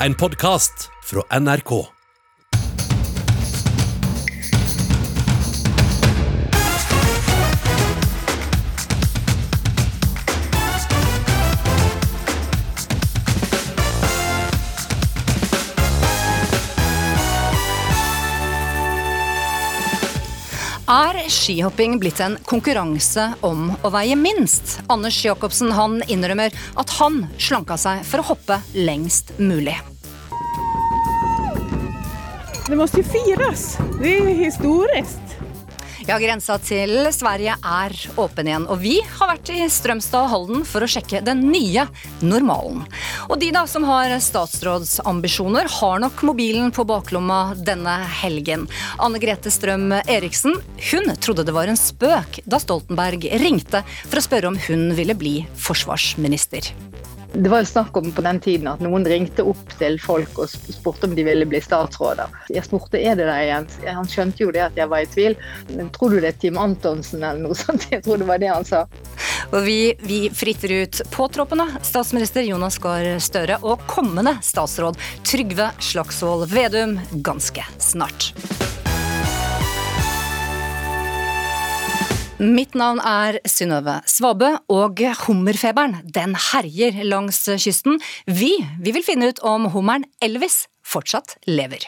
en 0.00 0.14
podkast 0.14 0.90
fra 1.02 1.40
NRK. 1.40 1.95
Skihopping 21.32 21.98
blitt 22.00 22.20
en 22.24 22.36
konkurranse 22.46 23.28
om 23.46 23.68
å 23.82 23.90
veie 23.94 24.16
minst? 24.18 24.78
Anders 24.92 25.18
Jacobsen 25.24 25.72
han 25.74 25.98
innrømmer 26.06 26.54
at 26.78 26.94
han 27.00 27.24
slanka 27.38 27.78
seg 27.80 28.02
for 28.06 28.22
å 28.22 28.28
hoppe 28.32 28.60
lengst 28.76 29.34
mulig. 29.38 29.76
Det 32.66 32.74
må 32.74 32.88
jo 32.90 33.06
feires! 33.06 33.76
Det 34.00 34.16
er 34.18 34.32
historiskt. 34.40 35.25
Ja, 36.06 36.20
Grensa 36.22 36.54
til 36.62 37.08
Sverige 37.10 37.56
er 37.66 37.94
åpen 38.14 38.46
igjen, 38.46 38.68
og 38.70 38.78
vi 38.78 39.00
har 39.02 39.32
vært 39.32 39.48
i 39.50 39.64
Strømstad 39.66 40.28
og 40.28 40.30
Halden 40.30 40.60
for 40.62 40.86
å 40.86 40.88
sjekke 40.90 41.18
den 41.26 41.40
nye 41.50 41.82
normalen. 42.22 42.84
Og 43.26 43.40
de 43.42 43.48
da 43.50 43.64
som 43.66 43.82
har 43.88 44.14
statsrådsambisjoner, 44.22 45.66
har 45.80 45.98
nok 46.04 46.22
mobilen 46.28 46.70
på 46.70 46.86
baklomma 46.86 47.56
denne 47.58 47.96
helgen. 48.20 48.68
Anne 49.02 49.18
Grete 49.18 49.50
Strøm 49.50 49.96
Eriksen 49.98 50.54
hun 50.92 51.10
trodde 51.18 51.42
det 51.48 51.56
var 51.58 51.66
en 51.66 51.80
spøk 51.80 52.38
da 52.46 52.62
Stoltenberg 52.62 53.26
ringte 53.42 53.82
for 54.06 54.22
å 54.22 54.26
spørre 54.28 54.54
om 54.54 54.62
hun 54.68 54.92
ville 54.94 55.18
bli 55.18 55.40
forsvarsminister. 55.58 56.70
Det 57.32 57.50
var 57.50 57.62
jo 57.62 57.68
snakk 57.68 57.96
om 57.96 58.12
på 58.12 58.22
den 58.24 58.38
tiden 58.40 58.68
at 58.70 58.80
noen 58.84 59.04
ringte 59.08 59.44
opp 59.44 59.72
til 59.80 59.98
folk 60.00 60.38
og 60.40 60.50
spurte 60.50 61.08
om 61.08 61.16
de 61.16 61.24
ville 61.26 61.48
bli 61.48 61.60
statsråder. 61.62 62.32
Jeg 62.52 62.64
spurte 62.68 63.00
er 63.00 63.18
det 63.18 63.26
deg 63.28 63.48
igjen. 63.48 63.68
Han 63.98 64.08
skjønte 64.10 64.44
jo 64.44 64.52
det 64.54 64.64
at 64.68 64.78
jeg 64.78 64.90
var 64.92 65.04
i 65.04 65.10
tvil. 65.10 65.36
Tror 65.96 66.14
du 66.14 66.20
det 66.20 66.32
er 66.32 66.40
Team 66.40 66.60
Antonsen 66.62 67.22
eller 67.22 67.42
noe 67.42 67.58
sånt? 67.64 67.88
Jeg 67.92 68.04
tror 68.06 68.22
det 68.22 68.30
var 68.30 68.42
det 68.42 68.52
han 68.52 68.68
sa. 68.68 68.86
Og 69.52 69.60
vi, 69.66 69.94
vi 70.02 70.20
fritter 70.34 70.72
ut 70.82 71.02
påtroppende 71.14 71.68
statsminister 71.86 72.46
Jonas 72.46 72.80
Gahr 72.82 73.16
Støre 73.22 73.60
og 73.62 73.84
kommende 73.90 74.38
statsråd 74.42 74.98
Trygve 75.26 75.70
Slagsvold 75.82 76.48
Vedum 76.50 76.96
ganske 77.26 77.66
snart. 77.78 78.32
Mitt 82.36 82.74
navn 82.76 82.98
er 83.00 83.38
Synnøve 83.48 84.02
Svabø, 84.04 84.50
og 84.68 85.00
hummerfeberen 85.22 86.02
den 86.12 86.34
herjer 86.50 86.98
langs 87.08 87.38
kysten. 87.48 87.96
Vi, 88.28 88.50
vi 88.76 88.92
vil 88.92 89.04
finne 89.06 89.30
ut 89.32 89.40
om 89.40 89.70
hummeren 89.72 90.04
Elvis 90.20 90.66
fortsatt 90.84 91.38
lever. 91.48 91.86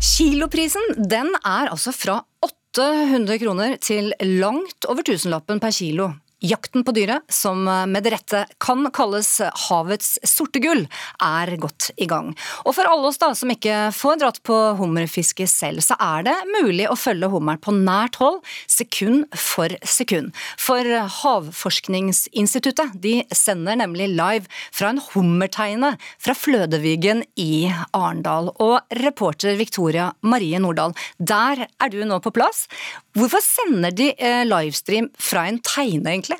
Kiloprisen 0.00 0.88
den 0.96 1.34
er 1.44 1.68
altså 1.68 1.92
fra 1.92 2.22
800 2.48 3.42
kroner 3.44 3.76
til 3.76 4.14
langt 4.40 4.88
over 4.88 5.04
tusenlappen 5.04 5.60
per 5.60 5.76
kilo. 5.76 6.08
Jakten 6.44 6.84
på 6.86 6.94
dyret, 6.94 7.24
som 7.32 7.64
med 7.66 8.04
det 8.04 8.12
rette 8.14 8.44
kan 8.62 8.86
kalles 8.94 9.40
havets 9.68 10.18
sorte 10.22 10.60
gull, 10.62 10.84
er 11.18 11.50
godt 11.58 11.90
i 11.98 12.06
gang. 12.10 12.30
Og 12.62 12.76
for 12.76 12.86
alle 12.86 13.10
oss 13.10 13.18
da 13.18 13.32
som 13.34 13.50
ikke 13.50 13.88
får 13.96 14.20
dratt 14.20 14.38
på 14.46 14.56
hummerfiske 14.78 15.48
selv, 15.50 15.82
så 15.82 15.96
er 15.98 16.28
det 16.28 16.36
mulig 16.52 16.86
å 16.86 16.96
følge 16.98 17.30
hummeren 17.32 17.60
på 17.62 17.74
nært 17.74 18.20
hold, 18.22 18.38
sekund 18.70 19.26
for 19.34 19.74
sekund. 19.82 20.30
For 20.60 20.86
Havforskningsinstituttet 21.18 22.94
de 23.02 23.16
sender 23.34 23.80
nemlig 23.82 24.10
live 24.12 24.46
fra 24.70 24.92
en 24.92 25.02
hummerteine 25.10 25.94
fra 26.22 26.36
Flødevigen 26.38 27.24
i 27.40 27.66
Arendal. 27.90 28.52
Og 28.62 28.78
reporter 29.02 29.58
Victoria 29.58 30.12
Marie 30.22 30.62
Nordahl, 30.62 30.94
der 31.18 31.66
er 31.66 31.92
du 31.92 32.00
nå 32.06 32.22
på 32.22 32.34
plass. 32.34 32.66
Hvorfor 33.18 33.42
sender 33.42 33.90
de 33.90 34.12
livestream 34.46 35.08
fra 35.18 35.48
en 35.50 35.58
teine, 35.64 36.06
egentlig? 36.12 36.38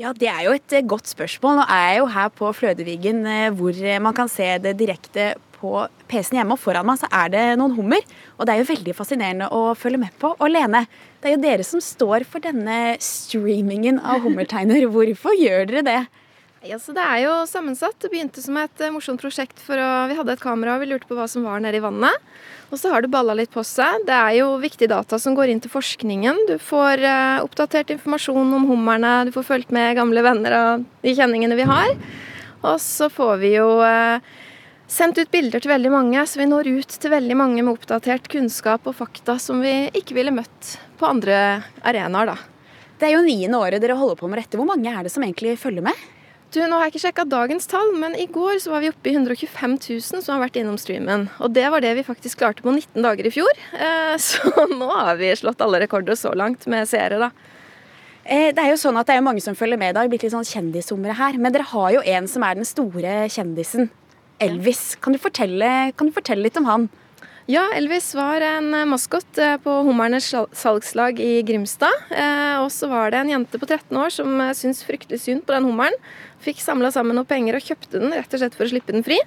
Ja, 0.00 0.14
Det 0.16 0.30
er 0.32 0.46
jo 0.46 0.52
et 0.56 0.72
eh, 0.72 0.86
godt 0.88 1.10
spørsmål. 1.10 1.58
Nå 1.58 1.64
er 1.68 1.86
jeg 1.90 1.98
jo 2.00 2.06
her 2.14 2.28
på 2.32 2.50
Flødevigen 2.56 3.18
eh, 3.28 3.50
hvor 3.52 3.76
eh, 3.76 4.00
man 4.00 4.14
kan 4.16 4.30
se 4.32 4.46
det 4.64 4.78
direkte 4.80 5.34
på 5.58 5.74
PC-en 6.08 6.38
hjemme. 6.38 6.56
Og 6.56 6.62
foran 6.62 6.88
meg 6.88 7.02
så 7.02 7.10
er 7.12 7.28
det 7.34 7.42
noen 7.60 7.74
hummer. 7.76 8.06
Og 8.38 8.48
det 8.48 8.54
er 8.54 8.62
jo 8.62 8.70
veldig 8.70 8.94
fascinerende 8.96 9.50
å 9.52 9.74
følge 9.76 10.00
med 10.00 10.16
på. 10.22 10.32
Og 10.32 10.48
Lene, 10.48 10.86
det 11.20 11.28
er 11.28 11.36
jo 11.36 11.42
dere 11.44 11.66
som 11.68 11.84
står 11.84 12.24
for 12.24 12.40
denne 12.40 12.96
streamingen 13.04 14.00
av 14.00 14.24
hummerteiner. 14.24 14.88
Hvorfor 14.94 15.36
gjør 15.36 15.68
dere 15.68 15.84
det? 15.84 16.00
Ja, 16.60 16.76
så 16.76 16.92
Det 16.92 17.00
er 17.00 17.22
jo 17.24 17.32
sammensatt. 17.48 17.96
Det 18.04 18.10
begynte 18.12 18.42
som 18.44 18.56
et 18.60 18.82
morsomt 18.92 19.20
prosjekt. 19.22 19.58
for 19.64 19.80
å, 19.80 20.08
Vi 20.08 20.14
hadde 20.14 20.32
et 20.32 20.40
kamera 20.40 20.74
og 20.74 20.80
vi 20.80 20.90
lurte 20.92 21.08
på 21.08 21.16
hva 21.16 21.26
som 21.26 21.42
var 21.42 21.58
nede 21.58 21.78
i 21.78 21.80
vannet. 21.80 22.12
Og 22.70 22.76
så 22.76 22.92
har 22.92 23.00
det 23.00 23.08
balla 23.08 23.32
litt 23.32 23.50
på 23.50 23.64
seg. 23.64 24.04
Det 24.04 24.12
er 24.12 24.44
jo 24.44 24.58
viktige 24.60 24.92
data 24.92 25.18
som 25.18 25.34
går 25.34 25.48
inn 25.48 25.60
til 25.60 25.72
forskningen. 25.72 26.36
Du 26.46 26.58
får 26.58 27.00
uh, 27.00 27.40
oppdatert 27.40 27.88
informasjon 27.90 28.52
om 28.52 28.68
hummerne, 28.68 29.24
du 29.24 29.32
får 29.32 29.48
fulgt 29.48 29.72
med 29.72 29.96
gamle 29.96 30.20
venner 30.20 30.52
og 30.52 30.84
de 31.00 31.16
kjenningene 31.16 31.56
vi 31.56 31.64
har. 31.64 31.96
Og 32.60 32.76
så 32.76 33.08
får 33.08 33.40
vi 33.40 33.54
jo 33.56 33.80
uh, 33.80 34.20
sendt 34.86 35.16
ut 35.16 35.32
bilder 35.32 35.64
til 35.64 35.72
veldig 35.72 35.90
mange, 35.96 36.26
så 36.28 36.44
vi 36.44 36.50
når 36.50 36.68
ut 36.76 37.00
til 37.00 37.10
veldig 37.10 37.40
mange 37.40 37.64
med 37.64 37.72
oppdatert 37.72 38.28
kunnskap 38.28 38.84
og 38.84 39.00
fakta 39.00 39.40
som 39.40 39.64
vi 39.64 39.88
ikke 39.96 40.20
ville 40.20 40.36
møtt 40.36 40.76
på 41.00 41.08
andre 41.08 41.64
arenaer, 41.80 42.34
da. 42.34 42.38
Det 43.00 43.08
er 43.08 43.16
jo 43.16 43.24
niende 43.24 43.56
året 43.56 43.80
dere 43.80 43.96
holder 43.96 44.20
på 44.20 44.28
med 44.28 44.42
dette. 44.42 44.60
Hvor 44.60 44.68
mange 44.68 44.92
er 44.92 45.02
det 45.02 45.10
som 45.14 45.24
egentlig 45.24 45.56
følger 45.56 45.88
med? 45.88 46.08
Du, 46.50 46.58
nå 46.66 46.74
har 46.80 46.88
jeg 46.88 46.96
ikke 46.96 47.02
sjekka 47.04 47.24
dagens 47.30 47.68
tall, 47.70 47.92
men 47.94 48.16
i 48.18 48.24
går 48.26 48.56
så 48.58 48.72
var 48.72 48.82
vi 48.82 48.88
oppe 48.90 49.06
i 49.06 49.12
125 49.14 49.76
000 49.78 50.24
som 50.24 50.32
har 50.34 50.40
vært 50.42 50.56
innom 50.58 50.74
streamen. 50.82 51.28
Og 51.38 51.52
det 51.54 51.68
var 51.70 51.82
det 51.84 51.92
vi 52.00 52.02
faktisk 52.02 52.40
klarte 52.40 52.64
på 52.64 52.72
19 52.74 53.04
dager 53.06 53.28
i 53.28 53.34
fjor. 53.34 53.60
Eh, 53.80 54.16
så 54.18 54.64
nå 54.68 54.88
har 54.90 55.14
vi 55.20 55.30
slått 55.38 55.62
alle 55.62 55.78
rekorder 55.84 56.18
så 56.18 56.32
langt 56.36 56.66
med 56.70 56.88
seere, 56.90 57.20
da. 57.22 57.28
Eh, 58.24 58.50
det 58.54 58.60
er 58.60 58.72
jo 58.72 58.80
sånn 58.82 58.98
at 58.98 59.06
det 59.06 59.14
er 59.16 59.22
mange 59.24 59.42
som 59.44 59.54
følger 59.56 59.78
med. 59.78 59.94
Det 59.94 60.02
har 60.02 60.10
blitt 60.10 60.26
litt 60.26 60.34
sånn 60.34 60.46
kjendishumre 60.46 61.14
her. 61.16 61.38
Men 61.38 61.54
dere 61.54 61.68
har 61.70 61.92
jo 61.94 62.02
en 62.02 62.26
som 62.28 62.44
er 62.44 62.58
den 62.58 62.66
store 62.66 63.14
kjendisen. 63.30 63.88
Elvis. 64.42 64.96
Kan 65.00 65.14
du 65.14 65.20
fortelle, 65.22 65.92
kan 65.94 66.10
du 66.10 66.16
fortelle 66.16 66.42
litt 66.44 66.58
om 66.58 66.66
han? 66.66 66.88
Ja, 67.50 67.64
Elvis 67.74 68.10
var 68.18 68.42
en 68.46 68.74
eh, 68.74 68.88
maskot 68.90 69.38
på 69.64 69.76
Hummernes 69.86 70.28
salgslag 70.58 71.22
i 71.22 71.44
Grimstad. 71.46 72.10
Og 72.60 72.68
så 72.74 72.90
var 72.90 73.14
det 73.14 73.22
en 73.22 73.32
jente 73.36 73.62
på 73.62 73.70
13 73.70 74.02
år 74.02 74.12
som 74.18 74.34
syntes 74.58 74.82
fryktelig 74.86 75.22
synd 75.22 75.46
på 75.46 75.54
den 75.54 75.70
hummeren. 75.70 75.96
Fikk 76.44 76.62
samla 76.62 76.92
sammen 76.94 77.18
noe 77.18 77.28
penger 77.28 77.58
og 77.58 77.64
kjøpte 77.64 78.00
den 78.00 78.14
rett 78.16 78.32
og 78.32 78.42
slett 78.42 78.56
for 78.56 78.66
å 78.66 78.72
slippe 78.72 78.94
den 78.96 79.06
fri. 79.06 79.18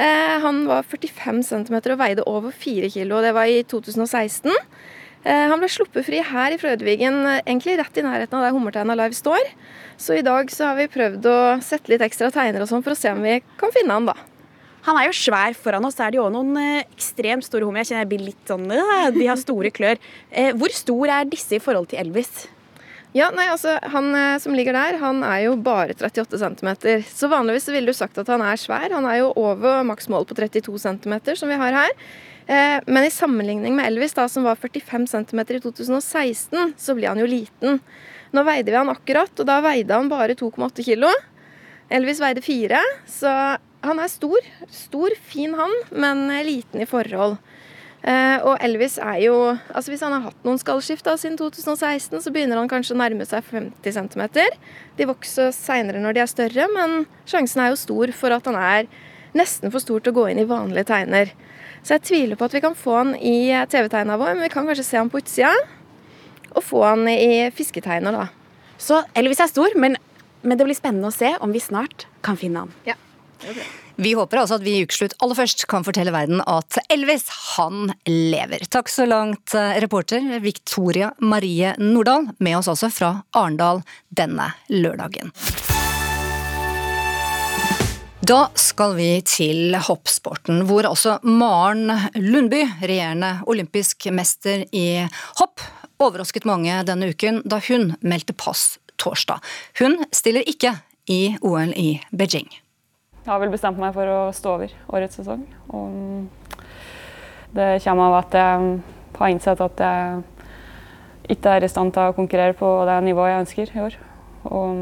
Han 0.00 0.62
var 0.64 0.86
45 0.88 1.42
cm 1.44 1.74
og 1.76 1.98
veide 2.00 2.24
over 2.30 2.54
4 2.56 2.88
kg. 2.94 3.10
Det 3.20 3.32
var 3.36 3.50
i 3.50 3.58
2016. 3.68 4.54
Han 5.26 5.60
ble 5.60 5.68
sluppet 5.68 6.06
fri 6.06 6.22
her 6.24 6.54
i 6.54 6.58
Frøydvigen, 6.62 7.18
egentlig 7.42 7.76
rett 7.76 8.00
i 8.00 8.06
nærheten 8.06 8.38
av 8.38 8.46
der 8.46 8.54
Hummerteina 8.56 8.96
Live 8.96 9.18
står. 9.18 9.52
Så 10.00 10.16
i 10.16 10.24
dag 10.24 10.48
så 10.54 10.70
har 10.70 10.80
vi 10.80 10.88
prøvd 10.88 11.28
å 11.28 11.38
sette 11.66 11.92
litt 11.92 12.06
ekstra 12.06 12.30
teiner 12.32 12.64
og 12.64 12.70
sånn 12.70 12.86
for 12.86 12.96
å 12.96 13.00
se 13.02 13.12
om 13.12 13.20
vi 13.26 13.42
kan 13.60 13.74
finne 13.74 13.98
han, 13.98 14.08
da. 14.08 14.16
Han 14.86 14.96
er 14.96 15.10
jo 15.10 15.16
svær. 15.16 15.56
Foran 15.58 15.84
oss 15.84 15.98
er 16.00 16.12
det 16.12 16.20
jo 16.20 16.28
noen 16.32 16.56
eh, 16.60 16.86
ekstremt 16.94 17.44
store 17.44 17.68
hummer. 17.68 17.82
Jeg 17.82 17.90
kjenner 17.90 18.06
jeg 18.06 18.12
blir 18.14 18.24
litt 18.30 18.48
sånn 18.48 18.64
øh, 18.72 19.10
De 19.16 19.26
har 19.28 19.40
store 19.40 19.72
klør. 19.74 20.00
Eh, 20.30 20.54
hvor 20.56 20.72
stor 20.72 21.12
er 21.18 21.28
disse 21.28 21.58
i 21.58 21.62
forhold 21.62 21.90
til 21.92 22.00
Elvis? 22.00 22.46
Ja, 23.12 23.30
nei, 23.34 23.48
altså, 23.50 23.74
Han 23.90 24.12
eh, 24.14 24.38
som 24.38 24.54
ligger 24.54 24.76
der, 24.76 24.98
han 25.02 25.24
er 25.26 25.44
jo 25.48 25.56
bare 25.58 25.96
38 25.96 26.38
cm. 26.38 26.70
Så 27.10 27.30
vanligvis 27.30 27.66
ville 27.72 27.90
du 27.90 27.96
sagt 27.96 28.18
at 28.22 28.28
han 28.30 28.42
er 28.46 28.60
svær. 28.60 28.92
Han 28.94 29.08
er 29.10 29.22
jo 29.24 29.32
over 29.40 29.82
maksmål 29.88 30.28
på 30.30 30.36
32 30.38 30.78
cm, 30.78 31.16
som 31.34 31.50
vi 31.50 31.58
har 31.58 31.74
her. 31.74 31.96
Eh, 32.46 32.78
men 32.86 33.06
i 33.06 33.10
sammenligning 33.10 33.74
med 33.74 33.90
Elvis, 33.90 34.14
da, 34.14 34.28
som 34.30 34.46
var 34.46 34.60
45 34.62 35.08
cm 35.10 35.42
i 35.42 35.58
2016, 35.58 36.76
så 36.78 36.94
blir 36.94 37.10
han 37.10 37.18
jo 37.18 37.26
liten. 37.30 37.80
Nå 38.30 38.46
veide 38.46 38.70
vi 38.70 38.78
han 38.78 38.92
akkurat, 38.92 39.34
og 39.42 39.48
da 39.48 39.58
veide 39.64 39.98
han 39.98 40.10
bare 40.10 40.38
2,8 40.38 40.86
kg. 40.86 41.10
Elvis 41.90 42.22
veide 42.22 42.42
4, 42.46 42.78
så 43.10 43.34
han 43.82 43.98
er 43.98 44.12
stor. 44.12 44.50
Stor, 44.70 45.14
fin 45.26 45.58
han, 45.58 45.74
men 45.90 46.28
liten 46.46 46.82
i 46.84 46.86
forhold. 46.86 47.40
Eh, 48.00 48.38
og 48.48 48.56
Elvis 48.64 48.94
er 48.96 49.18
jo 49.20 49.34
altså 49.52 49.92
Hvis 49.92 50.00
han 50.00 50.14
har 50.14 50.22
hatt 50.30 50.46
noen 50.46 50.56
skallskift 50.56 51.04
da, 51.04 51.18
siden 51.20 51.36
2016, 51.36 52.22
så 52.24 52.32
begynner 52.32 52.56
han 52.56 52.70
kanskje 52.70 52.94
å 52.96 53.00
nærme 53.00 53.26
seg 53.28 53.44
50 53.44 53.96
cm. 53.98 54.24
De 54.96 55.08
vokser 55.10 55.52
seinere 55.52 56.00
når 56.00 56.16
de 56.16 56.24
er 56.24 56.30
større, 56.30 56.68
men 56.72 57.04
sjansen 57.28 57.64
er 57.64 57.74
jo 57.74 57.80
stor 57.82 58.14
for 58.16 58.36
at 58.36 58.48
han 58.48 58.56
er 58.56 58.88
nesten 59.36 59.70
for 59.72 59.84
stor 59.84 60.00
til 60.00 60.14
å 60.14 60.18
gå 60.22 60.30
inn 60.30 60.40
i 60.42 60.48
vanlige 60.48 60.88
tegner. 60.90 61.34
Så 61.84 61.96
jeg 61.96 62.06
tviler 62.08 62.40
på 62.40 62.48
at 62.48 62.56
vi 62.56 62.62
kan 62.64 62.76
få 62.76 62.96
han 62.98 63.12
i 63.16 63.52
TV-tegna 63.72 64.18
vår, 64.20 64.34
men 64.34 64.44
vi 64.48 64.52
kan 64.52 64.66
kanskje 64.68 64.86
se 64.86 65.00
han 65.00 65.12
på 65.12 65.20
utsida. 65.20 65.52
Og 66.50 66.64
få 66.66 66.82
han 66.82 67.06
i 67.08 67.48
fisketegner, 67.54 68.16
da. 68.16 68.26
Så 68.80 69.04
Elvis 69.16 69.40
er 69.44 69.52
stor, 69.52 69.76
men, 69.80 69.94
men 70.42 70.58
det 70.58 70.66
blir 70.66 70.76
spennende 70.76 71.12
å 71.12 71.14
se 71.14 71.34
om 71.44 71.52
vi 71.54 71.62
snart 71.62 72.08
kan 72.26 72.40
finne 72.40 72.64
han. 72.64 72.74
Ja. 72.88 72.96
Vi 74.00 74.14
håper 74.16 74.38
altså 74.40 74.56
at 74.56 74.62
vi 74.64 74.78
i 74.78 74.84
Ukeslutt 74.86 75.12
aller 75.20 75.36
først 75.36 75.66
kan 75.68 75.84
fortelle 75.84 76.12
verden 76.14 76.40
at 76.48 76.78
Elvis, 76.88 77.26
han 77.58 77.90
lever. 78.08 78.62
Takk 78.72 78.88
så 78.88 79.04
langt, 79.04 79.52
eh, 79.52 79.76
reporter 79.84 80.40
Victoria 80.40 81.10
Marie 81.20 81.74
Nordahl, 81.76 82.30
med 82.38 82.56
oss 82.56 82.70
også 82.72 82.88
fra 82.88 83.10
Arendal 83.36 83.82
denne 84.08 84.46
lørdagen. 84.72 85.34
Da 88.24 88.48
skal 88.54 88.96
vi 88.96 89.10
til 89.26 89.76
hoppsporten, 89.76 90.64
hvor 90.64 90.88
også 90.88 91.18
Maren 91.22 91.92
Lundby, 92.14 92.62
regjerende 92.80 93.42
olympisk 93.52 94.08
mester 94.16 94.64
i 94.72 95.04
hopp, 95.42 95.60
overrasket 96.00 96.48
mange 96.48 96.80
denne 96.88 97.12
uken 97.12 97.42
da 97.44 97.60
hun 97.68 97.96
meldte 98.00 98.32
pass 98.32 98.78
torsdag. 98.96 99.44
Hun 99.80 100.00
stiller 100.10 100.48
ikke 100.48 100.78
i 101.10 101.36
OL 101.42 101.76
i 101.76 102.00
Beijing. 102.16 102.48
Jeg 103.20 103.34
har 103.34 103.40
vel 103.42 103.52
bestemt 103.52 103.80
meg 103.80 103.92
for 103.92 104.08
å 104.08 104.20
stå 104.32 104.54
over 104.56 104.70
årets 104.96 105.18
sesong. 105.20 105.42
Og 105.76 106.28
det 107.52 107.82
kommer 107.84 108.08
av 108.08 108.14
at 108.22 108.36
jeg 108.40 108.70
har 109.18 109.32
innsett 109.34 109.60
at 109.60 109.82
jeg 109.84 110.22
ikke 111.36 111.52
er 111.56 111.66
i 111.66 111.70
stand 111.70 111.92
til 111.94 112.08
å 112.08 112.14
konkurrere 112.16 112.56
på 112.56 112.70
det 112.88 112.96
nivået 113.04 113.34
jeg 113.34 113.44
ønsker 113.44 113.74
i 113.74 113.82
år. 113.84 113.98
Og 114.48 114.72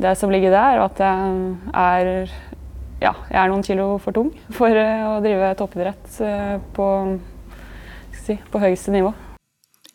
det 0.00 0.14
som 0.16 0.32
ligger 0.32 0.56
der, 0.56 0.78
er 0.78 0.84
at 0.86 1.04
jeg 1.04 1.52
er, 1.84 2.32
ja, 3.04 3.12
jeg 3.28 3.40
er 3.42 3.52
noen 3.52 3.66
kilo 3.66 3.90
for 4.00 4.16
tung 4.16 4.32
for 4.56 4.72
å 4.72 5.20
drive 5.24 5.52
toppidrett 5.60 6.18
eh, 6.24 6.56
på, 6.76 6.88
si, 8.24 8.40
på 8.52 8.64
høyeste 8.64 8.96
nivå. 8.96 9.12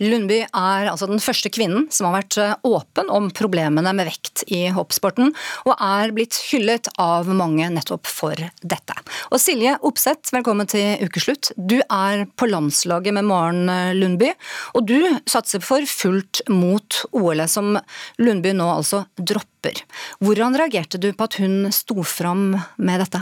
Lundby 0.02 0.40
er 0.42 0.88
altså 0.90 1.06
den 1.10 1.22
første 1.22 1.52
kvinnen 1.54 1.86
som 1.94 2.08
har 2.08 2.16
vært 2.22 2.38
eh, 2.42 2.54
åpen 2.66 3.10
om 3.14 3.30
problemene 3.38 3.94
med 3.94 4.08
vekt 4.10 4.42
i 4.50 4.64
hoppsporten, 4.74 5.30
og 5.68 5.74
er 5.78 6.14
blitt 6.16 6.40
hyllet 6.50 6.90
av 7.02 7.30
mange 7.30 7.68
nettopp 7.70 8.10
for 8.10 8.34
dette. 8.34 8.96
Og 9.30 9.38
Silje 9.42 9.76
Opseth, 9.86 10.34
velkommen 10.34 10.70
til 10.72 11.04
ukeslutt. 11.06 11.52
Du 11.56 11.78
er 11.84 12.26
på 12.34 12.50
landslaget 12.50 13.14
med 13.14 13.30
Maren 13.30 13.70
eh, 13.70 13.92
Lundby, 13.98 14.32
og 14.74 14.90
du 14.90 14.98
satser 15.30 15.62
for 15.62 15.86
fullt 15.86 16.42
mot 16.50 17.04
OL, 17.14 17.44
som 17.52 17.78
Lundby 18.22 18.56
nå 18.58 18.72
altså 18.74 19.04
dropper. 19.22 19.84
Hvordan 20.24 20.58
reagerte 20.58 20.98
du 21.02 21.12
på 21.14 21.30
at 21.30 21.38
hun 21.44 21.70
sto 21.76 22.02
fram 22.02 22.56
med 22.82 23.04
dette? 23.04 23.22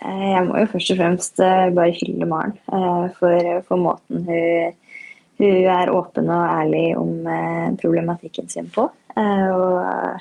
Eh, 0.00 0.24
jeg 0.30 0.48
må 0.48 0.56
jo 0.62 0.72
først 0.72 0.94
og 0.94 1.02
fremst 1.02 1.44
bare 1.76 1.92
hylle 2.00 2.30
Maren 2.32 2.56
for, 3.18 3.60
for 3.68 3.84
måten 3.84 4.24
hun 4.24 4.80
hun 5.38 5.66
er 5.66 5.90
åpen 5.90 6.30
og 6.30 6.44
ærlig 6.46 6.84
om 6.98 7.26
eh, 7.26 7.74
problematikken 7.80 8.48
sin 8.50 8.70
på. 8.74 8.86
Eh, 9.16 9.48
og 9.50 10.20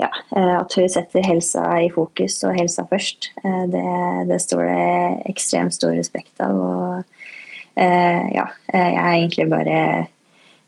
ja, 0.00 0.10
eh, 0.36 0.54
at 0.58 0.76
hun 0.76 0.90
setter 0.92 1.24
helsa 1.24 1.64
i 1.80 1.90
fokus 1.92 2.40
og 2.46 2.56
helsa 2.58 2.84
først, 2.90 3.32
det, 3.72 3.86
det 4.28 4.40
står 4.42 4.64
det 4.68 5.32
ekstremt 5.32 5.76
stor 5.76 5.96
respekt 5.96 6.42
av. 6.44 6.58
Og 6.58 7.18
ja, 7.72 8.44
jeg 8.68 8.96
er 9.00 9.12
egentlig 9.14 9.46
bare 9.48 9.76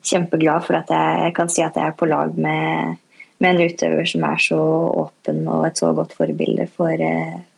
kjempeglad 0.05 0.65
for 0.65 0.79
at 0.79 0.93
jeg 0.93 1.35
kan 1.37 1.51
si 1.53 1.61
at 1.65 1.77
jeg 1.77 1.91
er 1.91 1.97
på 1.99 2.09
lag 2.09 2.33
med, 2.41 2.97
med 3.45 3.51
en 3.51 3.69
utøver 3.69 4.09
som 4.09 4.25
er 4.25 4.41
så 4.41 4.61
åpen 5.05 5.43
og 5.45 5.67
et 5.69 5.81
så 5.81 5.93
godt 5.97 6.17
forbilde 6.17 6.65
for, 6.73 7.05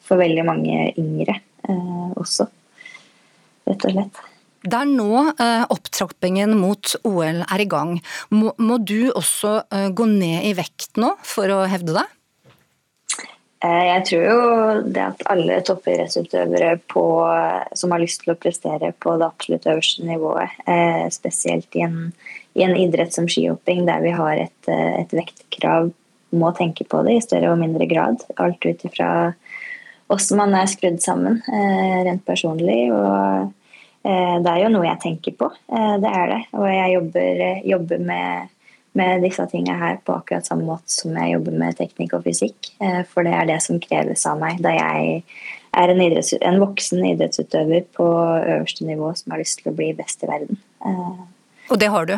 for 0.03 0.19
veldig 0.19 0.47
mange 0.47 0.89
yngre 0.99 1.39
også, 2.19 2.49
rett 3.71 3.87
og 3.87 3.95
slett. 3.95 4.27
Det 4.65 4.79
er 4.79 4.89
nå 4.89 5.11
eh, 5.37 5.65
opptrappingen 5.73 6.57
mot 6.59 6.95
OL 7.07 7.43
er 7.45 7.63
i 7.63 7.69
gang. 7.71 7.97
Må, 8.35 8.53
må 8.59 8.79
du 8.83 9.13
også 9.13 9.61
eh, 9.71 9.89
gå 9.95 10.07
ned 10.11 10.47
i 10.49 10.55
vekt 10.57 10.97
nå 11.01 11.13
for 11.27 11.53
å 11.53 11.65
hevde 11.71 11.99
deg? 11.99 12.15
Eh, 13.65 13.85
jeg 13.89 14.07
tror 14.09 14.25
jo 14.27 14.41
det 14.93 15.05
at 15.05 15.23
alle 15.33 15.61
toppidrettsutøvere 15.65 16.75
som 17.79 17.95
har 17.95 18.03
lyst 18.03 18.25
til 18.25 18.35
å 18.35 18.39
prestere 18.41 18.93
på 19.03 19.15
det 19.21 19.29
absolutt 19.29 19.69
øverste 19.71 20.09
nivået, 20.09 20.57
eh, 20.69 21.07
spesielt 21.15 21.79
i 21.79 21.85
en, 21.87 22.01
i 22.57 22.67
en, 22.67 22.77
idrett 22.77 23.15
som 23.17 23.29
skihopping 23.29 23.87
der 23.89 24.03
vi 24.05 24.13
har 24.17 24.43
et, 24.47 24.61
eh, 24.69 25.01
et, 25.03 25.15
vektkrav, 25.15 25.93
må 26.37 26.51
tenke 26.53 26.85
på 26.85 27.01
det 27.07 27.17
i 27.17 27.25
større 27.25 27.53
og 27.53 27.61
mindre 27.61 27.87
grad. 27.89 28.25
Alt 28.37 28.65
ut 28.67 28.83
ifra 28.85 29.11
hvordan 30.07 30.41
man 30.43 30.57
er 30.59 30.67
skrudd 30.71 30.99
sammen 31.03 31.39
eh, 31.49 32.03
rent 32.07 32.27
personlig. 32.27 32.91
og 32.93 33.07
Eh, 33.07 33.53
det 34.07 34.53
er 34.53 34.63
jo 34.63 34.73
noe 34.73 34.87
jeg 34.87 35.03
tenker 35.03 35.35
på, 35.39 35.51
eh, 35.73 35.97
det 36.03 36.13
er 36.13 36.33
det. 36.33 36.41
Og 36.55 36.67
jeg 36.71 36.95
jobber, 36.95 37.43
jobber 37.67 38.03
med, 38.11 38.55
med, 38.99 39.25
disse 39.25 39.47
tingene 39.51 39.79
her 39.81 40.01
på 40.07 40.15
akkurat 40.15 40.47
samme 40.47 40.67
måte 40.69 40.93
som 40.93 41.17
jeg 41.19 41.35
jobber 41.35 41.59
med 41.63 41.79
teknikk 41.81 42.17
og 42.19 42.27
fysikk. 42.27 42.73
Eh, 42.81 43.03
for 43.11 43.27
det 43.27 43.35
er 43.37 43.49
det 43.51 43.61
som 43.65 43.81
kreves 43.83 44.27
av 44.31 44.43
meg 44.43 44.63
da 44.65 44.75
jeg 44.77 45.23
er 45.77 45.93
en, 45.93 46.03
en 46.03 46.61
voksen 46.63 47.03
idrettsutøver 47.13 47.89
på 47.97 48.07
øverste 48.07 48.87
nivå 48.89 49.11
som 49.19 49.35
har 49.35 49.43
lyst 49.43 49.61
til 49.61 49.73
å 49.73 49.77
bli 49.77 49.91
best 49.97 50.23
i 50.25 50.31
verden. 50.31 50.61
Og 51.67 51.81
det 51.83 51.91
har 51.93 52.07
du? 52.09 52.15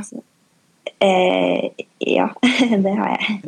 Eh, 1.00 1.70
ja, 1.98 2.28
det 2.84 2.94
har 2.98 3.12
jeg. 3.14 3.40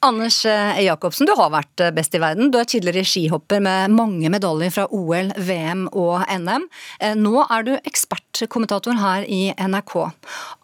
Anders 0.00 0.38
eh, 0.48 0.78
Jacobsen, 0.86 1.28
du 1.28 1.34
har 1.36 1.50
vært 1.52 1.82
eh, 1.84 1.92
best 1.92 2.14
i 2.16 2.20
verden. 2.22 2.48
Du 2.52 2.56
er 2.60 2.68
tidligere 2.68 3.04
skihopper 3.04 3.60
med 3.64 3.92
mange 3.92 4.30
medaljer 4.32 4.72
fra 4.72 4.86
OL, 4.96 5.28
VM 5.36 5.86
og 5.92 6.24
NM. 6.24 6.64
Eh, 7.00 7.12
nå 7.20 7.44
er 7.44 7.66
du 7.66 7.74
ekspertkommentator 7.76 8.96
her 9.00 9.28
i 9.28 9.42
NRK. 9.60 9.96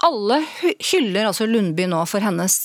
Alle 0.09 0.41
hyller 0.63 1.29
altså 1.29 1.49
Lundby 1.51 1.89
nå 1.93 2.01
for 2.09 2.25
hennes 2.25 2.57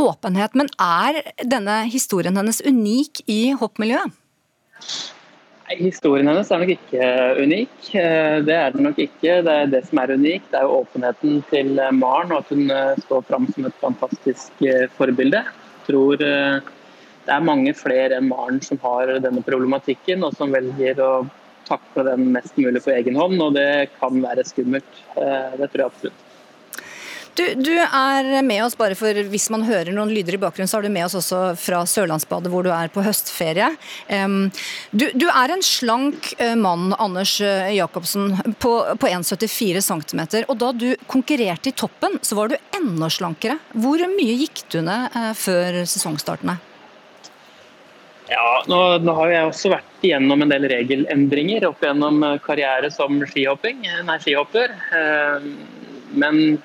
åpenhet, 0.00 0.56
men 0.56 0.72
er 0.80 1.20
denne 1.44 1.82
historien 1.92 2.40
hennes 2.40 2.62
unik 2.64 3.26
i 3.28 3.40
hoppmiljøet? 3.60 4.16
Historien 5.76 6.28
hennes 6.30 6.48
er 6.48 6.62
nok 6.62 6.70
ikke 6.72 7.08
unik. 7.42 7.90
Det 8.46 8.54
er 8.56 8.72
den 8.72 8.86
nok 8.88 8.98
ikke. 9.02 9.34
Det 9.44 9.52
er 9.52 9.68
det 9.68 9.82
som 9.84 10.00
er 10.00 10.14
unikt, 10.16 10.48
det 10.48 10.60
er 10.60 10.64
jo 10.64 10.78
åpenheten 10.80 11.42
til 11.50 11.74
Maren, 11.92 12.32
og 12.32 12.40
at 12.40 12.52
hun 12.54 12.72
står 13.04 13.26
fram 13.28 13.48
som 13.52 13.68
et 13.68 13.82
fantastisk 13.82 14.64
forbilde 14.96 15.42
Jeg 15.42 15.84
tror 15.90 16.24
eh, 16.24 16.60
det 17.26 17.34
er 17.34 17.44
mange 17.44 17.74
flere 17.76 18.16
enn 18.16 18.30
Maren 18.30 18.62
som 18.64 18.80
har 18.80 19.12
denne 19.20 19.44
problematikken, 19.44 20.24
og 20.24 20.32
som 20.40 20.54
velger 20.56 21.02
å 21.04 21.12
takle 21.68 22.06
den 22.08 22.30
mest 22.32 22.56
mulig 22.56 22.80
på 22.84 22.94
egen 22.94 23.18
hånd. 23.20 23.36
Og 23.44 23.52
det 23.58 23.90
kan 23.98 24.22
være 24.24 24.46
skummelt. 24.48 25.04
Eh, 25.20 25.52
det 25.60 25.68
tror 25.68 25.84
jeg 25.84 25.92
absolutt. 25.92 26.27
Du, 27.38 27.44
du, 27.54 27.74
er 27.78 28.42
med 28.42 28.64
oss 28.64 28.74
bare 28.74 28.96
for 28.98 29.14
hvis 29.30 29.46
man 29.54 29.62
hører 29.62 29.92
noen 29.94 30.10
lyder 30.10 30.34
i 30.34 30.40
bakgrunnen, 30.42 30.66
så 30.66 30.80
er 30.80 30.88
du 30.88 30.90
med 30.90 31.04
oss 31.06 31.14
også 31.20 31.52
fra 31.60 31.84
Sørlandsbadet 31.86 32.50
hvor 32.50 32.64
du 32.66 32.72
er 32.74 32.90
på 32.90 33.04
høstferie. 33.06 33.68
Du, 34.90 35.04
du, 35.14 35.26
er 35.30 35.52
en 35.54 35.62
slank 35.62 36.32
uh, 36.40 36.56
mann, 36.58 36.90
Anders 36.98 37.36
uh, 37.44 37.68
Jacobsen, 37.70 38.32
på, 38.58 38.72
på 38.98 39.10
1,74 39.10 39.84
cm. 39.86 40.22
Og 40.48 40.56
da 40.58 40.72
du 40.74 40.88
konkurrerte 41.06 41.70
i 41.70 41.76
toppen, 41.78 42.16
så 42.26 42.40
var 42.40 42.50
du 42.50 42.56
enda 42.74 43.10
slankere. 43.12 43.60
Hvor 43.70 44.02
mye 44.16 44.34
gikk 44.40 44.64
du 44.74 44.80
ned 44.88 45.14
uh, 45.14 45.30
før 45.38 45.84
sesongstartene? 45.86 46.56
Ja, 48.32 48.48
nå, 48.68 48.80
nå, 49.04 49.14
har 49.20 49.30
jeg 49.30 49.52
også 49.52 49.70
vært 49.76 50.02
igjennom 50.04 50.42
en 50.42 50.50
del 50.50 50.66
regelendringer 50.68 51.68
opp 51.70 51.86
gjennom 51.86 52.18
karriere 52.44 52.90
som 52.92 53.22
skihopping, 53.30 53.86
nei, 54.04 54.18
skihopper. 54.20 54.74
Men 56.18 56.58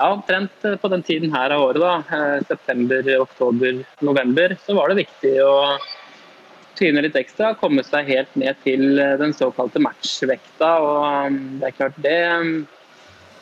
ja, 0.00 0.08
omtrent 0.12 0.64
eh, 0.64 0.76
på 0.76 0.88
den 0.88 1.02
tiden 1.02 1.32
her 1.34 1.52
av 1.54 1.62
året, 1.68 1.80
da, 1.82 1.94
eh, 2.16 2.42
september, 2.48 3.08
oktober, 3.20 3.82
november, 4.00 4.56
så 4.66 4.76
var 4.78 4.90
det 4.90 5.02
viktig 5.04 5.34
å 5.44 5.54
tyne 6.80 7.04
litt 7.04 7.18
ekstra. 7.20 7.52
Komme 7.60 7.84
seg 7.84 8.08
helt 8.08 8.36
ned 8.40 8.56
til 8.64 8.96
eh, 8.96 9.16
den 9.20 9.36
såkalte 9.36 9.82
matchvekta. 9.84 10.70
og 10.80 11.40
Det 11.60 11.68
er 11.68 11.76
klart, 11.76 11.98
det, 12.00 12.20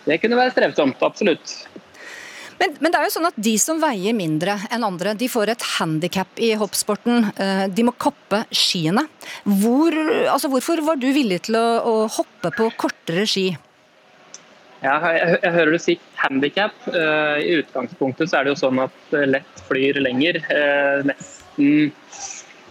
det 0.09 0.19
kunne 0.23 0.41
være 0.41 0.57
strevsomt. 0.57 1.05
Absolutt. 1.07 1.55
Men, 2.59 2.75
men, 2.83 2.91
det 2.91 2.99
er 2.99 3.07
jo 3.07 3.15
sånn 3.15 3.29
at 3.29 3.39
de 3.39 3.53
som 3.63 3.79
veier 3.79 4.17
mindre 4.19 4.57
enn 4.75 4.83
andre, 4.83 5.13
de 5.15 5.29
får 5.31 5.53
et 5.53 5.67
handikap 5.77 6.41
i 6.43 6.51
hoppsporten. 6.59 7.29
De 7.71 7.85
må 7.87 7.95
kappe 7.95 8.41
skiene. 8.51 9.05
Hvor, 9.47 9.95
altså 10.27 10.51
hvorfor 10.51 10.83
var 10.83 10.99
du 10.99 11.07
villig 11.15 11.45
til 11.47 11.55
å, 11.61 11.67
å 11.87 11.95
hoppe 12.11 12.51
på 12.59 12.67
kortere 12.83 13.29
ski? 13.31 13.53
Ja, 14.79 14.95
jeg, 15.11 15.39
jeg, 15.43 15.53
hører 15.57 15.75
du 15.75 15.81
si 15.83 15.95
handikap. 16.21 16.75
Uh, 16.87 17.39
I 17.43 17.59
utgangspunktet 17.63 18.31
så 18.31 18.39
er 18.39 18.47
det 18.47 18.55
jo 18.55 18.61
sånn 18.61 18.83
at 18.85 18.99
uh, 19.17 19.25
lett 19.27 19.63
flyr 19.67 19.99
lenger. 20.05 20.39
Uh, 20.47 21.07
nesten 21.09 21.83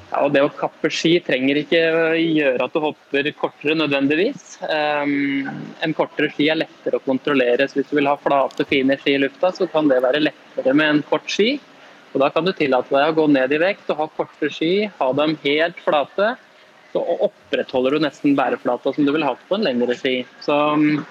ja, 0.08 0.22
og 0.24 0.32
Det 0.32 0.40
å 0.46 0.52
kappe 0.56 0.88
ski 0.94 1.18
trenger 1.20 1.60
ikke 1.60 1.82
gjøre 2.16 2.64
at 2.64 2.76
du 2.76 2.80
hopper 2.80 3.28
kortere 3.36 3.76
nødvendigvis. 3.76 4.54
Um, 4.64 5.50
en 5.84 5.96
kortere 5.98 6.30
ski 6.32 6.48
er 6.54 6.62
lettere 6.62 7.02
å 7.02 7.04
kontrollere. 7.04 7.68
så 7.68 7.82
Hvis 7.82 7.92
du 7.92 7.98
vil 8.00 8.08
ha 8.08 8.16
flate, 8.22 8.64
fine 8.70 8.96
ski 9.02 9.18
i 9.18 9.24
lufta, 9.26 9.52
så 9.52 9.68
kan 9.72 9.92
det 9.92 10.00
være 10.06 10.24
lettere 10.24 10.76
med 10.80 10.94
en 10.94 11.04
kort 11.10 11.28
ski. 11.32 11.58
Og 12.14 12.24
Da 12.24 12.32
kan 12.32 12.48
du 12.48 12.54
tillate 12.56 12.94
deg 12.94 13.12
å 13.12 13.18
gå 13.20 13.28
ned 13.36 13.52
i 13.52 13.60
vekt 13.60 13.92
og 13.92 14.00
ha 14.00 14.08
korte 14.16 14.48
ski, 14.54 14.88
ha 15.02 15.12
dem 15.20 15.36
helt 15.44 15.84
flate. 15.84 16.38
Så 16.94 17.04
opprettholder 17.28 17.98
du 17.98 18.06
nesten 18.08 18.38
bæreflata 18.40 18.96
som 18.96 19.04
du 19.04 19.12
vil 19.12 19.28
ha 19.28 19.36
på 19.36 19.60
en 19.60 19.68
lengre 19.68 19.98
ski. 20.00 20.22
Så 20.46 20.56
um, 20.56 21.04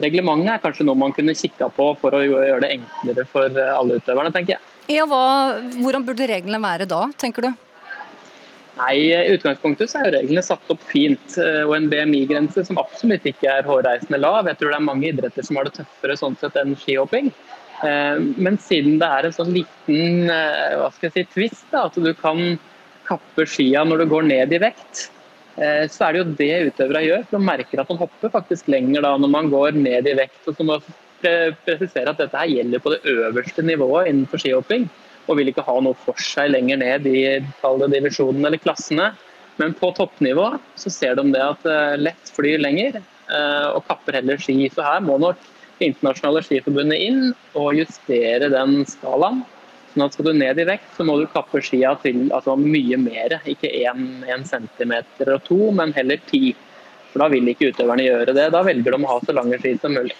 reglementet 0.00 0.54
er 0.54 0.62
kanskje 0.62 0.86
noe 0.88 0.98
man 0.98 1.14
kunne 1.14 1.36
kikka 1.38 1.68
på 1.74 1.90
for 2.00 2.16
å 2.16 2.22
gjøre 2.24 2.62
det 2.64 2.72
enklere 2.78 3.26
for 3.30 3.60
alle 3.64 4.00
utøverne, 4.00 4.32
tenker 4.34 4.56
jeg. 4.56 4.70
Ja, 4.92 5.06
hva, 5.08 5.60
Hvordan 5.78 6.04
burde 6.04 6.28
reglene 6.28 6.60
være 6.60 6.88
da, 6.88 7.06
tenker 7.20 7.46
du? 7.46 7.52
Nei, 8.74 8.94
I 9.06 9.34
utgangspunktet 9.36 9.92
så 9.92 10.00
er 10.02 10.16
reglene 10.16 10.42
satt 10.42 10.70
opp 10.72 10.82
fint, 10.90 11.36
eh, 11.38 11.62
og 11.62 11.76
en 11.76 11.86
BMI-grense 11.92 12.64
som 12.66 12.80
absolutt 12.82 13.26
ikke 13.30 13.46
er 13.52 13.68
hårreisende 13.68 14.18
lav. 14.18 14.48
Jeg 14.50 14.58
tror 14.58 14.72
det 14.72 14.78
er 14.80 14.88
mange 14.88 15.10
idretter 15.12 15.46
som 15.46 15.60
har 15.60 15.68
det 15.68 15.76
tøffere 15.76 16.16
sånn 16.18 16.34
sett 16.40 16.58
enn 16.58 16.74
skihopping. 16.80 17.30
Eh, 17.86 18.18
men 18.18 18.58
siden 18.58 18.98
det 19.02 19.10
er 19.10 19.28
en 19.28 19.36
sånn 19.36 19.52
liten 19.54 20.30
eh, 20.32 20.74
hva 20.80 20.90
skal 20.94 21.10
jeg 21.10 21.14
si, 21.14 21.26
twist, 21.36 21.66
da, 21.70 21.86
at 21.86 21.98
du 22.02 22.10
kan 22.18 22.58
kappe 23.06 23.46
skia 23.46 23.84
når 23.86 24.02
du 24.02 24.10
går 24.10 24.26
ned 24.32 24.54
i 24.56 24.62
vekt, 24.64 25.06
eh, 25.06 25.23
så 25.54 26.06
er 26.06 26.14
det 26.14 26.20
jo 26.20 26.34
det 26.38 26.54
utøvere 26.68 27.02
gjør. 27.04 27.24
For 27.28 27.38
de 27.38 27.46
merker 27.46 27.82
at 27.82 27.90
de 27.90 27.96
hopper 28.00 28.32
faktisk 28.32 28.70
lenger 28.72 29.04
da 29.04 29.14
når 29.20 29.30
man 29.30 29.50
går 29.52 29.78
ned 29.78 30.08
i 30.10 30.16
vekt. 30.18 30.40
og 30.50 30.56
så 30.58 30.66
må 30.66 30.80
presisere 31.22 32.10
at 32.10 32.18
dette 32.20 32.36
her 32.36 32.50
gjelder 32.50 32.82
på 32.82 32.92
det 32.92 33.00
øverste 33.12 33.62
nivået 33.62 34.10
innenfor 34.10 34.42
skihopping. 34.42 34.88
Og 35.28 35.38
vil 35.38 35.52
ikke 35.52 35.64
ha 35.64 35.76
noe 35.80 35.96
for 36.04 36.18
seg 36.20 36.50
lenger 36.52 36.82
ned 36.82 37.06
i 37.08 37.38
divisjonene 37.94 38.50
eller 38.50 38.60
klassene. 38.60 39.12
Men 39.62 39.76
på 39.78 39.92
toppnivå 39.94 40.50
så 40.76 40.90
ser 40.90 41.14
de 41.16 41.28
det 41.30 41.42
at 41.42 41.66
eh, 41.70 41.96
lett 42.02 42.32
flyr 42.34 42.58
lenger 42.58 43.02
og 43.24 43.86
kapper 43.88 44.18
heller 44.18 44.36
ski. 44.36 44.66
Så 44.68 44.84
her 44.84 45.00
må 45.00 45.14
nok 45.16 45.38
internasjonale 45.82 46.42
skiforbundet 46.44 47.00
inn 47.00 47.22
og 47.56 47.78
justere 47.78 48.50
den 48.52 48.82
skalaen. 48.88 49.42
At 50.02 50.16
skal 50.16 50.30
du 50.30 50.32
ned 50.36 50.58
i 50.58 50.66
vekt, 50.66 50.90
så 50.96 51.06
må 51.06 51.16
du 51.20 51.28
kappe 51.30 51.60
skia 51.62 51.94
til 52.02 52.26
altså 52.34 52.56
mye 52.58 52.98
mer. 52.98 53.38
Ikke 53.46 53.70
én 53.70 54.46
centimeter 54.48 55.34
og 55.36 55.44
to, 55.46 55.58
men 55.76 55.94
heller 55.96 56.22
ti. 56.30 56.54
For 57.12 57.22
da 57.22 57.30
vil 57.30 57.50
ikke 57.52 57.70
utøverne 57.70 58.06
gjøre 58.06 58.34
det. 58.34 58.48
Da 58.50 58.62
velger 58.66 58.96
de 58.96 59.02
å 59.04 59.12
ha 59.12 59.18
så 59.22 59.34
lange 59.36 59.60
ski 59.62 59.76
som 59.78 59.94
mulig. 59.94 60.16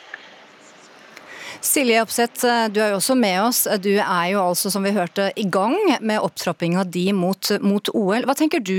Silje 1.64 2.02
Opseth, 2.04 2.44
du 2.74 2.78
er 2.82 2.92
jo 2.92 2.98
også 2.98 3.16
med 3.16 3.38
oss. 3.40 3.62
Du 3.80 3.94
er 3.96 4.26
jo 4.34 4.42
altså, 4.42 4.70
som 4.70 4.84
vi 4.84 4.92
hørte, 4.94 5.30
i 5.40 5.46
gang 5.48 5.74
med 6.04 6.20
opptrappinga 6.20 6.84
di 6.84 7.08
mot, 7.16 7.54
mot 7.64 7.88
OL. 7.96 8.26
Hva 8.28 8.36
tenker 8.38 8.62
du 8.62 8.76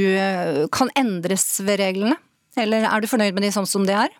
kan 0.71 0.93
endres 0.95 1.47
ved 1.65 1.81
reglene? 1.81 2.19
Eller 2.61 2.85
er 2.87 3.01
du 3.01 3.09
fornøyd 3.11 3.35
med 3.35 3.43
de 3.43 3.51
sånn 3.51 3.67
som 3.67 3.83
de 3.87 3.97
er? 3.97 4.13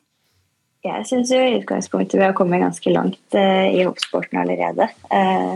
Jeg 0.86 1.06
syns 1.10 1.32
i 1.34 1.40
utgangspunktet 1.58 2.20
vi 2.20 2.26
har 2.28 2.36
kommet 2.38 2.62
ganske 2.62 2.92
langt 2.94 3.38
eh, 3.38 3.74
i 3.74 3.86
hoppsporten 3.88 4.38
allerede. 4.38 4.86
Eh, 5.10 5.56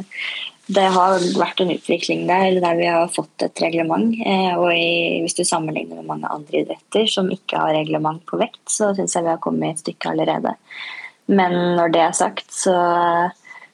det 0.70 0.86
har 0.94 1.18
vært 1.40 1.64
en 1.64 1.72
utvikling 1.74 2.28
der 2.30 2.60
der 2.62 2.78
vi 2.78 2.86
har 2.86 3.10
fått 3.10 3.42
et 3.42 3.62
reglement. 3.64 4.14
Eh, 4.22 4.54
og 4.54 4.70
i, 4.70 5.22
Hvis 5.24 5.38
du 5.40 5.44
sammenligner 5.44 5.98
med 5.98 6.10
mange 6.12 6.30
andre 6.30 6.62
idretter 6.62 7.10
som 7.10 7.32
ikke 7.34 7.58
har 7.58 7.74
reglement 7.74 8.22
på 8.30 8.38
vekt, 8.38 8.62
så 8.70 8.94
syns 8.94 9.18
jeg 9.18 9.26
vi 9.26 9.34
har 9.34 9.42
kommet 9.42 9.74
et 9.74 9.84
stykke 9.84 10.14
allerede. 10.14 10.54
Men 11.26 11.58
når 11.78 11.94
det 11.94 12.04
er 12.06 12.14
sagt, 12.18 12.54
så, 12.54 12.76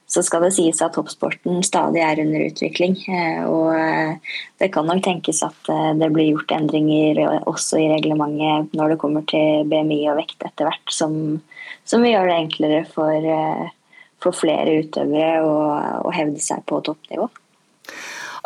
så 0.08 0.24
skal 0.24 0.46
det 0.46 0.54
sies 0.56 0.80
at 0.84 0.96
hoppsporten 0.96 1.60
stadig 1.64 2.00
er 2.00 2.24
under 2.24 2.48
utvikling. 2.48 2.96
Eh, 3.12 3.44
og 3.44 3.76
eh, 3.76 4.40
det 4.56 4.72
kan 4.72 4.88
nok 4.88 5.04
tenkes 5.04 5.44
at 5.44 5.72
det 6.00 6.12
blir 6.16 6.32
gjort 6.32 6.56
endringer 6.56 7.26
også 7.44 7.82
i 7.82 7.90
reglementet 7.92 8.72
når 8.72 8.94
det 8.94 9.00
kommer 9.04 9.28
til 9.28 9.68
BMI 9.68 10.06
og 10.14 10.22
vekt 10.22 10.48
etter 10.48 10.70
hvert, 10.70 10.88
som, 10.88 11.42
som 11.84 12.00
vil 12.00 12.16
gjøre 12.16 12.32
det 12.32 12.44
enklere 12.46 12.84
for 12.88 13.32
for 14.22 14.36
flere 14.36 14.80
utøvere 14.82 15.42
å, 15.44 15.56
å 16.06 16.14
hevde 16.14 16.42
seg 16.42 16.62
på 16.68 16.80
toppnivå. 16.86 17.28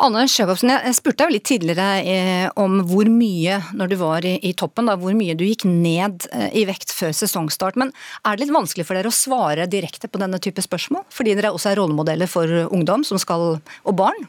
Anders 0.01 0.33
Jacobsen, 0.39 0.71
jeg 0.73 0.97
spurte 0.97 1.27
deg 1.27 1.35
litt 1.35 1.45
tidligere 1.45 1.89
eh, 2.09 2.47
om 2.61 2.79
hvor 2.89 3.09
mye 3.13 3.59
når 3.77 3.91
du 3.91 3.97
var 4.01 4.25
i, 4.25 4.53
toppen, 4.57 4.89
da, 4.89 4.97
hvor 4.97 5.13
mye 5.17 5.37
du 5.37 5.45
gikk 5.45 5.67
ned 5.69 6.25
eh, 6.33 6.49
i 6.57 6.65
vekt 6.69 6.95
før 6.97 7.13
sesongstart. 7.17 7.77
Men 7.81 7.93
er 8.25 8.37
det 8.37 8.47
litt 8.47 8.55
vanskelig 8.57 8.87
for 8.89 8.97
dere 8.97 9.13
å 9.13 9.17
svare 9.17 9.69
direkte 9.69 10.09
på 10.09 10.23
denne 10.23 10.41
type 10.41 10.65
spørsmål? 10.65 11.05
Fordi 11.13 11.37
dere 11.37 11.53
også 11.53 11.73
er 11.73 11.81
rollemodeller 11.83 12.31
for 12.33 12.49
ungdom 12.71 13.05
skal, 13.05 13.61
og 13.61 13.99
barn? 13.99 14.25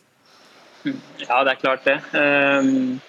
Ja, 0.84 1.40
det 1.46 1.56
er 1.56 1.62
klart 1.62 1.88
det. 1.88 2.02
Um 2.12 3.00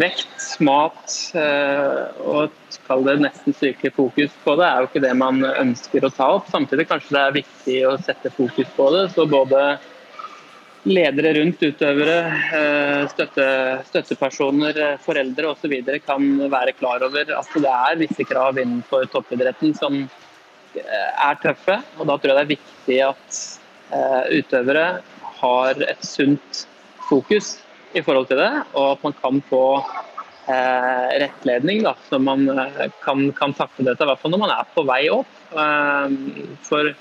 vekt, 0.00 0.44
mat 0.64 1.12
eh, 1.36 2.22
og 2.26 2.54
kall 2.86 3.04
det 3.06 3.16
nesten 3.24 3.56
sykelig 3.56 3.92
fokus 3.96 4.34
på 4.44 4.54
det, 4.60 4.68
er 4.68 4.82
jo 4.82 4.88
ikke 4.90 5.02
det 5.04 5.12
man 5.18 5.42
ønsker 5.48 6.06
å 6.06 6.12
ta 6.14 6.30
opp. 6.38 6.48
Samtidig 6.52 6.88
kanskje 6.90 7.16
det 7.16 7.22
er 7.22 7.36
viktig 7.40 7.76
å 7.88 7.96
sette 8.02 8.32
fokus 8.34 8.70
på 8.76 8.88
det. 8.94 9.02
Så 9.14 9.26
både 9.30 9.62
ledere 10.86 11.32
rundt 11.40 11.64
utøvere, 11.66 12.18
eh, 12.60 13.02
støtte, 13.10 13.48
støttepersoner, 13.88 14.80
foreldre 15.02 15.50
osv. 15.54 15.74
kan 16.06 16.30
være 16.52 16.76
klar 16.78 17.02
over 17.06 17.34
at 17.40 17.58
det 17.58 17.74
er 17.74 18.00
visse 18.04 18.28
krav 18.28 18.62
innenfor 18.62 19.08
toppidretten 19.10 19.74
som 19.74 19.98
eh, 20.04 21.10
er 21.28 21.42
tøffe. 21.42 21.80
Og 21.98 22.06
da 22.06 22.18
tror 22.18 22.32
jeg 22.32 22.38
det 22.38 22.46
er 22.46 22.54
viktig 22.56 23.02
at 23.10 23.44
utøvere 24.34 24.86
har 25.38 25.82
et 25.86 26.00
sunt 26.02 26.64
fokus 27.06 27.52
i 27.96 28.04
forhold 28.04 28.28
til 28.30 28.40
det, 28.40 28.52
og 28.76 28.96
at 28.96 29.04
man 29.06 29.16
kan 29.22 29.40
få 29.48 29.64
eh, 30.50 31.08
rettledning, 31.22 31.82
da, 31.86 31.94
så 32.08 32.20
man 32.20 32.46
eh, 32.52 32.86
kan, 33.04 33.26
kan 33.36 33.54
takle 33.56 33.88
dette. 33.88 34.04
I 34.04 34.10
hvert 34.10 34.22
fall 34.22 34.34
når 34.34 34.42
man 34.44 34.54
er 34.54 34.70
på 34.74 34.84
vei 34.88 35.02
opp. 35.12 35.32
Eh, 35.56 36.16
for 36.66 36.92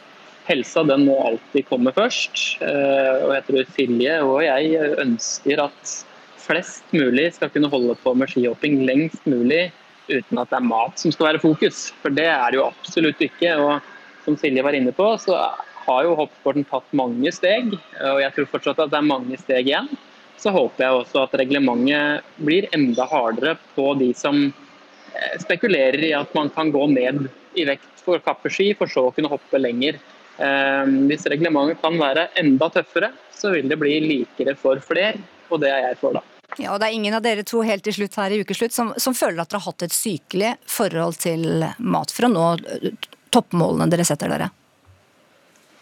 helsa 0.45 0.85
den 0.87 1.07
må 1.09 1.17
alltid 1.25 1.67
komme 1.69 1.93
først. 1.95 2.61
Eh, 2.63 3.25
og 3.25 3.33
jeg 3.35 3.47
tror 3.49 3.71
Silje 3.77 4.19
og 4.25 4.39
jeg 4.45 4.91
ønsker 5.03 5.65
at 5.65 5.97
flest 6.45 6.93
mulig 6.93 7.31
skal 7.35 7.49
kunne 7.53 7.71
holde 7.71 7.97
på 8.03 8.13
med 8.13 8.29
skihopping 8.29 8.83
lengst 8.85 9.23
mulig 9.25 9.71
uten 10.05 10.37
at 10.37 10.51
det 10.51 10.59
er 10.59 10.67
mat 10.67 10.99
som 11.01 11.13
skal 11.13 11.31
være 11.31 11.41
fokus. 11.41 11.87
For 12.03 12.13
det 12.13 12.27
er 12.29 12.51
det 12.53 12.61
jo 12.61 12.67
absolutt 12.69 13.23
ikke. 13.25 13.55
og 13.57 13.93
som 14.25 14.37
Silje 14.41 14.63
var 14.65 14.73
inne 14.73 14.93
på, 14.95 15.05
så 15.21 15.37
har 15.85 16.05
jo 16.05 16.15
hoppsporten 16.17 16.65
tatt 16.65 16.93
mange 16.97 17.29
steg. 17.33 17.73
Og 18.01 18.21
jeg 18.21 18.33
tror 18.33 18.53
fortsatt 18.53 18.79
at 18.85 18.93
det 18.93 18.97
er 19.01 19.09
mange 19.09 19.37
steg 19.41 19.69
igjen 19.69 19.89
så 20.38 20.51
håper 20.54 20.86
jeg 20.86 21.00
også 21.00 21.24
at 21.25 21.36
reglementet 21.39 22.25
blir 22.38 22.68
enda 22.75 23.08
hardere 23.10 23.56
på 23.75 23.94
de 24.00 24.12
som 24.18 24.38
eh, 24.46 25.36
spekulerer 25.42 26.04
i 26.06 26.13
at 26.18 26.34
man 26.38 26.51
kan 26.54 26.72
gå 26.74 26.86
ned 26.92 27.27
i 27.56 27.65
vekt 27.68 28.04
for 28.06 28.22
kappeski, 28.24 28.74
for 28.77 28.92
så 28.92 29.08
å 29.08 29.13
kunne 29.15 29.32
hoppe 29.32 29.62
lenger. 29.62 29.98
Eh, 30.38 30.84
hvis 31.10 31.25
reglementet 31.32 31.82
kan 31.84 31.98
være 32.00 32.30
enda 32.42 32.70
tøffere, 32.74 33.12
så 33.36 33.54
vil 33.56 33.70
det 33.72 33.80
bli 33.80 33.98
likere 34.04 34.56
for 34.60 34.82
flere, 34.84 35.18
og 35.50 35.62
det 35.63 35.72
er 35.72 35.89
jeg 35.89 36.00
for, 36.01 36.20
da. 36.20 36.24
Ja, 36.62 36.75
og 36.75 36.80
Det 36.80 36.88
er 36.88 36.96
ingen 36.96 37.15
av 37.18 37.24
dere 37.25 37.44
to 37.44 37.63
helt 37.65 37.84
til 37.84 37.96
slutt 37.98 38.15
her 38.20 38.32
i 38.32 38.38
ukeslutt 38.46 38.75
som, 38.75 38.94
som 39.01 39.15
føler 39.18 39.42
at 39.42 39.50
dere 39.50 39.60
har 39.63 39.74
hatt 39.74 39.88
et 39.88 39.96
sykelig 39.96 40.54
forhold 40.72 41.18
til 41.20 41.65
mat 41.80 42.13
for 42.13 42.27
å 42.27 42.32
nå 42.32 42.46
eh, 42.75 42.94
toppmålene 43.34 43.89
dere 43.92 44.06
setter 44.08 44.32
dere? 44.32 44.51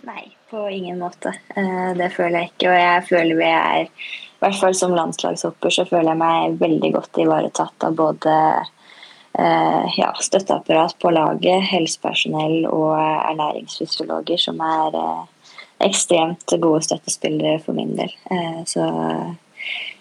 Nei, 0.08 0.24
på 0.50 0.66
ingen 0.70 1.00
måte. 1.00 1.32
Det 1.56 2.10
føler 2.16 2.42
jeg 2.42 2.52
ikke. 2.52 2.72
Og 2.72 2.80
jeg 2.80 3.04
føler 3.08 3.38
vi 3.40 3.50
er 3.50 3.92
hvert 4.44 4.60
fall 4.60 4.78
som 4.78 4.96
landslagshopper 4.96 5.74
så 5.74 5.86
føler 5.90 6.14
jeg 6.14 6.22
meg 6.22 6.58
veldig 6.62 6.94
godt 6.98 7.20
ivaretatt 7.24 7.88
av 7.88 7.98
både 7.98 8.34
eh, 8.62 9.94
ja, 9.98 10.10
støtteapparat 10.20 10.98
på 11.02 11.14
laget, 11.16 11.68
helsepersonell 11.72 12.68
og 12.70 12.98
ernæringsfysiologer, 13.00 14.42
som 14.42 14.60
er 14.64 15.00
eh, 15.00 15.56
ekstremt 15.88 16.56
gode 16.62 16.84
støttespillere 16.86 17.62
for 17.64 17.78
min 17.78 17.96
del. 17.98 18.12
Eh, 18.32 18.60
så 18.70 18.90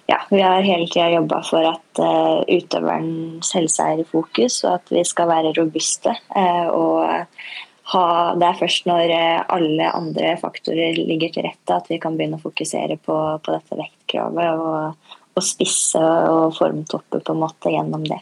ja, 0.06 0.18
vi 0.30 0.40
har 0.42 0.62
hele 0.62 0.86
tida 0.90 1.10
jobba 1.10 1.38
for 1.46 1.64
at 1.64 2.00
uh, 2.02 2.42
utøverens 2.50 3.52
helse 3.56 3.84
er 3.86 4.02
i 4.02 4.08
fokus, 4.08 4.58
og 4.66 4.74
at 4.80 4.90
vi 4.92 5.04
skal 5.08 5.30
være 5.30 5.54
robuste. 5.56 6.12
Uh, 6.34 6.66
og 6.68 7.46
ha, 7.92 8.32
det 8.38 8.48
er 8.48 8.58
først 8.60 8.88
når 8.88 9.12
eh, 9.12 9.44
alle 9.52 9.88
andre 9.92 10.34
faktorer 10.40 10.96
ligger 10.98 11.32
til 11.34 11.46
rette 11.46 11.76
at 11.76 11.90
vi 11.90 12.00
kan 12.02 12.16
begynne 12.18 12.40
å 12.40 12.44
fokusere 12.44 12.98
på, 13.02 13.16
på 13.44 13.54
dette 13.54 13.78
vektkravet 13.78 14.62
og, 14.62 15.12
og, 15.34 15.42
spisse 15.44 16.00
og 16.00 16.54
formtoppe 16.56 17.22
på 17.22 17.34
en 17.34 17.42
måte 17.42 17.72
gjennom 17.74 18.06
det. 18.08 18.20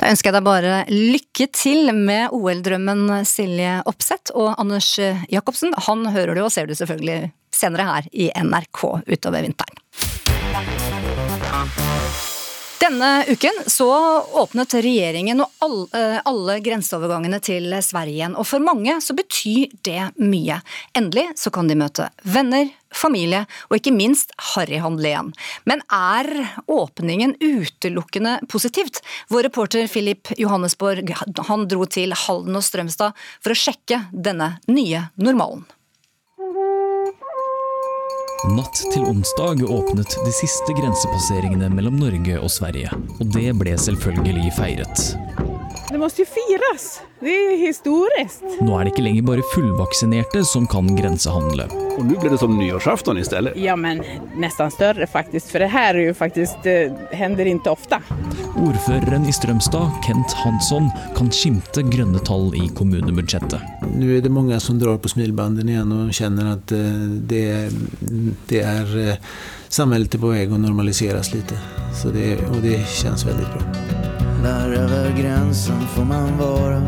Da 0.00 0.10
ønsker 0.12 0.30
jeg 0.30 0.36
deg 0.36 0.48
bare 0.48 0.80
lykke 0.90 1.46
til 1.56 1.92
med 1.96 2.34
OL-drømmen 2.36 3.22
Silje 3.28 3.78
Opseth 3.88 4.34
og 4.36 4.52
Anders 4.60 4.94
Jacobsen. 5.32 5.72
Han 5.88 6.04
hører 6.12 6.36
du 6.36 6.44
og 6.44 6.52
ser 6.52 6.68
du 6.68 6.76
selvfølgelig 6.76 7.32
senere 7.52 7.88
her 7.88 8.10
i 8.12 8.28
NRK 8.36 8.84
utover 9.08 9.44
vinteren. 9.44 9.81
Denne 12.82 13.24
uken 13.28 13.52
så 13.66 13.86
åpnet 14.32 14.74
regjeringen 14.74 15.38
og 15.44 15.50
alle, 15.62 15.84
eh, 15.94 16.20
alle 16.26 16.56
grenseovergangene 16.64 17.38
til 17.38 17.68
Sverige 17.78 18.16
igjen. 18.16 18.32
Og 18.34 18.46
for 18.48 18.58
mange 18.58 18.96
så 19.04 19.14
betyr 19.14 19.70
det 19.86 20.08
mye. 20.18 20.56
Endelig 20.98 21.28
så 21.38 21.52
kan 21.54 21.70
de 21.70 21.76
møte 21.78 22.08
venner, 22.26 22.72
familie 22.90 23.44
og 23.68 23.76
ikke 23.78 23.92
minst 23.94 24.34
harryhandel 24.50 25.06
igjen. 25.12 25.30
Men 25.64 25.84
er 25.94 26.26
åpningen 26.66 27.36
utelukkende 27.38 28.40
positivt? 28.50 28.98
Vår 29.30 29.46
reporter 29.46 29.86
Filip 29.86 30.32
Johannesborg 30.34 31.14
han 31.52 31.68
dro 31.70 31.86
til 31.86 32.10
Halden 32.24 32.58
og 32.58 32.66
Strømstad 32.66 33.14
for 33.38 33.54
å 33.54 33.60
sjekke 33.62 34.08
denne 34.10 34.56
nye 34.66 35.06
normalen. 35.14 35.62
Natt 38.50 38.80
til 38.90 39.04
onsdag 39.06 39.60
åpnet 39.70 40.16
de 40.24 40.32
siste 40.34 40.74
grensepasseringene 40.74 41.68
mellom 41.70 42.00
Norge 42.00 42.40
og 42.42 42.50
Sverige, 42.50 42.90
og 43.20 43.30
det 43.36 43.52
ble 43.54 43.76
selvfølgelig 43.78 44.50
feiret. 44.56 45.04
Det 45.92 46.00
må 46.00 46.08
jo 46.08 46.24
feires! 46.26 47.02
Det 47.22 47.30
er 47.30 47.52
historisk. 47.60 48.42
Nå 48.64 48.74
er 48.74 48.86
det 48.86 48.94
ikke 48.94 49.04
lenger 49.04 49.26
bare 49.28 49.44
fullvaksinerte 49.52 50.40
som 50.48 50.64
kan 50.66 50.88
grensehandle. 50.96 51.68
Og 51.92 52.06
nå 52.08 52.16
blir 52.18 52.32
det 52.32 52.40
som 52.40 52.54
nyårsaften 52.58 53.20
i 53.20 53.24
stedet. 53.28 53.52
Ja, 53.60 53.76
men 53.78 54.00
nesten 54.40 54.72
større, 54.74 55.06
faktisk. 55.06 55.52
For 55.52 55.62
det 55.62 55.68
her 55.70 55.94
er 55.94 56.08
jo 56.08 56.14
faktisk, 56.18 56.64
det 56.64 56.90
hender 57.14 57.46
ikke 57.46 57.76
ofte. 57.76 58.00
Ordføreren 58.58 59.28
i 59.28 59.34
Strømstad, 59.36 59.92
Kent 60.02 60.34
Hansson, 60.40 60.88
kan 61.14 61.30
skimte 61.30 61.84
grønne 61.92 62.24
tall 62.26 62.50
i 62.58 62.66
kommunebudsjettet. 62.74 63.62
Nå 63.92 64.08
er 64.16 64.24
det 64.24 64.32
mange 64.32 64.58
som 64.64 64.80
drar 64.80 64.98
på 64.98 65.12
smilbanden 65.12 65.70
igjen 65.70 65.92
og 65.94 66.10
kjenner 66.16 66.54
at 66.56 66.72
det 66.72 67.44
det, 68.08 68.31
det 68.48 68.60
er 68.60 68.86
samhället 69.72 70.12
Samfunnet 70.12 70.14
er 70.14 70.20
på 70.20 70.30
vei 70.32 70.46
å 70.46 70.58
normaliseres 70.60 71.32
litt. 71.32 71.52
Så 71.94 72.10
det, 72.10 72.36
och 72.46 72.62
det 72.62 72.88
känns 72.88 73.24
väldigt 73.24 73.48
bra. 73.52 73.62
Där 74.42 74.72
över 74.72 75.16
gränsen 75.22 75.80
får 75.94 76.04
man 76.04 76.38
vara 76.38 76.80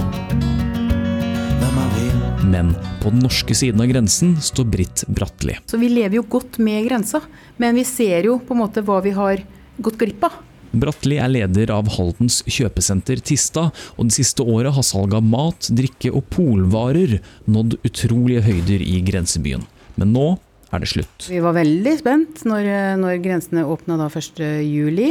vem 1.60 1.74
man 1.74 1.90
vill. 1.96 2.50
Men 2.50 2.74
på 3.02 3.10
den 3.10 3.18
norske 3.18 3.54
siden 3.54 3.80
av 3.80 3.86
grensen 3.86 4.40
står 4.40 4.64
Britt 4.64 5.04
Bratteli. 5.06 5.56
Så 5.66 5.76
vi 5.76 5.88
lever 5.88 6.16
jo 6.16 6.22
godt 6.22 6.58
med 6.58 6.84
grensa, 6.88 7.20
men 7.56 7.74
vi 7.74 7.84
ser 7.84 8.24
jo 8.24 8.38
på 8.38 8.54
en 8.54 8.60
måte 8.64 8.82
hva 8.84 9.00
vi 9.04 9.10
har 9.10 9.44
gått 9.76 9.98
glipp 9.98 10.24
av. 10.24 10.40
Bratteli 10.74 11.20
er 11.22 11.30
leder 11.30 11.70
av 11.70 11.88
Haldens 11.94 12.40
kjøpesenter 12.50 13.20
Tista, 13.22 13.68
og 13.94 14.08
det 14.08 14.16
siste 14.16 14.42
året 14.42 14.74
har 14.74 14.86
salget 14.86 15.20
av 15.20 15.28
mat, 15.28 15.68
drikke 15.70 16.10
og 16.10 16.26
polvarer 16.34 17.20
nådd 17.46 17.78
utrolige 17.86 18.42
høyder 18.48 18.82
i 18.82 18.98
grensebyen. 19.06 19.62
Men 19.94 20.12
nå 20.16 20.26
er 20.74 20.84
det 20.84 20.90
slutt. 20.90 21.28
Vi 21.30 21.40
var 21.44 21.56
veldig 21.56 21.94
spent 22.00 22.44
når, 22.48 22.68
når 23.00 23.22
grensene 23.24 23.64
åpna 23.66 23.98
da 24.00 24.08
1.7, 24.10 25.08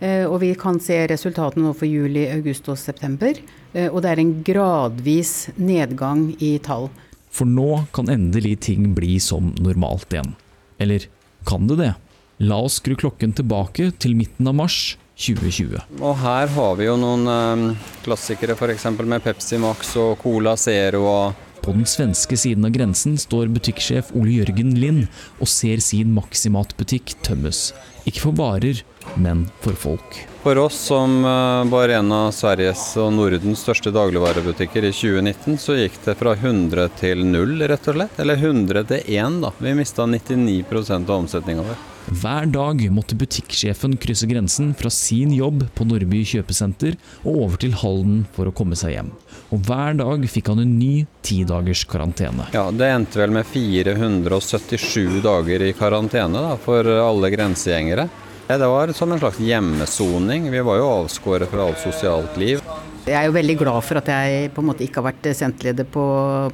eh, 0.00 0.24
og 0.26 0.38
vi 0.42 0.52
kan 0.58 0.80
se 0.82 0.98
resultatene 1.10 1.66
nå 1.66 1.74
for 1.76 1.88
juli, 1.88 2.26
august 2.34 2.68
og 2.72 2.80
september. 2.80 3.38
Eh, 3.74 3.88
og 3.90 4.02
det 4.04 4.12
er 4.12 4.22
en 4.22 4.34
gradvis 4.46 5.34
nedgang 5.56 6.28
i 6.42 6.56
tall. 6.64 6.90
For 7.34 7.50
nå 7.50 7.84
kan 7.94 8.10
endelig 8.12 8.60
ting 8.68 8.92
bli 8.94 9.16
som 9.22 9.52
normalt 9.58 10.12
igjen. 10.14 10.34
Eller 10.78 11.08
kan 11.48 11.66
det 11.70 11.80
det? 11.82 11.94
La 12.42 12.58
oss 12.62 12.80
skru 12.80 12.96
klokken 12.98 13.34
tilbake 13.36 13.92
til 14.02 14.16
midten 14.18 14.50
av 14.50 14.56
mars 14.58 14.96
2020. 15.18 15.78
Og 16.02 16.16
her 16.18 16.50
har 16.56 16.78
vi 16.78 16.88
jo 16.88 16.96
noen 16.98 17.30
eh, 17.30 17.90
klassikere, 18.06 18.56
f.eks. 18.58 18.86
med 19.02 19.22
Pepsi 19.22 19.58
Max 19.62 19.94
og 20.00 20.18
Cola 20.22 20.56
Zero 20.58 21.04
og 21.06 21.43
På 21.64 21.72
den 21.72 21.86
svenske 21.86 22.36
siden 22.36 22.64
av 22.68 22.74
grensen 22.74 23.14
står 23.16 23.48
butikksjef 23.54 24.10
Ole 24.18 24.34
Jørgen 24.42 24.74
Lind 24.76 25.06
og 25.40 25.48
ser 25.48 25.80
sin 25.80 26.10
Maximat-butikk 26.12 27.14
tømmes. 27.24 27.70
Ikke 28.04 28.26
for 28.26 28.36
varer, 28.36 28.82
men 29.16 29.46
for 29.64 29.78
folk. 29.86 30.18
For 30.42 30.60
oss 30.60 30.76
som 30.90 31.22
eh, 31.24 31.62
var 31.72 31.94
en 31.96 32.12
av 32.12 32.34
Sveriges 32.36 32.82
og 33.00 33.14
Nordens 33.16 33.64
største 33.64 33.94
dagligvarebutikker 33.96 34.84
i 34.84 34.92
2019, 34.92 35.56
så 35.56 35.78
gikk 35.78 35.96
det 36.04 36.18
fra 36.20 36.36
100 36.36 36.90
til 37.00 37.24
0, 37.30 37.56
rett 37.72 37.88
og 37.88 37.96
slett. 37.96 38.20
Eller 38.20 38.44
100 38.44 38.84
til 38.92 39.16
1, 39.16 39.40
da. 39.46 39.54
Vi 39.64 39.74
mista 39.80 40.04
99% 40.04 41.08
av 41.08 41.16
omsetninga 41.16 41.64
vår. 41.64 41.82
Hver 42.20 42.50
dag 42.52 42.82
måtte 42.92 43.16
butikksjefen 43.16 43.96
krysse 43.96 44.28
grensen 44.28 44.74
fra 44.76 44.92
sin 44.92 45.32
jobb 45.32 45.64
på 45.72 45.88
Nordby 45.88 46.20
kjøpesenter 46.28 46.98
og 47.22 47.46
over 47.46 47.62
til 47.64 47.72
Halden 47.80 48.26
for 48.36 48.52
å 48.52 48.52
komme 48.52 48.76
seg 48.76 48.98
hjem. 48.98 49.14
Og 49.54 49.60
hver 49.62 49.94
dag 49.94 50.24
fikk 50.26 50.48
han 50.50 50.64
en 50.64 50.72
ny 50.80 51.04
tidagers 51.22 51.84
karantene. 51.86 52.48
Ja, 52.56 52.66
Det 52.74 52.88
endte 52.90 53.20
vel 53.20 53.30
med 53.30 53.46
477 53.46 55.20
dager 55.22 55.62
i 55.62 55.72
karantene 55.78 56.40
da, 56.42 56.56
for 56.58 56.82
alle 56.82 57.30
grensegjengere. 57.30 58.08
Ja, 58.48 58.58
Det 58.58 58.66
var 58.66 58.92
som 58.92 59.12
en 59.12 59.20
slags 59.22 59.38
hjemmesoning. 59.38 60.50
Vi 60.50 60.60
var 60.60 60.76
jo 60.80 60.90
avskåret 61.04 61.48
fra 61.48 61.68
alt 61.68 61.78
sosialt 61.78 62.36
liv. 62.36 62.60
Jeg 63.04 63.18
er 63.18 63.26
jo 63.28 63.34
veldig 63.34 63.54
glad 63.60 63.84
for 63.84 64.00
at 64.00 64.06
jeg 64.08 64.48
på 64.56 64.62
en 64.62 64.68
måte 64.70 64.80
ikke 64.86 65.02
har 65.02 65.10
vært 65.10 65.26
senterleder 65.36 65.84
på, 65.92 66.04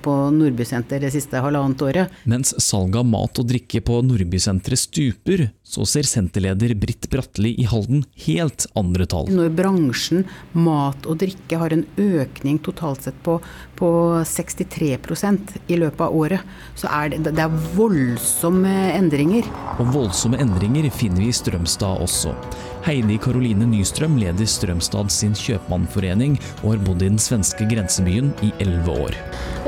på 0.03 0.15
Nordbysenter 0.35 0.99
det 1.05 1.13
siste 1.15 1.39
halvannet 1.39 1.85
året. 1.87 2.17
Mens 2.27 2.51
salget 2.59 2.99
av 2.99 3.07
mat 3.07 3.39
og 3.39 3.47
drikke 3.53 3.79
på 3.87 4.01
Nordbysenteret 4.03 4.83
stuper, 4.83 5.45
så 5.63 5.87
ser 5.87 6.09
senterleder 6.11 6.75
Britt 6.75 7.07
Bratteli 7.13 7.53
i 7.63 7.69
Halden 7.71 8.03
helt 8.25 8.67
andre 8.75 9.07
tall. 9.07 9.31
Når 9.31 9.53
bransjen 9.61 10.27
mat 10.59 11.07
og 11.07 11.21
drikke 11.23 11.61
har 11.61 11.77
en 11.77 11.87
økning 11.95 12.59
totalt 12.67 13.07
sett 13.07 13.23
på, 13.23 13.37
på 13.79 13.93
63% 14.27 15.55
i 15.71 15.79
løpet 15.79 16.03
av 16.09 16.19
året, 16.19 16.59
så 16.75 16.91
er 16.91 17.15
det, 17.15 17.23
det 17.31 17.47
er 17.47 17.63
voldsomme 17.79 18.75
endringer. 18.97 19.47
Og 19.79 19.95
voldsomme 19.95 20.43
endringer 20.43 20.91
finner 20.91 21.23
vi 21.23 21.31
i 21.31 21.39
Strømstad 21.39 22.03
også. 22.03 22.35
Heidi 22.81 23.19
Karoline 23.21 23.67
Nystrøm 23.69 24.15
leder 24.21 24.49
Strømstad 24.49 25.11
sin 25.13 25.35
kjøpmannforening 25.37 26.39
og 26.63 26.71
har 26.73 26.85
bodd 26.87 27.03
i 27.05 27.11
den 27.11 27.21
svenske 27.21 27.67
grensebyen 27.69 28.31
i 28.47 28.53
elleve 28.63 28.95
år. 29.09 29.19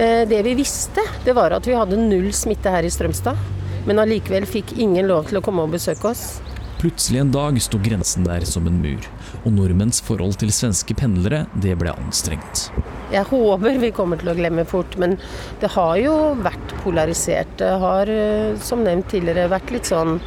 Eh, 0.00 0.22
Det 0.28 0.40
vi 0.46 0.54
visste, 0.56 1.04
det 1.24 1.34
var 1.36 1.52
at 1.52 1.66
vi 1.68 1.76
hadde 1.76 1.98
null 2.00 2.32
smitte 2.32 2.72
her 2.72 2.82
i 2.82 2.92
Strømstad. 2.92 3.36
Men 3.84 3.98
allikevel 3.98 4.46
fikk 4.46 4.76
ingen 4.78 5.08
lov 5.10 5.28
til 5.28 5.40
å 5.40 5.44
komme 5.44 5.64
og 5.66 5.74
besøke 5.74 6.08
oss. 6.12 6.40
Plutselig 6.82 7.20
en 7.20 7.30
dag 7.34 7.58
sto 7.62 7.78
grensen 7.78 8.24
der 8.26 8.46
som 8.48 8.66
en 8.66 8.80
mur, 8.82 9.04
og 9.44 9.52
nordmenns 9.54 10.00
forhold 10.02 10.34
til 10.40 10.50
svenske 10.50 10.96
pendlere, 10.98 11.44
det 11.62 11.76
ble 11.78 11.92
anstrengt. 11.94 12.70
Jeg 13.12 13.28
håper 13.28 13.78
vi 13.78 13.92
kommer 13.94 14.18
til 14.18 14.32
å 14.32 14.34
glemme 14.38 14.64
fort, 14.66 14.96
men 14.98 15.18
det 15.60 15.70
har 15.76 15.98
jo 16.00 16.14
vært 16.42 16.74
polarisert. 16.82 17.52
Det 17.60 17.70
har, 17.84 18.08
eh, 18.08 18.56
som 18.58 18.82
nevnt 18.82 19.10
tidligere, 19.12 19.50
vært 19.52 19.70
litt 19.70 19.84
sånn 19.84 20.20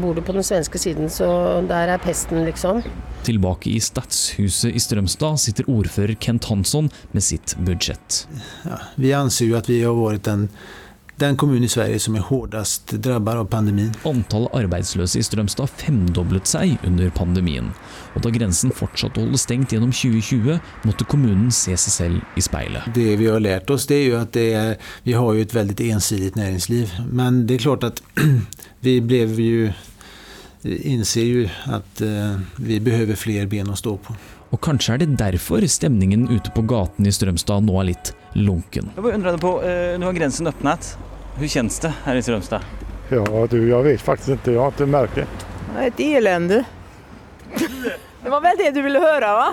Bor 0.00 0.16
du 0.16 0.22
på 0.24 0.34
den 0.36 0.44
svenske 0.46 0.80
siden, 0.80 1.10
så 1.12 1.26
der 1.68 1.94
er 1.94 2.00
pesten, 2.02 2.44
liksom. 2.46 2.82
Tilbake 3.24 3.70
i 3.72 3.80
Stadshuset 3.80 4.74
i 4.76 4.80
Strømstad 4.82 5.40
sitter 5.40 5.68
ordfører 5.70 6.16
Kent 6.20 6.48
Hansson 6.50 6.90
med 7.12 7.24
sitt 7.24 7.54
budsjett. 7.64 8.24
Ja, 8.68 8.80
vi 9.00 9.12
anser 9.16 9.48
jo 9.48 9.58
at 9.60 9.68
vi 9.70 9.82
har 9.84 9.96
vært 9.96 10.26
den, 10.28 10.48
den 11.20 11.36
kommunen 11.36 11.64
i 11.64 11.70
Sverige 11.70 12.00
som 12.02 12.16
er 12.18 12.24
hardest 12.26 12.94
rammet 13.06 13.38
av 13.38 13.46
pandemien. 13.52 13.92
Antallet 14.08 14.54
arbeidsløse 14.58 15.20
i 15.20 15.26
Strømstad 15.26 15.70
femdoblet 15.78 16.50
seg 16.50 16.74
under 16.86 17.12
pandemien. 17.14 17.70
Og 18.14 18.24
da 18.24 18.32
grensen 18.34 18.74
fortsatte 18.74 19.20
å 19.20 19.26
holde 19.26 19.38
stengt 19.38 19.74
gjennom 19.74 19.92
2020, 19.94 20.58
måtte 20.88 21.06
kommunen 21.10 21.50
se 21.54 21.76
seg 21.78 21.96
selv 21.98 22.38
i 22.38 22.44
speilet. 22.44 22.90
Det 22.94 23.14
vi 23.20 23.30
har 23.30 23.42
lært 23.42 23.70
oss 23.70 23.86
det 23.90 24.00
er 24.00 24.06
jo 24.08 24.20
at 24.20 24.34
det 24.34 24.46
er, 24.58 24.76
vi 25.06 25.14
har 25.14 25.30
jo 25.34 25.46
et 25.46 25.54
veldig 25.54 25.90
ensidig 25.94 26.34
næringsliv. 26.38 26.94
Men 27.10 27.44
det 27.48 27.58
er 27.58 27.66
klart 27.68 27.88
at 27.92 28.02
vi 28.86 29.00
ble 29.04 29.26
jo 29.28 29.72
innser 30.64 31.26
jo 31.28 31.42
at 31.76 32.00
eh, 32.00 32.38
vi 32.64 32.78
behøver 32.80 33.18
flere 33.20 33.48
ben 33.50 33.68
å 33.68 33.76
stå 33.76 33.98
på. 34.00 34.16
Og 34.54 34.60
kanskje 34.62 34.94
er 34.94 35.00
det 35.02 35.16
derfor 35.18 35.64
stemningen 35.66 36.28
ute 36.30 36.52
på 36.54 36.62
gaten 36.70 37.08
i 37.08 37.12
Strømstad 37.12 37.64
nå 37.66 37.74
er 37.80 37.88
litt 37.88 38.12
lunken. 38.38 38.92
Jeg 38.94 39.02
bare 39.02 39.18
deg 39.24 39.40
på, 39.42 39.56
eh, 39.66 39.96
nu 39.98 40.06
har 40.06 40.14
grensen 40.14 40.46
åpnet. 40.46 40.92
Hvordan 41.34 41.50
kjennes 41.56 41.78
det 41.82 41.90
her 42.04 42.20
i 42.20 42.22
Strømstad? 42.22 42.62
Ja 43.10 43.24
du, 43.50 43.58
jeg 43.66 43.82
vet 43.88 44.00
faktisk 44.00 44.36
ikke. 44.36 44.54
Jeg 44.54 44.62
har 44.62 44.76
ikke 44.76 44.86
merket. 44.86 45.26
det. 45.26 45.74
er 45.74 45.86
et 45.90 46.00
elende. 46.06 46.64
Det 48.22 48.30
var 48.30 48.40
vel 48.40 48.56
det 48.56 48.70
du 48.76 48.82
ville 48.82 49.00
høre? 49.02 49.32
va? 49.36 49.48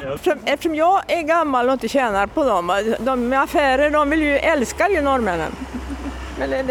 Eftersom, 0.45 0.75
jeg 0.77 1.17
er 1.17 1.25
gammel 1.27 1.73
og 1.73 1.81
ikke 1.81 1.89
tjener 1.97 2.29
på 2.29 2.45
dem. 2.45 2.69
De 3.01 3.15
med 3.17 3.39
affærer 3.41 3.89
de 3.91 4.03
vil 4.13 4.27
jo 4.29 4.37
elsker 4.53 4.93
jo 4.95 5.01
nordmennene. 5.01 5.51
Men 6.37 6.49
det, 6.49 6.61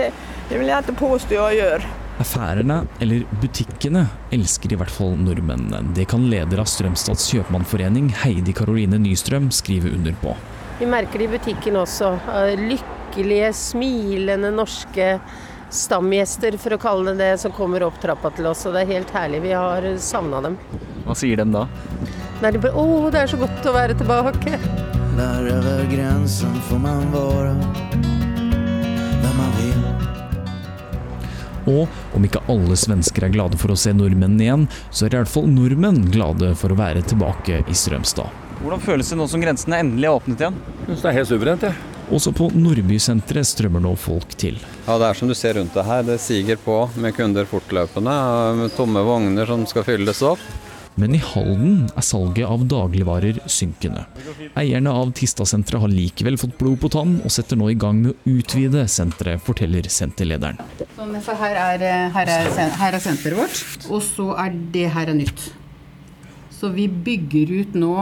det, 0.48 0.58
vil 0.58 0.70
jeg 0.70 0.86
ikke 0.86 1.00
påstå 1.02 1.34
jeg 1.50 1.58
gör. 1.58 1.99
Affærene, 2.20 2.82
eller 3.00 3.24
butikkene, 3.40 4.04
elsker 4.34 4.74
i 4.74 4.78
hvert 4.80 4.92
fall 4.92 5.14
nordmennene. 5.16 5.94
Det 5.96 6.04
kan 6.10 6.26
leder 6.28 6.60
av 6.60 6.68
Strømstads 6.68 7.30
kjøpmannforening, 7.32 8.10
Heidi 8.22 8.52
Karoline 8.56 9.00
Nystrøm, 9.00 9.48
skrive 9.54 9.94
under 9.96 10.16
på. 10.20 10.34
Vi 10.80 10.88
merker 10.88 11.20
det 11.20 11.30
i 11.30 11.32
butikken 11.32 11.80
også. 11.80 12.12
Eh, 12.34 12.60
Lykkelige, 12.60 13.54
smilende 13.56 14.52
norske 14.52 15.14
stamgjester, 15.72 16.58
for 16.60 16.76
å 16.76 16.80
kalle 16.82 17.14
det 17.14 17.24
det, 17.24 17.32
som 17.40 17.56
kommer 17.56 17.86
opp 17.88 18.00
trappa 18.02 18.32
til 18.36 18.50
oss. 18.52 18.66
Og 18.68 18.76
det 18.76 18.84
er 18.84 18.94
helt 18.98 19.16
herlig. 19.16 19.42
Vi 19.46 19.56
har 19.56 19.88
savna 20.02 20.42
dem. 20.44 20.60
Hva 21.06 21.16
sier 21.16 21.40
dem 21.40 21.56
da? 21.56 21.66
Nei, 22.40 22.52
de 22.52 22.60
bare 22.62 22.76
Å, 22.76 23.10
det 23.12 23.24
er 23.24 23.32
så 23.32 23.40
godt 23.40 23.68
å 23.68 23.76
være 23.76 23.96
tilbake. 24.00 24.56
Der 25.16 25.52
over 25.56 25.84
grensen 25.90 26.56
får 26.68 26.84
man 26.84 27.08
vara 27.12 27.52
Og 31.70 32.16
om 32.18 32.26
ikke 32.26 32.42
alle 32.50 32.76
svensker 32.78 33.26
er 33.28 33.34
glade 33.34 33.58
for 33.60 33.72
å 33.74 33.78
se 33.78 33.94
nordmennene 33.96 34.46
igjen, 34.46 34.68
så 34.90 35.06
er 35.06 35.14
i 35.14 35.20
hvert 35.20 35.32
fall 35.32 35.48
nordmenn 35.50 36.02
glade 36.12 36.52
for 36.58 36.74
å 36.74 36.78
være 36.80 37.04
tilbake 37.06 37.62
i 37.64 37.76
Strømstad. 37.76 38.30
Hvordan 38.60 38.82
føles 38.84 39.08
det 39.08 39.16
nå 39.16 39.24
som 39.30 39.40
grensene 39.40 39.78
endelig 39.80 40.08
er 40.10 40.18
åpnet 40.18 40.42
igjen? 40.44 40.58
Jeg 40.80 40.90
Synes 40.90 41.04
det 41.04 41.10
er 41.10 41.18
helt 41.20 41.30
suverent, 41.30 41.62
jeg. 41.70 41.78
Også 42.10 42.32
på 42.34 42.48
Nordbysenteret 42.58 43.46
strømmer 43.46 43.82
nå 43.84 43.92
folk 43.96 44.32
til. 44.40 44.56
Ja, 44.88 44.96
Det 44.98 45.06
er 45.06 45.14
som 45.14 45.30
du 45.30 45.34
ser 45.38 45.54
rundt 45.54 45.76
det 45.78 45.84
her. 45.86 46.02
Det 46.02 46.18
siger 46.20 46.58
på 46.58 46.76
med 46.98 47.14
kunder 47.14 47.46
fortløpende. 47.46 48.14
Med 48.58 48.74
tomme 48.74 49.04
vogner 49.06 49.46
som 49.46 49.62
skal 49.70 49.86
fylles 49.86 50.22
opp. 50.26 50.42
Men 50.98 51.14
i 51.14 51.20
Halden 51.22 51.86
er 51.96 52.04
salget 52.04 52.48
av 52.50 52.64
dagligvarer 52.68 53.38
synkende. 53.50 54.02
Eierne 54.58 54.92
av 54.92 55.12
Tista-senteret 55.16 55.84
har 55.84 55.92
likevel 55.92 56.38
fått 56.40 56.56
blod 56.58 56.80
på 56.82 56.90
tann, 56.92 57.18
og 57.24 57.32
setter 57.32 57.58
nå 57.60 57.70
i 57.70 57.78
gang 57.78 58.02
med 58.02 58.12
å 58.12 58.34
utvide 58.38 58.86
senteret, 58.90 59.42
forteller 59.46 59.86
senterlederen. 59.90 60.58
For 60.96 61.38
her 61.40 61.60
er, 61.62 61.86
her, 62.14 62.34
er, 62.34 62.74
her 62.82 62.98
er 62.98 63.04
senteret 63.04 63.38
vårt, 63.38 63.62
og 63.88 64.02
så 64.04 64.32
er 64.42 64.58
det 64.74 64.88
her 64.96 65.12
er 65.12 65.20
nytt. 65.22 65.46
Så 66.60 66.72
vi 66.74 66.90
bygger 66.90 67.54
ut 67.62 67.78
nå 67.78 67.94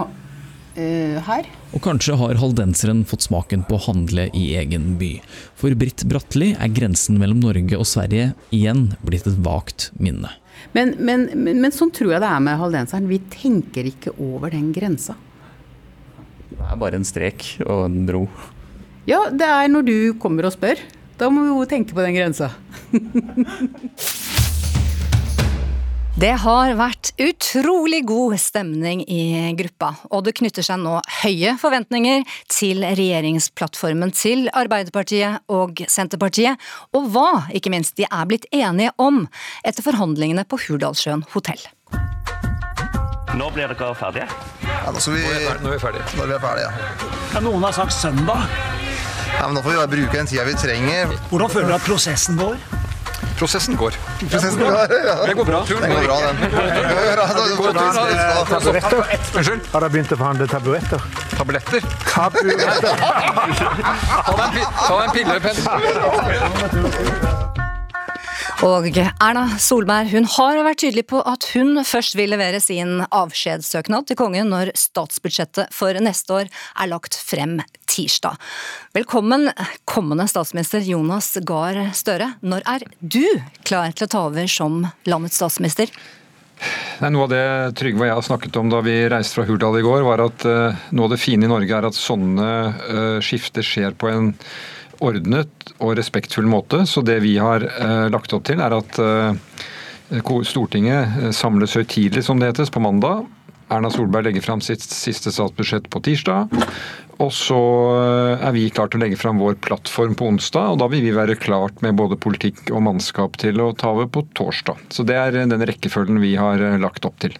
eh, 0.74 1.20
her. 1.28 1.46
Og 1.76 1.84
kanskje 1.84 2.16
har 2.18 2.40
haldenseren 2.40 3.04
fått 3.06 3.28
smaken 3.28 3.62
på 3.68 3.76
å 3.76 3.84
handle 3.90 4.26
i 4.34 4.48
egen 4.58 4.96
by. 4.98 5.12
For 5.58 5.76
Britt 5.78 6.02
Bratteli 6.08 6.54
er 6.56 6.74
grensen 6.74 7.20
mellom 7.20 7.44
Norge 7.44 7.78
og 7.78 7.86
Sverige 7.86 8.32
igjen 8.54 8.88
blitt 9.04 9.28
et 9.28 9.38
vagt 9.44 9.90
minne. 10.00 10.32
Men, 10.76 10.94
men, 10.98 11.28
men, 11.34 11.62
men 11.62 11.74
sånn 11.74 11.92
tror 11.94 12.14
jeg 12.14 12.22
det 12.24 12.30
er 12.30 12.44
med 12.44 12.60
haldenseren. 12.60 13.08
Vi 13.10 13.20
tenker 13.32 13.88
ikke 13.88 14.14
over 14.16 14.52
den 14.54 14.70
grensa. 14.76 15.16
Det 16.48 16.60
er 16.64 16.80
bare 16.80 16.98
en 16.98 17.06
strek 17.06 17.46
og 17.64 17.86
en 17.86 18.02
bro. 18.08 18.24
Ja, 19.08 19.26
det 19.32 19.46
er 19.46 19.70
når 19.72 19.86
du 19.86 19.96
kommer 20.20 20.48
og 20.48 20.54
spør. 20.56 20.80
Da 21.18 21.30
må 21.32 21.46
vi 21.46 21.54
jo 21.54 21.68
tenke 21.70 21.96
på 21.96 22.04
den 22.04 22.18
grensa. 22.18 22.52
Det 26.18 26.32
har 26.42 26.72
vært 26.74 27.12
utrolig 27.22 28.00
god 28.08 28.32
stemning 28.42 29.04
i 29.06 29.52
gruppa, 29.54 29.92
og 30.10 30.24
det 30.26 30.32
knytter 30.40 30.64
seg 30.66 30.80
nå 30.82 30.96
høye 31.20 31.52
forventninger 31.60 32.24
til 32.50 32.82
regjeringsplattformen 32.82 34.10
til 34.18 34.48
Arbeiderpartiet 34.50 35.44
og 35.54 35.78
Senterpartiet, 35.86 36.58
og 36.90 37.06
hva, 37.14 37.44
ikke 37.54 37.70
minst, 37.70 37.94
de 38.00 38.08
er 38.08 38.26
blitt 38.26 38.48
enige 38.50 38.90
om 38.98 39.28
etter 39.62 39.86
forhandlingene 39.86 40.42
på 40.42 40.58
Hurdalssjøen 40.64 41.22
hotell. 41.36 41.62
Nå 43.38 43.52
blir 43.54 43.70
dere 43.70 43.94
ferdige? 43.94 44.26
Ja, 44.66 44.90
nå, 44.90 44.98
skal 44.98 45.20
vi, 45.20 45.22
nå 45.22 45.70
er 45.70 45.76
vi 45.76 45.80
ferdige. 45.84 46.08
Vi 46.18 46.26
er 46.26 46.42
ferdige, 46.42 46.66
ja. 46.66 47.14
Ja, 47.36 47.44
noen 47.46 47.62
har 47.68 47.78
sagt 47.78 47.94
søndag. 47.94 48.50
ja 49.36 49.46
men 49.46 49.54
nå 49.54 49.62
får 49.62 49.70
vi 49.70 49.80
bare 49.84 49.94
bruke 49.94 50.18
den 50.18 50.34
tida 50.34 50.50
vi 50.50 50.58
trenger. 50.58 51.14
Hvordan 51.30 51.54
føler 51.54 51.70
du 51.70 51.78
at 51.78 51.86
prosessen 51.86 52.42
går? 52.42 52.58
Prosessen 53.38 53.76
går. 53.78 53.94
Prosessen 54.18 54.58
går, 54.58 54.72
ja. 54.72 54.86
Det 55.26 55.34
går 55.38 55.44
bra. 55.44 55.64
Den 55.68 55.90
går 55.94 56.02
bra, 56.04 56.20
den. 56.26 56.36
Taburetter? 58.48 59.04
Unnskyld? 59.36 59.60
Har 59.72 59.80
dere 59.80 59.90
begynt 59.94 60.12
å 60.12 60.16
forhandle 60.18 60.46
taburetter? 60.50 61.00
Tabletter? 61.38 61.80
Taburetter. 62.08 62.88
Ta 64.28 64.34
deg 64.42 64.54
en 65.04 65.10
pille, 65.14 65.36
Pent. 65.46 65.62
Og 68.66 68.88
Erna 68.90 69.44
Solberg 69.62 70.08
hun 70.10 70.24
har 70.32 70.56
vært 70.66 70.80
tydelig 70.82 71.04
på 71.12 71.20
at 71.22 71.44
hun 71.52 71.78
først 71.86 72.16
vil 72.18 72.32
levere 72.32 72.58
sin 72.58 73.04
avskjedssøknad 73.06 74.08
til 74.08 74.18
kongen 74.18 74.50
når 74.50 74.72
statsbudsjettet 74.74 75.70
for 75.74 75.94
neste 76.02 76.34
år 76.34 76.48
er 76.50 76.88
lagt 76.90 77.14
frem 77.14 77.60
tirsdag. 77.86 78.34
Velkommen, 78.98 79.52
kommende 79.86 80.26
statsminister 80.26 80.82
Jonas 80.82 81.36
Gahr 81.46 81.92
Støre. 81.94 82.32
Når 82.42 82.66
er 82.66 82.86
du 82.98 83.22
klar 83.62 83.94
til 83.94 84.08
å 84.08 84.10
ta 84.10 84.24
over 84.26 84.50
som 84.50 84.80
landets 85.06 85.38
statsminister? 85.38 85.92
Nei, 86.98 87.12
noe 87.14 87.28
av 87.28 87.30
det 87.30 87.44
Trygve 87.78 88.02
og 88.02 88.08
jeg 88.08 88.16
har 88.18 88.26
snakket 88.26 88.58
om 88.58 88.72
da 88.72 88.80
vi 88.82 88.96
reiste 89.06 89.38
fra 89.38 89.46
Hurdal 89.46 89.78
i 89.78 89.84
går, 89.86 90.02
var 90.02 90.24
at 90.24 90.48
uh, 90.50 90.88
noe 90.90 91.06
av 91.06 91.14
det 91.14 91.20
fine 91.22 91.46
i 91.46 91.52
Norge 91.52 91.78
er 91.78 91.86
at 91.86 91.94
sånne 91.94 92.48
uh, 92.74 93.20
skifter 93.22 93.62
skjer 93.62 93.94
på 93.94 94.10
en 94.10 94.32
ordnet 95.04 95.72
og 95.78 95.96
respektfull 95.98 96.48
måte. 96.50 96.84
Så 96.86 97.04
det 97.06 97.20
vi 97.24 97.36
har 97.40 97.64
uh, 97.64 98.06
lagt 98.12 98.34
opp 98.36 98.46
til, 98.48 98.62
er 98.62 98.78
at 98.78 99.02
Stortinget 100.48 101.34
samles 101.36 101.74
høytidelig, 101.76 102.22
som 102.24 102.38
det 102.40 102.48
hetes, 102.48 102.70
på 102.72 102.80
mandag. 102.80 103.26
Erna 103.68 103.90
Solberg 103.92 104.24
legger 104.24 104.40
fram 104.40 104.62
sitt 104.64 104.80
siste 104.80 105.28
statsbudsjett 105.34 105.90
på 105.92 106.00
tirsdag. 106.00 106.48
Og 107.20 107.32
så 107.34 107.58
er 108.38 108.54
vi 108.54 108.70
klare 108.72 108.92
til 108.94 109.00
å 109.00 109.02
legge 109.02 109.18
fram 109.20 109.42
vår 109.42 109.58
plattform 109.60 110.14
på 110.16 110.30
onsdag, 110.30 110.72
og 110.72 110.80
da 110.80 110.88
vil 110.88 111.04
vi 111.04 111.12
være 111.12 111.36
klart 111.36 111.82
med 111.84 111.98
både 111.98 112.16
politikk 112.16 112.70
og 112.70 112.86
mannskap 112.86 113.36
til 113.42 113.60
å 113.60 113.72
ta 113.76 113.92
over 113.92 114.08
på 114.08 114.24
torsdag. 114.38 114.80
Så 114.94 115.04
det 115.04 115.18
er 115.18 115.36
den 115.36 115.66
rekkefølgen 115.68 116.22
vi 116.24 116.36
har 116.40 116.62
lagt 116.80 117.04
opp 117.08 117.18
til. 117.20 117.36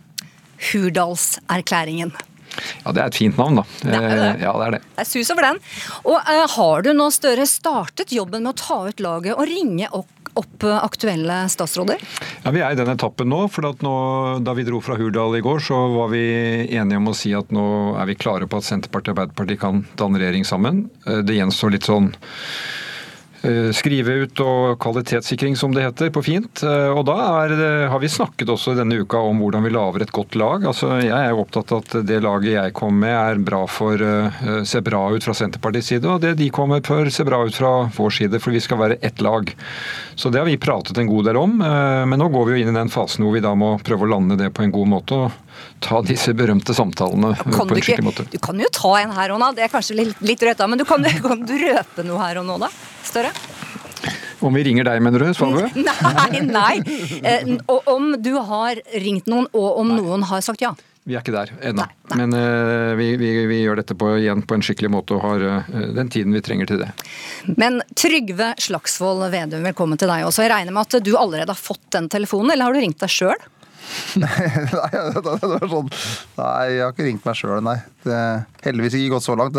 Hurdalserklæringen. 0.73 2.13
Ja, 2.85 2.93
Det 2.93 3.03
er 3.03 3.07
et 3.07 3.19
fint 3.19 3.39
navn, 3.41 3.61
da. 3.61 3.65
Det 3.83 3.97
er 3.97 4.15
det. 4.23 4.29
Ja, 4.43 4.53
det 4.59 4.67
er 4.69 4.77
det. 4.79 4.83
Jeg 5.01 5.11
sus 5.13 5.33
over 5.35 5.49
den. 5.49 5.59
Og 6.05 6.17
uh, 6.19 6.45
Har 6.57 6.87
du 6.87 6.93
nå 6.97 7.09
Støre 7.15 7.47
startet 7.49 8.13
jobben 8.15 8.45
med 8.47 8.55
å 8.55 8.59
ta 8.59 8.79
ut 8.89 9.03
laget 9.03 9.35
og 9.35 9.47
ringe 9.49 9.89
opp, 9.97 10.11
opp 10.39 10.67
aktuelle 10.71 11.41
statsråder? 11.51 12.03
Ja, 12.45 12.53
Vi 12.55 12.63
er 12.63 12.75
i 12.75 12.79
den 12.79 12.93
etappen 12.93 13.31
nå. 13.33 13.45
for 13.51 13.69
nå, 13.69 13.95
Da 14.45 14.55
vi 14.55 14.67
dro 14.69 14.81
fra 14.85 14.97
Hurdal 14.99 15.39
i 15.39 15.45
går, 15.45 15.63
så 15.65 15.79
var 15.95 16.13
vi 16.13 16.25
enige 16.69 17.01
om 17.01 17.11
å 17.11 17.17
si 17.17 17.35
at 17.35 17.51
nå 17.55 17.97
er 17.99 18.07
vi 18.11 18.19
klare 18.19 18.47
på 18.47 18.61
at 18.61 18.69
Senterpartiet 18.69 19.15
og 19.15 19.19
Arbeiderpartiet 19.19 19.63
kan 19.63 19.87
danne 19.99 20.21
regjering 20.21 20.47
sammen. 20.47 20.85
Det 21.05 21.39
gjenstår 21.39 21.75
litt 21.75 21.89
sånn 21.89 22.13
skrive 23.77 24.15
ut 24.25 24.41
og 24.43 24.79
kvalitetssikring, 24.83 25.57
som 25.57 25.75
det 25.75 25.85
heter 25.85 26.11
på 26.15 26.23
fint. 26.27 26.63
Og 26.65 27.01
da 27.07 27.17
er, 27.45 27.53
har 27.93 28.01
vi 28.03 28.11
snakket 28.11 28.51
også 28.51 28.75
denne 28.79 28.99
uka 28.99 29.21
om 29.23 29.39
hvordan 29.43 29.65
vi 29.67 29.73
lager 29.75 30.05
et 30.05 30.15
godt 30.15 30.35
lag. 30.41 30.67
Altså, 30.67 30.91
jeg 31.05 31.15
er 31.15 31.39
opptatt 31.39 31.73
av 31.75 31.85
at 31.85 31.97
det 32.09 32.19
laget 32.25 32.57
jeg 32.57 32.75
kom 32.77 32.99
med 32.99 33.15
er 33.15 33.43
bra 33.43 33.63
for, 33.71 34.03
ser 34.67 34.85
bra 34.87 35.05
ut 35.15 35.25
fra 35.25 35.37
Senterpartiets 35.39 35.93
side, 35.93 36.09
og 36.11 36.23
det 36.25 36.35
de 36.41 36.51
kommer 36.55 36.83
for 36.87 37.11
ser 37.15 37.29
bra 37.29 37.45
ut 37.47 37.55
fra 37.55 37.73
vår 37.95 38.17
side, 38.19 38.43
for 38.43 38.55
vi 38.55 38.63
skal 38.65 38.83
være 38.83 39.01
ett 39.07 39.23
lag. 39.25 39.55
Så 40.19 40.33
det 40.35 40.43
har 40.43 40.49
vi 40.49 40.59
pratet 40.59 40.99
en 40.99 41.11
god 41.11 41.31
del 41.31 41.39
om. 41.39 41.59
Men 41.59 42.19
nå 42.19 42.31
går 42.35 42.49
vi 42.49 42.57
jo 42.57 42.65
inn 42.65 42.75
i 42.75 42.79
den 42.81 42.93
fasen 42.93 43.25
hvor 43.25 43.37
vi 43.37 43.45
da 43.45 43.55
må 43.59 43.77
prøve 43.87 44.07
å 44.07 44.13
lande 44.17 44.39
det 44.41 44.51
på 44.55 44.67
en 44.67 44.75
god 44.75 44.97
måte. 44.99 45.19
og 45.29 45.48
ta 45.85 46.01
disse 46.07 46.35
berømte 46.37 46.75
samtalene 46.77 47.35
kan 47.39 47.53
på 47.55 47.77
en 47.77 47.83
skikkelig 47.83 48.07
måte. 48.07 48.27
Du 48.33 48.39
kan 48.43 48.59
jo 48.61 48.69
ta 48.75 48.93
en 49.03 49.15
her 49.17 49.35
og 49.35 49.43
nå, 49.43 49.53
det 49.57 49.67
er 49.69 49.73
kanskje 49.73 49.99
litt, 50.01 50.25
litt 50.25 50.43
rødt, 50.45 50.65
men 50.71 50.81
du 50.81 50.87
kan, 50.89 51.05
kan 51.25 51.47
du 51.47 51.55
røpe 51.63 52.07
noe 52.07 52.21
her 52.23 52.43
og 52.43 52.49
nå, 52.49 52.59
da? 52.63 52.73
Større? 53.07 53.33
Om 54.39 54.55
vi 54.55 54.63
ringer 54.69 54.87
deg, 54.87 55.01
mener 55.03 55.25
du, 55.25 55.31
Svabø? 55.35 55.65
Nei, 55.89 56.43
nei. 56.47 56.75
Eh, 57.27 57.57
og 57.67 57.89
om 57.91 58.13
du 58.23 58.37
har 58.39 58.79
ringt 59.03 59.27
noen, 59.27 59.49
og 59.51 59.81
om 59.81 59.91
nei. 59.91 59.99
noen 59.99 60.27
har 60.31 60.45
sagt 60.47 60.63
ja. 60.63 60.77
Vi 61.09 61.17
er 61.17 61.25
ikke 61.25 61.33
der 61.33 61.51
ennå. 61.65 61.87
Men 62.21 62.35
uh, 62.37 62.93
vi, 62.99 63.15
vi, 63.17 63.31
vi, 63.49 63.63
gjør 63.65 63.81
dette 63.81 63.97
på, 63.97 64.11
igjen 64.21 64.43
på 64.45 64.59
en 64.59 64.65
skikkelig 64.65 64.91
måte 64.93 65.17
og 65.17 65.25
har 65.25 65.45
uh, 65.65 65.71
den 65.97 66.11
tiden 66.13 66.37
vi 66.37 66.43
trenger 66.45 66.69
til 66.69 66.83
det. 66.83 66.91
Men 67.57 67.81
Trygve 67.97 68.51
Slagsvold 68.61 69.25
Vedum, 69.33 69.65
velkommen 69.65 70.01
til 70.01 70.11
deg 70.13 70.27
også. 70.29 70.45
Jeg 70.45 70.53
regner 70.53 70.77
med 70.77 70.85
at 70.85 71.07
du 71.07 71.15
allerede 71.17 71.55
har 71.55 71.59
fått 71.59 71.87
den 71.97 72.11
telefonen, 72.13 72.53
eller 72.53 72.69
har 72.69 72.77
du 72.77 72.83
ringt 72.85 73.01
deg 73.01 73.15
sjøl? 73.15 73.49
nei, 74.23 74.37
det 74.39 75.23
var 75.25 75.69
sånn 75.71 75.91
Nei, 76.39 76.65
jeg 76.75 76.83
har 76.85 76.95
ikke 76.95 77.07
ringt 77.07 77.27
meg 77.27 77.39
sjøl, 77.39 77.59
nei. 77.65 77.79
Det 78.07 78.19
heldigvis 78.65 78.97
ikke 78.99 79.15
gått 79.17 79.27
så 79.27 79.37
langt. 79.39 79.57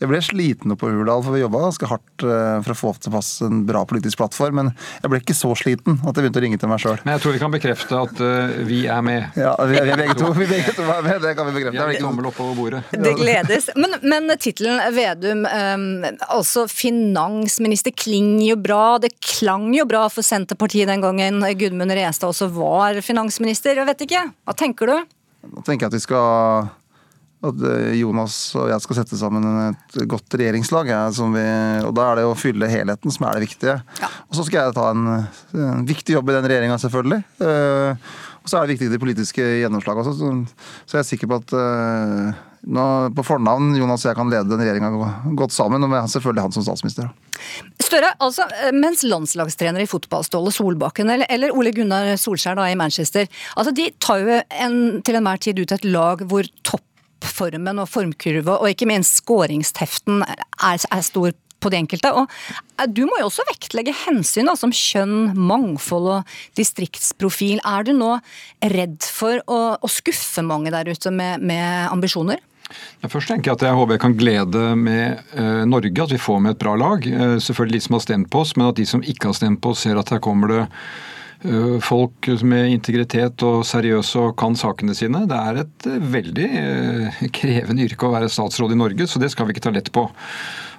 Jeg 0.00 0.10
ble 0.10 0.20
sliten 0.24 0.72
oppe 0.74 0.86
på 0.86 0.92
Hurdal, 0.92 1.22
for 1.24 1.34
vi 1.34 1.42
jobba 1.42 1.60
ganske 1.66 1.88
hardt 1.90 2.24
eh, 2.24 2.58
for 2.64 2.74
å 2.74 2.78
få 2.78 2.92
til 3.02 3.12
pass 3.14 3.30
en 3.44 3.62
bra 3.68 3.82
politisk 3.88 4.20
plattform. 4.20 4.60
Men 4.60 4.70
jeg 5.02 5.12
ble 5.12 5.20
ikke 5.22 5.36
så 5.36 5.52
sliten 5.58 5.98
at 6.00 6.12
jeg 6.12 6.24
begynte 6.24 6.40
å 6.40 6.44
ringe 6.44 6.60
til 6.60 6.70
meg 6.70 6.82
sjøl. 6.82 6.98
Men 7.04 7.16
jeg 7.16 7.24
tror 7.24 7.36
vi 7.36 7.42
kan 7.42 7.54
bekrefte 7.54 8.00
at 8.06 8.22
uh, 8.22 8.54
vi 8.68 8.80
er 8.90 9.04
med. 9.04 9.38
Ja, 9.38 9.54
vi 9.68 9.80
vi 9.88 9.96
begge 10.02 10.16
to. 10.18 10.30
Vi 10.38 10.48
begge 10.50 10.74
to 10.76 10.86
er 10.86 11.04
med, 11.04 11.20
det 11.24 11.34
kan 11.38 11.48
vi 11.50 11.56
bekrefte. 11.58 11.88
Vi 11.92 11.98
er 11.98 12.04
tommel 12.04 12.30
oppover 12.30 12.56
bordet. 12.58 12.82
Det 12.92 13.14
gledes. 13.18 13.70
Men, 13.78 13.98
men 14.02 14.32
tittelen 14.40 14.80
Vedum, 14.94 15.44
um, 15.44 16.06
altså 16.28 16.66
finansminister, 16.70 17.94
klinger 17.96 18.46
jo 18.52 18.58
bra. 18.60 18.82
Det 19.02 19.12
klang 19.20 19.70
jo 19.76 19.86
bra 19.88 20.06
for 20.12 20.26
Senterpartiet 20.26 20.88
den 20.90 21.04
gangen 21.04 21.44
Gudmund 21.58 21.92
Restad 21.98 22.32
også 22.32 22.48
var 22.54 23.00
finansminister. 23.04 23.67
Jeg 23.76 23.88
vet 23.88 24.04
ikke, 24.08 24.26
hva 24.48 24.56
tenker 24.56 24.90
du? 24.90 25.16
Nå 25.48 25.62
tenker 25.66 25.86
jeg 25.86 25.92
at 25.92 25.98
vi 25.98 26.04
skal 26.06 26.68
at 27.38 27.60
eh, 27.70 27.92
Jonas 28.00 28.36
og 28.58 28.66
jeg 28.72 28.82
skal 28.82 28.98
sette 28.98 29.18
sammen 29.18 29.44
et 29.68 29.98
godt 30.10 30.34
regjeringslag. 30.38 30.90
Ja, 30.90 31.04
vi, 31.10 31.44
og 31.86 31.92
Da 31.94 32.06
er 32.08 32.20
det 32.20 32.24
å 32.26 32.38
fylle 32.38 32.70
helheten 32.70 33.14
som 33.14 33.28
er 33.28 33.38
det 33.38 33.46
viktige. 33.46 33.76
Ja. 34.00 34.10
Og 34.26 34.38
Så 34.38 34.48
skal 34.48 34.66
jeg 34.66 34.78
ta 34.78 34.88
en, 34.90 35.06
en 35.54 35.86
viktig 35.86 36.16
jobb 36.16 36.32
i 36.32 36.38
den 36.38 36.48
regjeringa, 36.50 36.80
selvfølgelig. 36.82 37.20
Uh, 37.38 37.94
og 38.42 38.50
så 38.50 38.58
er 38.58 38.66
det 38.66 38.74
viktig 38.74 38.90
det 38.90 39.02
politiske 39.02 39.46
gjennomslaget 39.62 40.10
også. 40.10 40.18
Så, 40.18 40.66
så 40.88 40.98
jeg 40.98 41.04
er 41.04 41.10
sikker 41.12 41.30
på 41.30 41.38
at 41.38 41.54
uh, 41.54 42.44
nå, 42.62 42.84
på 43.14 43.24
fornavn 43.26 43.72
Jonas 43.78 44.04
og 44.04 44.10
jeg 44.10 44.18
kan 44.18 44.32
lede 44.32 44.50
den 44.50 44.62
regjeringa 44.62 44.90
godt 45.38 45.54
sammen, 45.54 45.84
og 45.84 46.10
selvfølgelig 46.10 46.46
han 46.46 46.56
som 46.56 46.66
statsminister. 46.66 47.10
Støre, 47.82 48.12
altså, 48.24 48.48
mens 48.74 49.04
landslagstrener 49.06 49.84
i 49.84 49.88
fotball 49.90 50.26
Ståle 50.26 50.52
Solbakken 50.54 51.10
eller, 51.14 51.28
eller 51.30 51.54
Ole 51.54 51.72
Gunnar 51.76 52.10
Solskjær 52.18 52.58
da, 52.58 52.66
i 52.66 52.78
Manchester 52.78 53.28
altså 53.54 53.72
de 53.76 53.88
tar 54.02 54.22
jo 54.24 54.38
en, 54.64 54.78
til 55.06 55.18
enhver 55.18 55.40
tid 55.42 55.60
ut 55.62 55.74
et 55.74 55.86
lag 55.86 56.24
hvor 56.28 56.48
toppformen 56.66 57.82
og 57.82 57.90
formkurve, 57.90 58.58
og 58.58 58.72
ikke 58.72 58.88
minst 58.90 59.22
skåringsteften 59.22 60.24
er, 60.26 60.80
er 60.82 61.06
stor 61.06 61.36
på 61.62 61.72
de 61.72 61.80
enkelte. 61.80 62.12
Og 62.14 62.28
eh, 62.78 62.88
du 62.90 63.04
må 63.08 63.20
jo 63.20 63.28
også 63.28 63.46
vektlegge 63.48 63.94
hensyn 64.04 64.48
da, 64.50 64.56
som 64.58 64.74
kjønn, 64.74 65.32
mangfold 65.34 66.10
og 66.18 66.36
distriktsprofil. 66.58 67.62
Er 67.66 67.86
du 67.86 67.94
nå 67.96 68.14
redd 68.74 69.02
for 69.04 69.42
å, 69.46 69.60
å 69.78 69.92
skuffe 69.92 70.44
mange 70.46 70.72
der 70.74 70.90
ute 70.90 71.12
med, 71.14 71.44
med 71.44 71.88
ambisjoner? 71.92 72.42
Først 73.08 73.30
tenker 73.30 73.50
jeg 73.50 73.58
at 73.58 73.66
jeg 73.68 73.78
håper 73.78 73.96
jeg 73.96 74.04
kan 74.04 74.16
glede 74.18 74.64
med 74.76 75.20
eh, 75.34 75.62
Norge, 75.68 76.04
at 76.04 76.12
vi 76.12 76.20
får 76.20 76.40
med 76.44 76.56
et 76.56 76.62
bra 76.62 76.74
lag. 76.78 77.06
Eh, 77.06 77.36
selvfølgelig 77.42 77.80
de 77.80 77.86
som 77.86 77.98
har 77.98 78.06
stemt 78.06 78.30
på 78.32 78.42
oss, 78.44 78.56
men 78.56 78.68
at 78.68 78.80
de 78.80 78.88
som 78.88 79.04
ikke 79.04 79.30
har 79.30 79.38
stemt 79.38 79.62
på 79.64 79.72
oss, 79.72 79.86
ser 79.86 80.00
at 80.00 80.12
her 80.12 80.22
kommer 80.24 80.52
det 80.52 80.64
Eh, 81.40 81.76
folk 81.80 82.26
med 82.42 82.72
integritet 82.72 83.42
og 83.46 83.60
seriøse 83.66 84.18
og 84.18 84.32
kan 84.40 84.56
sakene 84.58 84.94
sine. 84.98 85.22
Det 85.30 85.38
er 85.38 85.60
et 85.62 85.86
eh, 85.86 86.08
veldig 86.14 86.46
eh, 86.58 87.20
krevende 87.34 87.84
yrke 87.86 88.08
å 88.08 88.14
være 88.16 88.30
statsråd 88.32 88.74
i 88.74 88.78
Norge, 88.80 89.06
så 89.06 89.22
det 89.22 89.30
skal 89.30 89.46
vi 89.46 89.54
ikke 89.54 89.68
ta 89.68 89.74
lett 89.74 89.92
på. 89.94 90.08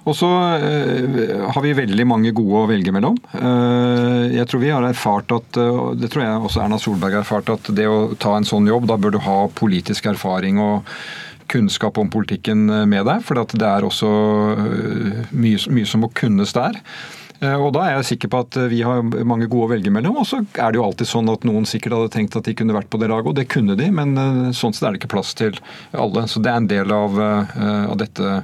Og 0.08 0.14
så 0.16 0.28
har 0.32 1.60
vi 1.60 1.74
veldig 1.76 2.06
mange 2.08 2.30
gode 2.32 2.62
å 2.62 2.68
velge 2.70 2.88
mellom. 2.88 3.18
Jeg 3.36 4.46
tror 4.48 4.62
vi 4.62 4.70
har 4.72 4.86
erfart 4.88 5.28
at, 5.36 5.58
det 6.00 6.08
tror 6.08 6.24
jeg 6.24 6.38
også 6.38 6.62
Erna 6.64 6.78
Solberg 6.80 7.18
har 7.18 7.26
erfart, 7.26 7.52
at 7.52 7.68
det 7.76 7.84
å 7.84 8.14
ta 8.16 8.32
en 8.32 8.48
sånn 8.48 8.70
jobb, 8.70 8.88
da 8.88 8.96
bør 8.96 9.12
du 9.12 9.18
ha 9.26 9.36
politisk 9.60 10.08
erfaring 10.08 10.56
og 10.64 10.88
kunnskap 11.50 11.98
om 12.00 12.10
politikken 12.12 12.66
med 12.88 13.08
deg. 13.08 13.24
For 13.26 13.38
det 13.38 13.66
er 13.66 13.86
også 13.86 14.10
mye, 15.30 15.58
mye 15.74 15.88
som 15.88 16.06
må 16.06 16.12
kunnes 16.14 16.54
der. 16.56 16.78
Eh, 17.40 17.56
og 17.56 17.72
Da 17.72 17.86
er 17.86 17.94
jeg 17.96 18.08
sikker 18.12 18.32
på 18.32 18.42
at 18.44 18.56
eh, 18.60 18.68
vi 18.72 18.82
har 18.84 19.00
mange 19.02 19.48
gode 19.48 19.68
å 19.68 19.72
velge 19.72 19.92
mellom. 19.92 20.20
Og 20.20 20.28
så 20.28 20.42
er 20.44 20.72
det 20.72 20.80
jo 20.80 20.84
alltid 20.84 21.08
sånn 21.08 21.32
at 21.32 21.46
noen 21.48 21.66
sikkert 21.68 21.96
hadde 21.96 22.12
tenkt 22.16 22.36
at 22.36 22.48
de 22.48 22.56
kunne 22.56 22.76
vært 22.76 22.90
på 22.92 23.00
det 23.00 23.08
laget, 23.12 23.32
og 23.32 23.38
det 23.38 23.48
kunne 23.52 23.76
de, 23.80 23.88
men 23.94 24.16
eh, 24.20 24.40
sånn 24.56 24.76
sett 24.76 24.86
er 24.86 24.94
det 24.96 25.02
ikke 25.02 25.14
plass 25.16 25.32
til 25.38 25.56
alle. 25.96 26.26
Så 26.28 26.42
det 26.44 26.52
er 26.52 26.60
en 26.60 26.70
del 26.70 26.92
av, 26.94 27.20
av 27.20 27.96
dette. 28.00 28.40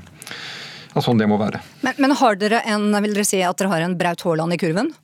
Ja, 0.95 1.03
sånn 1.05 1.21
det 1.21 1.29
må 1.29 1.37
være. 1.41 1.61
Men, 1.85 1.99
men, 2.01 2.15
har 2.17 2.39
dere 2.41 2.63
en, 2.65 2.89
vil 3.05 3.19
dere 3.19 3.29
si 3.29 3.43
at 3.45 3.59
dere 3.61 3.75
har 3.75 3.85
en 3.85 3.99
Braut 4.01 4.25
Haaland 4.25 4.57
i 4.57 4.61
kurven? 4.61 4.95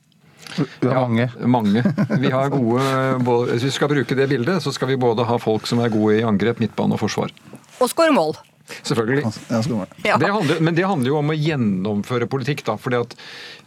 Vi 0.81 0.89
har 0.89 1.05
mange. 1.05 1.29
Mange. 1.49 1.83
Vi 2.19 2.31
har 2.33 2.49
gode, 2.53 2.83
både, 3.25 3.53
Hvis 3.53 3.69
vi 3.69 3.75
skal 3.77 3.89
bruke 3.93 4.17
det 4.17 4.27
bildet, 4.29 4.61
så 4.65 4.73
skal 4.73 4.89
vi 4.89 4.99
både 5.01 5.25
ha 5.29 5.37
folk 5.41 5.69
som 5.69 5.81
er 5.81 5.93
gode 5.93 6.17
i 6.17 6.25
angrep, 6.25 6.61
midtbane 6.61 6.97
og 6.97 7.01
forsvar. 7.05 7.33
Og 7.83 7.91
skåre 7.91 8.15
mål. 8.15 8.37
Selvfølgelig. 8.81 9.23
Ja. 10.03 10.17
Det 10.17 10.27
handler, 10.31 10.59
men 10.59 10.75
det 10.75 10.85
handler 10.87 11.11
jo 11.11 11.17
om 11.19 11.31
å 11.33 11.35
gjennomføre 11.35 12.29
politikk. 12.31 12.63
da, 12.65 12.77
fordi 12.79 12.99
at 13.01 13.15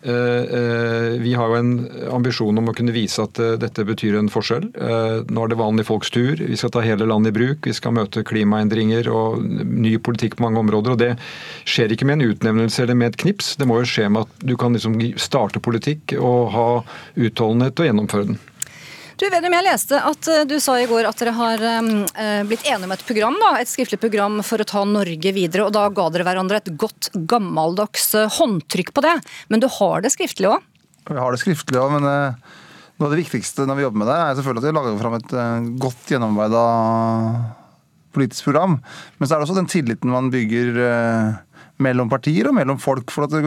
eh, 0.02 0.54
eh, 0.58 1.16
Vi 1.20 1.34
har 1.36 1.52
jo 1.52 1.58
en 1.58 1.72
ambisjon 2.16 2.58
om 2.58 2.70
å 2.70 2.74
kunne 2.76 2.94
vise 2.96 3.20
at 3.22 3.38
øh, 3.38 3.58
dette 3.60 3.84
betyr 3.84 4.16
en 4.16 4.32
forskjell. 4.32 4.70
Uh, 4.72 5.20
nå 5.28 5.44
er 5.44 5.52
det 5.52 5.60
vanlige 5.60 5.90
folks 5.90 6.10
tur. 6.14 6.40
Vi 6.40 6.56
skal 6.56 6.72
ta 6.72 6.84
hele 6.84 7.08
landet 7.08 7.34
i 7.34 7.36
bruk. 7.36 7.68
Vi 7.68 7.76
skal 7.76 7.96
møte 7.98 8.24
klimaendringer 8.26 9.10
og 9.12 9.44
ny 9.44 9.96
politikk 10.00 10.38
på 10.38 10.46
mange 10.46 10.64
områder. 10.64 10.96
og 10.96 11.02
Det 11.04 11.12
skjer 11.68 11.92
ikke 11.92 12.08
med 12.08 12.20
en 12.20 12.32
utnevnelse 12.32 12.82
eller 12.82 12.96
med 12.96 13.12
et 13.12 13.20
knips. 13.20 13.54
Det 13.60 13.68
må 13.68 13.82
jo 13.82 13.92
skje 13.92 14.08
med 14.08 14.24
at 14.24 14.48
du 14.48 14.56
kan 14.56 14.76
liksom 14.76 14.96
starte 15.20 15.60
politikk 15.60 16.16
og 16.16 16.52
ha 16.56 16.68
utholdenhet 17.20 17.84
og 17.84 17.90
gjennomføre 17.90 18.32
den. 18.32 18.40
Du, 19.16 19.24
Vedum, 19.32 19.54
jeg 19.56 19.64
leste 19.64 19.96
at 19.96 20.26
eh, 20.28 20.42
du 20.44 20.58
sa 20.60 20.74
i 20.76 20.88
går 20.88 21.06
at 21.08 21.16
dere 21.22 21.32
har 21.32 21.62
eh, 21.64 22.42
blitt 22.44 22.66
enige 22.68 22.84
om 22.84 22.92
et 22.92 23.04
program, 23.08 23.38
da, 23.40 23.54
et 23.56 23.70
skriftlig 23.70 23.96
program 24.02 24.42
for 24.44 24.60
å 24.60 24.66
ta 24.68 24.82
Norge 24.84 25.32
videre. 25.32 25.64
og 25.64 25.72
Da 25.72 25.86
ga 25.88 26.10
dere 26.12 26.26
hverandre 26.26 26.60
et 26.60 26.68
godt 26.76 27.08
gammeldags 27.16 28.10
eh, 28.12 28.28
håndtrykk 28.36 28.92
på 28.92 29.04
det. 29.06 29.14
Men 29.48 29.64
du 29.64 29.70
har 29.78 30.04
det 30.04 30.12
skriftlig 30.12 30.50
òg? 30.52 30.66
Vi 31.08 31.16
har 31.16 31.32
det 31.32 31.40
skriftlig 31.40 31.80
òg, 31.80 31.96
men 31.96 32.04
noe 32.04 33.08
av 33.08 33.14
det 33.14 33.22
viktigste 33.22 33.64
når 33.64 33.78
vi 33.78 33.86
jobber 33.86 34.02
med 34.02 34.10
det, 34.10 34.18
er 34.20 34.36
selvfølgelig 34.36 34.62
at 34.62 34.68
vi 34.68 34.76
lager 34.76 35.00
fram 35.00 35.16
et 35.16 35.34
godt 35.86 36.12
gjennomarbeida 36.12 36.64
politisk 38.16 38.50
program. 38.50 38.76
Men 39.16 39.24
så 39.24 39.36
er 39.36 39.40
det 39.40 39.48
også 39.48 39.60
den 39.62 39.72
tilliten 39.72 40.12
man 40.12 40.28
bygger 40.34 40.76
mellom 41.82 42.10
partier 42.10 42.48
og 42.48 42.56
mellom 42.56 42.78
folk. 42.80 43.10
For 43.12 43.28
det, 43.30 43.42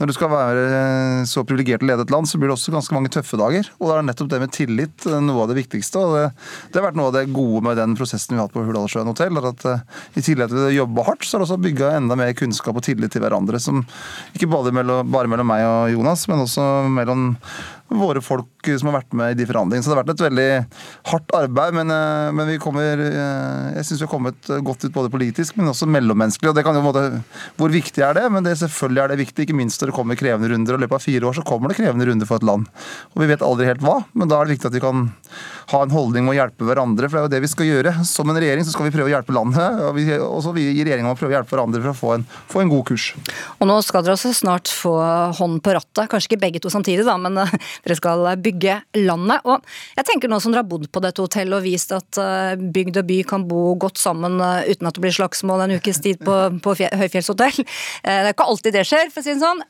når 0.00 0.10
du 0.10 0.14
skal 0.16 0.30
være 0.32 0.64
eh, 0.66 1.22
så 1.30 1.44
privilegert 1.46 1.84
å 1.84 1.90
lede 1.90 2.06
et 2.06 2.12
land, 2.14 2.28
så 2.28 2.40
blir 2.40 2.50
det 2.50 2.56
også 2.56 2.74
ganske 2.74 2.96
mange 2.96 3.12
tøffe 3.14 3.38
dager. 3.40 3.70
Og 3.78 3.90
da 3.90 3.98
er 3.98 4.06
nettopp 4.08 4.30
det 4.32 4.42
med 4.42 4.54
tillit 4.54 5.06
eh, 5.08 5.18
noe 5.24 5.44
av 5.44 5.52
det 5.52 5.58
viktigste. 5.60 6.02
Og 6.02 6.16
det, 6.16 6.26
det 6.70 6.80
har 6.80 6.88
vært 6.88 7.00
noe 7.00 7.10
av 7.12 7.18
det 7.18 7.26
gode 7.34 7.64
med 7.68 7.80
den 7.80 7.96
prosessen 7.98 8.34
vi 8.34 8.40
har 8.40 8.48
hatt 8.48 8.56
på 8.56 8.64
Hurdalssjøen 8.66 9.10
hotell. 9.10 9.42
at 9.52 9.66
eh, 9.70 9.84
I 10.18 10.26
tillegg 10.26 10.52
til 10.52 10.68
å 10.68 10.76
jobbe 10.80 11.06
hardt, 11.08 11.26
så 11.26 11.36
er 11.36 11.42
det 11.42 11.48
også 11.48 11.60
bygga 11.66 11.92
enda 11.98 12.18
mer 12.18 12.34
kunnskap 12.38 12.80
og 12.80 12.86
tillit 12.86 13.14
til 13.14 13.24
hverandre. 13.24 13.62
Som 13.62 13.84
ikke 14.34 14.50
bare 14.50 14.74
mellom, 14.74 15.10
bare 15.10 15.30
mellom 15.30 15.50
meg 15.50 15.66
og 15.66 15.94
Jonas, 15.94 16.26
men 16.30 16.46
også 16.46 16.66
mellom 16.90 17.30
våre 17.90 18.22
folk 18.22 18.68
som 18.78 18.90
har 18.90 19.00
vært 19.00 19.14
med 19.16 19.34
i 19.34 19.38
de 19.40 19.46
forhandlingene. 19.48 19.82
Så 19.82 19.90
det 19.90 19.96
har 19.96 20.02
vært 20.04 20.12
et 20.14 20.24
veldig 20.26 20.48
hardt 21.10 21.34
arbeid, 21.36 21.76
men, 21.80 21.90
eh, 21.90 22.30
men 22.36 22.50
vi 22.52 22.58
kommer 22.62 23.02
eh, 23.02 23.76
Jeg 23.76 23.86
syns 23.86 24.02
vi 24.02 24.06
har 24.06 24.12
kommet 24.12 24.50
godt 24.66 24.84
ut 24.84 24.94
både 24.94 25.10
politisk, 25.12 25.56
men 25.58 25.70
også 25.72 25.88
mellommenneskelig. 25.90 26.50
og 26.50 26.56
det 26.56 26.64
kan 26.66 26.76
jo 26.76 26.84
måte, 26.84 27.22
Hvor 27.56 27.72
viktig 27.72 28.04
er 28.04 28.14
det? 28.14 28.26
Men 28.30 28.44
det 28.44 28.58
selvfølgelig 28.60 29.02
er 29.02 29.08
det 29.08 29.20
viktig, 29.24 29.46
ikke 29.46 29.58
minst 29.58 29.80
når 29.80 29.90
det 29.90 29.96
kommer 29.96 30.18
krevende 30.20 30.50
runder. 30.52 30.74
og 30.74 30.80
I 30.80 30.84
løpet 30.84 31.00
av 31.00 31.06
fire 31.06 31.26
år 31.26 31.38
så 31.40 31.46
kommer 31.46 31.68
det 31.68 31.80
krevende 31.80 32.06
runder 32.06 32.26
for 32.26 32.36
et 32.36 32.46
land. 32.46 32.68
Og 33.14 33.22
vi 33.22 33.30
vet 33.30 33.42
aldri 33.42 33.66
helt 33.66 33.82
hva, 33.82 34.04
men 34.14 34.28
da 34.28 34.40
er 34.40 34.46
det 34.46 34.58
viktig 34.58 34.70
at 34.70 34.76
vi 34.76 34.84
kan 34.84 35.10
ha 35.70 35.82
en 35.82 35.94
holdning 35.94 36.26
med 36.26 36.34
å 36.34 36.38
hjelpe 36.40 36.66
hverandre, 36.66 37.08
for 37.08 37.16
det 37.16 37.20
er 37.20 37.26
jo 37.26 37.34
det 37.34 37.42
vi 37.44 37.52
skal 37.52 37.68
gjøre. 37.68 37.94
Som 38.06 38.30
en 38.30 38.38
regjering 38.40 38.66
så 38.66 38.74
skal 38.74 38.88
vi 38.88 38.94
prøve 38.94 39.10
å 39.10 39.14
hjelpe 39.14 39.34
landet, 39.34 39.82
og 39.86 39.94
vi, 39.98 40.06
også 40.14 40.54
vi 40.56 40.66
i 40.72 40.84
regjeringa 40.84 41.10
må 41.10 41.18
prøve 41.18 41.32
å 41.32 41.38
hjelpe 41.38 41.54
hverandre 41.54 41.82
for 41.82 41.92
å 41.92 41.98
få 41.98 42.14
en, 42.18 42.26
få 42.50 42.64
en 42.64 42.72
god 42.72 42.86
kurs. 42.90 43.10
Og 43.58 43.70
nå 43.70 43.78
skal 43.86 44.04
dere 44.04 44.16
også 44.18 44.32
snart 44.36 44.70
få 44.70 44.94
hånd 45.38 45.60
på 45.64 45.74
rattet, 45.76 46.10
kanskje 46.10 46.32
ikke 46.32 46.42
begge 46.46 46.62
to 46.62 46.72
samtidig, 46.72 47.06
da, 47.06 47.16
men 47.20 47.38
dere 47.84 47.96
skal 47.98 48.26
bygge 48.42 48.78
landet. 49.00 49.44
Og 49.48 49.64
jeg 49.96 50.08
tenker 50.08 50.30
nå 50.30 50.40
som 50.42 50.54
dere 50.54 50.64
har 50.64 50.70
bodd 50.70 50.88
på 50.92 51.02
dette 51.04 51.22
hotellet 51.22 51.58
og 51.58 51.66
vist 51.66 51.94
at 51.96 52.20
eh, 52.20 52.60
bygd 52.60 53.00
og 53.02 53.08
by 53.10 53.18
kan 53.30 53.46
bo 53.50 53.74
godt 53.80 54.00
sammen 54.00 54.40
eh, 54.44 54.70
uten 54.72 54.90
at 54.90 54.96
det 54.96 55.04
blir 55.04 55.16
slagsmål 55.16 55.64
en 55.66 55.76
ukes 55.78 56.02
tid 56.04 56.22
på, 56.26 56.36
på 56.64 56.76
høyfjellshotell. 56.80 57.62
Eh, 57.64 58.20
Det 58.20 58.28
er 58.30 58.34
ikke 58.34 58.48
alltid 58.52 58.76
det 58.76 58.86
skjer, 58.88 59.10
for 59.12 59.22
å 59.22 59.26
si 59.26 59.34
det 59.34 59.42
sånn. 59.42 59.60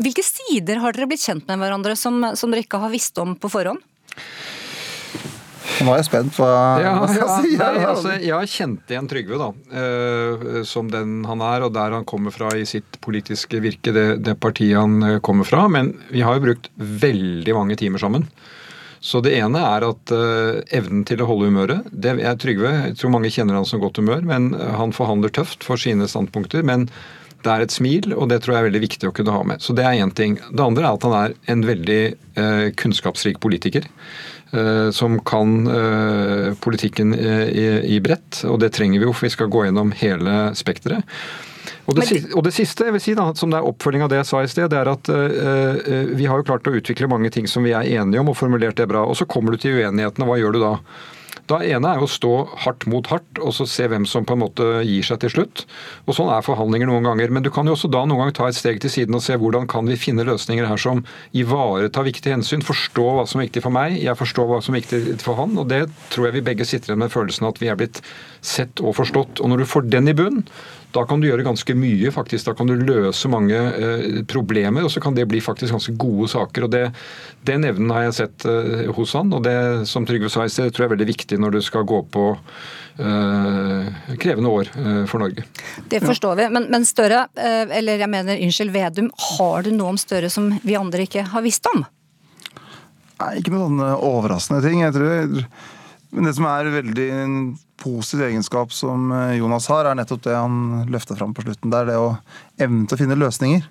Hvilke 0.00 0.24
sider 0.24 0.80
har 0.82 0.96
dere 0.96 1.08
blitt 1.10 1.24
kjent 1.24 1.48
med 1.48 1.60
hverandre 1.62 1.96
som, 1.98 2.22
som 2.36 2.52
dere 2.52 2.64
ikke 2.66 2.80
har 2.82 2.92
visst 2.92 3.18
om 3.22 3.36
på 3.40 3.50
forhånd? 3.52 3.82
Nå 5.84 5.92
er 5.92 6.00
jeg 6.00 6.08
spent 6.08 6.32
på 6.36 6.46
Ja, 6.46 6.94
hva 7.00 7.08
ja, 7.12 7.26
si. 7.40 7.50
si. 7.50 7.56
nei, 7.60 7.82
altså, 7.84 8.14
jeg 8.16 8.32
har 8.34 8.48
kjent 8.50 8.92
igjen 8.92 9.10
Trygve 9.10 9.40
da, 9.40 9.48
eh, 9.80 10.46
som 10.68 10.88
den 10.92 11.20
han 11.28 11.44
er, 11.44 11.66
og 11.66 11.74
der 11.76 11.96
han 11.98 12.06
kommer 12.08 12.34
fra 12.34 12.52
i 12.56 12.66
sitt 12.68 13.00
politiske 13.04 13.60
virke, 13.62 13.94
det, 13.96 14.06
det 14.24 14.38
partiet 14.40 14.78
han 14.78 14.98
eh, 15.06 15.20
kommer 15.24 15.48
fra. 15.48 15.66
Men 15.72 15.94
vi 16.10 16.24
har 16.26 16.38
jo 16.38 16.46
brukt 16.48 16.70
veldig 16.78 17.56
mange 17.56 17.78
timer 17.80 18.02
sammen. 18.02 18.26
Så 19.00 19.22
det 19.24 19.32
ene 19.38 19.62
er 19.64 19.86
at 19.86 20.10
uh, 20.12 20.58
evnen 20.76 21.06
til 21.08 21.22
å 21.24 21.26
holde 21.30 21.46
humøret. 21.48 21.86
Det 21.88 22.18
er 22.20 22.34
Trygve. 22.36 22.72
Jeg 22.90 22.98
tror 23.00 23.14
mange 23.14 23.30
kjenner 23.32 23.56
han 23.56 23.64
som 23.64 23.80
godt 23.80 23.96
humør, 23.96 24.20
men 24.28 24.50
han 24.76 24.92
forhandler 24.92 25.32
tøft 25.32 25.64
for 25.64 25.80
sine 25.80 26.04
standpunkter. 26.10 26.60
men 26.68 26.84
det 27.40 27.52
er 27.52 27.64
et 27.64 27.72
smil, 27.72 28.12
og 28.12 28.28
det 28.28 28.42
tror 28.44 28.52
jeg 28.52 28.60
er 28.60 28.68
veldig 28.68 28.82
viktig 28.82 29.08
å 29.08 29.14
kunne 29.16 29.32
ha 29.32 29.44
med. 29.48 29.62
Så 29.64 29.72
Det 29.76 29.84
er 29.86 30.00
én 30.04 30.12
ting. 30.12 30.36
Det 30.36 30.60
andre 30.60 30.84
er 30.84 30.98
at 30.98 31.06
han 31.08 31.16
er 31.16 31.36
en 31.52 31.62
veldig 31.64 32.02
uh, 32.36 32.66
kunnskapsrik 32.76 33.40
politiker. 33.40 33.86
Eh, 34.52 34.88
som 34.94 35.18
kan 35.26 35.66
eh, 35.66 36.48
politikken 36.62 37.14
eh, 37.16 37.46
i, 37.48 37.68
i 37.96 38.00
bredt, 38.02 38.42
og 38.48 38.60
det 38.62 38.72
trenger 38.76 39.00
vi 39.00 39.08
jo, 39.08 39.14
for 39.14 39.28
vi 39.28 39.34
skal 39.36 39.52
gå 39.52 39.66
gjennom 39.66 39.94
hele 40.00 40.40
spekteret. 40.58 41.06
Og 41.90 41.96
det, 41.96 42.06
siste, 42.06 42.30
og 42.38 42.44
det 42.46 42.52
siste 42.54 42.86
jeg 42.86 42.94
vil 42.94 43.02
si 43.02 43.14
da, 43.18 43.24
som 43.36 43.50
det 43.50 43.58
er 43.58 43.66
oppfølging 43.66 44.04
av 44.04 44.10
det 44.12 44.20
jeg 44.20 44.28
sa 44.28 44.42
i 44.44 44.50
sted, 44.50 44.68
det 44.70 44.78
er 44.78 44.90
at 44.92 45.10
eh, 45.10 46.12
vi 46.16 46.28
har 46.30 46.38
jo 46.38 46.46
klart 46.46 46.68
å 46.70 46.74
utvikle 46.78 47.10
mange 47.10 47.32
ting 47.34 47.48
som 47.50 47.66
vi 47.66 47.74
er 47.74 47.88
enige 47.98 48.22
om 48.22 48.30
og 48.30 48.38
formulert 48.38 48.78
det 48.78 48.86
bra. 48.90 49.02
Og 49.08 49.18
så 49.18 49.26
kommer 49.28 49.56
du 49.56 49.62
til 49.62 49.80
uenighetene. 49.80 50.28
Hva 50.28 50.38
gjør 50.38 50.54
du 50.54 50.60
da? 50.62 50.74
Da 51.50 51.58
ene 51.66 51.94
er 51.96 52.02
å 52.02 52.08
stå 52.10 52.32
hardt 52.62 52.86
mot 52.90 53.08
hardt 53.10 53.40
og 53.42 53.50
så 53.56 53.66
se 53.66 53.88
hvem 53.90 54.04
som 54.06 54.26
på 54.26 54.36
en 54.36 54.42
måte 54.44 54.66
gir 54.86 55.06
seg 55.06 55.18
til 55.24 55.32
slutt. 55.34 55.64
Og 56.06 56.14
Sånn 56.14 56.30
er 56.30 56.44
forhandlinger 56.46 56.90
noen 56.90 57.08
ganger. 57.08 57.32
Men 57.34 57.42
du 57.46 57.50
kan 57.54 57.66
jo 57.66 57.74
også 57.74 57.90
da 57.90 58.04
noen 58.06 58.22
ganger 58.22 58.36
ta 58.38 58.48
et 58.50 58.58
steg 58.58 58.78
til 58.82 58.92
siden 58.92 59.18
og 59.18 59.24
se 59.24 59.34
hvordan 59.40 59.66
kan 59.70 59.88
vi 59.90 59.98
finne 59.98 60.26
løsninger 60.28 60.68
her 60.70 60.80
som 60.80 61.02
ivaretar 61.34 62.06
viktige 62.06 62.36
hensyn. 62.36 62.62
Forstå 62.66 63.06
hva 63.16 63.26
som 63.26 63.42
er 63.42 63.48
viktig 63.48 63.64
for 63.66 63.74
meg, 63.74 63.98
jeg 63.98 64.18
forstår 64.20 64.50
hva 64.50 64.60
som 64.62 64.76
er 64.76 64.84
viktig 64.84 65.18
for 65.24 65.40
han. 65.40 65.56
Og 65.58 65.66
det 65.72 65.86
tror 66.14 66.28
jeg 66.28 66.38
vi 66.38 66.46
begge 66.52 66.68
sitter 66.68 66.92
igjen 66.92 67.02
med 67.02 67.14
følelsen 67.14 67.50
at 67.50 67.58
vi 67.62 67.72
er 67.72 67.80
blitt 67.80 68.02
sett 68.40 68.82
og 68.84 68.94
forstått. 69.00 69.42
Og 69.42 69.50
når 69.50 69.64
du 69.64 69.70
får 69.72 69.90
den 69.90 70.12
i 70.12 70.16
bunn, 70.16 70.44
da 70.94 71.04
kan 71.06 71.20
du 71.20 71.28
gjøre 71.28 71.44
ganske 71.46 71.74
mye, 71.78 72.10
faktisk. 72.14 72.48
Da 72.48 72.54
kan 72.58 72.70
du 72.70 72.74
løse 72.74 73.30
mange 73.30 73.56
eh, 73.56 74.20
problemer, 74.30 74.86
og 74.86 74.92
så 74.92 75.02
kan 75.02 75.14
det 75.14 75.28
bli 75.30 75.40
faktisk 75.42 75.74
ganske 75.76 75.94
gode 76.00 76.28
saker. 76.32 76.66
og 76.66 76.72
det, 76.74 76.84
Den 77.46 77.64
evnen 77.68 77.92
har 77.94 78.08
jeg 78.08 78.16
sett 78.18 78.46
eh, 78.50 78.90
hos 78.96 79.14
han, 79.14 79.30
og 79.36 79.44
det 79.46 79.86
som 79.90 80.06
Trygve 80.08 80.30
sa 80.32 80.46
i 80.46 80.52
sted, 80.52 80.72
tror 80.72 80.86
jeg 80.86 80.90
er 80.90 80.96
veldig 80.96 81.10
viktig 81.12 81.38
når 81.40 81.56
du 81.56 81.60
skal 81.64 81.86
gå 81.88 82.02
på 82.10 82.26
eh, 82.34 84.16
krevende 84.18 84.50
år 84.50 84.72
eh, 84.74 85.04
for 85.10 85.22
Norge. 85.22 85.46
Det 85.92 86.02
forstår 86.02 86.42
vi. 86.42 86.50
Men, 86.58 86.66
men 86.72 86.88
Støre, 86.88 87.26
eh, 87.38 87.64
eller 87.78 88.02
jeg 88.02 88.10
mener 88.10 88.42
unnskyld, 88.42 88.74
Vedum, 88.74 89.14
har 89.38 89.66
du 89.66 89.72
noe 89.76 89.94
om 89.94 90.00
Støre 90.00 90.32
som 90.32 90.52
vi 90.62 90.78
andre 90.78 91.06
ikke 91.06 91.28
har 91.30 91.46
visst 91.46 91.70
om? 91.70 91.86
Nei, 93.20 93.34
ikke 93.38 93.52
noen 93.52 93.66
sånne 93.68 93.92
overraskende 94.00 94.62
ting. 94.64 94.80
Jeg 94.80 94.96
tror, 94.96 95.44
men 96.10 96.26
det 96.26 96.34
som 96.36 96.46
er 96.50 96.70
veldig 96.74 97.08
en 97.16 97.34
positiv 97.80 98.26
egenskap 98.26 98.72
som 98.76 99.10
eh, 99.14 99.36
Jonas 99.38 99.68
har, 99.72 99.86
er 99.88 99.98
nettopp 99.98 100.24
det 100.26 100.36
han 100.36 100.86
løfta 100.90 101.16
fram 101.16 101.32
på 101.36 101.44
slutten. 101.46 101.70
Det 101.72 101.78
er 101.80 101.92
det 101.92 102.00
å 102.00 102.10
evne 102.60 102.86
til 102.86 102.96
å 102.96 103.00
finne 103.00 103.18
løsninger. 103.20 103.68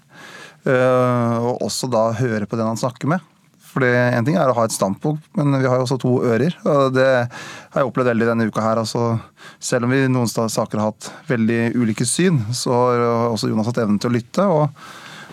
Eh, 0.65 1.35
Og 1.49 1.61
også 1.67 1.89
da 1.91 2.09
høre 2.17 2.47
på 2.49 2.57
den 2.59 2.67
han 2.71 2.79
snakker 2.79 3.11
med. 3.11 3.25
For 3.69 3.85
En 3.85 4.25
ting 4.25 4.33
er 4.33 4.49
å 4.49 4.55
ha 4.57 4.63
et 4.65 4.73
standpunkt, 4.73 5.27
men 5.37 5.53
vi 5.61 5.67
har 5.69 5.77
jo 5.77 5.85
også 5.85 5.99
to 6.01 6.15
ører. 6.25 6.55
og 6.65 6.95
Det 6.95 7.05
har 7.05 7.83
jeg 7.83 7.85
opplevd 7.91 8.09
veldig 8.09 8.29
denne 8.31 8.47
uka 8.49 8.63
her. 8.65 8.81
Altså, 8.81 9.19
selv 9.61 9.85
om 9.85 9.93
vi 9.93 9.99
i 10.07 10.09
noen 10.09 10.25
saker 10.27 10.81
har 10.81 10.89
hatt 10.89 11.11
veldig 11.29 11.75
ulike 11.77 12.07
syn, 12.09 12.41
så 12.49 12.73
har 12.73 13.03
også 13.29 13.51
Jonas 13.51 13.69
hatt 13.69 13.83
evnen 13.83 14.01
til 14.01 14.09
å 14.09 14.15
lytte, 14.15 14.47
og, 14.49 14.73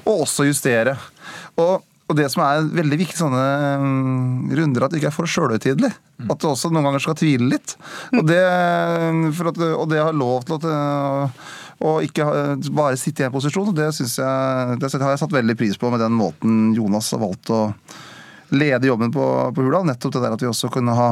og 0.04 0.26
også 0.26 0.44
justere. 0.50 0.98
Og, 1.56 1.80
og 2.06 2.14
det 2.14 2.28
som 2.30 2.44
er 2.44 2.68
veldig 2.70 2.98
viktig 3.00 3.18
sånne 3.18 3.44
mm, 3.82 4.54
runder, 4.54 4.86
at 4.86 4.92
det 4.92 5.00
ikke 5.00 5.10
er 5.10 5.16
for 5.16 5.30
sjølhøytidelig. 5.30 5.90
At 6.30 6.38
du 6.38 6.48
også 6.48 6.70
noen 6.70 6.86
ganger 6.86 7.02
skal 7.02 7.16
tvile 7.18 7.48
litt. 7.50 7.74
Og 8.14 8.22
det, 8.28 8.42
for 9.34 9.50
at, 9.50 9.58
og 9.74 9.88
det 9.90 10.02
har 10.02 10.14
lov 10.16 10.46
til 10.46 10.58
å 10.58 11.30
og 11.84 12.06
ikke 12.06 12.24
bare 12.72 12.96
sitte 12.96 13.20
i 13.20 13.26
en 13.26 13.32
posisjon. 13.34 13.68
og 13.68 13.76
Det, 13.76 13.90
jeg, 13.92 14.76
det 14.80 14.88
har 14.96 15.10
jeg 15.12 15.20
satt 15.20 15.34
veldig 15.34 15.56
pris 15.60 15.76
på 15.76 15.90
med 15.92 16.00
den 16.00 16.14
måten 16.16 16.70
Jonas 16.76 17.10
har 17.12 17.20
valgt 17.20 17.52
å 17.52 17.66
lede 18.56 18.88
jobben 18.88 19.12
på, 19.12 19.26
på 19.52 19.66
Hurdal. 19.66 19.84
Nettopp 19.90 20.14
det 20.14 20.22
der 20.24 20.36
at 20.38 20.44
vi 20.44 20.48
også 20.48 20.70
kunne 20.72 20.96
ha 20.96 21.10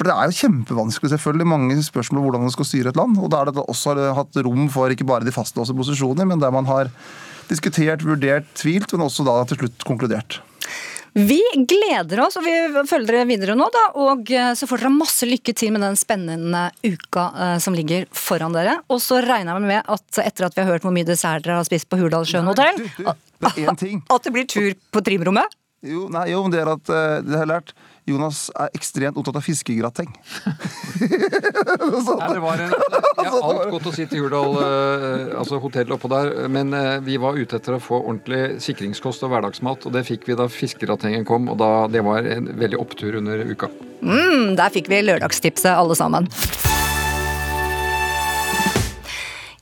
For 0.00 0.08
det 0.08 0.14
er 0.16 0.30
jo 0.30 0.38
kjempevanskelig, 0.46 1.10
selvfølgelig, 1.12 1.44
mange 1.44 1.74
spørsmål 1.84 2.22
om 2.22 2.28
hvordan 2.30 2.46
man 2.46 2.52
skal 2.54 2.64
styre 2.64 2.88
et 2.88 2.96
land. 2.96 3.18
Og 3.20 3.28
da 3.28 3.42
er 3.42 3.50
det 3.50 3.60
også 3.60 3.92
hatt 4.16 4.38
rom 4.46 4.70
for 4.72 4.88
ikke 4.88 5.04
bare 5.04 5.28
de 5.28 5.34
fastlåste 5.34 5.76
posisjoner, 5.76 6.24
men 6.24 6.40
der 6.40 6.54
man 6.54 6.64
har 6.64 6.88
diskutert, 7.50 8.06
vurdert, 8.08 8.48
tvilt, 8.56 8.94
men 8.94 9.04
også 9.04 9.26
da 9.28 9.42
til 9.50 9.60
slutt 9.60 9.84
konkludert. 9.84 10.38
Vi 11.12 11.36
gleder 11.68 12.22
oss, 12.24 12.38
og 12.40 12.46
vi 12.46 12.54
følger 12.88 13.10
dere 13.10 13.28
videre 13.28 13.58
nå, 13.58 13.66
da. 13.74 13.84
Og 14.00 14.32
eh, 14.32 14.54
så 14.56 14.64
får 14.70 14.86
dere 14.86 14.94
masse 14.94 15.28
lykke 15.28 15.52
til 15.58 15.74
med 15.74 15.84
den 15.84 16.00
spennende 16.00 16.62
uka 16.80 17.26
eh, 17.34 17.54
som 17.60 17.76
ligger 17.76 18.08
foran 18.16 18.56
dere. 18.56 18.78
Og 18.88 19.02
så 19.04 19.20
regner 19.20 19.58
jeg 19.58 19.68
med 19.68 19.92
at 19.98 20.24
etter 20.24 20.48
at 20.48 20.56
vi 20.56 20.64
har 20.64 20.70
hørt 20.78 20.88
hvor 20.88 20.96
mye 20.96 21.08
dessert 21.08 21.44
dere 21.44 21.60
har 21.60 21.68
spist 21.68 21.90
på 21.92 22.00
Hurdalssjøen 22.00 22.48
hotell, 22.48 22.80
at 23.44 24.24
det 24.24 24.32
blir 24.32 24.48
tur 24.48 24.72
på 24.94 25.04
trimrommet. 25.04 25.60
Jo, 25.84 26.06
nei, 26.12 26.30
jo, 26.32 26.44
det 26.52 26.64
er 26.64 26.72
at 26.78 26.94
eh, 26.94 27.16
det 27.26 27.42
har 27.42 27.52
lært. 27.58 27.74
Jonas 28.10 28.48
er 28.54 28.72
ekstremt 28.76 29.18
opptatt 29.20 29.38
av 29.40 29.44
fiskegrateng. 29.46 30.10
Nei, 31.00 32.28
det 32.34 32.42
var 32.42 32.64
en, 32.64 32.74
jeg 33.20 33.32
har 33.34 33.46
alt 33.50 33.70
godt 33.74 33.90
å 33.90 33.94
si 33.94 34.06
til 34.10 34.24
Hurdal, 34.24 34.58
eh, 34.64 35.26
altså 35.40 35.60
hotellet 35.62 35.94
oppå 35.96 36.10
der, 36.12 36.32
men 36.52 36.74
eh, 36.76 36.98
vi 37.06 37.18
var 37.22 37.38
ute 37.38 37.60
etter 37.60 37.76
å 37.76 37.82
få 37.82 38.00
ordentlig 38.02 38.60
sikringskost 38.64 39.24
og 39.26 39.34
hverdagsmat, 39.34 39.86
og 39.86 39.96
det 39.96 40.06
fikk 40.08 40.28
vi 40.30 40.38
da 40.38 40.48
fiskegratengen 40.50 41.26
kom, 41.28 41.50
og 41.52 41.60
da, 41.60 41.70
det 41.90 42.04
var 42.06 42.26
en 42.26 42.50
veldig 42.60 42.80
opptur 42.80 43.20
under 43.20 43.44
uka. 43.46 43.70
Mm, 44.00 44.56
der 44.58 44.72
fikk 44.72 44.90
vi 44.92 45.02
lørdagstipset 45.04 45.72
alle 45.74 45.96
sammen. 45.98 46.28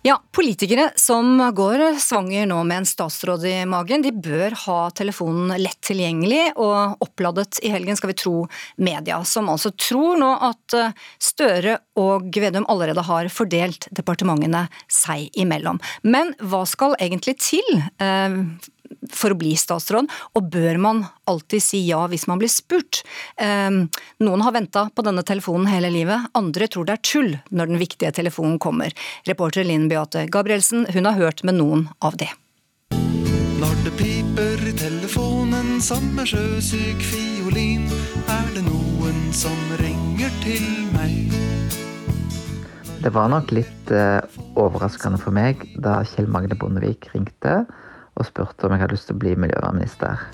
Ja, 0.08 0.22
Politikere 0.32 0.86
som 0.96 1.36
går 1.54 1.82
svanger 2.00 2.46
nå 2.48 2.62
med 2.64 2.78
en 2.80 2.86
statsråd 2.88 3.42
i 3.44 3.56
magen, 3.68 4.00
de 4.00 4.08
bør 4.14 4.54
ha 4.62 4.76
telefonen 4.96 5.50
lett 5.60 5.76
tilgjengelig 5.84 6.54
og 6.54 7.02
oppladet 7.04 7.58
i 7.60 7.72
helgen, 7.74 7.98
skal 7.98 8.14
vi 8.14 8.16
tro 8.16 8.32
media, 8.80 9.18
som 9.28 9.50
altså 9.52 9.74
tror 9.76 10.16
nå 10.22 10.30
at 10.48 10.76
eh, 10.78 10.96
Støre 11.20 11.76
og 12.00 12.30
Vedum 12.40 12.64
allerede 12.72 13.04
har 13.04 13.28
fordelt 13.28 13.90
departementene 13.92 14.64
seg 14.88 15.28
imellom. 15.36 15.82
Men 16.08 16.32
hva 16.40 16.62
skal 16.70 16.96
egentlig 16.96 17.36
til 17.44 17.68
eh, 17.76 18.40
for 19.12 19.34
å 19.34 19.38
bli 19.38 19.54
statsråd, 19.58 20.08
og 20.36 20.50
bør 20.52 20.80
man 20.82 21.04
alltid 21.28 21.64
si 21.64 21.82
ja 21.86 22.04
hvis 22.10 22.26
man 22.30 22.40
blir 22.40 22.52
spurt? 22.52 23.02
Eh, 23.36 23.70
noen 24.24 24.44
har 24.44 24.56
venta 24.56 24.88
på 24.94 25.04
denne 25.06 25.24
telefonen 25.26 25.70
hele 25.70 25.92
livet, 25.94 26.30
andre 26.38 26.68
tror 26.70 26.88
det 26.88 26.98
er 26.98 27.06
tull 27.12 27.32
når 27.50 27.72
den 27.72 27.82
viktige 27.82 28.12
telefonen 28.14 28.58
kommer. 28.62 28.94
Reporter 29.28 29.66
Linn 29.66 29.88
Beate 29.90 30.26
Gabrielsen 30.32 30.86
hun 30.94 31.08
har 31.08 31.18
hørt 31.18 31.44
med 31.44 31.60
noen 31.60 31.88
av 32.04 32.18
det. 32.20 32.30
Når 33.58 33.74
det 33.84 33.92
piper 33.98 34.68
i 34.70 34.74
telefonen 34.78 35.80
som 35.82 36.04
en 36.18 36.28
sjøsyk 36.28 37.02
fiolin, 37.02 37.88
er 38.30 38.52
det 38.54 38.62
noen 38.66 39.18
som 39.34 39.56
ringer 39.80 40.30
til 40.44 40.64
meg. 40.94 41.34
Det 43.02 43.10
var 43.14 43.30
nok 43.30 43.52
litt 43.54 43.90
eh, 43.94 44.18
overraskende 44.58 45.20
for 45.22 45.34
meg 45.34 45.60
da 45.78 46.00
Kjell 46.06 46.26
Magne 46.30 46.58
Bondevik 46.58 47.06
ringte 47.14 47.60
og 48.18 48.26
spurte 48.26 48.66
om 48.66 48.74
jeg 48.74 48.82
hadde 48.82 48.96
lyst 48.96 49.08
til 49.10 49.16
å 49.16 49.22
bli 49.22 49.34
miljøvernminister. 49.38 50.26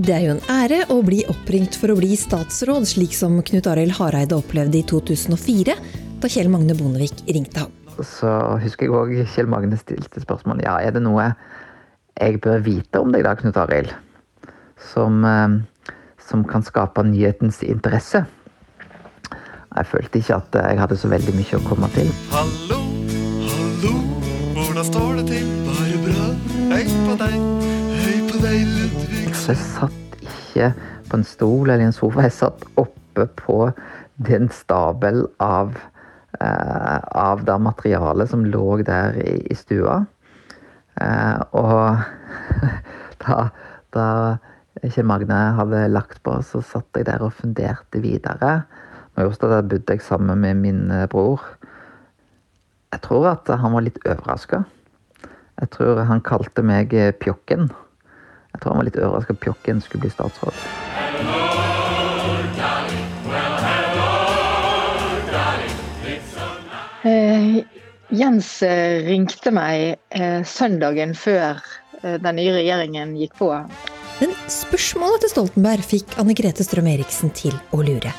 Det 0.00 0.14
er 0.14 0.22
jo 0.24 0.36
en 0.36 0.44
ære 0.48 0.84
å 0.94 1.00
bli 1.04 1.18
oppringt 1.28 1.76
for 1.76 1.92
å 1.92 1.98
bli 1.98 2.14
statsråd, 2.16 2.86
slik 2.88 3.12
som 3.16 3.34
Knut 3.44 3.66
Arild 3.68 3.98
Hareide 3.98 4.38
opplevde 4.38 4.78
i 4.78 4.84
2004, 4.88 5.74
da 6.22 6.30
Kjell 6.30 6.48
Magne 6.52 6.76
Bondevik 6.78 7.24
ringte 7.28 7.66
ham. 7.66 7.74
Så 8.06 8.30
husker 8.62 8.86
jeg 8.86 8.94
òg 8.96 9.12
Kjell 9.34 9.50
Magne 9.50 9.76
stilte 9.76 10.22
spørsmål 10.22 10.62
ja, 10.64 10.78
er 10.80 10.94
det 10.96 11.02
noe 11.04 11.32
jeg 12.20 12.40
bør 12.40 12.62
vite 12.64 13.02
om 13.02 13.12
deg 13.12 13.26
da, 13.26 13.34
Knut 13.36 13.58
Arild, 13.60 13.92
som, 14.92 15.20
eh, 15.24 15.92
som 16.30 16.46
kan 16.48 16.64
skape 16.64 17.04
nyhetens 17.04 17.60
interesse. 17.66 18.24
Jeg 19.70 19.86
følte 19.86 20.22
ikke 20.22 20.38
at 20.40 20.60
jeg 20.64 20.80
hadde 20.80 20.96
så 20.98 21.10
veldig 21.12 21.34
mye 21.36 21.60
å 21.60 21.66
komme 21.68 21.90
til. 21.94 22.08
Hallo, 22.32 22.80
hallo, 23.52 23.96
hvordan 24.56 24.88
står 24.88 25.20
det 25.20 25.26
til? 25.34 25.69
Bra. 26.10 26.26
Hei 26.70 26.84
på 27.06 27.14
deg, 27.20 27.34
hei 28.00 28.16
på 28.26 28.38
deg, 28.42 28.62
Ludvig. 28.66 29.30
Så 29.36 29.52
jeg 29.52 29.60
satt 29.62 30.14
ikke 30.26 30.70
på 31.10 31.18
en 31.18 31.26
stol 31.26 31.70
eller 31.70 31.86
en 31.86 31.94
sofa, 31.94 32.24
jeg 32.26 32.34
satt 32.34 32.64
oppe 32.80 33.26
på 33.38 33.58
den 34.26 34.48
stabel 34.54 35.22
av, 35.42 35.76
eh, 36.40 36.98
av 37.22 37.44
det 37.46 37.58
materialet 37.62 38.32
som 38.32 38.42
lå 38.46 38.80
der 38.86 39.18
i, 39.22 39.36
i 39.50 39.58
stua. 39.58 40.00
Eh, 41.00 41.38
og 41.58 42.02
da, 43.24 43.38
da 43.94 44.08
Kjell 44.82 45.06
Magne 45.06 45.38
hadde 45.60 45.86
lagt 45.92 46.22
på, 46.26 46.40
så 46.42 46.62
satt 46.64 46.98
jeg 46.98 47.06
der 47.10 47.22
og 47.22 47.36
funderte 47.38 48.02
videre. 48.02 48.64
Just 49.20 49.42
da 49.44 49.60
bodde 49.62 49.94
jeg 49.94 50.02
sammen 50.06 50.42
med 50.42 50.58
min 50.58 50.84
bror. 51.12 51.42
Jeg 52.90 53.04
tror 53.06 53.32
at 53.36 53.50
han 53.62 53.74
var 53.76 53.84
litt 53.86 54.00
overraska. 54.06 54.64
Jeg 55.60 55.72
tror 55.74 56.00
han 56.08 56.22
kalte 56.24 56.64
meg 56.64 56.94
eh, 56.96 57.12
Pjokken. 57.12 57.68
Jeg 58.50 58.62
tror 58.62 58.72
han 58.72 58.80
var 58.80 58.86
litt 58.88 58.98
overraska 59.00 59.36
at 59.36 59.42
Pjokken 59.44 59.82
skulle 59.84 60.06
bli 60.06 60.12
statsråd. 60.14 60.56
Eh, 67.04 67.60
Jens 68.10 68.48
eh, 68.66 69.04
ringte 69.06 69.52
meg 69.54 70.00
eh, 70.16 70.40
søndagen 70.44 71.14
før 71.16 71.60
eh, 72.02 72.16
den 72.20 72.36
nye 72.40 72.56
regjeringen 72.56 73.14
gikk 73.20 73.36
på. 73.38 73.52
Men 74.20 74.34
spørsmålet 74.52 75.24
til 75.24 75.32
Stoltenberg 75.32 75.84
fikk 75.86 76.16
Anne 76.20 76.36
Grete 76.36 76.64
Strøm-Eriksen 76.66 77.32
til 77.36 77.54
å 77.72 77.80
lure. 77.84 78.12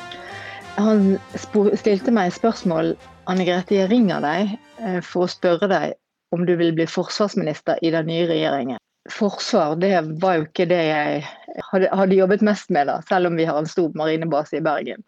Han 0.78 1.18
stilte 1.36 2.14
meg 2.14 2.32
spørsmål 2.34 2.94
Anne 3.30 3.44
Grete, 3.46 3.76
jeg 3.76 3.90
ringer 3.92 4.22
deg 4.24 4.54
eh, 4.82 5.02
for 5.04 5.26
å 5.26 5.30
spørre 5.30 5.68
deg 5.70 5.98
om 6.32 6.46
du 6.48 6.54
vil 6.56 6.72
bli 6.76 6.86
forsvarsminister 6.88 7.78
i 7.84 7.92
den 7.94 8.08
nye 8.08 8.26
regjeringen. 8.30 8.80
Forsvar 9.10 9.76
det 9.82 9.94
var 10.22 10.38
jo 10.38 10.46
ikke 10.46 10.68
det 10.70 10.80
jeg 10.86 11.22
hadde, 11.72 11.90
hadde 11.90 12.16
jobbet 12.16 12.44
mest 12.46 12.70
med, 12.72 12.88
da, 12.88 13.00
selv 13.08 13.28
om 13.28 13.36
vi 13.36 13.46
har 13.48 13.58
en 13.58 13.68
stor 13.68 13.92
marinebase 13.98 14.60
i 14.60 14.64
Bergen. 14.64 15.02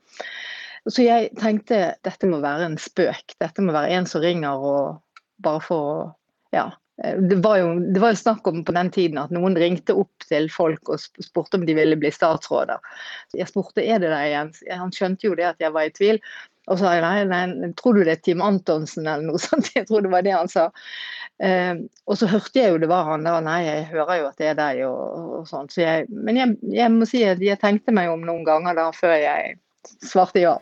Så 0.91 1.07
jeg 1.07 1.31
tenkte 1.41 1.95
dette 2.05 2.29
må 2.29 2.43
være 2.45 2.69
en 2.69 2.79
spøk. 2.81 3.37
Dette 3.41 3.65
må 3.65 3.73
være 3.73 3.95
en 3.97 4.09
som 4.09 4.25
ringer 4.25 4.61
og 4.61 4.97
bare 5.45 5.63
for 5.65 6.11
Ja. 6.55 6.71
Det 6.95 7.41
var, 7.43 7.57
jo, 7.59 7.73
det 7.91 7.99
var 7.99 8.13
jo 8.13 8.19
snakk 8.21 8.47
om 8.47 8.61
på 8.63 8.71
den 8.77 8.87
tiden 8.95 9.17
at 9.19 9.33
noen 9.35 9.57
ringte 9.59 9.97
opp 9.99 10.27
til 10.29 10.45
folk 10.53 10.93
og 10.95 11.01
spurte 11.03 11.59
om 11.59 11.65
de 11.67 11.75
ville 11.75 11.97
bli 11.99 12.13
statsråder. 12.15 12.79
Jeg 13.35 13.51
spurte 13.51 13.83
er 13.83 13.99
det 13.99 14.13
deg, 14.13 14.29
Jens. 14.31 14.61
Han 14.71 14.95
skjønte 14.95 15.27
jo 15.27 15.35
det 15.35 15.49
at 15.49 15.65
jeg 15.65 15.75
var 15.75 15.89
i 15.89 15.95
tvil. 15.97 16.21
Og 16.65 16.79
så 16.79 16.87
sa 16.87 16.95
jeg 16.97 17.05
nei, 17.05 17.43
nei, 17.51 17.73
tror 17.77 17.99
du 17.99 18.05
det 18.07 18.17
er 18.17 18.23
Tim 18.25 18.43
Antonsen 18.45 19.05
eller 19.05 19.27
noe 19.27 19.43
sånt? 19.47 19.73
Jeg 19.77 19.89
tror 19.89 20.05
det 20.05 20.13
var 20.15 20.25
det 20.25 20.37
han 20.37 20.51
sa. 20.51 20.71
Eh, 21.43 21.75
og 22.07 22.19
så 22.21 22.29
hørte 22.31 22.61
jeg 22.61 22.73
jo 22.73 22.81
det 22.81 22.89
var 22.91 23.09
han 23.11 23.27
da. 23.27 23.37
Nei, 23.45 23.61
jeg 23.67 23.89
hører 23.93 24.23
jo 24.23 24.31
at 24.31 24.41
det 24.41 24.53
er 24.53 24.59
deg 24.61 24.85
og, 24.89 25.29
og 25.41 25.51
sånn. 25.51 25.69
Så 25.73 25.85
jeg, 25.85 26.09
men 26.09 26.41
jeg, 26.41 26.57
jeg 26.73 26.95
må 26.95 27.09
si 27.11 27.25
at 27.29 27.43
jeg 27.43 27.61
tenkte 27.63 27.95
meg 27.97 28.13
om 28.13 28.25
noen 28.25 28.47
ganger 28.47 28.79
da 28.79 28.89
før 28.97 29.17
jeg 29.19 29.59
svarte 30.05 30.45
ja. 30.45 30.57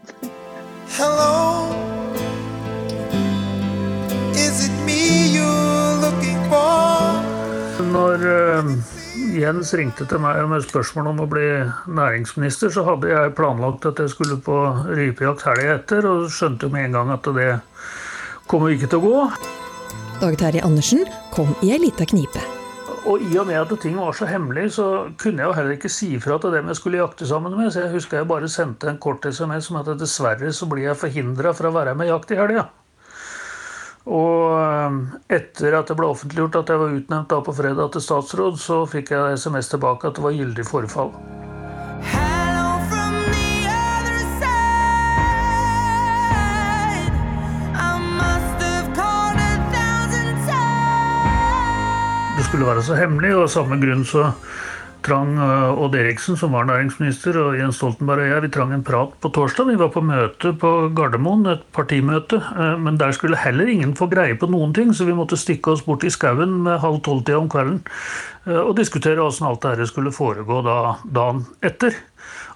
Hello, 0.93 1.71
is 4.35 4.67
it 4.67 4.75
me 4.85 5.31
you're 5.33 5.95
looking 6.03 6.41
for? 6.51 7.23
Når 7.93 8.27
eh, 8.33 8.75
Jens 9.33 9.71
ringte 9.73 10.05
til 10.05 10.21
meg 10.21 10.43
med 10.51 10.65
spørsmål 10.67 11.07
om 11.15 11.21
å 11.25 11.27
bli 11.31 11.47
næringsminister, 11.89 12.69
så 12.75 12.83
hadde 12.85 13.09
jeg 13.09 13.33
planlagt 13.39 13.87
at 13.89 14.03
jeg 14.03 14.13
skulle 14.13 14.37
på 14.45 14.57
rypejakt 14.93 15.47
helga 15.49 15.79
etter, 15.79 16.09
og 16.09 16.27
skjønte 16.29 16.69
jo 16.69 16.75
med 16.75 16.91
en 16.91 16.99
gang 16.99 17.13
at 17.15 17.31
det 17.39 17.47
kommer 18.51 18.75
ikke 18.75 18.91
til 18.93 19.01
å 19.01 19.07
gå. 19.07 19.23
Dag 20.21 20.37
Terje 20.43 20.65
Andersen 20.67 21.07
kom 21.33 21.55
i 21.65 21.73
ei 21.73 21.81
lita 21.81 22.05
knipe. 22.09 22.45
Og 23.09 23.25
i 23.25 23.39
og 23.41 23.49
med 23.49 23.57
at 23.59 23.73
ting 23.83 23.97
var 23.97 24.13
så 24.15 24.29
hemmelig, 24.29 24.69
så 24.77 25.09
kunne 25.19 25.41
jeg 25.41 25.49
jo 25.49 25.57
heller 25.57 25.79
ikke 25.79 25.91
si 25.91 26.11
fra 26.23 26.37
til 26.43 26.53
dem 26.55 26.69
jeg 26.69 26.79
skulle 26.79 27.01
jakte 27.01 27.27
sammen 27.27 27.57
med. 27.57 27.73
Så 27.73 27.87
jeg 27.87 27.97
husker 27.97 28.21
jeg 28.21 28.31
bare 28.31 28.53
sendte 28.53 28.93
en 28.93 29.01
kort 29.03 29.25
SMS 29.25 29.73
om 29.73 29.81
at 29.81 29.91
dessverre 29.99 30.53
så 30.53 30.69
blir 30.71 30.91
jeg 30.91 31.01
forhindra 31.01 31.57
fra 31.57 31.73
å 31.73 31.77
være 31.81 31.97
med 31.99 32.13
jakt 32.13 32.37
i 32.37 32.39
helga. 32.39 32.69
Og 34.11 34.59
eh, 34.59 34.97
etter 35.39 35.77
at 35.79 35.87
det 35.87 35.95
ble 35.99 36.09
offentliggjort 36.11 36.59
at 36.59 36.73
jeg 36.73 36.81
var 36.81 36.97
utnevnt 36.97 37.31
da 37.31 37.39
på 37.47 37.55
fredag 37.55 37.93
til 37.95 38.03
statsråd, 38.03 38.59
så 38.59 38.83
fikk 38.91 39.15
jeg 39.15 39.39
SMS 39.39 39.71
tilbake 39.71 40.11
at 40.11 40.19
det 40.19 40.25
var 40.25 40.35
gyldig 40.35 40.67
forfall. 40.67 41.15
Det 52.33 52.49
skulle 52.49 52.67
være 52.67 52.83
så 52.83 52.99
hemmelig, 52.99 53.37
og 53.37 53.47
av 53.47 53.53
samme 53.55 53.79
grunn 53.81 54.03
så 54.05 54.33
trang 55.05 55.35
eh, 55.37 55.83
Odd 55.85 55.97
Eriksen, 55.99 56.37
som 56.39 56.55
var 56.57 56.67
næringsminister, 56.69 57.37
og 57.41 57.59
Jens 57.59 57.79
Stoltenberg 57.81 58.25
og 58.25 58.31
jeg, 58.31 58.45
vi 58.45 58.51
trang 58.55 58.73
en 58.75 58.85
prat 58.87 59.13
på 59.23 59.31
torsdag. 59.35 59.69
Vi 59.71 59.79
var 59.81 59.91
på 59.95 60.03
møte 60.07 60.53
på 60.59 60.73
Gardermoen, 60.97 61.47
et 61.53 61.65
partimøte. 61.77 62.41
eh, 62.41 62.77
Men 62.79 62.99
der 63.01 63.13
skulle 63.13 63.41
heller 63.41 63.69
ingen 63.69 63.95
få 63.99 64.09
greie 64.11 64.39
på 64.39 64.51
noen 64.51 64.75
ting, 64.75 64.95
så 64.95 65.05
vi 65.09 65.17
måtte 65.17 65.41
stikke 65.41 65.75
oss 65.75 65.85
bort 65.87 66.05
i 66.05 66.11
skauen 66.11 66.63
med 66.63 66.81
halv 66.83 67.03
tolv-tida 67.03 67.39
om 67.39 67.51
kvelden 67.53 67.83
eh, 68.47 68.61
og 68.63 68.77
diskutere 68.79 69.23
åssen 69.23 69.47
alt 69.47 69.63
dette 69.63 69.87
skulle 69.91 70.15
foregå 70.15 70.63
da, 70.67 70.97
dagen 71.05 71.45
etter. 71.63 71.97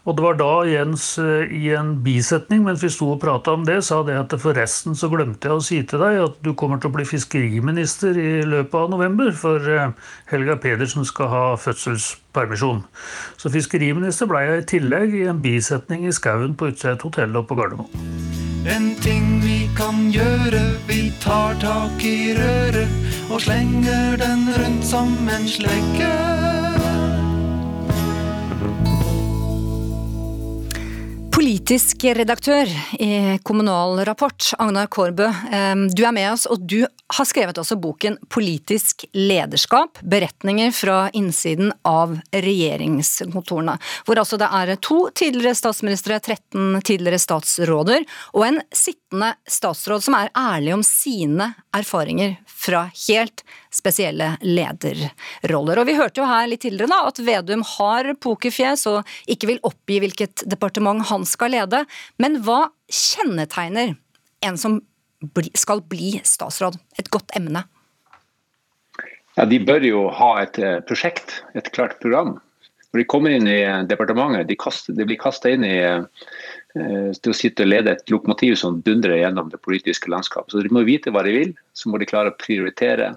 Og 0.06 0.14
det 0.14 0.22
var 0.22 0.36
da 0.38 0.50
Jens 0.70 1.04
eh, 1.18 1.50
i 1.50 1.72
en 1.74 1.96
bisetning 2.04 2.62
mens 2.66 2.82
vi 2.84 2.90
sto 2.94 3.08
og 3.16 3.20
prata 3.22 3.56
om 3.56 3.64
det, 3.66 3.80
sa 3.84 4.04
det 4.06 4.14
at 4.20 4.36
forresten 4.38 4.94
så 4.98 5.10
glemte 5.10 5.50
jeg 5.50 5.58
å 5.58 5.64
si 5.66 5.80
til 5.82 6.02
deg 6.02 6.20
at 6.22 6.36
du 6.46 6.52
kommer 6.58 6.78
til 6.78 6.92
å 6.92 6.94
bli 6.94 7.06
fiskeriminister 7.08 8.14
i 8.14 8.44
løpet 8.46 8.78
av 8.78 8.92
november, 8.94 9.32
for 9.34 9.66
eh, 9.66 9.90
Helga 10.30 10.58
Pedersen 10.62 11.06
skal 11.08 11.32
ha 11.32 11.44
fødselspermisjon. 11.58 12.84
Så 13.42 13.50
fiskeriminister 13.50 14.30
ble 14.30 14.44
jeg 14.46 14.62
i 14.62 14.68
tillegg 14.76 15.18
i 15.18 15.26
en 15.32 15.42
bisetning 15.42 16.06
i 16.06 16.14
skauen 16.14 16.54
på 16.54 16.70
utsida 16.70 16.94
av 16.94 17.02
hotell 17.08 17.34
oppe 17.42 17.54
på 17.54 17.60
Gardermoen. 17.60 18.34
En 18.66 18.88
ting 19.02 19.40
vi 19.42 19.66
kan 19.78 20.08
gjøre, 20.14 20.62
vi 20.86 21.10
tar 21.22 21.58
tak 21.62 22.02
i 22.06 22.34
røret 22.38 23.30
og 23.30 23.42
slenger 23.42 24.18
den 24.22 24.48
rundt 24.54 24.86
som 24.86 25.14
en 25.30 25.46
slegge. 25.50 26.75
Politisk 31.36 32.06
redaktør 32.16 32.70
i 32.96 33.36
Kommunal 33.44 33.98
Rapport, 34.08 34.54
Agnar 34.56 34.86
Kårbø. 34.88 35.26
Du 35.92 36.00
er 36.08 36.14
med 36.16 36.30
oss, 36.30 36.46
og 36.48 36.62
du 36.64 36.78
har 36.88 37.28
skrevet 37.28 37.58
også 37.60 37.76
boken 37.76 38.16
'Politisk 38.32 39.04
lederskap 39.12 40.00
beretninger 40.00 40.72
fra 40.72 41.10
innsiden 41.12 41.74
av 41.84 42.16
regjeringskontorene'. 42.32 43.76
Hvor 44.06 44.16
altså 44.16 44.40
det 44.40 44.48
er 44.48 44.80
to 44.80 45.10
tidligere 45.12 45.54
statsministre, 45.54 46.18
13 46.24 46.80
tidligere 46.80 47.20
statsråder 47.20 48.08
og 48.32 48.46
en 48.46 48.62
sittende 48.72 49.34
statsråd 49.44 50.02
som 50.08 50.16
er 50.16 50.32
ærlig 50.32 50.72
om 50.72 50.82
sine 50.82 51.52
erfaringer 51.76 52.38
fra 52.48 52.88
helt 53.08 53.44
spesielle 53.76 54.32
lederroller. 54.42 55.80
Og 55.80 55.86
Vi 55.88 55.96
hørte 55.98 56.22
jo 56.22 56.28
her 56.28 56.48
litt 56.50 56.64
tidligere 56.64 56.92
da, 56.92 57.02
at 57.10 57.20
Vedum 57.22 57.62
har 57.76 58.10
pokerfjes 58.22 58.86
og 58.90 59.16
ikke 59.30 59.52
vil 59.52 59.62
oppgi 59.66 60.00
hvilket 60.04 60.46
departement 60.48 61.06
han 61.10 61.26
skal 61.28 61.54
lede. 61.56 61.84
Men 62.22 62.40
hva 62.46 62.66
kjennetegner 62.88 63.96
en 64.46 64.60
som 64.60 64.80
skal 65.56 65.82
bli 65.88 66.16
statsråd? 66.24 66.78
Et 67.00 67.10
godt 67.12 67.34
emne? 67.36 67.66
Ja, 69.36 69.44
De 69.44 69.60
bør 69.60 69.84
jo 69.84 70.08
ha 70.16 70.32
et 70.42 70.58
eh, 70.58 70.80
prosjekt, 70.88 71.42
et 71.54 71.68
klart 71.76 71.98
program. 72.00 72.38
Når 72.92 73.02
de 73.02 73.08
kommer 73.12 73.34
inn 73.36 73.48
i 73.50 73.60
departementet, 73.84 74.46
de, 74.48 74.56
kaster, 74.56 74.94
de 74.96 75.04
blir 75.04 75.18
kasta 75.20 75.50
inn 75.52 75.66
i 75.66 75.76
eh, 75.84 77.10
til 77.20 77.32
å 77.32 77.36
sitte 77.36 77.66
og 77.66 77.68
lede 77.68 77.92
et 77.92 78.12
lokomotiv 78.12 78.56
som 78.60 78.80
dundrer 78.86 79.20
gjennom 79.20 79.50
det 79.52 79.60
politiske 79.64 80.08
landskapet. 80.12 80.54
Så 80.54 80.64
De 80.64 80.72
må 80.72 80.86
vite 80.88 81.12
hva 81.12 81.24
de 81.26 81.34
vil, 81.34 81.52
så 81.76 81.92
må 81.92 82.00
de 82.00 82.08
klare 82.08 82.32
å 82.32 82.38
prioritere. 82.40 83.12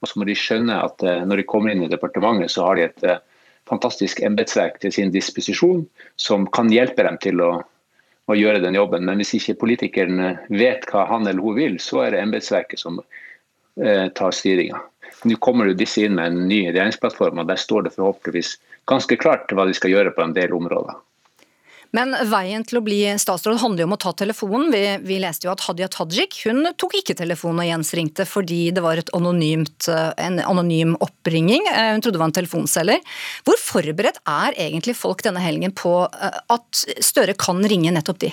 Og 0.00 0.08
så 0.08 0.20
må 0.20 0.26
de 0.28 0.36
skjønne 0.38 0.76
at 0.84 1.02
eh, 1.04 1.24
når 1.28 1.42
de 1.42 1.48
kommer 1.48 1.72
inn 1.72 1.84
i 1.84 1.90
departementet, 1.92 2.52
så 2.52 2.66
har 2.66 2.78
de 2.78 2.86
et 2.88 3.06
eh, 3.06 3.20
fantastisk 3.70 4.22
embetsverk 4.26 4.80
til 4.82 4.94
sin 4.94 5.12
disposisjon 5.14 5.84
som 6.20 6.46
kan 6.54 6.70
hjelpe 6.72 7.04
dem 7.06 7.18
til 7.22 7.42
å, 7.44 7.50
å, 8.30 8.36
gjøre 8.36 8.62
den 8.64 8.78
jobben. 8.78 9.04
Men 9.06 9.20
hvis 9.20 9.34
ikke 9.38 9.58
politikeren 9.64 10.22
eh, 10.24 10.40
vet 10.62 10.88
hva 10.90 11.06
han 11.10 11.28
eller 11.28 11.44
hun 11.44 11.58
vil, 11.58 11.76
så 11.82 12.06
er 12.06 12.14
det 12.14 12.24
embetsverket 12.24 12.82
som 12.82 13.02
eh, 13.02 14.08
tar 14.16 14.36
styringa. 14.36 14.80
Nå 15.28 15.36
kommer 15.44 15.68
jo 15.68 15.76
disse 15.76 16.06
inn 16.06 16.16
med 16.16 16.32
en 16.32 16.48
ny 16.48 16.62
regjeringsplattform, 16.70 17.42
og 17.42 17.50
der 17.50 17.60
står 17.60 17.86
det 17.86 17.94
forhåpentligvis 17.98 18.56
ganske 18.88 19.18
klart 19.20 19.52
hva 19.52 19.66
de 19.68 19.76
skal 19.76 19.92
gjøre 19.92 20.14
på 20.16 20.24
en 20.24 20.36
del 20.36 20.54
områder. 20.56 20.96
Men 21.96 22.14
veien 22.30 22.62
til 22.66 22.78
å 22.78 22.82
bli 22.86 22.98
statsråd 23.18 23.58
handler 23.58 23.82
jo 23.82 23.88
om 23.88 23.96
å 23.96 24.00
ta 24.00 24.12
telefonen. 24.14 24.68
Vi, 24.70 24.82
vi 25.02 25.16
leste 25.22 25.48
jo 25.48 25.54
at 25.54 25.64
Hadia 25.66 25.88
Tajik 25.90 26.38
hun 26.46 26.62
tok 26.78 26.94
ikke 27.00 27.16
telefonen 27.18 27.64
og 27.64 27.66
Jens 27.66 27.90
ringte 27.98 28.26
fordi 28.28 28.60
det 28.74 28.84
var 28.84 29.02
anonymt, 29.16 29.88
eh, 29.90 30.12
en 30.22 30.38
anonym 30.44 30.94
oppringing. 31.02 31.66
Eh, 31.72 31.90
hun 31.96 32.04
trodde 32.04 32.14
det 32.18 32.22
var 32.22 32.30
en 32.30 32.36
telefonselger. 32.38 33.02
Hvor 33.46 33.58
forberedt 33.58 34.22
er 34.22 34.54
egentlig 34.68 34.94
folk 35.00 35.24
denne 35.26 35.42
helgen 35.42 35.74
på 35.74 35.96
eh, 36.06 36.40
at 36.54 36.84
Støre 37.02 37.34
kan 37.38 37.58
ringe 37.66 37.90
nettopp 37.96 38.22
de? 38.22 38.32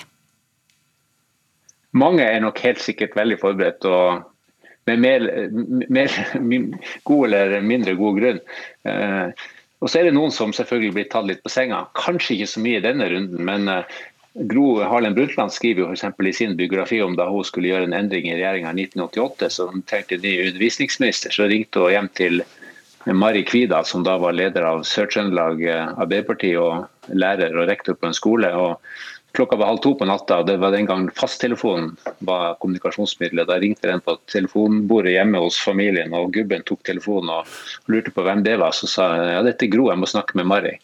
Mange 1.98 2.22
er 2.22 2.38
nok 2.44 2.62
helt 2.62 2.82
sikkert 2.84 3.18
veldig 3.18 3.40
forberedt. 3.42 3.86
og 3.90 4.26
med 4.88 5.02
mer, 5.02 5.24
mer, 5.92 6.14
god 7.04 7.26
eller 7.26 7.58
mindre 7.60 7.92
god 7.98 8.20
grunn. 8.22 8.38
Og 9.78 9.90
så 9.90 10.00
er 10.00 10.08
det 10.08 10.14
noen 10.16 10.32
som 10.34 10.54
selvfølgelig 10.54 10.94
blir 10.96 11.10
tatt 11.12 11.28
litt 11.28 11.42
på 11.44 11.52
senga. 11.52 11.84
Kanskje 11.98 12.34
ikke 12.34 12.52
så 12.52 12.62
mye 12.64 12.80
i 12.80 12.84
denne 12.84 13.06
runden, 13.12 13.44
men 13.46 13.70
uh, 13.70 13.98
Gro 14.50 14.80
Harlem 14.82 15.14
Brundtland 15.14 15.54
skriver 15.54 15.84
jo 15.84 15.90
f.eks. 15.92 16.04
i 16.04 16.32
sin 16.34 16.56
biografi 16.58 17.00
om 17.02 17.16
da 17.18 17.28
hun 17.30 17.46
skulle 17.46 17.70
gjøre 17.70 17.88
en 17.88 17.96
endring 17.96 18.28
i 18.28 18.36
regjeringa 18.36 18.70
i 18.74 18.86
1988, 18.86 19.50
så 19.54 19.68
hun 19.70 19.84
trengte 19.86 20.18
ny 20.22 20.34
undervisningsminister. 20.48 21.34
Så 21.34 21.48
ringte 21.50 21.82
hun 21.82 21.94
hjem 21.94 22.10
til 22.18 22.42
Mari 23.06 23.44
Kvida, 23.46 23.84
som 23.84 24.04
da 24.06 24.18
var 24.20 24.36
leder 24.36 24.66
av 24.68 24.82
Sør-Trøndelag 24.86 25.62
eh, 25.64 25.94
Arbeiderparti 25.94 26.52
og 26.60 27.14
lærer 27.14 27.54
og 27.56 27.70
rektor 27.70 27.96
på 27.96 28.10
en 28.10 28.16
skole. 28.16 28.50
og 28.54 28.82
Klokka 29.36 29.58
var 29.60 29.68
halv 29.70 29.82
to 29.84 29.92
på 29.98 30.06
natta, 30.08 30.40
og 30.40 30.48
det 30.48 30.56
var 30.58 30.72
den 30.72 30.86
gang 30.88 31.04
fasttelefonen 31.14 31.92
var 32.26 32.56
kommunikasjonsmiddelet. 32.62 33.48
Da 33.50 33.58
ringte 33.60 33.90
den 33.90 34.00
på 34.04 34.16
telefonbordet 34.30 35.12
hjemme 35.14 35.42
hos 35.44 35.58
familien, 35.60 36.14
og 36.16 36.32
gubben 36.34 36.64
tok 36.66 36.80
telefonen 36.88 37.34
og 37.36 37.92
lurte 37.92 38.14
på 38.14 38.24
hvem 38.24 38.42
det 38.46 38.56
var. 38.62 38.74
Så 38.76 38.88
sa 38.90 39.10
jeg 39.18 39.36
ja, 39.36 39.44
dette 39.46 39.68
er 39.68 39.72
Gro, 39.74 39.90
jeg 39.92 40.00
må 40.00 40.08
snakke 40.08 40.38
med 40.40 40.48
Mari. 40.48 40.74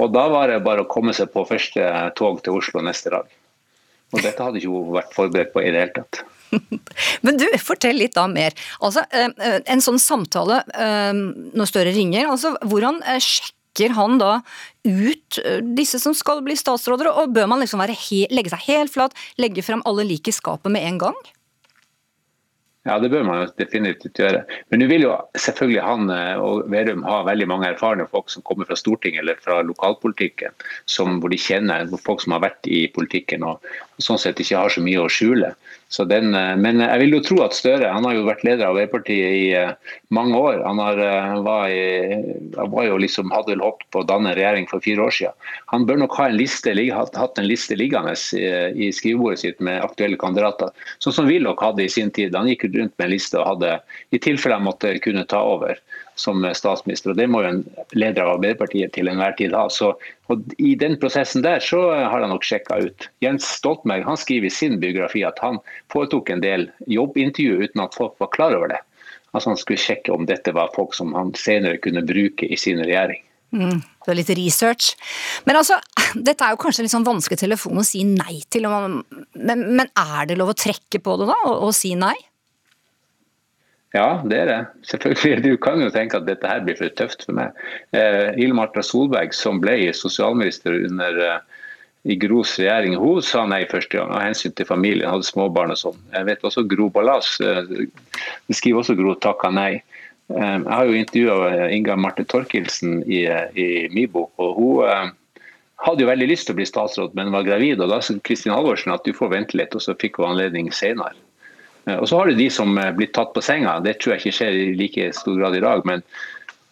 Og 0.00 0.14
da 0.14 0.24
var 0.32 0.48
det 0.48 0.62
bare 0.64 0.86
å 0.86 0.90
komme 0.90 1.12
seg 1.16 1.32
på 1.34 1.44
første 1.48 1.84
tog 2.16 2.40
til 2.44 2.56
Oslo 2.56 2.82
neste 2.86 3.12
dag. 3.12 3.28
Og 4.14 4.22
dette 4.24 4.42
hadde 4.42 4.62
ikke 4.62 4.72
hun 4.72 4.94
vært 4.96 5.14
forberedt 5.14 5.52
på 5.54 5.62
i 5.62 5.70
det 5.70 5.84
hele 5.84 5.96
tatt. 6.00 6.22
Men 7.26 7.38
du, 7.38 7.46
fortell 7.62 8.00
litt 8.00 8.16
da 8.16 8.24
mer. 8.30 8.56
Altså, 8.80 9.04
eh, 9.14 9.30
eh, 9.38 9.60
En 9.70 9.82
sånn 9.84 10.00
samtale 10.02 10.64
eh, 10.74 11.12
når 11.14 11.70
Støre 11.70 11.94
ringer, 11.94 12.30
altså 12.32 12.56
hvordan 12.64 13.02
sjekker 13.18 13.58
trekker 13.70 13.94
han 13.94 14.18
da 14.18 14.40
ut 14.84 15.38
disse 15.76 15.98
som 15.98 16.14
skal 16.14 16.42
bli 16.42 16.56
statsråder, 16.56 17.10
og 17.10 17.34
bør 17.34 17.46
man 17.46 17.60
liksom 17.60 17.80
legge 17.80 18.50
seg 18.50 18.64
helt 18.68 18.92
flat, 18.92 19.14
legge 19.38 19.62
frem 19.62 19.82
alle 19.86 20.04
lik 20.04 20.28
i 20.28 20.32
skapet 20.32 20.70
med 20.70 20.82
en 20.82 20.98
gang? 20.98 21.14
Ja, 22.88 22.98
det 22.98 23.10
bør 23.12 23.26
man 23.28 23.50
definitivt 23.60 24.16
gjøre. 24.16 24.46
Men 24.72 24.80
nå 24.80 24.86
vil 24.88 25.02
jo 25.04 25.12
selvfølgelig 25.36 25.82
han 25.84 26.08
og 26.40 26.62
Verum 26.72 27.02
ha 27.04 27.18
veldig 27.28 27.46
mange 27.50 27.68
erfarne 27.68 28.06
folk 28.08 28.30
som 28.32 28.42
kommer 28.42 28.64
fra 28.64 28.78
Stortinget 28.78 29.20
eller 29.20 29.36
fra 29.36 29.60
lokalpolitikken, 29.60 30.56
som, 30.88 31.20
hvor 31.20 31.28
de 31.28 31.36
kjenner 31.38 31.92
folk 32.00 32.24
som 32.24 32.32
har 32.32 32.46
vært 32.46 32.64
i 32.72 32.86
politikken 32.94 33.44
og 33.44 33.60
sånn 34.04 34.18
sett 34.20 34.40
ikke 34.42 34.58
har 34.58 34.72
så 34.72 34.82
mye 34.84 35.02
å 35.02 35.10
skjule. 35.12 35.54
Den, 36.06 36.34
eh, 36.38 36.54
men 36.56 36.78
jeg 36.84 37.00
vil 37.02 37.16
jo 37.16 37.22
tro 37.26 37.38
at 37.42 37.56
Støre 37.56 37.88
han 37.90 38.04
har 38.06 38.14
jo 38.14 38.26
vært 38.28 38.44
leder 38.46 38.68
av 38.68 38.76
Arbeiderpartiet 38.76 39.32
i 39.34 39.46
uh, 39.58 39.72
mange 40.14 40.38
år. 40.38 40.60
Han 40.62 40.78
har, 40.78 41.00
uh, 41.02 41.40
var, 41.42 41.64
i, 41.68 42.20
var, 42.54 42.84
jo 42.86 43.00
liksom, 43.02 43.32
hadde 43.34 43.56
vel 43.56 43.64
håpet 43.64 43.88
på 43.90 44.02
å 44.04 44.06
danne 44.06 44.36
regjering 44.38 44.68
for 44.70 44.84
fire 44.84 45.02
år 45.08 45.16
siden. 45.16 45.48
Han 45.74 45.86
bør 45.88 45.98
nok 46.04 46.14
ha 46.20 46.28
en 46.30 46.38
liste, 46.38 46.74
hatt, 46.94 47.40
en 47.42 47.48
liste 47.48 47.76
liggende 47.78 48.14
i, 48.38 48.44
i, 48.86 48.92
skrivebordet 48.94 49.42
sitt 49.42 49.64
med 49.66 49.82
aktuelle 49.82 50.20
kandidater. 50.20 50.70
Sånn 51.02 51.16
som 51.16 51.30
Willoch 51.30 51.62
hadde 51.64 51.84
i 51.84 51.92
sin 51.92 52.14
tid. 52.14 52.38
Han 52.38 52.48
gikk 52.52 52.68
rundt 52.70 52.94
med 52.94 53.08
en 53.08 53.14
liste 53.16 53.40
og 53.42 53.56
hadde, 53.56 53.80
i 54.14 54.22
tilfelle 54.22 54.60
han 54.60 54.68
måtte 54.68 54.94
kunne 55.02 55.26
ta 55.28 55.42
over 55.56 55.80
som 56.20 56.44
statsminister. 56.56 57.12
og 57.12 57.18
Det 57.18 57.26
må 57.30 57.42
jo 57.42 57.50
en 57.50 57.62
leder 57.96 58.22
av 58.24 58.36
Arbeiderpartiet 58.36 58.92
til 58.96 59.08
enhver 59.10 59.34
tid 59.38 59.56
ha. 59.56 59.66
Så, 59.72 59.94
I 60.58 60.74
den 60.78 60.98
prosessen 61.00 61.44
der 61.46 61.64
så 61.64 61.80
har 61.96 62.20
han 62.20 62.30
nok 62.32 62.46
sjekka 62.46 62.80
ut. 62.84 63.08
Jens 63.24 63.48
Stoltenberg 63.58 64.06
han 64.06 64.20
skriver 64.20 64.50
i 64.50 64.54
sin 64.54 64.78
biografi 64.82 65.24
at 65.26 65.40
han 65.42 65.58
foretok 65.92 66.30
en 66.30 66.44
del 66.44 66.68
jobbintervju 66.90 67.64
uten 67.64 67.84
at 67.86 67.96
folk 67.98 68.14
var 68.22 68.32
klar 68.36 68.56
over 68.56 68.74
det. 68.74 68.82
Altså 69.32 69.52
Han 69.52 69.58
skulle 69.60 69.78
sjekke 69.78 70.12
om 70.12 70.26
dette 70.26 70.52
var 70.54 70.72
folk 70.74 70.94
som 70.96 71.14
han 71.14 71.32
senere 71.38 71.78
kunne 71.82 72.02
bruke 72.06 72.46
i 72.46 72.58
sin 72.58 72.82
regjering. 72.82 73.22
Mm, 73.50 73.80
det 74.04 74.12
er 74.12 74.18
litt 74.18 74.32
research. 74.38 74.94
Men 75.46 75.58
altså, 75.58 75.78
dette 76.14 76.46
er 76.46 76.54
jo 76.54 76.60
kanskje 76.62 76.82
en 76.82 76.86
litt 76.86 76.94
sånn 76.94 77.06
vanskelig 77.06 77.40
telefon 77.40 77.82
å 77.82 77.86
si 77.86 78.04
nei 78.06 78.40
til. 78.50 78.66
Men, 78.70 79.64
men 79.66 79.86
er 79.88 80.30
det 80.30 80.38
lov 80.38 80.52
å 80.52 80.58
trekke 80.58 81.02
på 81.02 81.16
det 81.20 81.30
da, 81.30 81.38
og, 81.48 81.66
og 81.68 81.74
si 81.76 81.96
nei? 81.98 82.16
Ja, 83.94 84.20
det 84.22 84.36
er 84.38 84.46
det. 84.46 84.58
Selvfølgelig. 84.86 85.42
Du 85.44 85.56
kan 85.62 85.80
jo 85.82 85.90
tenke 85.90 86.20
at 86.20 86.26
dette 86.28 86.46
her 86.46 86.62
blir 86.62 86.78
for 86.78 86.92
tøft 86.94 87.24
for 87.26 87.34
meg. 87.34 87.56
Eh, 87.96 88.30
Hilde 88.36 88.54
Marta 88.54 88.84
Solberg, 88.86 89.34
som 89.34 89.58
ble 89.62 89.90
sosialminister 89.96 90.76
under 90.86 91.18
eh, 91.26 91.40
i 92.08 92.16
Gros 92.16 92.54
regjering, 92.56 92.94
hun 92.96 93.20
sa 93.24 93.42
nei 93.50 93.64
første 93.68 93.98
gang 93.98 94.12
av 94.14 94.22
hensyn 94.24 94.54
til 94.56 94.68
familien, 94.68 95.10
hadde 95.10 95.26
småbarn 95.26 95.74
og 95.74 95.80
sånn. 95.80 95.98
Jeg 96.14 96.28
vet 96.30 96.46
også 96.46 96.64
Gro 96.70 96.86
Ballas 96.94 97.34
eh, 97.44 97.74
skriver 98.54 98.80
også 98.80 98.96
Gro 98.96 99.16
takka 99.20 99.50
nei. 99.52 99.82
Eh, 100.30 100.56
jeg 100.56 100.70
har 100.70 100.86
jo 100.86 100.98
intervjua 100.98 101.38
eh, 101.50 101.76
Inga 101.76 101.96
Marte 101.98 102.24
Torkelsen 102.24 103.00
i, 103.04 103.24
eh, 103.26 103.48
i 103.58 103.66
min 103.92 104.10
bok, 104.12 104.30
og 104.38 104.60
hun 104.60 105.16
hadde 105.80 106.04
jo 106.04 106.10
veldig 106.10 106.28
lyst 106.28 106.46
til 106.48 106.54
å 106.54 106.60
bli 106.60 106.68
statsråd, 106.68 107.16
men 107.18 107.32
var 107.34 107.46
gravid. 107.48 107.80
og 107.80 107.90
Da 107.90 108.00
sa 108.04 108.14
Kristin 108.24 108.54
Halvorsen 108.54 108.94
at 108.94 109.04
du 109.04 109.16
får 109.16 109.34
vente 109.34 109.58
litt, 109.58 109.74
og 109.74 109.82
så 109.82 109.96
fikk 109.98 110.20
hun 110.20 110.34
anledning 110.34 110.70
senere. 110.76 111.16
Eh, 111.90 111.98
og 111.98 112.08
så 112.08 112.18
har 112.18 112.26
du 112.26 112.38
de 112.38 112.50
som 112.50 112.78
eh, 112.78 112.92
blir 112.96 113.10
tatt 113.14 113.32
på 113.34 113.44
senga. 113.44 113.78
Det 113.84 113.98
tror 114.00 114.14
jeg 114.14 114.24
ikke 114.24 114.36
skjer 114.40 114.58
i 114.58 114.68
like 114.78 115.10
stor 115.16 115.38
grad 115.38 115.56
i 115.56 115.64
dag. 115.64 115.86
men 115.88 116.04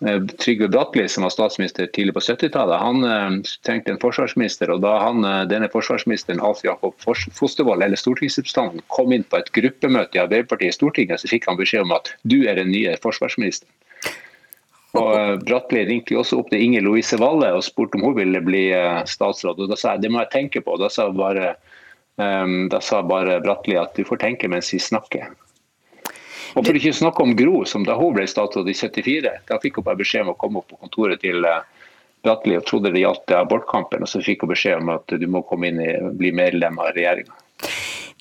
eh, 0.07 0.21
Trygve 0.43 0.69
Bratteli, 0.73 1.09
som 1.09 1.27
var 1.27 1.35
statsminister 1.35 1.89
tidlig 1.95 2.15
på 2.17 2.25
70-tallet, 2.25 2.79
han 2.79 3.43
trengte 3.67 3.95
en 3.95 4.03
forsvarsminister. 4.03 4.71
og 4.75 4.85
Da 4.85 4.95
han, 5.03 5.27
denne 5.51 5.71
forsvarsministeren, 5.73 6.43
Alf 6.45 6.63
Jakob 6.67 6.95
Fostervoll, 7.05 7.83
eller 7.83 7.99
stortingsrepresentanten, 7.99 8.85
kom 8.95 9.13
inn 9.13 9.27
på 9.27 9.41
et 9.41 9.53
gruppemøte 9.57 10.19
i 10.19 10.23
Arbeiderpartiet 10.23 10.75
i 10.75 10.79
Stortinget, 10.79 11.23
så 11.23 11.33
fikk 11.33 11.51
han 11.51 11.59
beskjed 11.59 11.87
om 11.87 11.97
at 11.99 12.15
du 12.23 12.41
er 12.47 12.61
den 12.61 12.73
nye 12.75 12.97
forsvarsministeren. 13.03 13.75
Og 14.99 15.43
Bratteli 15.45 15.83
ringte 15.85 16.17
også 16.17 16.39
opp 16.41 16.49
til 16.51 16.63
Inger 16.65 16.83
Louise 16.83 17.19
Valle 17.21 17.51
og 17.55 17.61
spurte 17.63 17.99
om 17.99 18.07
hun 18.07 18.17
ville 18.17 18.41
bli 18.43 18.63
statsråd. 19.07 19.61
og 19.61 19.69
Da 19.71 19.77
sa 19.77 19.93
jeg 19.95 20.07
det 20.07 20.11
må 20.11 20.23
jeg 20.25 20.33
tenke 20.33 20.63
på. 20.65 20.75
og 20.75 20.81
Da 20.81 20.89
sa 20.91 21.11
bare 21.13 21.53
Ehm, 21.53 21.77
da 22.19 22.81
sa 22.83 22.99
bare 23.07 23.37
Bratteli 23.41 23.77
at 23.79 23.95
du 23.95 24.03
får 24.03 24.19
tenke 24.25 24.49
mens 24.51 24.73
vi 24.75 24.81
snakker. 24.83 25.29
Og 26.57 26.65
for 26.67 26.75
ikke 26.75 26.91
å 26.91 26.99
snakke 26.99 27.23
om 27.25 27.35
Gro, 27.39 27.61
som 27.69 27.85
da 27.87 27.97
hun 27.99 28.15
ble 28.17 28.25
statsråd 28.29 28.69
i 28.71 28.75
74. 28.75 29.35
Da 29.47 29.59
fikk 29.63 29.79
hun 29.79 29.87
bare 29.87 30.01
beskjed 30.01 30.25
om 30.25 30.33
å 30.33 30.39
komme 30.41 30.63
opp 30.63 30.71
på 30.73 30.81
kontoret 30.81 31.21
til 31.23 31.45
eh, 31.47 31.61
Bratteli 32.27 32.57
og 32.59 32.67
trodde 32.67 32.93
det 32.95 33.05
gjaldt 33.05 33.35
abortkampen. 33.37 34.03
Og 34.03 34.11
så 34.11 34.23
fikk 34.25 34.43
hun 34.43 34.55
beskjed 34.55 34.81
om 34.81 34.91
at 34.97 35.19
du 35.21 35.27
må 35.31 35.45
komme 35.47 35.71
inn 35.71 35.83
og 35.85 36.17
bli 36.19 36.33
medlem 36.35 36.81
av 36.83 36.91
regjeringa. 36.97 37.37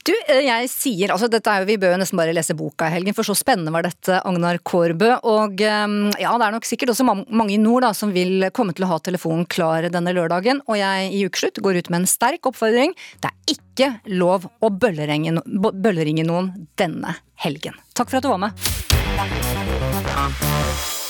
Du, 0.08 0.14
eh, 0.32 0.46
jeg 0.46 0.70
sier, 0.72 1.12
altså 1.12 1.28
dette 1.28 1.52
er 1.52 1.64
jo, 1.64 1.68
Vi 1.68 1.78
bør 1.82 1.92
jo 1.94 2.00
nesten 2.00 2.20
bare 2.20 2.36
lese 2.36 2.56
boka 2.56 2.88
i 2.88 2.94
helgen, 2.96 3.16
for 3.18 3.28
så 3.28 3.36
spennende 3.36 3.74
var 3.76 3.84
dette, 3.84 4.22
Agnar 4.24 4.60
Kårbø. 4.64 5.10
Og 5.28 5.60
eh, 5.60 5.88
ja, 6.24 6.32
det 6.40 6.46
er 6.48 6.56
nok 6.56 6.68
sikkert 6.68 6.94
også 6.94 7.08
mange 7.08 7.54
i 7.56 7.60
nord 7.60 7.84
da, 7.84 7.92
som 7.98 8.14
vil 8.16 8.48
komme 8.56 8.76
til 8.78 8.88
å 8.88 8.92
ha 8.94 9.02
telefonen 9.04 9.46
klar 9.52 9.90
denne 9.92 10.16
lørdagen. 10.16 10.64
Og 10.72 10.80
jeg 10.80 11.12
i 11.12 11.26
ukeslutt 11.28 11.60
går 11.64 11.82
ut 11.82 11.92
med 11.92 12.04
en 12.04 12.10
sterk 12.10 12.48
oppfordring. 12.48 12.96
Det 13.24 13.32
er 13.34 13.58
ikke 13.58 13.90
lov 14.16 14.48
å 14.64 14.72
bølleringe, 14.72 15.42
bølleringe 15.46 16.24
noen 16.28 16.54
denne 16.80 17.18
helgen. 17.44 17.76
Takk 17.98 18.14
for 18.14 18.22
at 18.22 18.26
du 18.26 18.32
var 18.32 18.42
med. 18.48 18.56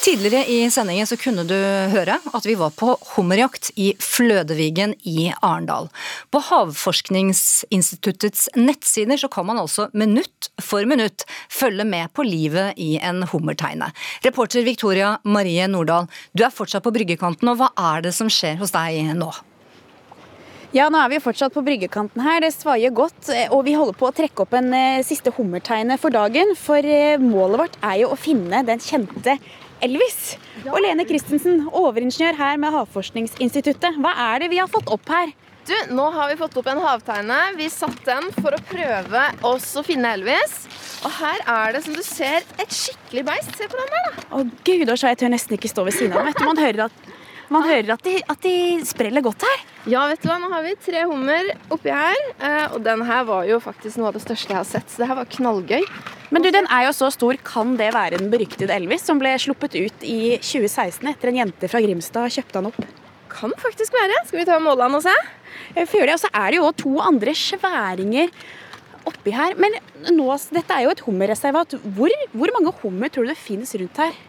Tidligere 0.07 0.45
i 0.47 0.69
sendingen 0.71 1.03
så 1.03 1.17
kunne 1.19 1.43
du 1.43 1.57
høre 1.91 2.13
at 2.15 2.45
vi 2.47 2.53
var 2.55 2.71
på 2.79 2.93
hummerjakt 3.17 3.73
i 3.75 3.89
Flødevigen 3.99 4.93
i 5.03 5.33
Arendal. 5.43 5.89
På 6.31 6.39
Havforskningsinstituttets 6.47 8.45
nettsider 8.55 9.19
så 9.19 9.27
kan 9.27 9.43
man 9.49 9.59
altså 9.59 9.89
minutt 9.91 10.47
for 10.63 10.87
minutt 10.87 11.25
følge 11.51 11.83
med 11.83 12.13
på 12.15 12.23
livet 12.23 12.79
i 12.79 12.95
en 13.03 13.27
hummerteine. 13.27 13.91
Reporter 14.23 14.63
Victoria 14.63 15.17
Marie 15.27 15.67
Nordahl, 15.67 16.07
du 16.31 16.47
er 16.47 16.55
fortsatt 16.55 16.87
på 16.87 16.95
bryggekanten, 16.95 17.51
og 17.51 17.59
hva 17.59 17.67
er 17.91 18.07
det 18.07 18.15
som 18.15 18.31
skjer 18.31 18.55
hos 18.63 18.71
deg 18.77 19.11
nå? 19.19 19.27
Ja, 20.71 20.87
nå 20.87 21.03
er 21.03 21.11
vi 21.11 21.19
fortsatt 21.23 21.51
på 21.51 21.67
bryggekanten 21.67 22.23
her. 22.23 22.39
Det 22.43 22.55
svaier 22.55 22.95
godt. 22.95 23.27
Og 23.55 23.67
vi 23.67 23.75
holder 23.75 23.95
på 23.99 24.07
å 24.07 24.15
trekke 24.15 24.43
opp 24.43 24.55
en 24.55 24.73
eh, 24.75 25.03
siste 25.03 25.31
hummerteine 25.35 25.95
for 25.99 26.11
dagen. 26.15 26.55
For 26.59 26.79
eh, 26.83 27.19
målet 27.19 27.59
vårt 27.61 27.79
er 27.83 28.01
jo 28.01 28.11
å 28.11 28.19
finne 28.19 28.63
den 28.67 28.83
kjente 28.83 29.39
Elvis. 29.85 30.37
Og 30.65 30.79
Lene 30.83 31.05
Christensen, 31.07 31.65
overingeniør 31.69 32.37
her 32.39 32.61
med 32.61 32.73
Havforskningsinstituttet. 32.75 33.99
Hva 34.01 34.13
er 34.31 34.43
det 34.43 34.51
vi 34.53 34.61
har 34.61 34.71
fått 34.71 34.89
opp 34.93 35.11
her? 35.13 35.33
Du, 35.67 35.75
Nå 35.91 36.05
har 36.15 36.29
vi 36.31 36.37
fått 36.39 36.55
opp 36.61 36.67
en 36.71 36.79
havteine. 36.79 37.37
Vi 37.57 37.67
satt 37.71 37.99
den 38.07 38.29
for 38.37 38.55
å 38.55 38.61
prøve 38.69 39.23
oss 39.49 39.73
å 39.75 39.83
finne 39.83 40.13
Elvis. 40.15 40.61
Og 41.03 41.11
her 41.19 41.43
er 41.43 41.75
det, 41.75 41.83
som 41.85 41.97
du 41.97 42.01
ser, 42.05 42.45
et 42.57 42.73
skikkelig 42.73 43.25
beist. 43.27 43.51
Se 43.59 43.67
på 43.69 43.77
den 43.79 43.91
der, 43.91 44.07
da. 44.07 44.25
Å 44.31 44.45
gud, 44.47 44.93
jeg 44.95 45.19
tør 45.19 45.33
nesten 45.33 45.57
ikke 45.57 45.71
stå 45.71 45.83
ved 45.87 45.97
siden 45.97 46.15
av. 46.17 46.31
Man 46.47 46.61
hører 46.61 46.87
at 46.87 47.11
man 47.53 47.63
hører 47.63 47.93
at 47.95 48.03
de, 48.03 48.17
at 48.27 48.43
de, 48.43 48.55
spreller 48.87 49.23
godt 49.23 49.45
her. 49.47 49.63
Ja, 49.87 50.03
vet 50.11 50.23
du 50.23 50.27
hva. 50.27 50.37
Nå 50.41 50.49
har 50.51 50.65
vi 50.65 50.73
tre 50.83 51.05
hummer 51.07 51.51
oppi 51.71 51.93
her. 51.93 52.19
Eh, 52.43 52.75
og 52.75 52.81
den 52.83 53.03
her 53.07 53.23
var 53.27 53.47
jo 53.47 53.59
faktisk 53.63 53.99
noe 53.99 54.11
av 54.11 54.17
det 54.17 54.23
største 54.25 54.51
jeg 54.51 54.59
har 54.59 54.67
sett. 54.67 54.91
Så 54.91 55.03
det 55.03 55.09
her 55.09 55.19
var 55.19 55.29
knallgøy. 55.31 55.87
Men 56.35 56.43
du, 56.43 56.51
den 56.51 56.67
er 56.73 56.87
jo 56.89 56.93
så 56.97 57.09
stor. 57.13 57.39
Kan 57.47 57.77
det 57.79 57.93
være 57.95 58.19
den 58.19 58.31
beryktede 58.33 58.75
Elvis 58.75 59.07
som 59.07 59.21
ble 59.21 59.31
sluppet 59.39 59.77
ut 59.79 60.03
i 60.03 60.37
2016 60.43 61.07
etter 61.13 61.31
en 61.31 61.41
jente 61.43 61.71
fra 61.71 61.83
Grimstad 61.83 62.35
kjøpte 62.35 62.59
han 62.59 62.71
opp? 62.73 62.79
Kan 63.31 63.55
faktisk 63.61 63.95
være. 63.95 64.23
Skal 64.27 64.41
vi 64.41 64.47
ta 64.49 64.59
måle 64.59 64.87
han 64.87 64.99
og 64.99 65.05
se? 65.07 65.15
Jeg 65.77 65.87
føler 65.87 66.11
det. 66.11 66.19
Og 66.19 66.23
så 66.25 66.33
er 66.33 66.51
det 66.51 66.59
jo 66.59 66.71
to 66.83 66.95
andre 67.03 67.35
sværinger 67.37 68.33
oppi 69.07 69.31
her. 69.35 69.55
Men 69.55 69.79
nå, 70.11 70.27
dette 70.51 70.75
er 70.75 70.87
jo 70.87 70.95
et 70.95 71.05
hummerreservat. 71.07 71.79
Hvor, 71.95 72.23
hvor 72.35 72.57
mange 72.59 72.75
hummer 72.83 73.13
tror 73.13 73.23
du 73.23 73.31
det 73.31 73.39
finnes 73.39 73.71
rundt 73.79 74.03
her? 74.03 74.19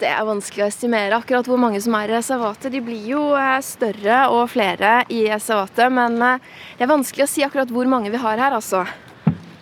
Det 0.00 0.08
er 0.10 0.24
vanskelig 0.26 0.64
å 0.64 0.68
estimere 0.70 1.16
akkurat 1.18 1.46
hvor 1.48 1.60
mange 1.60 1.80
som 1.82 1.94
er 1.98 2.10
i 2.10 2.16
reservatet. 2.16 2.72
De 2.74 2.80
blir 2.84 3.04
jo 3.12 3.22
eh, 3.38 3.58
større 3.64 4.18
og 4.32 4.50
flere 4.52 5.02
i 5.12 5.24
reservatet, 5.30 5.92
men 5.94 6.18
eh, 6.26 6.50
det 6.78 6.86
er 6.86 6.92
vanskelig 6.92 7.26
å 7.26 7.30
si 7.30 7.44
akkurat 7.46 7.70
hvor 7.72 7.90
mange 7.90 8.12
vi 8.12 8.20
har 8.22 8.40
her, 8.40 8.56
altså. 8.58 8.84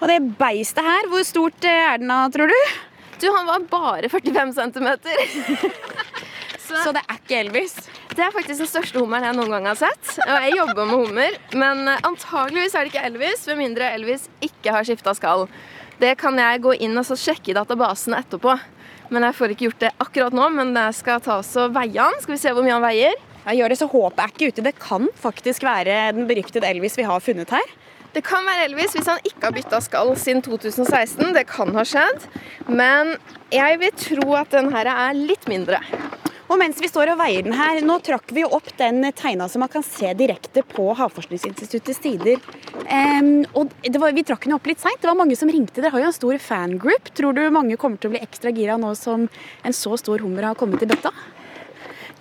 Og 0.00 0.06
det 0.08 0.20
beistet 0.40 0.86
her, 0.86 1.08
hvor 1.12 1.24
stort 1.28 1.66
eh, 1.68 1.84
er 1.92 2.00
den 2.00 2.12
da, 2.12 2.22
tror 2.32 2.50
du? 2.52 2.58
Du, 3.20 3.28
han 3.34 3.48
var 3.48 3.66
bare 3.68 4.08
45 4.08 4.54
cm. 4.56 4.88
Så, 6.70 6.78
Så 6.84 6.92
det 6.94 7.02
er 7.02 7.16
ikke 7.18 7.38
Elvis? 7.40 7.74
Det 8.14 8.22
er 8.24 8.34
faktisk 8.34 8.62
den 8.62 8.68
største 8.70 9.00
hummeren 9.02 9.26
jeg 9.26 9.36
noen 9.36 9.52
gang 9.56 9.68
har 9.72 9.78
sett. 9.80 10.12
Og 10.22 10.34
jeg 10.46 10.56
jobber 10.56 10.86
med 10.86 11.00
hummer, 11.04 11.38
men 11.58 11.90
antageligvis 11.98 12.76
er 12.78 12.86
det 12.86 12.92
ikke 12.94 13.06
Elvis, 13.10 13.42
med 13.50 13.60
mindre 13.60 13.92
Elvis 13.96 14.28
ikke 14.44 14.74
har 14.74 14.86
skifta 14.86 15.14
skall. 15.18 15.48
Det 16.00 16.14
kan 16.20 16.38
jeg 16.40 16.62
gå 16.64 16.76
inn 16.86 16.96
og 16.96 17.10
sjekke 17.10 17.52
i 17.52 17.56
databasen 17.58 18.14
etterpå. 18.16 18.54
Men 19.10 19.26
jeg 19.26 19.36
får 19.38 19.52
ikke 19.54 19.66
gjort 19.66 19.82
det 19.82 19.90
akkurat 20.02 20.36
nå, 20.36 20.46
men 20.54 20.70
jeg 20.78 20.96
skal 21.00 21.22
ta 21.24 21.40
oss 21.40 21.50
og 21.58 21.74
veie 21.74 21.98
han. 21.98 22.16
Skal 22.22 22.36
vi 22.36 22.40
se 22.40 22.54
hvor 22.54 22.66
mye 22.66 22.76
han 22.76 22.84
veier? 22.84 23.16
Jeg 23.40 23.58
gjør 23.58 23.72
det, 23.72 23.78
så 23.80 23.88
håpet 23.90 24.22
er 24.22 24.32
ikke 24.32 24.50
ute. 24.52 24.64
Det 24.66 24.76
kan 24.78 25.08
faktisk 25.18 25.64
være 25.66 25.96
den 26.14 26.28
beryktede 26.30 26.68
Elvis 26.68 26.98
vi 27.00 27.08
har 27.08 27.22
funnet 27.24 27.50
her. 27.56 27.72
Det 28.14 28.22
kan 28.26 28.46
være 28.46 28.66
Elvis 28.66 28.94
hvis 28.96 29.08
han 29.10 29.20
ikke 29.22 29.44
har 29.46 29.54
bytta 29.54 29.80
skall 29.82 30.12
siden 30.18 30.42
2016. 30.46 31.32
Det 31.34 31.46
kan 31.50 31.74
ha 31.74 31.84
skjedd. 31.86 32.26
Men 32.68 33.14
jeg 33.54 33.78
vil 33.82 33.94
tro 33.98 34.34
at 34.38 34.54
den 34.54 34.70
her 34.74 34.90
er 34.90 35.18
litt 35.18 35.46
mindre. 35.50 35.78
Og 36.50 36.58
mens 36.58 36.80
vi 36.82 36.88
står 36.90 37.12
og 37.12 37.20
veier 37.20 37.44
den 37.46 37.54
her, 37.54 37.78
nå 37.86 38.00
trakk 38.02 38.32
vi 38.34 38.42
jo 38.42 38.50
opp 38.56 38.72
den 38.78 39.04
tegna 39.14 39.46
som 39.48 39.62
man 39.62 39.70
kan 39.70 39.84
se 39.86 40.10
direkte 40.18 40.64
på 40.66 40.88
Havforskningsinstituttets 40.98 42.00
sider. 42.02 42.42
Um, 42.90 43.44
og 43.54 43.70
var, 44.02 44.10
Vi 44.16 44.24
trakk 44.26 44.48
den 44.48 44.56
opp 44.56 44.66
litt 44.66 44.82
seint. 44.82 44.98
Det 44.98 45.06
var 45.06 45.18
mange 45.20 45.38
som 45.38 45.50
ringte. 45.52 45.78
Dere 45.78 45.94
har 45.94 46.02
jo 46.02 46.10
en 46.10 46.16
stor 46.16 46.40
fangroup. 46.42 47.12
Tror 47.14 47.38
du 47.38 47.44
mange 47.54 47.78
kommer 47.78 48.02
til 48.02 48.10
å 48.10 48.16
bli 48.16 48.24
ekstra 48.24 48.50
gira 48.56 48.80
nå 48.82 48.96
som 48.98 49.28
en 49.62 49.76
så 49.76 49.94
stor 50.00 50.26
hummer 50.26 50.50
har 50.50 50.58
kommet 50.58 50.82
i 50.82 50.90
bøtta? 50.90 51.14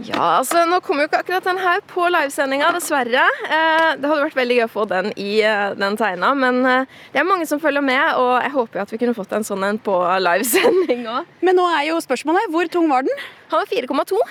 Ja, 0.07 0.37
altså 0.39 0.61
Nå 0.69 0.79
kommer 0.85 1.03
jo 1.03 1.09
ikke 1.09 1.19
akkurat 1.23 1.47
den 1.49 1.59
her 1.59 1.81
på 1.89 2.05
livesendinga, 2.07 2.69
dessverre. 2.75 3.25
Eh, 3.49 3.89
det 3.99 4.07
hadde 4.07 4.21
vært 4.23 4.37
veldig 4.37 4.59
gøy 4.59 4.65
å 4.65 4.71
få 4.71 4.85
den 4.87 5.11
i 5.19 5.41
eh, 5.43 5.73
den 5.75 5.97
tegna, 5.99 6.31
men 6.39 6.61
eh, 6.63 6.99
det 7.11 7.19
er 7.19 7.27
mange 7.27 7.47
som 7.49 7.59
følger 7.59 7.83
med, 7.83 8.03
og 8.15 8.37
jeg 8.39 8.53
håper 8.55 8.79
jo 8.79 8.85
at 8.85 8.93
vi 8.93 9.01
kunne 9.01 9.17
fått 9.17 9.35
en 9.35 9.47
sånn 9.47 9.65
en 9.67 9.81
på 9.83 9.97
livesending 10.23 11.03
òg. 11.11 11.27
Men 11.43 11.59
nå 11.59 11.67
er 11.73 11.89
jo 11.89 11.99
spørsmålet 12.03 12.47
hvor 12.53 12.71
tung 12.71 12.87
var 12.91 13.07
den? 13.07 13.25
Han 13.51 13.63
var 13.63 13.71
4,2. 13.71 14.23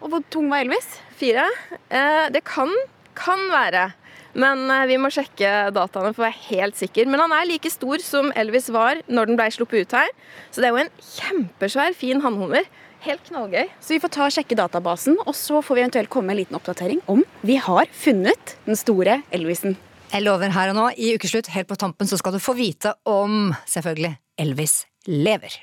Og 0.00 0.12
hvor 0.12 0.24
tung 0.32 0.48
var 0.48 0.64
Elvis? 0.64 0.88
4. 1.20 1.46
Eh, 1.92 2.26
det 2.32 2.44
kan, 2.48 2.70
kan 3.18 3.42
være. 3.52 3.90
Men 4.38 4.62
eh, 4.70 4.86
vi 4.90 4.98
må 5.00 5.10
sjekke 5.12 5.70
dataene 5.74 6.14
for 6.14 6.24
å 6.24 6.28
være 6.28 6.46
helt 6.48 6.78
sikker. 6.80 7.08
Men 7.10 7.24
han 7.24 7.34
er 7.36 7.48
like 7.48 7.72
stor 7.72 8.02
som 8.04 8.30
Elvis 8.38 8.70
var 8.72 9.02
når 9.10 9.30
den 9.30 9.40
ble 9.40 9.50
sluppet 9.52 9.84
ut 9.84 9.96
her. 9.98 10.12
Så 10.50 10.62
det 10.62 10.70
er 10.70 10.76
jo 10.76 10.84
en 10.84 10.94
kjempesvær, 11.10 11.96
fin 11.98 12.22
hannhummer. 12.24 12.68
Helt 13.00 13.22
knallgøy. 13.24 13.64
Så 13.80 13.94
vi 13.94 14.00
får 14.02 14.10
ta 14.12 14.26
og 14.26 14.34
sjekke 14.34 14.56
databasen, 14.58 15.14
og 15.24 15.32
så 15.36 15.62
får 15.64 15.78
vi 15.78 15.82
eventuelt 15.86 16.10
komme 16.12 16.28
med 16.28 16.34
en 16.34 16.40
liten 16.42 16.58
oppdatering 16.58 17.00
om 17.08 17.22
vi 17.40 17.56
har 17.56 17.88
funnet 17.96 18.58
den 18.66 18.76
store 18.76 19.22
Elvisen. 19.32 19.78
Jeg 20.10 20.26
lover 20.26 20.52
her 20.52 20.72
og 20.72 20.76
nå, 20.76 20.84
i 21.00 21.14
ukeslutt 21.16 21.48
helt 21.54 21.70
på 21.70 21.78
tampen, 21.80 22.10
så 22.10 22.18
skal 22.20 22.34
du 22.36 22.42
få 22.42 22.52
vite 22.58 22.92
om, 23.08 23.54
selvfølgelig, 23.70 24.12
Elvis 24.42 24.82
lever. 25.08 25.56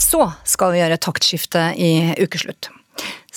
Så 0.00 0.24
skal 0.48 0.72
vi 0.72 0.80
gjøre 0.80 1.00
taktskifte 1.02 1.68
i 1.76 1.92
ukeslutt. 2.16 2.70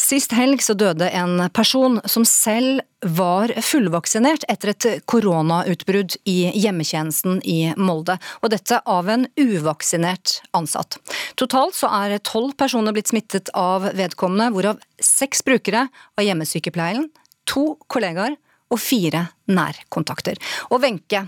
Sist 0.01 0.33
helg 0.33 0.63
så 0.65 0.73
døde 0.73 1.07
en 1.13 1.37
person 1.53 1.99
som 2.09 2.23
selv 2.25 2.81
var 3.05 3.51
fullvaksinert 3.61 4.43
etter 4.49 4.71
et 4.71 4.87
koronautbrudd 5.09 6.15
i 6.29 6.49
hjemmetjenesten 6.57 7.41
i 7.45 7.73
Molde, 7.77 8.17
og 8.41 8.51
dette 8.53 8.79
av 8.89 9.09
en 9.13 9.27
uvaksinert 9.37 10.39
ansatt. 10.57 10.97
Totalt 11.37 11.77
så 11.77 11.91
er 12.01 12.17
tolv 12.25 12.55
personer 12.57 12.95
blitt 12.95 13.11
smittet 13.13 13.53
av 13.57 13.91
vedkommende, 13.97 14.49
hvorav 14.55 14.81
seks 15.01 15.45
brukere 15.45 15.85
av 16.17 16.25
hjemmesykepleien, 16.25 17.05
to 17.45 17.75
kollegaer 17.91 18.37
og 18.71 18.81
fire 18.81 19.27
nærkontakter. 19.51 20.41
Og 20.71 20.81
Wenche, 20.81 21.27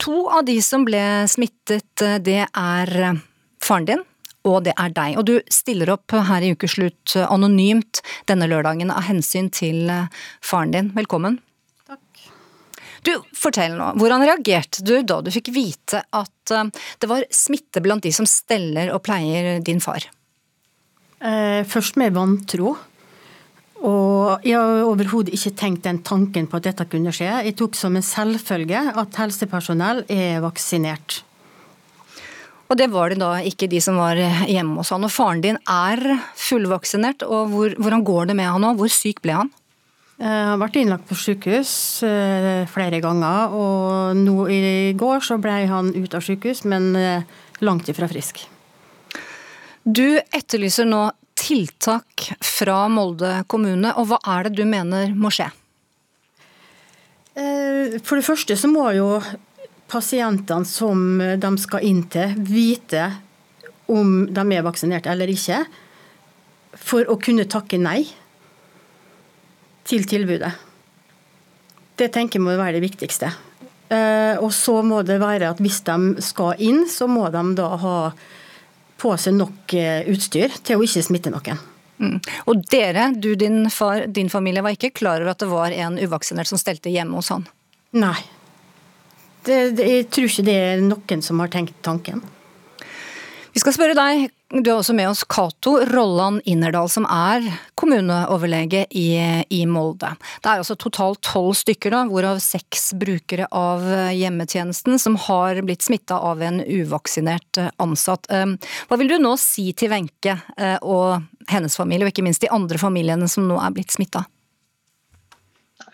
to 0.00 0.24
av 0.32 0.46
de 0.48 0.56
som 0.64 0.86
ble 0.86 1.04
smittet, 1.30 1.92
det 2.24 2.42
er 2.46 2.96
faren 3.64 3.88
din, 3.90 4.04
og 4.44 4.60
det 4.66 4.74
er 4.76 4.92
deg. 4.94 5.18
Og 5.18 5.26
du 5.28 5.34
stiller 5.52 5.94
opp 5.94 6.14
her 6.14 6.44
i 6.44 6.52
Ukeslutt 6.54 7.16
anonymt 7.24 8.02
denne 8.28 8.48
lørdagen 8.50 8.92
av 8.92 9.06
hensyn 9.08 9.50
til 9.54 9.88
eh, 9.90 10.08
faren 10.44 10.74
din. 10.74 10.90
Velkommen. 10.96 11.38
Takk. 11.88 12.24
Du, 13.04 13.12
fortell 13.36 13.76
nå, 13.78 13.94
Hvordan 14.00 14.24
reagerte 14.24 14.84
du 14.84 14.96
da 15.04 15.20
du 15.24 15.32
fikk 15.34 15.52
vite 15.56 16.04
at 16.04 16.54
eh, 16.54 16.72
det 17.00 17.10
var 17.10 17.28
smitte 17.32 17.82
blant 17.84 18.04
de 18.04 18.12
som 18.14 18.28
steller 18.28 18.92
og 18.94 19.04
pleier 19.06 19.64
din 19.64 19.82
far? 19.84 20.08
Eh, 21.24 21.62
først 21.64 21.96
med 22.00 22.16
vantro. 22.16 22.76
Og 23.84 24.44
jeg 24.46 24.56
har 24.56 24.86
overhodet 24.86 25.34
ikke 25.36 25.56
tenkt 25.60 25.84
den 25.84 25.98
tanken 26.04 26.46
på 26.48 26.56
at 26.56 26.68
dette 26.68 26.86
kunne 26.88 27.12
skje. 27.12 27.28
Jeg 27.48 27.56
tok 27.58 27.76
som 27.76 27.96
en 27.96 28.04
selvfølge 28.04 28.80
at 28.96 29.20
helsepersonell 29.20 30.06
er 30.12 30.40
vaksinert. 30.44 31.22
Og 32.70 32.78
det 32.80 32.88
var 32.92 33.12
det 33.12 33.20
da 33.20 33.34
ikke 33.44 33.68
de 33.70 33.80
som 33.84 33.98
var 34.00 34.18
hjemme 34.48 34.78
hos 34.80 34.92
han. 34.94 35.04
Og 35.04 35.12
faren 35.12 35.42
din 35.44 35.58
er 35.70 36.00
fullvaksinert, 36.40 37.26
og 37.26 37.52
hvor, 37.52 37.76
hvordan 37.78 38.06
går 38.06 38.30
det 38.30 38.38
med 38.38 38.50
han 38.50 38.64
nå? 38.64 38.72
Hvor 38.78 38.90
syk 38.92 39.20
ble 39.24 39.36
han? 39.42 39.52
Jeg 40.14 40.30
har 40.30 40.60
vært 40.62 40.76
innlagt 40.78 41.08
på 41.08 41.16
sykehus 41.18 41.70
eh, 42.06 42.62
flere 42.70 43.00
ganger, 43.02 43.50
og 43.50 44.20
nå 44.20 44.44
i 44.46 44.60
går 44.94 45.24
så 45.26 45.40
ble 45.42 45.56
han 45.66 45.90
ute 45.90 46.20
av 46.20 46.22
sykehus, 46.22 46.62
men 46.70 46.92
eh, 46.94 47.26
langt 47.66 47.90
ifra 47.90 48.06
frisk. 48.10 48.44
Du 49.82 50.20
etterlyser 50.22 50.86
nå 50.86 51.08
tiltak 51.34 52.28
fra 52.46 52.84
Molde 52.88 53.40
kommune, 53.50 53.90
og 53.98 54.06
hva 54.12 54.20
er 54.36 54.46
det 54.46 54.54
du 54.60 54.64
mener 54.70 55.10
må 55.18 55.32
skje? 55.34 55.50
Eh, 57.34 57.98
for 57.98 58.14
det 58.14 58.28
første 58.28 58.54
så 58.56 58.70
må 58.70 58.86
jo 58.94 59.18
pasientene 59.90 60.68
som 60.68 61.18
de 61.20 61.50
skal 61.60 61.86
inn 61.86 62.02
til, 62.10 62.34
vite 62.48 63.08
om 63.92 64.24
de 64.32 64.44
er 64.56 64.64
vaksinert 64.64 65.08
eller 65.10 65.30
ikke, 65.30 65.62
for 66.74 67.06
å 67.10 67.18
kunne 67.20 67.46
takke 67.50 67.78
nei 67.78 68.02
til 69.84 70.06
tilbudet. 70.08 70.52
Det 71.94 72.08
tenker 72.14 72.40
jeg 72.40 72.46
må 72.46 72.56
være 72.58 72.78
det 72.78 72.86
viktigste. 72.86 73.30
Eh, 73.92 74.40
og 74.40 74.50
så 74.56 74.80
må 74.82 75.02
det 75.06 75.20
være 75.22 75.52
at 75.52 75.60
hvis 75.62 75.82
de 75.86 76.24
skal 76.24 76.58
inn, 76.64 76.84
så 76.90 77.06
må 77.10 77.28
de 77.30 77.44
da 77.58 77.68
ha 77.84 77.98
på 79.00 79.12
seg 79.20 79.36
nok 79.36 79.74
eh, 79.76 80.08
utstyr 80.10 80.56
til 80.64 80.80
å 80.80 80.86
ikke 80.86 81.04
smitte 81.04 81.32
noen. 81.34 81.60
Mm. 82.02 82.16
Og 82.50 82.64
dere, 82.72 83.10
du 83.14 83.34
din 83.38 83.68
far, 83.70 84.08
din 84.10 84.32
familie, 84.32 84.64
var 84.64 84.74
ikke 84.74 84.94
klar 84.96 85.22
over 85.22 85.34
at 85.34 85.44
det 85.44 85.50
var 85.52 85.74
en 85.76 86.00
uvaksinert 86.00 86.50
som 86.50 86.58
stelte 86.58 86.90
hjemme 86.90 87.20
hos 87.20 87.30
han? 87.30 87.46
Nei. 87.94 88.18
Det, 89.44 89.58
det, 89.76 89.90
jeg 89.90 90.06
tror 90.12 90.30
ikke 90.30 90.46
det 90.46 90.56
er 90.56 90.80
noen 90.84 91.24
som 91.24 91.42
har 91.42 91.52
tenkt 91.52 91.76
tanken. 91.84 92.22
Vi 93.54 93.60
skal 93.62 93.74
spørre 93.76 93.94
deg, 93.94 94.24
du 94.50 94.66
er 94.66 94.80
også 94.80 94.96
med 94.98 95.06
oss, 95.06 95.20
Cato 95.30 95.76
Rolland 95.86 96.40
Innerdal, 96.50 96.88
som 96.90 97.04
er 97.06 97.44
kommuneoverlege 97.78 98.80
i, 98.90 99.06
i, 99.46 99.60
Molde. 99.70 100.10
Det 100.42 100.50
er 100.50 100.62
altså 100.62 100.74
totalt 100.74 101.20
tolv 101.22 101.52
stykker, 101.60 101.94
da, 101.94 102.00
hvorav 102.10 102.40
seks 102.42 102.88
brukere 102.98 103.46
av 103.54 103.86
hjemmetjenesten 104.10 104.98
som 104.98 105.20
har 105.28 105.62
blitt 105.62 105.86
smitta 105.86 106.18
av 106.18 106.42
en 106.42 106.58
uvaksinert 106.66 107.62
ansatt. 107.78 108.26
Eh, 108.34 108.74
hva 108.90 108.98
vil 108.98 109.14
du 109.14 109.20
nå 109.22 109.36
si 109.38 109.68
til 109.78 109.94
Wenche 109.94 110.34
eh, 110.58 110.78
og 110.82 111.22
hennes 111.50 111.78
familie, 111.78 112.08
og 112.08 112.10
ikke 112.10 112.26
minst 112.26 112.42
de 112.42 112.50
andre 112.50 112.82
familiene 112.82 113.30
som 113.30 113.46
nå 113.46 113.62
er 113.62 113.76
blitt 113.76 113.94
smitta? 113.94 114.26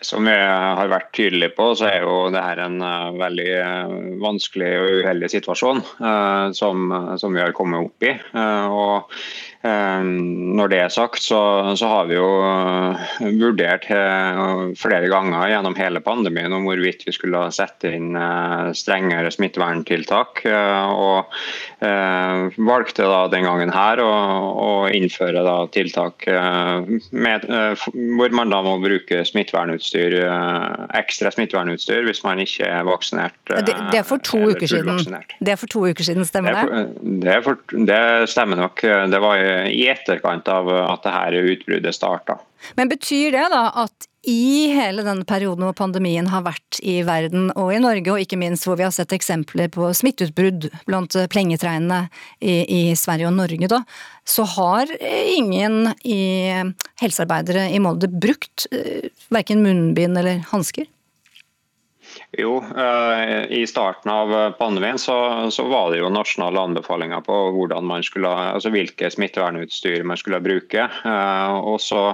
Som 0.01 0.25
vi 0.25 0.33
har 0.33 0.89
vært 0.89 1.11
tydelige 1.13 1.53
på, 1.53 1.67
så 1.77 1.85
er 1.91 2.01
jo 2.01 2.31
det 2.33 2.41
her 2.41 2.63
en 2.63 2.81
uh, 2.81 3.13
veldig 3.21 3.49
uh, 3.61 3.93
vanskelig 4.23 4.71
og 4.79 5.03
uheldig 5.03 5.29
situasjon 5.29 5.83
uh, 6.01 6.49
som, 6.57 6.89
som, 7.21 7.37
vi 7.37 7.43
har 7.43 7.53
kommet 7.53 7.85
opp 7.85 8.09
i. 8.09 8.17
og 8.33 9.13
når 9.61 10.69
det 10.71 10.77
er 10.81 10.89
sagt, 10.89 11.21
så, 11.21 11.37
så 11.77 11.85
har 11.85 12.07
vi 12.09 12.15
jo 12.15 12.25
vurdert 13.37 13.83
flere 13.85 15.05
ganger 15.11 15.51
gjennom 15.51 15.75
hele 15.77 16.01
pandemien 16.01 16.55
om 16.57 16.65
hvorvidt 16.65 17.05
vi 17.05 17.13
skulle 17.13 17.43
sette 17.53 17.91
inn 17.93 18.17
strengere 18.73 19.29
smitteverntiltak. 19.29 20.41
og 20.49 21.29
valgte 22.71 23.05
da 23.05 23.21
den 23.29 23.45
gangen 23.45 23.69
her 23.75 24.01
å, 24.01 24.09
å 24.65 24.71
innføre 24.89 25.45
tiltak 25.77 26.25
med, 27.13 27.45
hvor 28.17 28.33
man 28.33 28.49
da 28.49 28.63
må 28.65 28.79
bruke 28.81 29.21
smittevernutstyr 29.29 29.90
utstyr, 29.91 30.13
eh, 30.23 30.99
ekstra 30.99 31.31
smittevernutstyr 31.31 32.05
hvis 32.07 32.23
man 32.23 32.39
ikke 32.39 32.65
er 32.65 32.83
vaksinert. 32.87 33.35
Det, 33.47 33.75
det 33.91 33.99
er 33.99 34.03
for 34.07 34.17
to 34.23 34.39
eh, 34.39 34.55
uker 34.55 34.67
siden. 34.67 35.23
Det 35.39 35.51
er 35.51 35.59
for 35.59 35.67
to 35.67 35.85
uker 35.87 36.03
siden, 36.03 36.25
stemmer 36.25 36.55
det? 36.55 36.85
Det, 37.23 37.43
for, 37.43 37.59
det, 37.71 38.29
stemmer 38.29 38.57
nok. 38.57 38.81
Det 38.81 39.21
var 39.21 39.41
i 39.67 39.87
etterkant 39.91 40.47
av 40.47 40.69
at 40.69 41.03
dette 41.03 41.43
utbruddet 41.55 41.95
starta. 41.95 42.39
Men 42.77 42.89
betyr 42.89 43.31
det 43.33 43.47
da 43.51 43.65
at 43.83 44.07
i 44.27 44.69
hele 44.69 45.01
denne 45.05 45.25
perioden 45.25 45.65
hvor 45.65 45.73
pandemien 45.77 46.27
har 46.29 46.43
vært 46.45 46.77
i 46.85 46.99
verden 47.07 47.49
og 47.57 47.71
i 47.73 47.79
Norge, 47.81 48.13
og 48.13 48.21
ikke 48.21 48.37
minst 48.37 48.67
hvor 48.67 48.77
vi 48.77 48.85
har 48.85 48.93
sett 48.93 49.15
eksempler 49.15 49.71
på 49.73 49.89
smitteutbrudd 49.97 50.69
blant 50.85 51.17
plengetreinene 51.33 52.03
i, 52.37 52.61
i 52.61 52.81
Sverige 52.99 53.31
og 53.31 53.37
Norge, 53.39 53.69
da, 53.71 53.81
så 54.27 54.45
har 54.57 54.91
ingen 55.01 55.95
i 56.05 56.21
helsearbeidere 57.01 57.69
i 57.73 57.81
Molde 57.81 58.11
brukt 58.13 58.67
verken 59.33 59.65
munnbind 59.65 60.21
eller 60.21 60.45
hansker? 60.53 60.85
Jo, 62.37 62.63
eh, 62.77 63.43
i 63.51 63.67
starten 63.67 64.11
av 64.11 64.51
pandemien 64.51 64.99
så, 64.99 65.51
så, 65.51 65.63
var 65.67 65.91
det 65.91 65.97
jo 65.99 66.07
nasjonale 66.09 66.61
anbefalinger 66.63 67.19
på 67.27 67.39
hvordan 67.57 67.83
man 67.83 68.05
skulle, 68.07 68.29
altså 68.31 68.71
hvilke 68.71 69.09
smittevernutstyr 69.11 70.05
man 70.07 70.15
skulle 70.19 70.39
bruke. 70.39 70.85
Eh, 70.87 71.55
og 71.59 71.81
så 71.83 72.13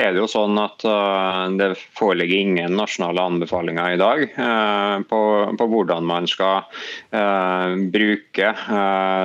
er 0.00 0.14
det 0.14 0.22
jo 0.22 0.28
sånn 0.32 0.56
at 0.62 0.86
eh, 0.88 1.42
det 1.60 1.68
foreligger 2.00 2.40
ingen 2.46 2.78
nasjonale 2.80 3.20
anbefalinger 3.28 3.92
i 3.92 4.00
dag 4.00 4.24
på, 5.10 5.20
på 5.60 5.66
hvordan 5.68 6.06
man 6.08 6.26
skal 6.28 6.64
bruke 7.92 8.48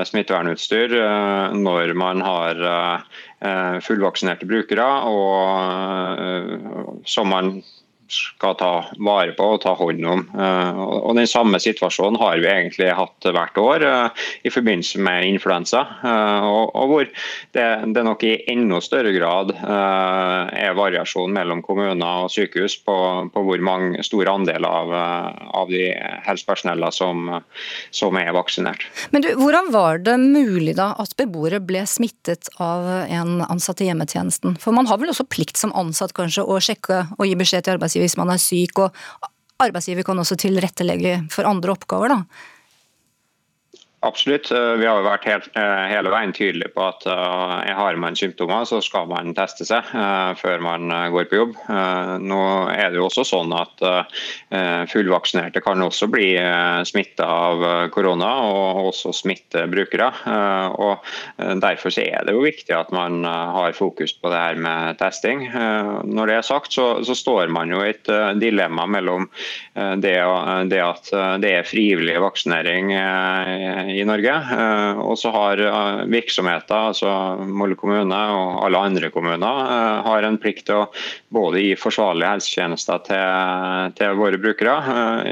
smittevernutstyr 0.09 0.95
når 1.55 1.93
man 1.99 2.21
har 2.23 2.59
fullvaksinerte 3.83 4.47
brukere, 4.49 4.87
og 5.07 6.99
som 7.09 7.31
man 7.31 7.55
skal 8.13 8.55
ta 8.59 8.71
vare 9.03 9.33
på 9.37 9.47
og 9.55 9.61
ta 9.63 9.73
hånd 9.77 10.05
om. 10.07 10.23
Eh, 10.33 10.79
og 10.79 11.15
Den 11.17 11.29
samme 11.29 11.59
situasjonen 11.61 12.19
har 12.21 12.39
vi 12.41 12.49
egentlig 12.49 12.89
hatt 12.95 13.27
hvert 13.27 13.59
år 13.59 13.85
eh, 13.87 14.25
i 14.47 14.51
forbindelse 14.53 15.01
med 15.03 15.27
influensa. 15.29 15.83
Eh, 16.03 16.47
og 16.63 16.91
hvor 16.91 17.07
det, 17.55 17.67
det 17.95 18.05
nok 18.05 18.25
i 18.27 18.35
enda 18.51 18.81
større 18.83 19.13
grad 19.15 19.53
er 19.63 20.75
variasjon 20.77 21.33
mellom 21.33 21.61
kommuner 21.65 22.25
og 22.25 22.31
sykehus 22.33 22.75
på, 22.85 22.95
på 23.33 23.43
hvor 23.45 23.63
mange 23.63 24.03
stor 24.05 24.29
andel 24.31 24.65
av, 24.67 24.91
av 24.93 25.71
de 25.71 25.85
helsepersonellene 26.25 26.91
som, 26.93 27.29
som, 27.93 28.17
er 28.19 28.33
vaksinert. 28.35 28.85
Men 29.13 29.25
du, 29.25 29.31
Hvordan 29.39 29.71
var 29.73 30.01
det 30.03 30.15
mulig 30.21 30.75
da 30.77 30.91
at 31.01 31.15
beboere 31.19 31.61
ble 31.63 31.83
smittet 31.89 32.49
av 32.61 32.87
en 33.05 33.43
ansatt 33.47 33.81
i 33.83 33.89
hjemmetjenesten? 33.89 34.57
For 34.61 34.75
Man 34.75 34.89
har 34.89 35.01
vel 35.01 35.13
også 35.13 35.27
plikt 35.29 35.59
som 35.59 35.73
ansatt 35.77 36.15
kanskje 36.17 36.45
å 36.45 36.59
sjekke 36.63 37.03
og 37.17 37.25
gi 37.27 37.37
beskjed 37.39 37.65
til 37.65 37.77
arbeidsgiver 37.77 38.02
hvis 38.03 38.17
man 38.19 38.33
er 38.33 38.41
syk, 38.41 38.83
og 38.83 39.29
arbeidsgiver 39.63 40.05
kan 40.07 40.19
også 40.19 40.37
tilrettelegge 40.39 41.21
for 41.33 41.47
andre 41.49 41.75
oppgaver. 41.75 42.13
da. 42.13 42.51
Absolutt. 44.03 44.51
Eh, 44.51 44.73
vi 44.73 44.85
har 44.85 44.97
jo 44.99 45.05
vært 45.05 45.25
helt, 45.29 45.45
eh, 45.55 45.83
hele 45.87 46.11
veien 46.11 46.33
tydelige 46.35 46.73
på 46.75 46.83
at 46.89 47.05
uh, 47.07 47.63
har 47.63 47.95
man 47.95 48.17
symptomer, 48.19 48.65
så 48.67 48.81
skal 48.83 49.07
man 49.07 49.31
teste 49.37 49.63
seg 49.63 49.87
før 50.39 50.59
man 50.63 50.91
går 51.13 51.27
på 51.29 51.37
jobb. 51.37 51.53
Nå 52.23 52.39
er 52.73 52.91
det 52.91 52.99
jo 52.99 53.05
også 53.07 53.23
sånn 53.27 53.53
at 53.55 53.81
fullvaksinerte 54.91 55.61
kan 55.63 55.81
også 55.83 56.07
bli 56.11 56.33
smitta 56.87 57.25
av 57.27 57.63
korona, 57.93 58.31
og 58.49 58.89
også 58.89 59.13
smitte 59.15 59.65
brukere. 59.71 60.09
og 60.81 61.03
Derfor 61.61 61.95
er 62.01 62.25
det 62.25 62.35
jo 62.35 62.43
viktig 62.45 62.75
at 62.75 62.91
man 62.95 63.23
har 63.25 63.75
fokus 63.77 64.15
på 64.17 64.31
det 64.33 64.41
her 64.41 64.59
med 64.59 64.99
testing. 65.01 65.45
Når 65.53 66.31
det 66.31 66.37
er 66.39 66.47
sagt, 66.47 66.73
så, 66.75 66.87
så 67.05 67.15
står 67.17 67.53
man 67.53 67.71
jo 67.73 67.83
i 67.83 67.91
et 67.93 68.11
dilemma 68.41 68.87
mellom 68.89 69.29
det, 69.73 70.17
det, 70.71 70.81
at 70.83 71.13
det 71.43 71.55
er 71.59 71.69
frivillig 71.69 72.19
vaksinering 72.23 72.93
i 73.93 74.03
Norge. 74.07 74.33
Eh, 74.33 74.99
og 75.01 75.17
så 75.19 75.31
har 75.33 75.61
eh, 75.61 76.03
virksomheter, 76.11 76.89
altså 76.91 77.09
Molde 77.47 77.77
kommune 77.79 78.19
og 78.33 78.63
alle 78.65 78.81
andre 78.89 79.09
kommuner, 79.13 79.61
eh, 79.63 80.01
har 80.07 80.27
en 80.27 80.39
plikt 80.41 80.67
til 80.69 80.83
å 80.83 80.89
både 81.33 81.61
gi 81.63 81.73
forsvarlige 81.79 82.31
helsetjenester 82.35 83.03
til, 83.07 83.93
til 83.97 84.17
våre 84.19 84.39
brukere, 84.41 84.75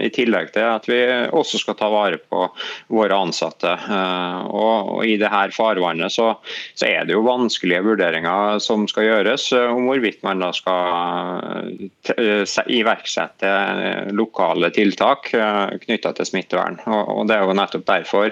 i 0.01 0.09
tillegg 0.13 0.51
til 0.55 0.67
at 0.67 0.87
vi 0.89 0.99
også 1.31 1.61
skal 1.61 1.77
ta 1.79 1.89
vare 1.91 2.19
på 2.21 2.47
våre 2.93 3.17
ansatte. 3.17 3.73
Og, 4.49 4.91
og 4.95 5.05
I 5.05 5.17
dette 5.21 5.53
farvannet 5.55 6.13
så, 6.13 6.31
så, 6.73 6.87
er 6.87 7.05
det 7.05 7.15
jo 7.15 7.23
vanskelige 7.25 7.83
vurderinger 7.85 8.59
som 8.63 8.87
skal 8.89 9.07
gjøres 9.07 9.47
om 9.59 9.87
hvorvidt 9.89 10.21
man 10.25 10.41
da 10.43 10.51
skal 10.55 11.77
iverksette 12.71 13.51
lokale 14.17 14.71
tiltak 14.75 15.29
knytta 15.31 16.13
til 16.17 16.29
smittevern. 16.31 16.79
Og, 16.89 17.27
Det 17.29 17.37
er 17.37 17.45
jo 17.45 17.57
nettopp 17.57 17.85
derfor 17.87 18.31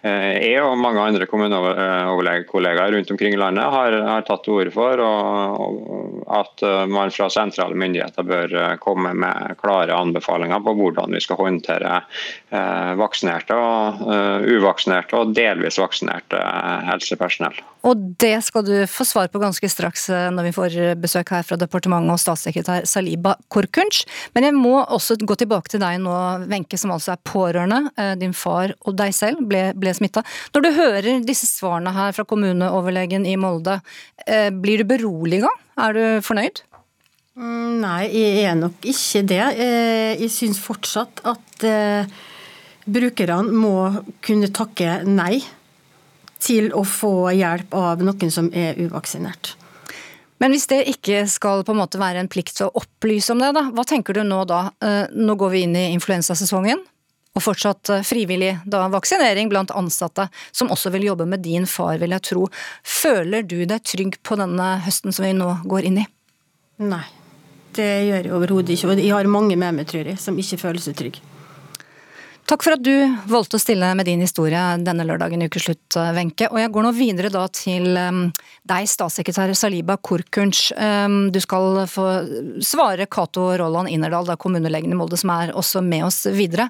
jeg 0.00 0.62
og 0.64 0.78
mange 0.80 1.02
andre 1.02 1.26
kommuneoverlegekollegaer 1.28 2.94
rundt 2.94 3.10
omkring 3.12 3.34
i 3.36 3.40
landet 3.40 3.66
har, 3.74 3.96
har 4.06 4.24
tatt 4.24 4.46
til 4.46 4.56
orde 4.56 4.72
for 4.72 5.02
og, 5.04 6.20
at 6.30 6.62
eh, 6.62 6.86
man 6.86 7.10
fra 7.10 7.28
sentrale 7.30 7.74
myndigheter 7.78 8.26
bør 8.26 8.54
eh, 8.54 8.76
komme 8.82 9.12
med 9.18 9.56
klare 9.60 9.96
anbefalinger 9.96 10.62
på 10.64 10.74
hvordan 10.78 11.16
vi 11.16 11.22
skal 11.24 11.40
håndtere 11.40 11.96
eh, 12.00 12.92
vaksinerte, 13.00 13.56
og, 13.56 14.06
uvaksinerte 14.50 15.18
og 15.18 15.34
delvis 15.36 15.78
vaksinerte 15.80 16.38
helsepersonell. 16.86 17.58
Og 17.88 18.00
det 18.20 18.34
skal 18.44 18.64
du 18.66 18.74
få 18.90 19.06
svar 19.08 19.30
på 19.32 19.40
ganske 19.40 19.68
straks 19.72 20.08
når 20.10 20.50
vi 20.50 20.52
får 20.52 20.74
besøk 21.00 21.32
her 21.32 21.46
fra 21.46 21.56
departementet 21.60 22.12
og 22.12 22.20
statssekretær 22.20 22.84
Saliba 22.88 23.34
Korkunch. 23.52 24.02
Men 24.36 24.46
jeg 24.48 24.56
må 24.58 24.74
også 24.82 25.16
gå 25.16 25.36
tilbake 25.40 25.72
til 25.72 25.80
deg 25.82 25.96
nå, 26.04 26.16
Wenche, 26.50 26.76
som 26.80 26.92
altså 26.92 27.14
er 27.14 27.22
pårørende. 27.24 28.12
Din 28.20 28.36
far 28.36 28.74
og 28.84 28.98
deg 29.00 29.14
selv 29.16 29.46
ble, 29.48 29.70
ble 29.80 29.89
smitta. 29.96 30.22
Når 30.54 30.64
du 30.64 30.70
hører 30.76 31.08
disse 31.26 31.48
svarene 31.48 31.92
her 31.94 32.14
fra 32.16 32.26
kommuneoverlegen 32.28 33.26
i 33.28 33.36
Molde, 33.40 33.80
eh, 34.26 34.50
blir 34.50 34.82
du 34.82 34.88
beroliga? 34.88 35.50
Er 35.80 35.96
du 35.96 36.02
fornøyd? 36.24 36.62
Mm, 37.40 37.80
nei, 37.80 38.02
jeg 38.12 38.44
er 38.50 38.58
nok 38.58 38.84
ikke 38.84 39.22
det. 39.28 39.44
Eh, 39.60 40.18
jeg 40.20 40.32
syns 40.34 40.60
fortsatt 40.60 41.22
at 41.30 41.64
eh, 41.64 42.10
brukerne 42.84 43.54
må 43.54 43.74
kunne 44.24 44.52
takke 44.52 45.00
nei 45.06 45.40
til 46.40 46.70
å 46.72 46.84
få 46.88 47.30
hjelp 47.36 47.74
av 47.76 48.04
noen 48.04 48.32
som 48.32 48.48
er 48.56 48.78
uvaksinert. 48.80 49.54
Men 50.40 50.54
hvis 50.54 50.70
det 50.70 50.86
ikke 50.88 51.26
skal 51.28 51.66
på 51.68 51.74
en 51.74 51.82
måte 51.82 52.00
være 52.00 52.22
en 52.22 52.30
plikt 52.32 52.54
til 52.56 52.70
å 52.70 52.80
opplyse 52.80 53.34
om 53.34 53.42
det, 53.42 53.50
da, 53.52 53.66
hva 53.76 53.84
tenker 53.84 54.16
du 54.16 54.22
nå 54.24 54.46
da? 54.48 54.70
Nå 55.12 55.36
går 55.36 55.52
vi 55.52 55.66
inn 55.66 55.76
i 55.76 55.90
influensasesongen 55.92 56.80
og 57.36 57.44
fortsatt 57.44 57.92
eh, 57.94 58.04
frivillig 58.06 58.52
da, 58.64 58.86
vaksinering 58.92 59.50
blant 59.52 59.72
ansatte, 59.76 60.28
som 60.52 60.70
også 60.72 60.92
vil 60.96 61.08
jobbe 61.10 61.28
med 61.30 61.44
din 61.46 61.66
far, 61.70 61.98
vil 62.02 62.16
jeg 62.16 62.26
tro. 62.32 62.46
Føler 62.82 63.46
du 63.46 63.62
deg 63.64 63.84
trygg 63.86 64.20
på 64.26 64.38
denne 64.40 64.76
høsten 64.86 65.14
som 65.14 65.26
vi 65.26 65.34
nå 65.36 65.54
går 65.70 65.90
inn 65.90 66.02
i? 66.02 66.06
Nei. 66.82 67.04
Det 67.76 67.86
gjør 67.86 68.24
jeg 68.24 68.34
overhodet 68.34 68.74
ikke. 68.74 68.88
Og 68.90 68.98
jeg 68.98 69.12
har 69.14 69.28
mange 69.30 69.58
med 69.58 69.76
meg, 69.76 69.86
tror 69.86 70.08
jeg, 70.10 70.18
som 70.18 70.38
ikke 70.38 70.58
føler 70.58 70.82
seg 70.82 70.96
trygge. 70.98 71.22
Takk 72.50 72.64
for 72.66 72.74
at 72.74 72.82
du 72.82 72.90
valgte 73.30 73.60
å 73.60 73.62
stille 73.62 73.92
med 73.94 74.08
din 74.08 74.24
historie 74.24 74.58
denne 74.82 75.04
lørdagen 75.06 75.44
i 75.44 75.46
ukeslutt, 75.46 75.94
Wenche. 76.16 76.48
Og 76.50 76.58
jeg 76.58 76.72
går 76.74 76.82
nå 76.82 76.90
videre 76.96 77.30
da 77.30 77.44
til 77.54 77.94
um, 77.94 78.24
deg, 78.66 78.88
statssekretær 78.90 79.52
Saliba 79.54 79.94
Korkunch. 80.02 80.72
Um, 80.74 81.28
du 81.30 81.38
skal 81.44 81.84
få 81.86 82.08
svare 82.66 83.06
Cato 83.06 83.52
Rolland 83.60 83.92
Innerdal, 83.94 84.26
da 84.26 84.34
kommunelegen 84.40 84.90
i 84.90 84.98
Molde, 84.98 85.20
som 85.20 85.30
er 85.36 85.54
også 85.54 85.84
med 85.86 86.08
oss 86.08 86.24
videre. 86.34 86.66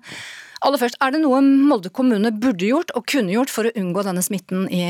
Aller 0.61 0.81
først, 0.81 0.99
er 1.01 1.15
det 1.15 1.23
noe 1.23 1.41
Molde 1.41 1.93
kommune 1.95 2.33
burde 2.37 2.69
gjort 2.69 2.93
og 2.99 3.07
kunne 3.09 3.33
gjort 3.33 3.53
for 3.53 3.69
å 3.69 3.75
unngå 3.81 4.05
denne 4.07 4.25
smitten 4.25 4.67
i, 4.69 4.85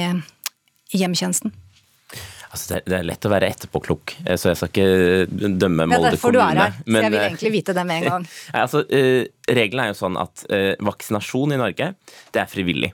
i 0.91 1.03
hjemmetjenesten? 1.03 1.55
Altså, 2.51 2.81
det, 2.83 2.97
er 2.97 3.05
lett 3.07 3.27
å 3.29 3.31
være 3.31 3.47
etterpåklok, 3.53 4.17
eh, 4.25 4.35
så 4.35 4.51
jeg 4.51 4.59
skal 4.59 4.73
ikke 4.73 5.51
dømme 5.55 5.87
Molde 5.87 5.95
kommune. 5.95 6.01
Det 6.03 6.09
er 6.09 6.17
derfor 6.17 6.35
du 6.35 6.41
er 6.43 6.59
her, 6.59 6.73
så 6.75 6.97
jeg 6.97 7.13
vil 7.15 7.21
eh, 7.21 7.27
egentlig 7.29 7.53
vite 7.55 7.77
det 7.77 7.85
med 7.87 8.01
en 8.01 8.09
gang. 8.15 8.31
altså, 8.65 8.83
Reglene 9.61 9.87
er 9.87 9.93
jo 9.93 10.01
sånn 10.01 10.19
at 10.19 10.43
vaksinasjon 10.91 11.55
i 11.55 11.61
Norge, 11.61 11.93
det 12.35 12.43
er 12.43 12.51
frivillig. 12.51 12.91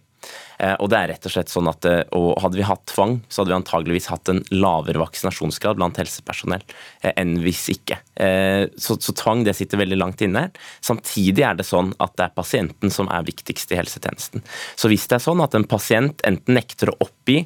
Eh, 0.58 0.74
og 0.80 0.88
det 0.92 0.98
er 0.98 1.10
rett 1.12 1.28
og 1.28 1.34
slett 1.34 1.52
sånn 1.52 1.68
at 1.70 1.86
eh, 1.88 2.02
og 2.16 2.36
Hadde 2.40 2.58
vi 2.58 2.66
hatt 2.66 2.84
tvang, 2.88 3.18
så 3.28 3.42
hadde 3.42 3.52
vi 3.52 3.56
antageligvis 3.58 4.08
hatt 4.12 4.30
en 4.30 4.42
lavere 4.54 5.00
vaksinasjonsgrad 5.02 5.78
blant 5.78 5.98
helsepersonell 6.00 6.62
eh, 7.02 7.12
enn 7.16 7.36
hvis 7.42 7.66
ikke. 7.72 7.98
Så, 8.16 8.96
så 9.02 9.12
tvang 9.16 9.42
det 9.44 9.52
sitter 9.58 9.80
veldig 9.82 9.98
langt 9.98 10.22
inne. 10.24 10.46
her. 10.46 10.68
Samtidig 10.84 11.42
er 11.44 11.58
det 11.58 11.66
sånn 11.68 11.90
at 12.00 12.14
det 12.16 12.24
er 12.24 12.36
pasienten 12.36 12.92
som 12.92 13.10
er 13.12 13.26
viktigst 13.26 13.74
i 13.74 13.78
helsetjenesten. 13.80 14.44
Så 14.78 14.88
hvis 14.88 15.04
det 15.10 15.18
er 15.18 15.24
sånn 15.26 15.42
at 15.44 15.56
en 15.58 15.66
pasient 15.68 16.24
enten 16.28 16.56
nekter 16.56 16.92
å 16.92 16.96
oppgi 17.04 17.42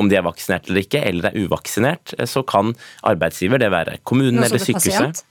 om 0.00 0.08
de 0.08 0.16
er 0.16 0.24
vaksinert 0.24 0.70
eller 0.70 0.86
ikke, 0.86 1.02
eller 1.04 1.28
er 1.28 1.44
uvaksinert, 1.44 2.16
så 2.24 2.44
kan 2.48 2.72
arbeidsgiver, 3.04 3.60
det 3.60 3.72
være 3.74 3.98
kommunen 4.08 4.46
eller 4.46 4.62
sykehuset 4.62 5.26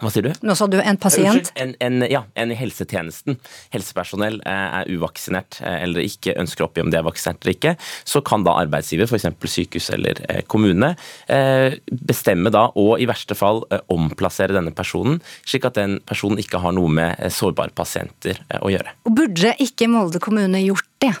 hva 0.00 0.10
sier 0.12 0.24
du? 0.24 0.30
Nå 0.46 0.56
sa 0.56 0.66
du 0.70 0.78
en 0.80 0.98
pasient? 1.00 1.50
En, 1.60 1.74
en, 1.84 2.04
ja, 2.08 2.22
en 2.40 2.52
i 2.52 2.56
helsetjenesten. 2.58 3.36
Helsepersonell 3.74 4.40
eh, 4.48 4.78
er 4.80 4.90
uvaksinert 4.92 5.60
eh, 5.60 5.82
eller 5.84 6.06
ikke 6.06 6.36
ønsker 6.40 6.64
å 6.64 6.70
oppgi 6.70 6.84
om 6.84 6.92
de 6.92 6.98
er 7.00 7.06
vaksinert 7.06 7.44
eller 7.44 7.56
ikke. 7.56 7.74
Så 8.08 8.22
kan 8.26 8.46
da 8.46 8.56
arbeidsgiver, 8.62 9.10
f.eks. 9.10 9.28
sykehus 9.54 9.90
eller 9.96 10.22
eh, 10.28 10.42
kommune, 10.50 10.92
bestemme 12.10 12.50
da 12.52 12.66
og 12.78 13.00
i 13.02 13.06
verste 13.08 13.36
fall 13.38 13.62
omplassere 13.92 14.54
denne 14.56 14.72
personen, 14.76 15.20
slik 15.46 15.66
at 15.68 15.78
den 15.78 15.98
personen 16.08 16.40
ikke 16.42 16.60
har 16.62 16.74
noe 16.76 16.90
med 16.92 17.20
sårbare 17.34 17.74
pasienter 17.76 18.40
å 18.60 18.72
gjøre. 18.72 18.96
Og 19.06 19.16
Burde 19.20 19.54
ikke 19.62 19.88
Molde 19.90 20.22
kommune 20.22 20.62
gjort 20.64 20.88
det? 21.02 21.14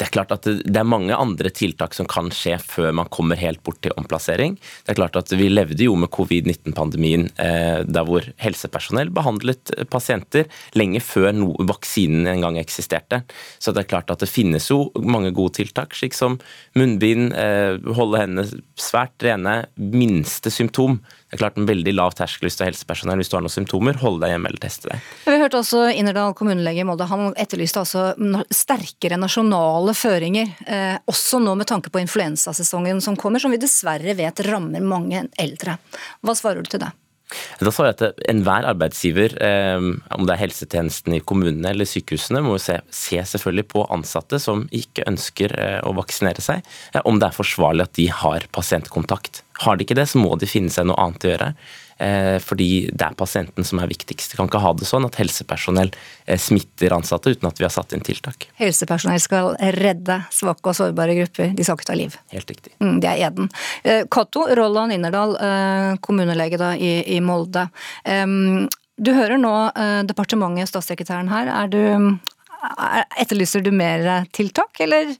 Det 0.00 0.06
er 0.06 0.14
klart 0.14 0.30
at 0.32 0.46
det 0.48 0.78
er 0.80 0.86
mange 0.88 1.12
andre 1.12 1.50
tiltak 1.52 1.92
som 1.92 2.06
kan 2.08 2.30
skje 2.32 2.54
før 2.64 2.94
man 2.96 3.10
kommer 3.12 3.36
helt 3.36 3.60
bort 3.66 3.82
til 3.84 3.92
omplassering. 4.00 4.54
Det 4.56 4.94
er 4.94 4.96
klart 4.96 5.18
at 5.20 5.28
Vi 5.36 5.50
levde 5.52 5.84
jo 5.84 5.92
med 6.00 6.08
covid-19-pandemien 6.08 7.26
eh, 7.36 7.84
der 7.84 8.08
hvor 8.08 8.24
helsepersonell 8.40 9.12
behandlet 9.12 9.74
pasienter 9.92 10.48
lenge 10.72 11.02
før 11.04 11.36
vaksinen 11.68 12.30
en 12.32 12.46
gang 12.46 12.56
eksisterte. 12.62 13.20
Så 13.60 13.76
det 13.76 13.84
er 13.84 13.90
klart 13.92 14.10
at 14.10 14.24
det 14.24 14.32
finnes 14.32 14.70
jo 14.72 14.86
mange 15.04 15.34
gode 15.36 15.58
tiltak, 15.60 15.92
slik 15.92 16.16
som 16.16 16.40
munnbind, 16.78 17.34
eh, 17.36 17.76
holde 18.00 18.24
hendene 18.24 18.62
svært 18.80 19.20
rene, 19.20 19.66
minste 19.76 20.48
symptom 20.48 21.02
det 21.30 21.36
er 21.36 21.42
klart 21.44 21.58
en 21.60 21.66
veldig 21.68 21.92
lav 21.94 22.14
terskel 22.18 22.48
hvis 22.48 22.56
du 22.58 22.64
er 22.64 22.72
helsepersonell. 22.72 23.20
Hvis 23.22 23.28
du 23.30 23.36
har 23.36 23.44
noen 23.44 23.54
symptomer, 23.54 23.94
hold 24.02 24.18
deg 24.18 24.32
hjemme 24.32 24.50
eller 24.50 24.62
teste 24.64 24.90
deg. 24.90 25.10
Vi 25.30 25.36
hørte 25.38 25.60
også 25.60 25.84
Innerdal 25.94 26.34
kommunelege 26.34 26.82
i 26.82 26.86
Molde. 26.88 27.06
Han 27.06 27.30
etterlyste 27.38 27.84
altså 27.84 28.08
sterkere 28.50 29.14
nasjonale 29.20 29.94
føringer. 29.94 30.50
Eh, 30.66 30.96
også 31.06 31.38
nå 31.38 31.54
med 31.60 31.70
tanke 31.70 31.92
på 31.94 32.02
influensasesongen 32.02 32.98
som 33.04 33.14
kommer, 33.14 33.38
som 33.38 33.54
vi 33.54 33.62
dessverre 33.62 34.16
vet 34.18 34.42
rammer 34.48 34.82
mange 34.82 35.22
eldre. 35.38 35.78
Hva 36.26 36.34
svarer 36.34 36.66
du 36.66 36.72
til 36.74 36.82
det? 36.82 36.90
Da 37.60 37.72
sa 37.74 37.86
jeg 37.88 37.96
at 37.98 38.22
Enhver 38.30 38.66
arbeidsgiver, 38.70 39.36
eh, 39.42 39.78
om 40.16 40.26
det 40.26 40.34
er 40.34 40.42
helsetjenesten 40.44 41.16
i 41.16 41.22
kommunene 41.22 41.72
eller 41.72 41.88
sykehusene, 41.88 42.42
må 42.44 42.56
se, 42.62 42.80
se, 42.94 43.20
selvfølgelig 43.32 43.68
på 43.70 43.84
ansatte 43.92 44.40
som 44.42 44.66
ikke 44.74 45.06
ønsker 45.10 45.54
eh, 45.60 45.78
å 45.86 45.94
vaksinere 45.98 46.42
seg, 46.44 46.66
om 47.04 47.20
det 47.20 47.30
er 47.30 47.36
forsvarlig 47.36 47.86
at 47.86 47.94
de 47.98 48.08
har 48.22 48.48
pasientkontakt. 48.54 49.44
Har 49.64 49.76
de 49.76 49.86
ikke 49.86 49.98
det, 49.98 50.08
så 50.10 50.20
må 50.22 50.34
de 50.40 50.48
finne 50.48 50.72
seg 50.72 50.88
noe 50.88 50.98
annet 51.00 51.26
å 51.26 51.32
gjøre. 51.34 51.52
Eh, 52.00 52.38
fordi 52.40 52.88
det 52.92 53.04
er 53.04 53.16
pasienten 53.18 53.66
som 53.66 53.80
er 53.82 53.90
viktigst. 53.90 54.32
Vi 54.32 54.38
kan 54.38 54.48
ikke 54.48 54.62
ha 54.62 54.72
det 54.72 54.86
sånn 54.88 55.04
at 55.04 55.18
helsepersonell 55.20 55.90
eh, 56.24 56.38
smitter 56.40 56.94
ansatte 56.96 57.34
uten 57.34 57.48
at 57.50 57.60
vi 57.60 57.66
har 57.66 57.74
satt 57.74 57.92
inn 57.92 58.04
tiltak. 58.04 58.46
Helsepersonell 58.56 59.20
skal 59.20 59.52
redde 59.76 60.16
svake 60.32 60.72
og 60.72 60.78
sårbare 60.78 61.18
grupper, 61.18 61.52
de 61.52 61.66
skal 61.66 61.76
ikke 61.76 61.90
ta 61.90 61.98
liv. 62.00 62.16
Helt 62.32 62.48
riktig. 62.48 62.72
Mm, 62.80 62.96
det 63.04 63.10
er 63.10 63.24
eden. 63.28 63.50
Eh, 63.84 64.06
Cato 64.08 64.46
Rolland 64.48 64.96
Innerdal, 64.96 65.36
kommunelege 66.00 66.56
da 66.60 66.72
i, 66.72 66.92
i 67.16 67.20
Molde. 67.24 67.66
Du 69.00 69.10
hører 69.16 69.40
nå 69.40 69.52
departementet, 70.08 70.70
statssekretæren 70.70 71.28
her. 71.30 71.50
Er 71.52 71.70
du, 71.72 71.80
etterlyser 73.20 73.64
du 73.64 73.70
mer 73.76 74.26
tiltak, 74.36 74.80
eller? 74.84 75.12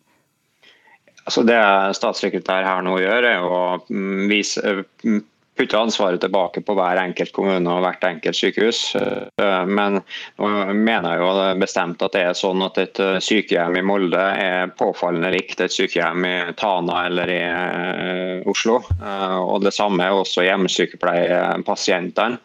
Altså 1.29 1.45
det 1.47 1.61
statssekretær 1.97 2.65
her 2.67 2.85
nå 2.85 2.97
gjør, 3.03 3.29
er 3.29 3.45
å 3.45 3.61
mm, 3.87 4.25
vise 4.31 4.75
mm, 5.05 5.21
putte 5.61 5.79
ansvaret 5.79 6.21
tilbake 6.21 6.63
på 6.65 6.75
hver 6.77 6.97
enkelt 7.03 7.35
kommune 7.37 7.69
og 7.69 7.83
hvert 7.85 8.05
enkelt 8.09 8.39
sykehus. 8.39 8.79
Eh, 8.97 9.67
men 9.69 9.99
nå 10.41 10.49
mener 10.73 11.13
jeg 11.13 11.21
jo 11.21 11.61
bestemt 11.61 12.05
at 12.07 12.15
det 12.17 12.23
er 12.31 12.39
sånn 12.39 12.65
at 12.65 12.79
et 12.81 13.01
eh, 13.03 13.19
sykehjem 13.21 13.77
i 13.77 13.85
Molde 13.85 14.23
er 14.41 14.73
påfallende 14.79 15.35
likt 15.35 15.61
et 15.61 15.75
sykehjem 15.75 16.25
i 16.25 16.35
Tana 16.57 17.03
eller 17.11 17.33
i 17.35 17.41
eh, 17.45 18.49
Oslo. 18.49 18.79
Og 18.81 19.61
det 19.65 19.75
samme 19.77 20.07
er 20.07 20.17
også 20.17 20.47
hjemmesykepleiepasientene. 20.47 22.41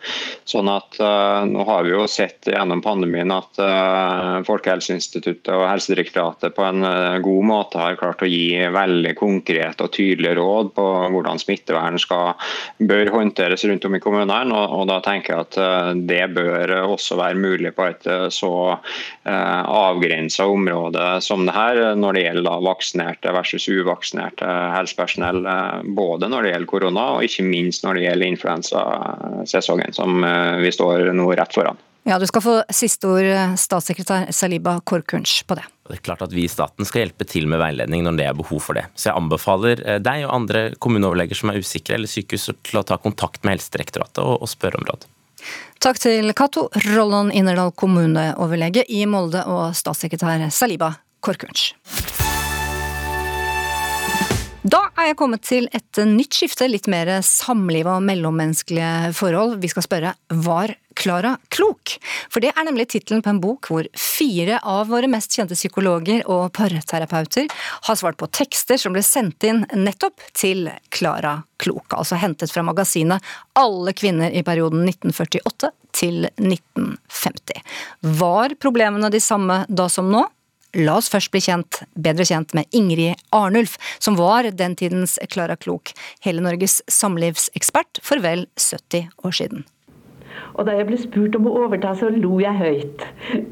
Sånn 0.45 0.67
at 0.69 0.97
nå 1.47 1.63
har 1.67 1.85
vi 1.85 1.93
jo 1.93 2.03
sett 2.09 2.47
gjennom 2.49 2.81
pandemien 2.83 3.31
at 3.33 3.57
Folkehelseinstituttet 4.47 5.49
og 5.53 5.65
Helsedirektoratet 5.69 6.55
på 6.55 6.65
en 6.67 6.83
god 7.23 7.47
måte 7.47 7.79
har 7.79 7.97
klart 7.99 8.23
å 8.25 8.29
gi 8.29 8.59
veldig 8.75 9.13
konkrete 9.17 9.87
og 9.87 9.93
tydelige 9.95 10.35
råd 10.39 10.73
på 10.77 10.85
hvordan 11.15 11.41
smittevern 11.41 11.99
skal 12.01 12.35
bør 12.77 13.04
bør 13.05 13.19
håndteres 13.19 13.65
rundt 13.65 13.85
om 13.85 13.95
i 13.95 14.01
kommunene. 14.03 14.55
Og, 14.55 14.73
og, 14.79 14.83
da 14.89 14.99
tenker 15.05 15.33
jeg 15.33 15.45
at 15.45 15.57
eh, 15.61 15.91
det 16.09 16.21
bør 16.35 16.73
også 16.83 17.17
være 17.19 17.39
mulig 17.39 17.71
på 17.75 17.87
et 17.89 18.07
eh, 18.09 18.27
så 18.33 18.51
eh, 18.73 19.61
avgrensa 19.61 20.47
område 20.49 21.05
som 21.25 21.45
det 21.47 21.55
her, 21.55 21.81
når 21.99 22.17
det 22.17 22.25
gjelder 22.25 22.65
vaksinerte 22.65 23.33
versus 23.35 23.67
uvaksinerte 23.69 24.49
helsepersonell. 24.75 25.43
Både 25.97 26.29
når 26.31 26.45
det 26.45 26.55
gjelder 26.55 26.71
korona, 26.71 27.09
og 27.15 27.27
ikke 27.27 27.45
minst 27.47 27.85
når 27.85 27.99
det 27.99 28.07
gjelder 28.07 28.33
influensasesongen, 28.33 29.95
som 29.95 30.25
vi 30.61 30.71
står 30.73 31.11
nå 31.15 31.29
rett 31.37 31.55
foran. 31.55 31.79
Ja, 32.05 32.19
Du 32.21 32.27
skal 32.29 32.43
få 32.45 32.57
siste 32.73 33.09
ord, 33.09 33.31
statssekretær 33.57 34.29
Saliba 34.35 34.77
Korkunsch, 34.85 35.41
på 35.47 35.57
det. 35.57 35.65
Det 35.85 35.99
er 35.99 36.05
klart 36.07 36.23
at 36.25 36.33
Vi 36.33 36.47
i 36.47 36.49
staten 36.49 36.87
skal 36.87 37.03
hjelpe 37.03 37.27
til 37.29 37.45
med 37.49 37.61
veiledning 37.61 38.05
når 38.05 38.17
det 38.17 38.25
er 38.25 38.37
behov 38.37 38.63
for 38.63 38.77
det. 38.77 38.87
Så 38.97 39.11
Jeg 39.11 39.19
anbefaler 39.19 39.83
eh, 39.85 39.99
deg 40.01 40.25
og 40.25 40.33
andre 40.33 40.63
kommuneoverleger 40.81 41.37
som 41.37 41.51
er 41.53 41.61
usikre 41.61 41.99
eller 41.99 42.09
sykehus 42.09 42.49
til 42.65 42.81
å 42.81 42.85
ta 42.87 42.97
kontakt 42.97 43.45
med 43.45 43.57
Helsedirektoratet 43.57 44.23
og, 44.23 44.41
og 44.41 44.49
spørre 44.49 44.81
om 44.81 44.89
råd. 44.89 45.05
Takk 45.83 45.99
til 46.01 46.33
Cato 46.33 46.69
Rolland 46.87 47.35
Innerdal 47.37 47.69
kommuneoverlege 47.77 48.87
i 48.89 49.03
Molde 49.05 49.43
og 49.45 49.75
statssekretær 49.77 50.47
Saliba 50.49 50.95
Korkunch. 51.21 51.75
Da 54.65 54.79
er 54.97 55.11
jeg 55.11 55.17
kommet 55.19 55.43
til 55.45 55.67
et 55.77 55.99
nytt 56.09 56.33
skifte, 56.33 56.65
litt 56.65 56.87
mer 56.89 57.11
samliv 57.21 57.85
og 57.85 58.01
mellommenneskelige 58.07 59.13
forhold. 59.13 59.59
Vi 59.61 59.69
skal 59.69 59.85
spørre 59.85 60.15
var 60.33 60.73
Klara 60.95 61.35
klok? 61.53 61.95
For 62.31 62.43
det 62.43 62.53
er 62.53 62.67
nemlig 62.67 62.87
tittelen 62.93 63.23
på 63.25 63.31
en 63.33 63.41
bok 63.43 63.69
hvor 63.71 63.87
fire 63.99 64.59
av 64.63 64.89
våre 64.91 65.09
mest 65.11 65.35
kjente 65.35 65.57
psykologer 65.57 66.23
og 66.31 66.51
parterapeuter 66.55 67.49
har 67.87 67.99
svart 67.99 68.19
på 68.21 68.29
tekster 68.33 68.79
som 68.81 68.95
ble 68.95 69.03
sendt 69.05 69.43
inn 69.47 69.65
nettopp 69.75 70.23
til 70.33 70.69
Klara 70.95 71.37
Klok, 71.61 71.93
altså 71.95 72.19
hentet 72.19 72.51
fra 72.51 72.65
magasinet 72.67 73.23
Alle 73.59 73.93
kvinner 73.95 74.31
i 74.31 74.43
perioden 74.43 74.83
1948 74.87 75.71
til 75.95 76.25
1950. 76.27 77.61
Var 78.19 78.57
problemene 78.59 79.11
de 79.11 79.21
samme 79.23 79.63
da 79.69 79.87
som 79.91 80.11
nå? 80.11 80.25
La 80.75 80.97
oss 80.99 81.07
først 81.07 81.31
bli 81.31 81.39
kjent, 81.39 81.83
bedre 81.95 82.25
kjent 82.27 82.51
med 82.57 82.67
Ingrid 82.75 83.21
Arnulf, 83.35 83.77
som 83.99 84.17
var 84.19 84.49
den 84.51 84.75
tidens 84.75 85.15
Klara 85.31 85.55
Klok, 85.55 85.93
hele 86.25 86.43
Norges 86.43 86.81
samlivsekspert 86.91 88.03
for 88.03 88.19
vel 88.25 88.43
70 88.59 89.07
år 89.23 89.39
siden. 89.39 89.63
Og 90.55 90.67
da 90.67 90.75
jeg 90.77 90.87
ble 90.89 90.99
spurt 90.99 91.35
om 91.39 91.49
å 91.49 91.55
overta, 91.65 91.93
så 91.99 92.09
lo 92.13 92.39
jeg 92.43 92.55
høyt. 92.59 93.05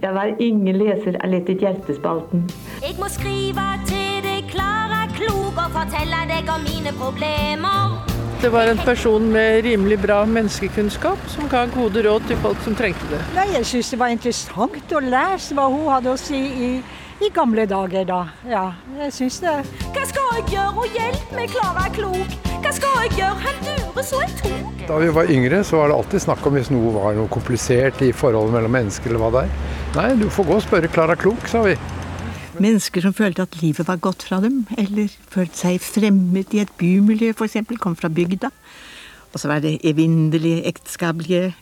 Jeg 0.04 0.16
var 0.16 0.34
ingen 0.40 0.80
leser 0.80 1.20
av 1.20 1.34
Lette 1.34 1.58
hjertespalten. 1.60 2.48
Jeg 2.84 2.96
må 3.00 3.10
skrive 3.12 3.68
til 3.90 4.24
deg, 4.26 4.48
Klara 4.52 5.06
Klok, 5.18 5.54
og 5.58 5.78
fortelle 5.78 6.24
deg 6.32 6.50
om 6.54 6.66
mine 6.68 6.96
problemer. 7.00 8.00
Det 8.44 8.52
var 8.52 8.68
en 8.68 8.82
person 8.84 9.30
med 9.32 9.62
rimelig 9.64 10.02
bra 10.04 10.24
menneskekunnskap 10.28 11.30
som 11.32 11.48
ga 11.52 11.62
gode 11.72 12.04
råd 12.04 12.26
til 12.28 12.42
folk 12.44 12.60
som 12.66 12.76
trengte 12.76 13.08
det. 13.12 13.22
Nei, 13.38 13.46
jeg 13.54 13.70
syns 13.70 13.94
det 13.94 14.00
var 14.02 14.12
interessant 14.12 14.98
å 14.98 15.02
lese 15.06 15.56
hva 15.56 15.70
hun 15.72 15.88
hadde 15.88 16.12
å 16.12 16.20
si 16.20 16.42
i 16.68 16.74
i 17.24 17.30
gamle 17.34 17.66
dager, 17.70 18.04
da. 18.04 18.22
Ja, 18.50 18.64
jeg 19.00 19.14
syns 19.16 19.40
det. 19.44 19.54
Hva 19.94 20.04
skal 20.10 20.23
jeg 20.38 20.46
gjøre? 20.54 20.74
Og 20.84 20.98
hjelp 20.98 21.34
meg, 21.38 21.52
Klara 21.54 21.88
Klok. 21.94 22.38
Hva 22.64 22.72
skal 22.74 22.96
jeg 23.04 23.18
gjøre? 23.20 23.40
Han 23.44 23.60
durer 23.68 24.06
så 24.08 24.22
jeg 24.24 24.38
tok. 24.40 24.86
Da 24.88 25.00
vi 25.00 25.10
var 25.16 25.32
yngre, 25.32 25.64
så 25.68 25.80
var 25.80 25.92
det 25.92 25.98
alltid 25.98 26.24
snakk 26.26 26.48
om 26.48 26.58
hvis 26.58 26.72
noe 26.74 26.94
var 26.96 27.18
noe 27.18 27.32
komplisert 27.32 28.02
i 28.04 28.12
forholdet 28.16 28.56
mellom 28.58 28.74
mennesker 28.76 29.12
eller 29.12 29.24
hva 29.24 29.32
det 29.36 29.44
er. 29.46 29.54
Nei, 29.98 30.08
du 30.20 30.26
får 30.34 30.50
gå 30.50 30.58
og 30.58 30.66
spørre 30.66 30.92
Klara 30.92 31.18
Klok, 31.20 31.46
sa 31.52 31.64
vi. 31.68 31.78
Mennesker 32.62 33.02
som 33.02 33.16
følte 33.18 33.46
at 33.48 33.56
livet 33.62 33.88
var 33.88 34.02
gått 34.02 34.26
fra 34.28 34.38
dem, 34.44 34.64
eller 34.78 35.10
følte 35.34 35.58
seg 35.58 35.80
fremmed 35.82 36.54
i 36.54 36.62
et 36.62 36.74
bymiljø 36.78 37.32
f.eks., 37.34 37.58
kom 37.82 37.98
fra 37.98 38.12
bygda. 38.14 38.52
Og 39.34 39.42
så 39.42 39.50
var 39.50 39.64
det 39.64 39.80
evinnelige 39.88 40.62
ekteskapelige 40.70 41.54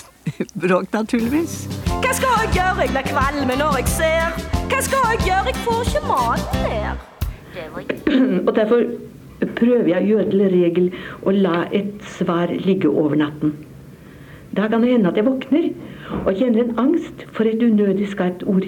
bråk, 0.62 0.88
naturligvis. 0.94 1.66
Hva 2.00 2.16
skal 2.16 2.36
jeg 2.46 2.56
gjøre? 2.56 2.86
Jeg 2.86 2.94
blir 2.96 3.08
kvalm 3.12 3.54
når 3.60 3.80
jeg 3.82 3.92
ser. 3.98 4.42
Hva 4.72 4.82
skal 4.86 5.06
jeg 5.12 5.24
gjøre? 5.28 5.52
Jeg 5.52 5.62
får 5.66 5.86
ikke 5.90 6.06
maten 6.08 6.68
ned. 6.68 7.09
Og 8.46 8.52
derfor 8.56 8.84
prøver 9.56 9.88
jeg 9.88 10.02
å 10.02 10.08
gjøre 10.10 10.30
til 10.30 10.44
regel 10.52 10.88
å 11.24 11.34
la 11.34 11.64
et 11.72 12.00
svar 12.16 12.52
ligge 12.52 12.90
over 12.90 13.16
natten. 13.20 13.54
Da 14.56 14.66
kan 14.68 14.82
det 14.82 14.92
hende 14.92 15.10
at 15.12 15.18
jeg 15.18 15.28
våkner 15.28 15.70
og 16.24 16.32
kjenner 16.34 16.64
en 16.64 16.78
angst 16.82 17.24
for 17.36 17.46
et 17.46 17.62
unødig 17.62 18.10
skarpt 18.10 18.42
ord, 18.50 18.66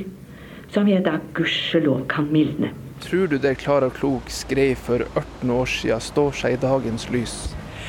som 0.72 0.88
jeg 0.88 1.05
da 1.05 1.18
gudskjelov 1.36 2.07
kan 2.12 2.30
mildne. 2.32 2.70
Tror 3.03 3.26
du 3.26 3.34
det 3.43 3.57
Klara 3.59 3.90
Klok 3.90 4.30
skrev 4.30 4.76
for 4.78 5.03
18 5.18 5.51
år 5.51 5.66
siden 5.66 6.01
står 6.01 6.38
seg 6.38 6.55
i 6.55 6.61
dagens 6.62 7.09
lys? 7.11 7.34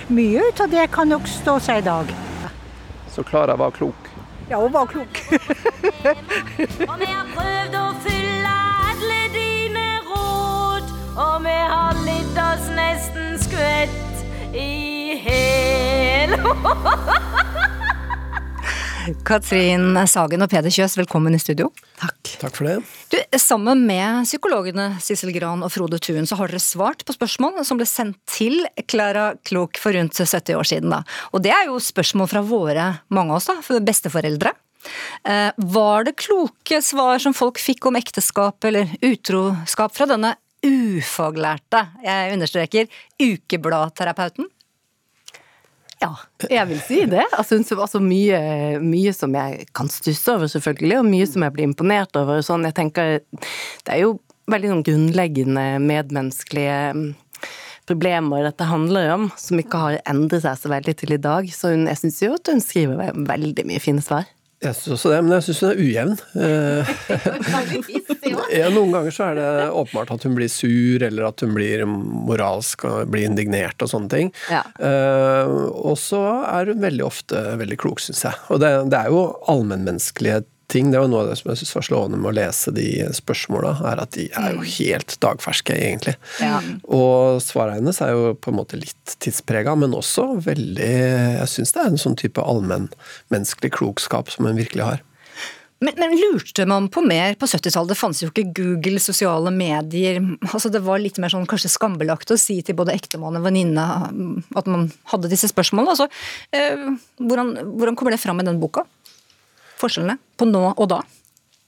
Mye 0.10 0.42
ut 0.50 0.64
av 0.64 0.74
det 0.74 0.88
kan 0.92 1.08
nok 1.14 1.30
stå 1.30 1.60
seg 1.64 1.84
i 1.84 1.86
dag. 1.86 2.10
Så 3.14 3.24
Klara 3.24 3.56
var 3.56 3.72
klok. 3.72 4.10
Ja, 4.50 4.58
hun 4.58 4.74
var 4.74 4.90
klok. 4.90 5.22
og 11.14 11.44
vi 11.46 11.54
har 11.54 11.98
litt 12.06 12.38
oss 12.42 12.70
nesten 12.74 13.38
skvett 13.42 14.56
i 14.58 15.14
hæl. 15.22 16.34
Katrin 19.28 19.98
Sagen 20.08 20.46
og 20.46 20.50
Peder 20.50 20.72
Kjøs, 20.72 20.96
velkommen 20.96 21.36
i 21.36 21.42
studio. 21.42 21.68
Takk 22.00 22.34
Takk 22.40 22.58
for 22.58 22.68
det. 22.68 22.78
Du, 23.12 23.18
sammen 23.40 23.86
med 23.88 24.24
psykologene 24.26 24.94
Sissel 25.04 25.32
Gran 25.36 25.64
og 25.64 25.72
Frode 25.74 26.00
Thun 26.02 26.28
så 26.28 26.38
har 26.40 26.52
dere 26.52 26.64
svart 26.64 27.04
på 27.06 27.16
spørsmål 27.16 27.62
som 27.68 27.80
ble 27.80 27.88
sendt 27.88 28.18
til 28.28 28.64
Klara 28.90 29.34
Klok 29.48 29.80
for 29.80 29.96
rundt 29.96 30.18
70 30.18 30.58
år 30.58 30.68
siden. 30.68 30.92
Da. 30.96 31.04
Og 31.32 31.44
det 31.46 31.54
er 31.56 31.70
jo 31.70 31.80
spørsmål 31.84 32.32
fra 32.32 32.44
våre, 32.48 32.90
mange 33.14 33.36
av 33.36 33.42
oss, 33.42 33.52
da, 33.52 33.60
for 33.64 33.84
besteforeldre. 33.86 34.56
Eh, 35.24 35.52
var 35.56 36.04
det 36.04 36.18
kloke 36.20 36.82
svar 36.84 37.22
som 37.24 37.36
folk 37.36 37.60
fikk 37.62 37.86
om 37.88 37.96
ekteskap 38.00 38.66
eller 38.68 38.92
utroskap 39.04 39.96
fra 39.96 40.08
denne 40.10 40.34
ufaglærte, 40.64 41.86
jeg 42.04 42.34
understreker, 42.36 43.00
ukebladterapeuten? 43.22 44.50
Ja, 46.04 46.12
jeg 46.52 46.68
vil 46.68 46.80
si 46.84 47.00
det. 47.08 47.24
Synes 47.48 47.72
altså 47.72 48.02
mye, 48.04 48.40
mye 48.84 49.14
som 49.16 49.36
jeg 49.38 49.68
kan 49.76 49.92
stusse 49.92 50.36
over, 50.36 50.50
selvfølgelig, 50.52 50.98
og 51.00 51.08
mye 51.08 51.28
som 51.30 51.46
jeg 51.46 51.56
blir 51.56 51.70
imponert 51.70 52.20
over. 52.20 52.42
Sånn, 52.44 52.66
jeg 52.68 52.76
tenker, 52.76 53.20
Det 53.86 53.94
er 53.94 54.04
jo 54.04 54.18
veldig 54.52 54.72
sånn 54.74 54.84
grunnleggende 54.84 55.66
medmenneskelige 55.80 56.80
mm, 56.98 57.06
problemer 57.88 58.44
dette 58.44 58.68
handler 58.68 59.14
om, 59.16 59.30
som 59.40 59.60
ikke 59.60 59.80
har 59.80 60.00
endret 60.10 60.44
seg 60.44 60.60
så 60.60 60.72
veldig 60.74 60.96
til 61.00 61.16
i 61.16 61.22
dag. 61.24 61.48
Så 61.56 61.72
hun, 61.72 61.88
jeg 61.88 62.02
syns 62.02 62.22
jo 62.26 62.34
at 62.36 62.52
hun 62.52 62.64
skriver 62.64 63.16
veldig 63.16 63.68
mye 63.70 63.84
fine 63.84 64.04
svar. 64.04 64.28
Jeg 64.64 64.78
syns 64.78 64.94
også 64.96 65.12
det, 65.12 65.20
men 65.26 65.36
jeg 65.36 65.46
syns 65.48 65.62
hun 65.64 65.72
er 65.72 65.82
ujevn. 65.84 66.14
Eh, 66.40 66.92
ja, 68.62 68.70
noen 68.72 68.94
ganger 68.96 69.16
så 69.16 69.28
er 69.30 69.40
det 69.40 69.50
åpenbart 69.76 70.14
at 70.16 70.28
hun 70.28 70.38
blir 70.38 70.52
sur, 70.52 71.04
eller 71.04 71.28
at 71.28 71.44
hun 71.44 71.56
blir 71.58 71.84
moralsk 71.90 72.86
og 72.88 73.12
blir 73.12 73.28
indignert 73.28 73.84
og 73.84 73.92
sånne 73.92 74.12
ting. 74.14 74.32
Ja. 74.54 74.64
Eh, 74.80 75.52
og 75.84 75.98
så 76.00 76.24
er 76.48 76.72
hun 76.72 76.84
veldig 76.84 77.06
ofte 77.08 77.44
veldig 77.60 77.80
klok, 77.84 78.04
syns 78.04 78.24
jeg. 78.30 78.40
Og 78.54 78.64
det, 78.64 78.72
det 78.94 79.02
er 79.02 79.12
jo 79.12 79.26
allmennmenneskelige 79.52 80.46
ting. 80.74 80.92
Det 80.92 81.02
var 81.02 81.12
noe 81.12 81.24
av 81.24 81.32
det 81.32 81.38
som 81.40 81.52
jeg 81.52 81.62
synes 81.62 81.76
var 81.78 81.88
slående 81.88 82.20
med 82.20 82.32
å 82.32 82.36
lese 82.40 82.74
de 82.76 82.88
spørsmåla, 83.16 83.76
er 83.92 84.04
at 84.04 84.18
de 84.18 84.28
er 84.40 84.58
jo 84.58 84.66
helt 84.76 85.16
dagferske, 85.24 85.78
egentlig. 85.78 86.16
Ja. 86.42 86.60
Og 86.84 87.40
svaret 87.46 87.80
hennes 87.80 88.02
er 88.04 88.14
jo 88.14 88.34
på 88.36 88.52
en 88.52 88.60
måte 88.60 88.80
litt 88.82 89.18
tidsprega, 89.24 89.78
men 89.80 89.96
også 89.98 90.34
veldig 90.44 90.92
Jeg 90.94 91.50
syns 91.50 91.74
det 91.76 91.82
er 91.82 91.92
en 91.92 92.02
sånn 92.02 92.20
type 92.20 92.42
allmennmenneskelig 92.42 93.74
klokskap 93.78 94.32
som 94.34 94.50
hun 94.50 94.60
virkelig 94.60 94.88
har. 94.90 95.04
Men, 95.84 95.98
men 96.00 96.14
lurte 96.16 96.66
man 96.70 96.88
på 96.92 97.02
mer 97.04 97.36
på 97.40 97.48
70-tallet? 97.50 97.92
Det 97.92 98.00
fantes 98.00 98.24
jo 98.24 98.30
ikke 98.32 98.54
Google, 98.56 99.02
sosiale 99.04 99.52
medier. 99.52 100.22
altså 100.48 100.72
Det 100.72 100.84
var 100.86 101.02
litt 101.04 101.20
mer 101.20 101.34
sånn 101.34 101.48
kanskje 101.50 101.74
skambelagt 101.74 102.32
å 102.32 102.40
si 102.40 102.62
til 102.64 102.78
både 102.80 102.96
ektemann 102.96 103.36
og 103.40 103.44
venninne 103.44 103.84
at 103.84 104.70
man 104.72 104.88
hadde 105.12 105.32
disse 105.32 105.50
spørsmålene. 105.52 105.96
Altså, 105.96 106.08
eh, 106.56 106.88
hvordan, 107.20 107.56
hvordan 107.76 108.00
kommer 108.00 108.16
det 108.16 108.22
fram 108.24 108.40
i 108.40 108.48
den 108.48 108.62
boka? 108.64 108.86
Forskjellene 109.84 110.18
på 110.40 110.48
nå 110.50 110.64
og 110.72 110.88
da? 110.92 111.04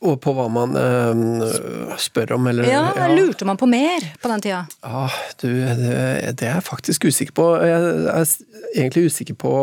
Og 0.06 0.18
på 0.22 0.34
hva 0.36 0.46
man 0.52 0.76
øh, 0.78 1.94
spør 2.02 2.36
om, 2.36 2.50
eller 2.52 2.68
Ja, 2.68 3.08
Lurte 3.16 3.48
man 3.48 3.58
på 3.58 3.68
mer 3.70 4.04
på 4.22 4.30
den 4.30 4.44
tida? 4.44 4.66
Ja, 4.84 5.06
du, 5.42 5.48
det, 5.48 5.96
det 6.36 6.50
er 6.50 6.58
jeg 6.58 6.66
faktisk 6.68 7.08
usikker 7.08 7.34
på. 7.38 7.48
Jeg 7.64 7.96
er 8.12 8.28
egentlig 8.76 9.08
usikker 9.10 9.38
på 9.40 9.54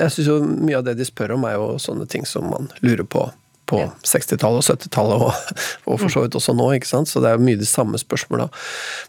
Jeg 0.00 0.14
syns 0.14 0.30
jo 0.32 0.40
mye 0.48 0.80
av 0.80 0.88
det 0.88 0.96
de 0.98 1.06
spør 1.06 1.36
om, 1.36 1.46
er 1.46 1.58
jo 1.60 1.76
sånne 1.82 2.08
ting 2.10 2.26
som 2.28 2.50
man 2.50 2.72
lurer 2.82 3.06
på 3.06 3.28
på 3.72 3.78
60-tallet 4.04 4.58
og 4.60 4.66
70-tallet, 4.66 5.22
og, 5.22 5.60
og 5.88 6.00
for 6.02 6.12
så 6.12 6.24
vidt 6.24 6.36
også 6.36 6.52
nå, 6.56 6.66
ikke 6.76 6.90
sant. 6.90 7.08
Så 7.08 7.22
det 7.24 7.30
er 7.30 7.42
mye 7.42 7.60
de 7.60 7.68
samme 7.68 8.00
spørsmåla. 8.00 8.48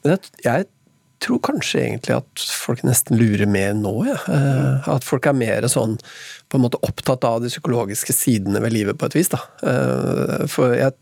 Men 0.03 0.15
jeg, 0.15 0.31
jeg 0.45 0.67
tror 1.23 1.39
kanskje 1.43 1.81
egentlig 1.81 2.15
at 2.17 2.43
folk 2.63 2.83
nesten 2.87 3.17
lurer 3.19 3.49
mer 3.49 3.73
nå, 3.77 3.93
ja. 4.07 4.17
Eh, 4.31 4.89
At 4.95 5.05
folk 5.07 5.27
er 5.29 5.37
mer 5.37 5.67
sånn 5.71 5.97
på 6.51 6.59
en 6.59 6.65
måte 6.65 6.79
opptatt 6.85 7.25
av 7.27 7.41
de 7.43 7.49
psykologiske 7.51 8.13
sidene 8.15 8.61
ved 8.63 8.75
livet 8.75 8.99
på 8.99 9.07
et 9.09 9.15
vis. 9.17 9.31
da. 9.33 9.41
Eh, 9.63 10.45
For 10.51 10.75
jeg, 10.77 10.93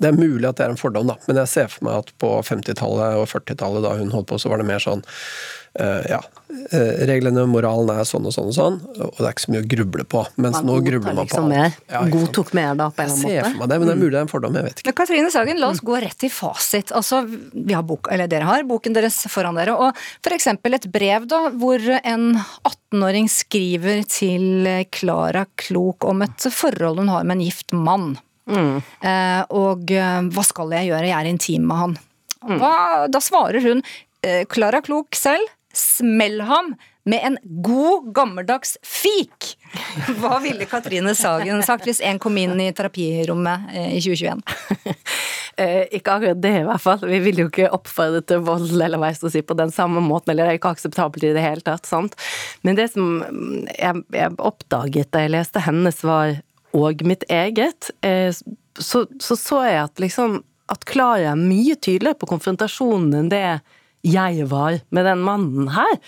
det 0.00 0.08
er 0.08 0.16
mulig 0.16 0.48
at 0.48 0.56
det 0.56 0.66
er 0.66 0.74
en 0.74 0.80
fordom, 0.80 1.10
da, 1.10 1.18
men 1.28 1.40
jeg 1.42 1.52
ser 1.52 1.72
for 1.72 1.86
meg 1.86 2.02
at 2.02 2.12
på 2.22 2.32
50-tallet 2.48 3.20
og 3.20 3.26
40-tallet, 3.28 3.84
da 3.84 3.96
hun 4.00 4.12
holdt 4.14 4.30
på, 4.30 4.38
så 4.40 4.52
var 4.52 4.62
det 4.62 4.68
mer 4.70 4.80
sånn 4.80 5.02
uh, 5.04 6.04
ja, 6.08 6.20
reglene 6.50 7.06
reglene, 7.10 7.44
moralen 7.50 7.92
er 7.92 8.06
sånn 8.08 8.26
og 8.26 8.34
sånn 8.34 8.48
og 8.50 8.56
sånn, 8.56 8.78
og 8.96 9.18
det 9.18 9.26
er 9.26 9.34
ikke 9.34 9.44
så 9.44 9.52
mye 9.54 9.62
å 9.62 9.68
gruble 9.74 10.06
på. 10.08 10.22
Mens 10.40 10.58
Man 10.58 10.68
nå 10.70 10.78
grubler 10.86 11.12
man 11.12 11.20
på 11.20 11.26
liksom 11.28 11.50
på 11.50 11.58
alt. 11.58 11.82
Ja. 11.92 12.02
Godtok 12.14 12.52
mer 12.56 12.78
da, 12.78 12.88
på 12.94 13.04
en 13.04 13.10
eller 13.10 13.18
annen 13.18 13.26
måte. 13.26 13.34
Jeg 13.34 13.44
ser 13.44 13.50
for 13.50 13.60
meg 13.60 13.72
det, 13.72 13.78
men 13.82 13.90
det 13.90 13.94
er 13.94 14.00
mulig 14.00 14.12
det 14.14 14.20
er 14.20 14.26
en 14.26 14.32
fordom, 14.32 14.56
jeg 14.58 14.66
vet 14.66 14.80
ikke. 14.80 14.88
Men 14.88 14.96
Katrine 15.00 15.34
Sagen, 15.34 15.60
la 15.62 15.70
oss 15.74 15.82
gå 15.90 16.00
rett 16.04 16.18
til 16.24 16.32
fasit. 16.34 16.94
Altså, 16.96 17.20
vi 17.28 17.76
har 17.76 17.84
bok, 17.86 18.10
eller 18.14 18.30
Dere 18.30 18.48
har 18.48 18.64
boken 18.68 18.96
deres 18.96 19.20
foran 19.30 19.60
dere. 19.60 19.76
og 19.76 20.00
F.eks. 20.24 20.48
et 20.54 20.88
brev 20.92 21.28
da, 21.30 21.42
hvor 21.60 21.86
en 22.00 22.26
18-åring 22.40 23.30
skriver 23.30 24.02
til 24.08 24.66
Klara 24.94 25.46
Klok 25.60 26.08
om 26.08 26.24
et 26.26 26.50
forhold 26.50 27.04
hun 27.04 27.12
har 27.12 27.28
med 27.28 27.38
en 27.38 27.46
gift 27.46 27.76
mann. 27.76 28.14
Eh, 28.48 29.42
og 29.54 29.90
eh, 29.94 30.20
hva 30.32 30.44
skal 30.46 30.72
jeg 30.78 30.90
gjøre, 30.90 31.08
jeg 31.10 31.18
er 31.18 31.30
intim 31.30 31.66
med 31.70 31.82
han. 31.82 31.98
Hva, 32.40 32.74
da 33.12 33.20
svarer 33.20 33.60
hun 33.60 33.82
eh, 34.24 34.46
Klok 34.48 35.18
selv, 35.18 35.50
smell 35.76 36.40
ham 36.48 36.72
med 37.04 37.20
en 37.24 37.36
god, 37.64 38.12
gammeldags 38.14 38.76
fik! 38.82 39.56
Hva 40.20 40.38
ville 40.42 40.66
Katrine 40.68 41.14
Sagen 41.16 41.62
sagt 41.64 41.86
hvis 41.88 42.02
en 42.04 42.20
kom 42.22 42.36
inn 42.40 42.58
i 42.60 42.70
terapirommet 42.76 43.72
eh, 43.74 43.92
i 43.98 44.02
2021? 44.04 44.44
Eh, 45.60 45.82
ikke 45.92 46.14
akkurat 46.14 46.38
det, 46.40 46.52
i 46.56 46.64
hvert 46.64 46.80
fall. 46.80 47.02
Vi 47.04 47.18
vil 47.20 47.40
jo 47.42 47.48
ikke 47.50 47.66
oppfordre 47.74 48.22
til 48.24 48.38
vold 48.46 48.70
eller 48.70 48.96
hva 48.96 49.10
jeg 49.10 49.18
skal 49.18 49.32
si, 49.34 49.42
på 49.44 49.56
den 49.58 49.72
samme 49.74 50.00
måten, 50.00 50.30
eller 50.32 50.46
det 50.46 50.54
er 50.54 50.60
ikke 50.60 50.70
akseptabelt 50.72 51.26
i 51.26 51.32
det 51.36 51.42
hele 51.44 51.60
tatt. 51.66 51.84
sant? 51.84 52.14
Men 52.64 52.78
det 52.78 52.86
som 52.94 53.18
mm, 53.20 53.66
jeg, 53.74 54.00
jeg 54.14 54.38
oppdaget 54.38 55.10
da 55.12 55.26
jeg 55.26 55.34
leste 55.34 55.60
hennes 55.66 56.00
svar, 56.00 56.38
og 56.76 57.02
mitt 57.06 57.26
eget, 57.32 57.90
eh, 58.06 58.30
så, 58.30 59.04
så 59.20 59.36
så 59.36 59.64
jeg 59.66 59.82
at 59.84 60.02
liksom 60.02 60.40
at 60.70 60.86
Klara 60.86 61.32
er 61.32 61.38
mye 61.38 61.74
tydeligere 61.74 62.18
på 62.20 62.28
konfrontasjonen 62.30 63.14
enn 63.18 63.30
det 63.32 63.44
jeg 64.06 64.46
var 64.48 64.78
med 64.94 65.04
den 65.04 65.20
mannen 65.20 65.68
her. 65.74 65.98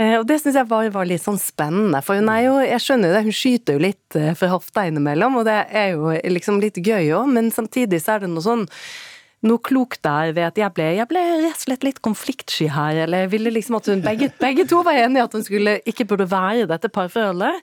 Eh, 0.00 0.14
og 0.16 0.24
det 0.30 0.38
syns 0.40 0.56
jeg 0.56 0.68
var, 0.70 0.86
var 0.94 1.08
litt 1.08 1.24
sånn 1.24 1.40
spennende, 1.40 2.00
for 2.04 2.16
hun 2.16 2.30
er 2.32 2.46
jo 2.46 2.54
Jeg 2.62 2.80
skjønner 2.84 3.10
jo 3.10 3.16
det, 3.16 3.24
hun 3.26 3.36
skyter 3.36 3.76
jo 3.76 3.82
litt 3.84 4.16
eh, 4.16 4.32
fra 4.38 4.48
hofta 4.54 4.86
innimellom, 4.88 5.36
og 5.40 5.44
det 5.48 5.58
er 5.68 5.92
jo 5.92 6.14
liksom 6.38 6.62
litt 6.62 6.80
gøy 6.80 7.12
òg, 7.18 7.28
men 7.34 7.52
samtidig 7.52 8.00
så 8.04 8.16
er 8.16 8.24
det 8.24 8.32
noe 8.32 8.44
sånn 8.46 8.64
noe 9.46 9.60
klokt 9.62 10.00
der 10.02 10.32
ved 10.34 10.48
at 10.48 10.56
jeg 10.58 10.72
ble, 10.74 10.86
jeg 10.98 11.06
ble 11.10 11.20
rett 11.44 11.54
og 11.54 11.62
slett 11.62 11.84
litt 11.86 12.00
konfliktsky 12.02 12.66
her. 12.74 12.98
Eller 13.04 13.26
jeg 13.26 13.30
ville 13.36 13.52
liksom 13.54 13.76
at 13.78 13.86
hun 13.92 14.02
begge, 14.02 14.30
begge 14.40 14.64
to 14.70 14.80
var 14.86 14.98
enige 14.98 15.26
at 15.28 15.36
hun 15.36 15.44
skulle 15.46 15.76
ikke 15.86 16.06
burde 16.10 16.26
være 16.30 16.64
i 16.64 16.68
dette 16.70 16.90
parforholdet. 16.90 17.60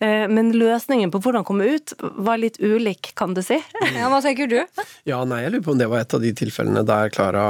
Eh, 0.00 0.26
Men 0.30 0.52
løsningen 0.54 1.10
på 1.10 1.18
hvordan 1.24 1.46
komme 1.48 1.66
ut 1.74 1.94
var 2.22 2.38
litt 2.38 2.60
ulik, 2.62 3.12
kan 3.18 3.34
du 3.34 3.42
si. 3.42 3.58
Ja, 3.96 4.06
Hva 4.12 4.22
tenker 4.22 4.46
du? 4.50 4.60
Ja, 5.08 5.24
nei, 5.26 5.42
jeg 5.44 5.56
lurer 5.56 5.66
på 5.66 5.74
om 5.74 5.82
det 5.82 5.90
var 5.90 6.04
et 6.04 6.14
av 6.14 6.22
de 6.22 6.30
tilfellene 6.38 6.84
der 6.86 7.10
Klara 7.14 7.46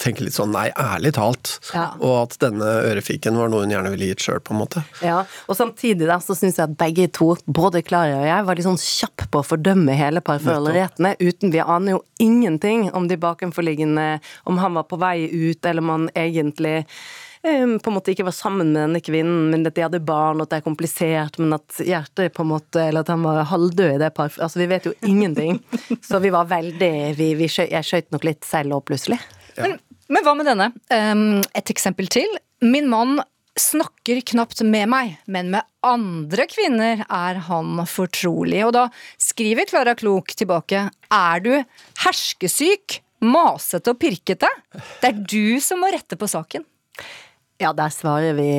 tenker 0.00 0.26
litt 0.26 0.36
sånn 0.36 0.52
nei, 0.54 0.68
ærlig 0.76 1.14
talt. 1.16 1.56
Ja. 1.74 1.88
Og 2.04 2.16
at 2.24 2.36
denne 2.42 2.68
ørefiken 2.86 3.38
var 3.40 3.50
noe 3.52 3.64
hun 3.64 3.72
gjerne 3.72 3.92
ville 3.94 4.10
gitt 4.10 4.26
sjøl, 4.26 4.42
på 4.44 4.54
en 4.54 4.60
måte. 4.60 4.84
Ja, 5.04 5.22
og 5.46 5.58
samtidig 5.58 6.08
da, 6.08 6.18
så 6.22 6.36
syns 6.36 6.60
jeg 6.60 6.68
at 6.68 6.78
begge 6.80 7.08
to, 7.16 7.32
både 7.46 7.82
Klara 7.86 8.20
og 8.20 8.28
jeg, 8.28 8.46
var 8.46 8.58
litt 8.58 8.68
sånn 8.68 8.80
kjapp 8.80 9.26
på 9.32 9.42
å 9.42 9.46
fordømme 9.46 9.96
hele 9.96 10.22
parforholdet 10.24 10.92
uten 11.20 11.52
Vi 11.52 11.60
aner 11.62 11.96
jo 11.96 12.00
ingenting 12.22 12.90
om 12.96 13.06
de 13.08 13.16
bakenforliggende 13.20 14.18
Om 14.48 14.58
han 14.60 14.76
var 14.76 14.86
på 14.88 14.98
vei 15.00 15.26
ut, 15.26 15.64
eller 15.64 15.82
om 15.82 15.92
han 15.92 16.08
egentlig 16.14 16.84
um, 17.42 17.76
på 17.78 17.90
en 17.90 17.96
måte 17.96 18.12
ikke 18.12 18.26
var 18.26 18.36
sammen 18.36 18.72
med 18.72 18.82
denne 18.82 19.02
kvinnen, 19.04 19.48
men 19.52 19.66
at 19.68 19.76
de 19.76 19.84
hadde 19.86 20.02
barn, 20.04 20.40
og 20.40 20.46
at 20.46 20.54
det 20.54 20.60
er 20.60 20.66
komplisert, 20.66 21.40
men 21.42 21.56
at 21.56 21.80
hjertet 21.82 22.34
på 22.36 22.44
en 22.44 22.52
måte 22.52 22.84
Eller 22.88 23.04
at 23.04 23.12
han 23.12 23.24
var 23.24 23.46
halvdød 23.50 23.96
i 23.96 24.02
det 24.02 24.12
parforholdet. 24.16 24.44
Altså, 24.46 24.62
vi 24.62 24.70
vet 24.70 24.88
jo 24.88 24.94
ingenting. 25.06 25.60
Så 26.08 26.20
vi 26.22 26.32
var 26.34 26.50
veldig 26.50 26.92
vi, 27.18 27.32
vi 27.38 27.48
Jeg 27.48 27.86
skøyt 27.86 28.12
nok 28.14 28.26
litt 28.28 28.46
selv 28.46 28.78
òg, 28.78 28.86
plutselig. 28.90 29.20
Men, 29.56 29.78
men 30.12 30.26
hva 30.26 30.36
med 30.38 30.48
denne? 30.48 30.70
Et 31.56 31.72
eksempel 31.72 32.10
til. 32.12 32.28
Min 32.64 32.88
mann 32.90 33.18
snakker 33.56 34.20
knapt 34.20 34.60
med 34.68 34.88
meg, 34.92 35.16
men 35.32 35.50
med 35.54 35.64
andre 35.86 36.46
kvinner 36.50 37.02
er 37.06 37.40
han 37.48 37.80
fortrolig. 37.88 38.60
Og 38.66 38.74
da 38.76 38.86
skriver 39.20 39.68
Klara 39.70 39.96
Klok 39.98 40.34
tilbake 40.36 40.86
Er 40.92 41.44
du 41.44 41.52
herskesyk, 42.04 43.00
masete 43.24 43.94
og 43.94 44.00
pirkete? 44.02 44.50
Det 45.00 45.12
er 45.12 45.22
du 45.24 45.60
som 45.64 45.80
må 45.82 45.92
rette 45.92 46.18
på 46.20 46.28
saken. 46.30 46.66
Ja, 47.62 47.72
der 47.72 47.92
svarer 47.94 48.36
vi 48.36 48.50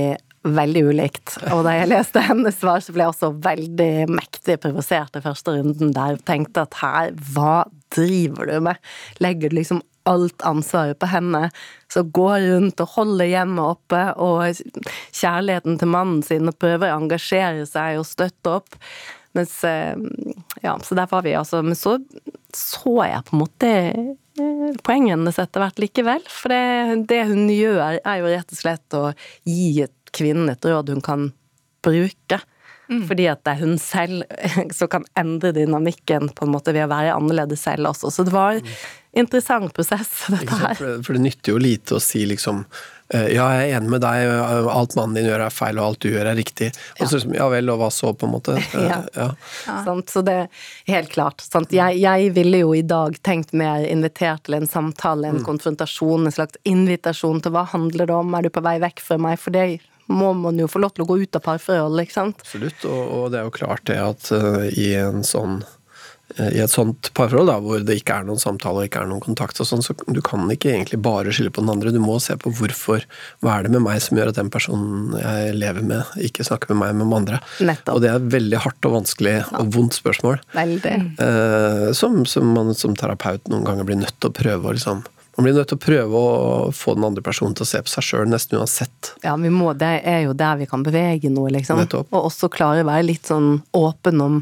veldig 0.47 0.83
ulikt. 0.89 1.35
Og 1.51 1.63
da 1.67 1.75
jeg 1.75 1.89
leste 1.91 2.23
hennes 2.23 2.57
svar, 2.57 2.81
så 2.81 2.93
ble 2.95 3.05
jeg 3.05 3.13
også 3.13 3.31
veldig 3.43 3.91
mektig 4.13 4.57
provosert 4.63 5.17
i 5.19 5.23
første 5.23 5.57
runden 5.57 5.93
der. 5.95 6.17
Tenkte 6.27 6.65
at 6.65 6.79
her, 6.81 7.11
hva 7.33 7.67
driver 7.93 8.49
du 8.49 8.57
med? 8.69 8.81
Legger 9.23 9.51
du 9.51 9.59
liksom 9.59 9.83
alt 10.07 10.43
ansvaret 10.47 10.99
på 10.99 11.09
henne, 11.11 11.49
Så 11.91 12.03
går 12.03 12.39
rundt 12.51 12.81
og 12.83 12.89
holder 12.95 13.29
hjemmet 13.31 13.63
oppe, 13.63 14.01
og 14.19 14.43
kjærligheten 15.15 15.77
til 15.79 15.87
mannen 15.87 16.23
sin, 16.23 16.49
og 16.49 16.59
prøver 16.59 16.91
å 16.91 16.97
engasjere 16.99 17.65
seg 17.65 18.01
og 18.01 18.07
støtte 18.09 18.57
opp. 18.59 18.75
Mens 19.37 19.59
Ja, 19.63 20.73
så 20.83 20.95
der 20.97 21.07
var 21.07 21.21
vi, 21.23 21.35
altså. 21.37 21.61
Men 21.63 21.75
så 21.75 21.99
så 22.55 23.03
jeg 23.05 23.25
på 23.27 23.35
en 23.35 23.41
måte 23.43 23.71
poenget 24.85 25.15
hennes 25.15 25.39
etter 25.41 25.63
hvert 25.63 25.81
likevel. 25.81 26.23
For 26.31 26.53
det, 26.53 27.07
det 27.09 27.23
hun 27.29 27.47
gjør, 27.51 27.99
er 28.01 28.21
jo 28.21 28.31
rett 28.31 28.53
og 28.53 28.59
slett 28.61 28.97
å 28.97 29.03
gi 29.47 29.85
kvinnen 30.15 30.51
et 30.53 30.65
råd 30.65 30.93
hun 30.93 31.03
kan 31.05 31.27
bruke. 31.85 32.39
Mm. 32.87 33.07
Fordi 33.07 33.25
at 33.31 33.43
det 33.43 33.55
er 33.55 33.63
hun 33.65 33.79
selv 33.81 34.23
som 34.77 34.91
kan 34.91 35.07
endre 35.19 35.53
dynamikken 35.55 36.31
på 36.35 36.47
en 36.47 36.53
måte 36.53 36.75
ved 36.75 36.87
å 36.87 36.91
være 36.91 37.15
annerledes 37.17 37.65
selv 37.67 37.91
også. 37.91 38.11
Så 38.13 38.27
det 38.27 38.35
var 38.35 38.59
en 38.59 38.75
interessant 39.17 39.73
prosess, 39.75 40.13
dette 40.33 40.61
her. 40.61 40.77
For, 40.77 41.01
for 41.05 41.17
det 41.17 41.25
nytter 41.25 41.55
jo 41.55 41.63
lite 41.63 41.97
å 41.97 42.03
si 42.03 42.25
liksom 42.29 42.65
ja, 43.07 43.23
jeg 43.31 43.69
er 43.69 43.77
enig 43.77 43.87
med 43.93 44.01
deg, 44.03 44.25
alt 44.67 44.97
mannen 44.97 45.15
din 45.15 45.29
gjør 45.29 45.45
er 45.45 45.53
feil, 45.55 45.77
og 45.79 45.85
alt 45.85 46.01
du 46.03 46.09
gjør 46.09 46.27
er 46.27 46.35
riktig. 46.35 46.73
Og 46.99 47.07
så, 47.07 47.21
ja 47.31 47.45
vel, 47.47 47.71
og 47.71 47.79
hva 47.79 47.87
så, 47.93 48.11
på 48.11 48.27
en 48.27 48.33
måte? 48.33 48.57
ja. 48.89 48.97
ja. 49.15 49.27
Sant, 49.63 50.11
så 50.11 50.23
det 50.27 50.35
er 50.41 50.49
helt 50.91 51.13
klart. 51.13 51.39
Sant? 51.39 51.71
Jeg, 51.71 52.01
jeg, 52.03 52.33
ville 52.35 52.59
jo 52.65 52.73
i 52.75 52.83
dag 52.83 53.15
tenkt 53.23 53.55
mer 53.55 53.85
invitert 53.87 54.43
til 54.49 54.57
en 54.59 54.67
samtale, 54.67 55.29
en 55.29 55.39
mm. 55.39 55.45
konfrontasjon, 55.47 56.27
en 56.27 56.35
slags 56.35 56.59
invitasjon 56.67 57.39
til 57.45 57.55
hva 57.55 57.63
handler 57.71 58.11
det 58.11 58.17
om, 58.17 58.35
er 58.35 58.49
du 58.49 58.51
på 58.51 58.65
vei 58.67 58.75
vekk 58.83 59.05
fra 59.05 59.19
meg? 59.23 59.39
For 59.39 59.55
det 59.55 59.63
må 60.11 60.33
man 60.37 60.59
jo 60.59 60.69
få 60.71 60.81
lov 60.83 60.95
til 60.95 61.05
å 61.05 61.09
gå 61.09 61.19
ut 61.23 61.39
av 61.39 61.43
parforhold, 61.45 62.03
ikke 62.03 62.15
sant? 62.15 62.45
Absolutt, 62.45 62.85
og, 62.87 63.01
og 63.17 63.25
det 63.33 63.41
er 63.41 63.49
jo 63.49 63.57
klart 63.57 63.87
det 63.89 63.97
at 64.01 64.29
uh, 64.35 64.63
i 64.71 64.93
en 64.99 65.25
sånn 65.27 65.61
i 66.35 66.59
et 66.59 66.71
sånt 66.71 67.07
parforhold 67.15 67.47
da, 67.47 67.55
hvor 67.63 67.83
det 67.87 67.95
ikke 68.01 68.17
er 68.19 68.25
noen 68.27 68.41
samtale 68.41 68.81
og 68.81 68.89
ikke 68.89 68.99
er 68.99 69.09
noen 69.09 69.23
kontakt, 69.23 69.61
og 69.63 69.67
sånn, 69.69 69.83
så 69.83 69.95
du 70.11 70.19
kan 70.25 70.43
ikke 70.51 70.73
egentlig 70.73 70.99
bare 71.03 71.31
skylde 71.33 71.53
på 71.55 71.63
den 71.63 71.71
andre. 71.71 71.93
Du 71.95 72.01
må 72.03 72.17
se 72.23 72.35
på 72.39 72.51
hvorfor. 72.59 73.05
Hva 73.41 73.55
er 73.55 73.65
det 73.65 73.71
med 73.73 73.85
meg 73.85 74.01
som 74.03 74.19
gjør 74.19 74.33
at 74.33 74.39
den 74.39 74.51
personen 74.53 75.15
jeg 75.15 75.55
lever 75.57 75.87
med, 75.87 76.13
ikke 76.27 76.45
snakker 76.47 76.73
med 76.73 76.81
meg, 76.83 76.97
men 76.99 77.09
med 77.09 77.19
andre? 77.21 77.41
Nettopp. 77.63 77.95
Og 77.95 78.03
det 78.03 78.11
er 78.11 78.19
et 78.19 78.31
veldig 78.35 78.63
hardt 78.67 78.89
og 78.89 78.97
vanskelig 78.99 79.37
og 79.47 79.71
vondt 79.77 79.97
spørsmål. 79.97 80.41
Veldig. 80.57 80.95
Eh, 81.25 81.85
som, 81.97 82.19
som, 82.29 82.51
man 82.57 82.75
som 82.77 82.97
terapeut 82.99 83.47
noen 83.47 83.65
ganger 83.67 83.87
blir 83.87 84.01
nødt 84.03 84.19
til 84.19 84.29
å 84.29 84.35
prøve 84.35 84.67
å 84.67 84.75
liksom 84.75 85.07
man 85.37 85.45
blir 85.45 85.53
nødt 85.53 85.69
til 85.69 85.77
å 85.77 85.81
prøve 85.81 86.19
å 86.19 86.69
få 86.73 86.95
den 86.97 87.05
andre 87.05 87.21
personen 87.21 87.53
til 87.53 87.61
å 87.61 87.69
se 87.69 87.81
på 87.85 87.91
seg 87.91 88.05
sjøl, 88.07 88.27
nesten 88.31 88.57
uansett. 88.57 89.13
Ja, 89.21 89.35
vi 89.37 89.51
må, 89.53 89.69
det 89.77 89.99
er 90.01 90.23
jo 90.25 90.33
der 90.33 90.57
vi 90.57 90.65
kan 90.69 90.81
bevege 90.85 91.29
noe, 91.29 91.51
liksom. 91.53 91.83
Og 91.93 92.17
også 92.23 92.49
klare 92.49 92.81
å 92.81 92.87
være 92.89 93.05
litt 93.05 93.29
sånn 93.29 93.59
åpen 93.77 94.23
om 94.23 94.39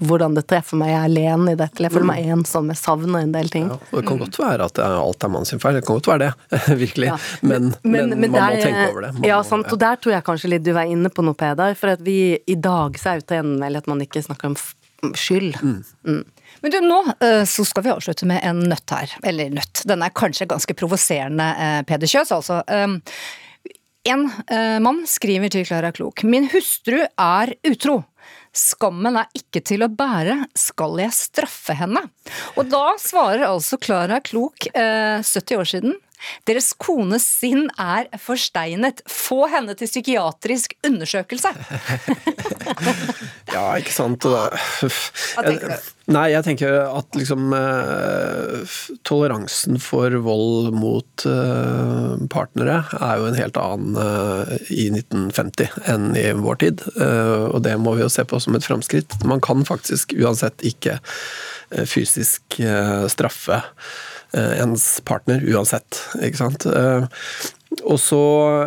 hvordan 0.00 0.34
det 0.38 0.46
treffer 0.48 0.80
meg. 0.80 0.94
Jeg 0.94 0.96
er 0.96 1.06
alene 1.10 1.52
i 1.52 1.58
dette, 1.60 1.84
jeg 1.84 1.92
føler 1.92 2.08
meg 2.08 2.24
mm. 2.24 2.32
ensom, 2.38 2.72
jeg 2.72 2.80
savner 2.80 3.26
en 3.26 3.36
del 3.36 3.52
ting. 3.52 3.68
Ja, 3.68 3.76
og 3.90 3.98
Det 3.98 4.04
kan 4.08 4.22
godt 4.22 4.40
være 4.40 4.68
at 4.70 4.82
alt 4.86 5.28
er 5.28 5.32
mannens 5.34 5.52
feil, 5.52 5.76
det 5.76 5.84
kan 5.84 6.00
godt 6.00 6.10
være 6.14 6.30
det, 6.30 6.60
virkelig. 6.86 7.10
Ja. 7.12 7.20
Men, 7.42 7.70
men, 7.82 7.92
men, 7.92 8.16
men, 8.16 8.26
man 8.30 8.40
der, 8.40 8.56
må 8.56 8.64
tenke 8.64 8.88
over 8.88 9.06
det. 9.06 9.14
Man 9.18 9.28
ja, 9.28 9.44
sant, 9.46 9.68
og 9.68 9.84
der 9.84 10.00
tror 10.00 10.16
jeg 10.16 10.28
kanskje 10.32 10.54
litt 10.54 10.64
du 10.64 10.72
var 10.76 10.88
inne 10.88 11.12
på 11.12 11.24
noe, 11.26 11.36
Peder. 11.36 11.76
For 11.76 11.92
at 11.92 12.04
vi 12.04 12.18
i 12.40 12.56
dag 12.56 12.96
så 13.00 13.12
er 13.12 13.20
jo 13.20 13.28
trenden 13.34 13.60
vel 13.60 13.80
at 13.80 13.92
man 13.92 14.00
ikke 14.04 14.24
snakker 14.24 14.54
om 14.54 15.14
skyld. 15.16 15.60
Mm. 15.60 15.80
Mm. 16.08 16.24
Men 16.60 16.74
du, 16.74 16.80
nå 16.84 17.00
eh, 17.20 17.44
så 17.48 17.64
skal 17.68 17.86
vi 17.86 17.92
avslutte 17.94 18.28
med 18.28 18.42
en 18.46 18.62
nøtt 18.70 18.94
her. 18.94 19.14
Eller 19.26 19.52
nøtt. 19.54 19.84
Den 19.88 20.04
er 20.04 20.14
kanskje 20.16 20.48
ganske 20.50 20.76
provoserende, 20.76 21.46
eh, 21.56 21.78
Peder 21.88 22.10
Kjøs, 22.10 22.32
altså. 22.36 22.60
Um, 22.68 23.00
en 24.08 24.24
uh, 24.30 24.78
mann 24.80 25.02
skriver 25.08 25.52
til 25.52 25.66
Klara 25.68 25.90
Klok. 25.92 26.22
Min 26.24 26.48
hustru 26.52 27.02
er 27.04 27.52
utro. 27.68 27.98
Skammen 28.56 29.18
er 29.20 29.28
ikke 29.36 29.60
til 29.62 29.84
å 29.84 29.90
bære, 29.92 30.38
skal 30.58 30.96
jeg 31.02 31.14
straffe 31.14 31.76
henne? 31.76 32.02
Og 32.56 32.70
da 32.72 32.96
svarer 32.98 33.44
altså 33.50 33.78
Klara 33.80 34.22
Klok, 34.24 34.70
uh, 34.72 35.20
70 35.20 35.60
år 35.60 35.68
siden, 35.68 35.98
deres 36.48 36.72
kones 36.80 37.26
sinn 37.40 37.68
er 37.80 38.10
forsteinet. 38.20 39.04
Få 39.10 39.46
henne 39.52 39.76
til 39.78 39.90
psykiatrisk 39.90 40.76
undersøkelse! 40.86 41.54
ja, 43.54 43.64
ikke 43.78 43.94
sant. 43.94 44.26
Hva 44.26 45.46
tenker 45.46 45.74
du? 45.74 45.90
Nei, 46.10 46.30
jeg 46.32 46.42
tenker 46.42 46.74
at 46.88 47.14
liksom 47.14 47.52
eh, 47.54 48.76
Toleransen 49.06 49.78
for 49.82 50.14
vold 50.24 50.72
mot 50.74 51.26
eh, 51.28 52.14
partnere 52.32 52.80
er 52.98 53.20
jo 53.20 53.28
en 53.28 53.38
helt 53.38 53.60
annen 53.60 53.98
eh, 54.00 54.54
i 54.74 54.88
1950 54.90 55.78
enn 55.92 56.10
i 56.18 56.26
vår 56.34 56.60
tid. 56.64 56.84
Og 57.00 57.60
det 57.64 57.76
må 57.82 57.94
vi 57.96 58.04
jo 58.04 58.10
se 58.12 58.24
på 58.26 58.40
som 58.42 58.56
et 58.58 58.66
framskritt. 58.66 59.20
Man 59.28 59.42
kan 59.44 59.62
faktisk 59.68 60.14
uansett 60.18 60.64
ikke 60.66 60.98
fysisk 61.86 62.58
straffe 63.12 63.60
ens 64.36 65.00
partner 65.08 65.42
uansett, 65.50 66.04
ikke 66.22 66.38
sant. 66.38 66.66
Eh, 66.66 67.06
og 67.86 68.00
så 68.02 68.20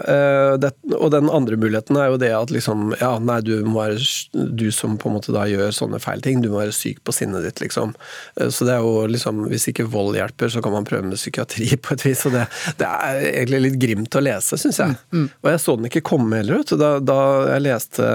eh, 0.08 0.70
Og 0.96 1.10
den 1.12 1.28
andre 1.28 1.58
muligheten 1.60 1.98
er 2.00 2.08
jo 2.14 2.20
det 2.22 2.30
at 2.38 2.54
liksom 2.56 2.94
Ja, 3.02 3.18
nei, 3.20 3.42
du 3.44 3.52
være 3.68 4.00
Du 4.32 4.70
som 4.72 4.96
på 5.00 5.10
en 5.10 5.18
måte 5.18 5.36
da 5.36 5.44
gjør 5.50 5.76
sånne 5.76 6.00
feil 6.04 6.24
ting, 6.24 6.40
du 6.40 6.48
må 6.54 6.62
være 6.62 6.76
syk 6.76 7.02
på 7.04 7.16
sinnet 7.16 7.44
ditt, 7.44 7.60
liksom. 7.66 7.92
Så 8.40 8.68
det 8.68 8.78
er 8.78 8.86
jo 8.86 9.04
liksom 9.12 9.44
Hvis 9.52 9.68
ikke 9.72 9.90
vold 9.92 10.16
hjelper, 10.16 10.54
så 10.54 10.64
kan 10.64 10.76
man 10.76 10.88
prøve 10.88 11.10
med 11.10 11.20
psykiatri 11.20 11.74
på 11.84 11.98
et 11.98 12.08
vis. 12.08 12.24
Og 12.30 12.38
det, 12.38 12.48
det 12.80 12.88
er 12.88 13.22
egentlig 13.34 13.64
litt 13.68 13.80
grimt 13.82 14.16
å 14.20 14.24
lese, 14.24 14.60
syns 14.62 14.80
jeg. 14.80 14.96
Mm, 15.12 15.20
mm. 15.20 15.30
Og 15.44 15.52
jeg 15.52 15.64
så 15.66 15.78
den 15.78 15.92
ikke 15.92 16.08
komme 16.14 16.40
heller, 16.40 16.64
vet. 16.64 16.76
Da, 16.80 16.96
da 17.04 17.22
jeg 17.52 17.66
leste 17.68 18.12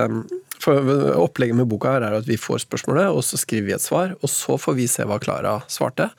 for 0.58 0.90
Opplegget 1.18 1.56
med 1.58 1.68
boka 1.70 1.92
her 1.94 2.06
er 2.06 2.18
at 2.18 2.28
vi 2.28 2.38
får 2.40 2.64
spørsmålet, 2.64 3.12
og 3.12 3.22
så 3.26 3.38
skriver 3.40 3.68
vi 3.68 3.76
et 3.76 3.84
svar. 3.84 4.16
Og 4.22 4.32
så 4.32 4.58
får 4.58 4.78
vi 4.78 4.88
se 4.90 5.06
hva 5.06 5.20
Klara 5.22 5.58
svarte 5.70 6.10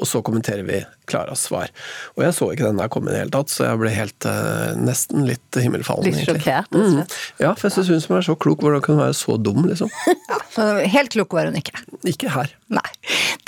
og 0.00 0.08
så 0.08 0.22
kommenterer 0.24 0.64
vi 0.66 0.80
Klaras 1.10 1.44
svar. 1.48 1.70
Og 2.16 2.22
jeg 2.24 2.34
så 2.36 2.48
ikke 2.52 2.68
den 2.68 2.78
der 2.80 2.90
komme 2.92 3.10
i 3.10 3.14
det 3.14 3.24
hele 3.24 3.34
tatt, 3.34 3.50
så 3.52 3.66
jeg 3.66 3.80
ble 3.80 3.90
helt 3.92 4.26
uh, 4.28 4.72
nesten 4.78 5.26
litt 5.28 5.58
himmelfallen. 5.58 6.06
Litt 6.08 6.22
sjokkert? 6.24 6.70
Mm. 6.72 7.02
Ja, 7.42 7.52
for 7.58 7.68
jeg 7.68 7.74
syns 7.76 7.90
hun 7.92 8.02
som 8.04 8.16
er 8.16 8.26
så 8.26 8.36
klok, 8.38 8.62
hvordan 8.62 8.82
kan 8.84 8.96
hun 8.96 9.02
være 9.02 9.16
så 9.18 9.36
dum, 9.36 9.66
liksom? 9.68 9.90
ja, 10.30 10.68
helt 10.94 11.12
klok 11.12 11.34
var 11.36 11.50
hun 11.50 11.58
ikke. 11.58 11.74
Ikke 12.08 12.30
her. 12.32 12.54
Nei. 12.72 12.86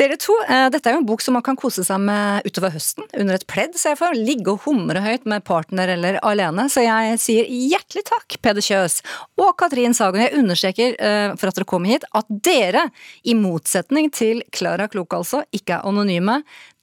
Dere 0.00 0.18
to, 0.20 0.34
uh, 0.48 0.66
dette 0.74 0.90
er 0.90 0.96
jo 0.96 1.02
en 1.04 1.08
bok 1.08 1.22
som 1.24 1.38
man 1.38 1.44
kan 1.46 1.56
kose 1.58 1.86
seg 1.86 2.02
med 2.02 2.44
utover 2.48 2.74
høsten, 2.74 3.06
under 3.14 3.38
et 3.38 3.46
pledd, 3.50 3.78
ser 3.78 3.94
jeg 3.94 4.02
for. 4.02 4.18
Ligge 4.18 4.52
og 4.52 4.66
humre 4.66 5.04
høyt 5.04 5.24
med 5.30 5.46
partner 5.46 5.94
eller 5.94 6.18
alene. 6.26 6.66
Så 6.72 6.84
jeg 6.84 7.16
sier 7.22 7.48
hjertelig 7.48 8.04
takk, 8.10 8.38
Peder 8.44 8.64
Kjøs 8.64 8.98
og 9.40 9.54
Katrin 9.60 9.96
Sagen. 9.96 10.26
Jeg 10.26 10.42
understreker 10.42 10.98
uh, 10.98 11.38
for 11.38 11.50
at 11.50 11.60
dere 11.60 11.70
kom 11.70 11.86
hit, 11.88 12.06
at 12.12 12.28
dere, 12.44 12.88
i 13.24 13.36
motsetning 13.38 14.10
til 14.12 14.42
Klara 14.52 14.90
Klok 14.90 15.14
altså, 15.16 15.44
ikke 15.54 15.78
er 15.78 15.88
anonyme. 15.88 16.33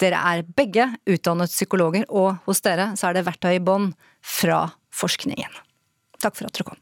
Dere 0.01 0.21
er 0.33 0.45
begge 0.45 0.87
utdannet 1.09 1.53
psykologer, 1.53 2.05
og 2.09 2.41
hos 2.47 2.63
dere 2.65 2.91
så 2.99 3.09
er 3.09 3.17
det 3.17 3.27
verktøy 3.27 3.55
i 3.57 3.63
bånn 3.63 3.91
fra 4.21 4.67
forskningen. 4.95 5.59
Takk 6.21 6.37
for 6.37 6.47
at 6.47 6.55
dere 6.57 6.69
kom. 6.69 6.79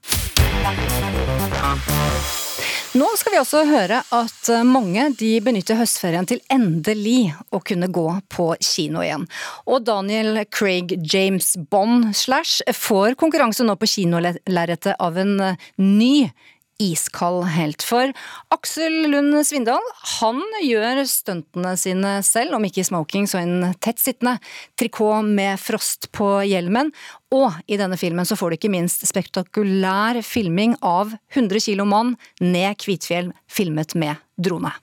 Nå 2.97 3.05
skal 3.19 3.35
vi 3.35 3.37
også 3.37 3.59
høre 3.69 3.99
at 4.17 4.47
mange 4.65 5.03
de 5.19 5.35
benytter 5.45 5.77
høstferien 5.77 6.25
til 6.27 6.41
endelig 6.49 7.29
å 7.53 7.59
kunne 7.61 7.85
gå 7.93 8.05
på 8.33 8.47
kino 8.65 9.03
igjen. 9.05 9.27
Og 9.69 9.85
Daniel 9.85 10.41
Craig 10.49 10.95
James 11.05 11.53
Bond 11.69 12.09
slash 12.17 12.65
får 12.73 13.13
konkurranse 13.21 13.63
nå 13.67 13.77
på 13.77 13.91
kinolerretet 13.93 14.97
av 14.97 15.21
en 15.21 15.35
ny 15.77 16.13
iskald 16.79 17.45
helt. 17.53 17.83
For 17.85 18.11
Aksel 18.53 19.09
Lund 19.11 19.35
Svindal 19.47 19.83
han 20.19 20.41
gjør 20.63 21.03
stuntene 21.09 21.75
sine 21.79 22.17
selv, 22.25 22.55
om 22.57 22.65
ikke 22.65 22.83
i 22.83 22.87
smoking, 22.87 23.27
så 23.29 23.41
en 23.41 23.73
tettsittende 23.83 24.37
trikot 24.79 25.27
med 25.27 25.59
frost 25.61 26.09
på 26.15 26.39
hjelmen. 26.47 26.93
Og 27.35 27.53
i 27.69 27.77
denne 27.79 27.99
filmen 27.99 28.25
så 28.25 28.37
får 28.39 28.51
du 28.51 28.59
ikke 28.59 28.73
minst 28.73 29.05
spektakulær 29.09 30.21
filming 30.25 30.77
av 30.81 31.13
100 31.35 31.67
kilo 31.67 31.85
mann 31.89 32.15
ned 32.41 32.79
Kvitfjell, 32.79 33.33
filmet 33.51 33.95
med 33.99 34.15
drone. 34.39 34.73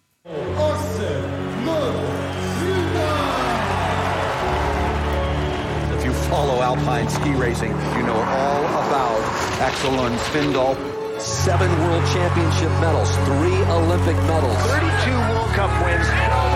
follow 6.26 6.61
alpine 6.61 7.09
ski 7.09 7.30
racing, 7.34 7.70
you 7.97 8.03
know 8.03 8.18
all 8.18 8.64
about 8.82 9.22
Axel 9.62 9.92
Lund 9.92 10.18
Svindal. 10.26 10.95
Seven 11.19 11.71
World 11.81 12.05
Championship 12.12 12.71
medals, 12.81 13.11
three 13.25 13.57
Olympic 13.73 14.17
medals, 14.29 14.57
32 14.57 15.11
World 15.33 15.51
Cup 15.55 15.71
wins. 15.85 16.55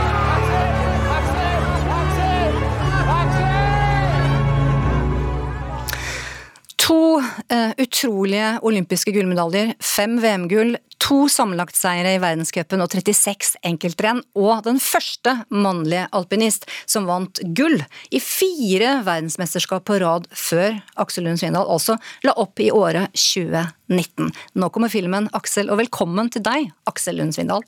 To 6.91 7.21
eh, 7.23 7.71
utrolige 7.79 8.47
olympiske 8.67 9.13
gullmedaljer, 9.15 9.77
fem 9.79 10.17
VM-gull, 10.19 10.73
to 10.99 11.29
sammenlagtseiere 11.31 12.17
i 12.17 12.19
verdenscupen 12.19 12.83
og 12.83 12.91
36 12.91 13.61
enkeltrenn, 13.69 14.25
og 14.35 14.65
den 14.67 14.81
første 14.83 15.37
mannlige 15.55 16.09
alpinist 16.17 16.67
som 16.91 17.07
vant 17.07 17.39
gull 17.55 17.79
i 18.11 18.19
fire 18.19 18.97
verdensmesterskap 19.07 19.87
på 19.87 20.01
rad 20.03 20.27
før 20.35 20.81
Aksel 20.99 21.29
Lund 21.29 21.39
Svindal 21.39 21.71
altså 21.71 21.95
la 22.27 22.35
opp 22.43 22.59
i 22.59 22.73
året 22.75 23.15
2019. 23.15 24.35
Nå 24.59 24.75
kommer 24.75 24.91
filmen, 24.91 25.31
Aksel, 25.37 25.71
og 25.71 25.79
velkommen 25.85 26.35
til 26.35 26.43
deg, 26.43 26.73
Aksel 26.91 27.23
Lund 27.23 27.39
Svindal. 27.39 27.63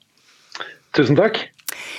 Tusen 0.98 1.14
takk. 1.14 1.44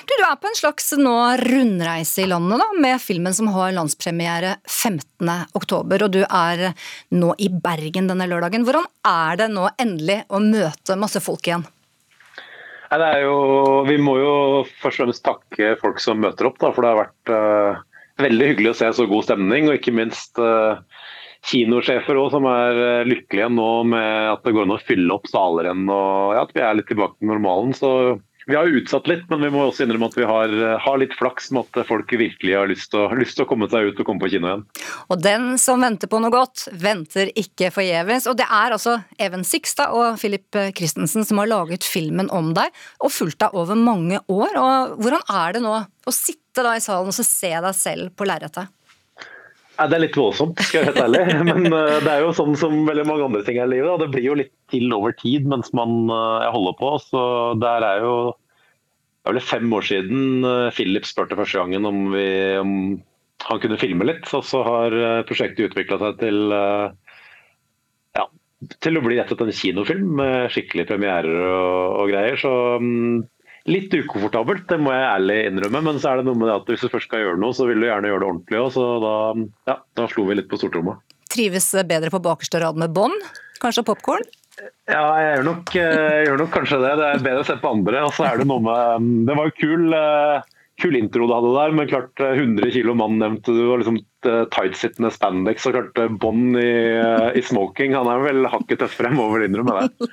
Du, 0.07 0.15
du 0.17 0.25
er 0.25 0.39
på 0.39 0.49
en 0.49 0.57
slags 0.57 0.91
nå 0.99 1.15
rundreise 1.43 2.23
i 2.23 2.29
landet 2.29 2.61
da, 2.61 2.69
med 2.85 3.01
filmen 3.01 3.35
som 3.35 3.51
har 3.55 3.75
landspremiere 3.75 4.57
15. 4.69 5.29
oktober, 5.57 6.05
og 6.05 6.15
du 6.15 6.23
er 6.23 6.71
nå 7.13 7.33
i 7.41 7.49
Bergen 7.53 8.09
denne 8.11 8.27
lørdagen. 8.29 8.65
Hvordan 8.67 8.89
er 9.07 9.39
det 9.43 9.49
nå 9.53 9.69
endelig 9.81 10.23
å 10.29 10.41
møte 10.43 10.99
masse 10.99 11.23
folk 11.23 11.47
igjen? 11.49 11.65
Nei, 12.93 13.23
jo, 13.23 13.37
vi 13.87 13.95
må 13.97 14.19
jo 14.19 14.33
først 14.81 15.01
og 15.01 15.07
fremst 15.07 15.23
takke 15.25 15.73
folk 15.81 16.01
som 16.03 16.21
møter 16.21 16.49
opp, 16.49 16.59
da, 16.61 16.69
for 16.73 16.85
det 16.85 16.91
har 16.91 16.99
vært 16.99 17.31
uh, 17.33 17.81
veldig 18.21 18.49
hyggelig 18.51 18.73
å 18.73 18.77
se 18.83 18.91
så 18.99 19.07
god 19.09 19.25
stemning. 19.25 19.69
Og 19.69 19.79
ikke 19.79 19.95
minst 19.95 20.37
uh, 20.41 20.83
kinosjefer 21.49 22.19
også, 22.19 22.37
som 22.37 22.49
er 22.51 22.81
uh, 22.83 23.07
lykkelige 23.09 23.49
nå 23.55 23.71
med 23.95 24.29
at 24.35 24.45
det 24.45 24.53
går 24.53 24.67
an 24.67 24.75
å 24.75 24.83
fylle 24.83 25.15
opp 25.15 25.25
saler 25.31 25.71
igjen. 25.71 25.87
Og 25.89 26.37
ja, 26.37 26.45
at 26.45 26.53
vi 26.53 26.65
er 26.65 26.77
litt 26.77 26.89
tilbake 26.91 27.17
til 27.17 27.33
normalen. 27.33 27.73
så 27.77 27.93
vi 28.45 28.55
har 28.55 28.67
utsatt 28.67 29.07
litt, 29.07 29.23
men 29.29 29.41
vi 29.45 29.51
må 29.53 29.63
også 29.65 29.85
innrømme 29.85 30.09
at 30.11 30.17
vi 30.17 30.27
har, 30.27 30.53
har 30.83 30.99
litt 30.99 31.15
flaks 31.15 31.49
med 31.55 31.69
at 31.69 31.87
folk 31.87 32.11
virkelig 32.11 32.55
har 32.57 32.69
lyst 32.69 32.91
til, 32.91 33.05
å, 33.05 33.15
lyst 33.21 33.37
til, 33.37 33.45
å, 33.45 33.49
komme 33.49 33.69
seg 33.71 33.89
ut 33.89 34.01
og 34.03 34.09
komme 34.09 34.23
på 34.23 34.31
kino 34.33 34.49
igjen. 34.49 34.65
Og 35.13 35.23
den 35.23 35.47
som 35.61 35.83
venter 35.83 36.11
på 36.11 36.19
noe 36.23 36.33
godt, 36.33 36.67
venter 36.83 37.31
ikke 37.39 37.71
forgjeves. 37.73 38.27
Og 38.31 38.37
det 38.39 38.47
er 38.49 38.75
altså 38.75 38.97
Even 39.21 39.47
Sikstad 39.47 39.95
og 39.95 40.19
Philip 40.21 40.59
Christensen 40.77 41.27
som 41.27 41.41
har 41.41 41.51
laget 41.51 41.87
filmen 41.87 42.31
om 42.33 42.53
deg, 42.57 42.71
og 43.03 43.13
fulgt 43.13 43.41
deg 43.43 43.55
over 43.57 43.79
mange 43.79 44.21
år. 44.27 44.59
Og 44.59 44.95
hvordan 45.01 45.27
er 45.31 45.57
det 45.57 45.63
nå 45.63 45.75
å 45.79 46.13
sitte 46.13 46.65
da 46.65 46.75
i 46.77 46.83
salen 46.83 47.13
og 47.13 47.27
se 47.27 47.51
deg 47.53 47.75
selv 47.77 48.15
på 48.17 48.27
lerretet? 48.27 48.71
Ja, 49.73 49.87
det 49.89 49.97
er 49.97 50.03
litt 50.03 50.17
voldsomt, 50.17 50.59
skal 50.61 50.83
jeg 50.83 50.91
være 50.91 50.93
helt 50.93 51.05
ærlig. 51.07 51.37
Men 51.49 51.73
uh, 51.73 51.97
det 52.03 52.11
er 52.11 52.21
jo 52.21 52.33
sånn 52.37 52.57
som 52.59 52.83
veldig 52.85 53.07
mange 53.09 53.25
andre 53.25 53.41
ting 53.47 53.57
i 53.57 53.65
livet. 53.65 53.89
Da. 53.89 54.03
Det 54.03 54.11
blir 54.13 54.27
jo 54.27 54.37
litt 54.37 54.53
til 54.73 54.93
over 54.93 55.15
tid 55.17 55.47
mens 55.49 55.73
man 55.77 56.03
uh, 56.11 56.45
holder 56.53 56.77
på. 56.77 56.91
Så 57.01 57.23
der 57.63 57.87
er 57.87 58.05
jo 58.05 58.13
Det 59.23 59.31
er 59.31 59.37
vel 59.37 59.47
fem 59.47 59.73
år 59.73 59.87
siden 59.87 60.45
uh, 60.45 60.69
Philip 60.75 61.07
spurte 61.09 61.39
første 61.39 61.63
gangen 61.63 61.89
om, 61.89 62.05
vi, 62.13 62.27
om, 62.59 62.73
han 63.47 63.63
kunne 63.63 63.81
filme 63.81 64.05
litt. 64.05 64.29
Og 64.37 64.45
så 64.45 64.61
har 64.67 64.97
prosjektet 65.29 65.71
utvikla 65.71 65.99
seg 66.05 66.21
til 66.21 66.53
ja, 66.53 68.27
til 68.83 68.99
å 68.99 69.03
bli 69.03 69.17
rett 69.17 69.31
og 69.33 69.39
slett 69.39 69.49
en 69.49 69.61
kinofilm 69.63 70.11
med 70.21 70.53
skikkelige 70.53 70.91
premierer 70.93 71.47
og, 71.49 72.03
og 72.03 72.13
greier. 72.13 72.37
Så 72.39 72.53
um, 72.77 73.23
Litt 73.71 73.93
ukomfortabelt, 73.95 74.65
det 74.67 74.75
må 74.83 74.91
jeg 74.91 75.07
ærlig 75.07 75.37
innrømme. 75.47 75.81
Men 75.87 75.99
så 76.03 76.11
er 76.11 76.19
det 76.19 76.27
noe 76.27 76.35
med 76.35 76.49
det 76.49 76.57
at 76.57 76.71
hvis 76.71 76.83
du 76.83 76.91
først 76.91 77.07
skal 77.07 77.23
gjøre 77.23 77.39
noe, 77.39 77.55
så 77.55 77.67
vil 77.69 77.79
du 77.79 77.87
gjerne 77.87 78.09
gjøre 78.11 78.23
det 78.23 78.29
ordentlig 78.29 78.59
òg. 78.59 78.71
Så 78.75 78.87
da, 79.03 79.15
ja, 79.71 79.75
da 79.99 80.07
slo 80.11 80.25
vi 80.27 80.35
litt 80.39 80.49
på 80.51 80.59
stortromma. 80.59 80.97
Trives 81.31 81.69
bedre 81.87 82.11
på 82.13 82.21
bakerste 82.23 82.59
rad 82.61 82.79
med 82.81 82.91
bånd? 82.95 83.29
Kanskje 83.63 83.85
popkorn? 83.87 84.25
Ja, 84.91 85.05
jeg 85.17 85.29
gjør, 85.37 85.45
nok, 85.47 85.71
jeg 85.79 86.25
gjør 86.27 86.41
nok, 86.43 86.51
kanskje 86.53 86.81
det. 86.83 86.91
Det 86.99 87.07
er 87.07 87.23
bedre 87.29 87.45
å 87.45 87.47
se 87.47 87.55
på 87.61 87.71
andre. 87.77 88.03
Og 88.03 88.11
så 88.17 88.27
er 88.27 88.41
det 88.41 88.49
noe 88.51 88.63
med 88.67 89.07
Det 89.29 89.37
var 89.39 89.47
jo 89.47 89.55
kul, 89.61 89.95
kul 90.83 90.99
intro 90.99 91.29
du 91.29 91.35
hadde 91.37 91.53
der, 91.55 91.77
men 91.79 91.89
klart 91.89 92.25
100 92.27 92.73
kilo 92.75 92.97
mann 92.99 93.15
nevnte 93.21 93.55
du. 93.55 93.63
og 93.69 93.79
liksom 93.81 94.03
Tightsittende 94.53 95.11
spandex 95.13 95.67
og 95.69 95.77
klart 95.77 96.01
bånd 96.21 96.57
i, 96.59 96.73
i, 97.37 97.41
smoking. 97.45 97.95
Han 97.97 98.09
er 98.11 98.23
vel 98.23 98.39
hakket 98.51 98.83
tøffere, 98.83 99.11
jeg 99.11 99.19
må 99.19 99.29
vel 99.33 99.47
innrømme 99.47 99.83
det. 99.83 99.89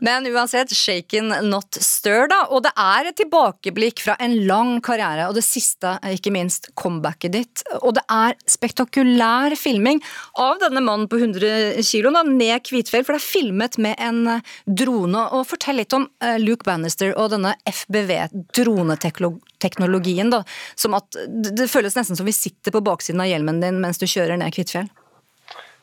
Men 0.00 0.26
uansett, 0.26 0.74
shaken 0.74 1.28
not 1.46 1.76
stir, 1.82 2.28
da. 2.30 2.46
Og 2.50 2.62
det 2.64 2.72
er 2.80 3.06
et 3.10 3.16
tilbakeblikk 3.20 4.00
fra 4.02 4.16
en 4.22 4.46
lang 4.48 4.80
karriere, 4.84 5.28
og 5.28 5.34
det 5.36 5.44
siste, 5.46 5.98
ikke 6.16 6.32
minst, 6.34 6.70
comebacket 6.78 7.32
ditt. 7.36 7.56
Og 7.82 7.94
det 7.98 8.04
er 8.10 8.32
spektakulær 8.50 9.56
filming 9.58 10.00
av 10.40 10.58
denne 10.62 10.80
mannen 10.84 11.08
på 11.10 11.16
100 11.20 11.82
kilo 11.86 12.10
da, 12.14 12.22
ned 12.26 12.60
Kvitfjell, 12.66 13.04
for 13.06 13.12
det 13.14 13.20
er 13.22 13.26
filmet 13.26 13.74
med 13.82 13.94
en 14.02 14.18
drone. 14.66 15.20
Og 15.36 15.48
fortell 15.52 15.76
litt 15.80 15.92
om 15.96 16.04
uh, 16.24 16.38
Luke 16.40 16.64
Bannister 16.68 17.10
og 17.12 17.30
denne 17.34 17.52
FBV-droneteknologien, 17.68 20.28
da. 20.32 20.40
Som 20.78 20.94
at 20.98 21.08
det 21.28 21.72
føles 21.72 21.96
nesten 21.98 22.16
som 22.18 22.26
vi 22.28 22.34
sitter 22.36 22.70
på 22.74 22.84
baksiden 22.84 23.22
av 23.22 23.31
hjelmen 23.32 23.62
din 23.62 23.80
mens 23.82 24.00
du 24.00 24.06
kjører 24.08 24.38
ned 24.40 24.54
Kvitfjell. 24.54 24.90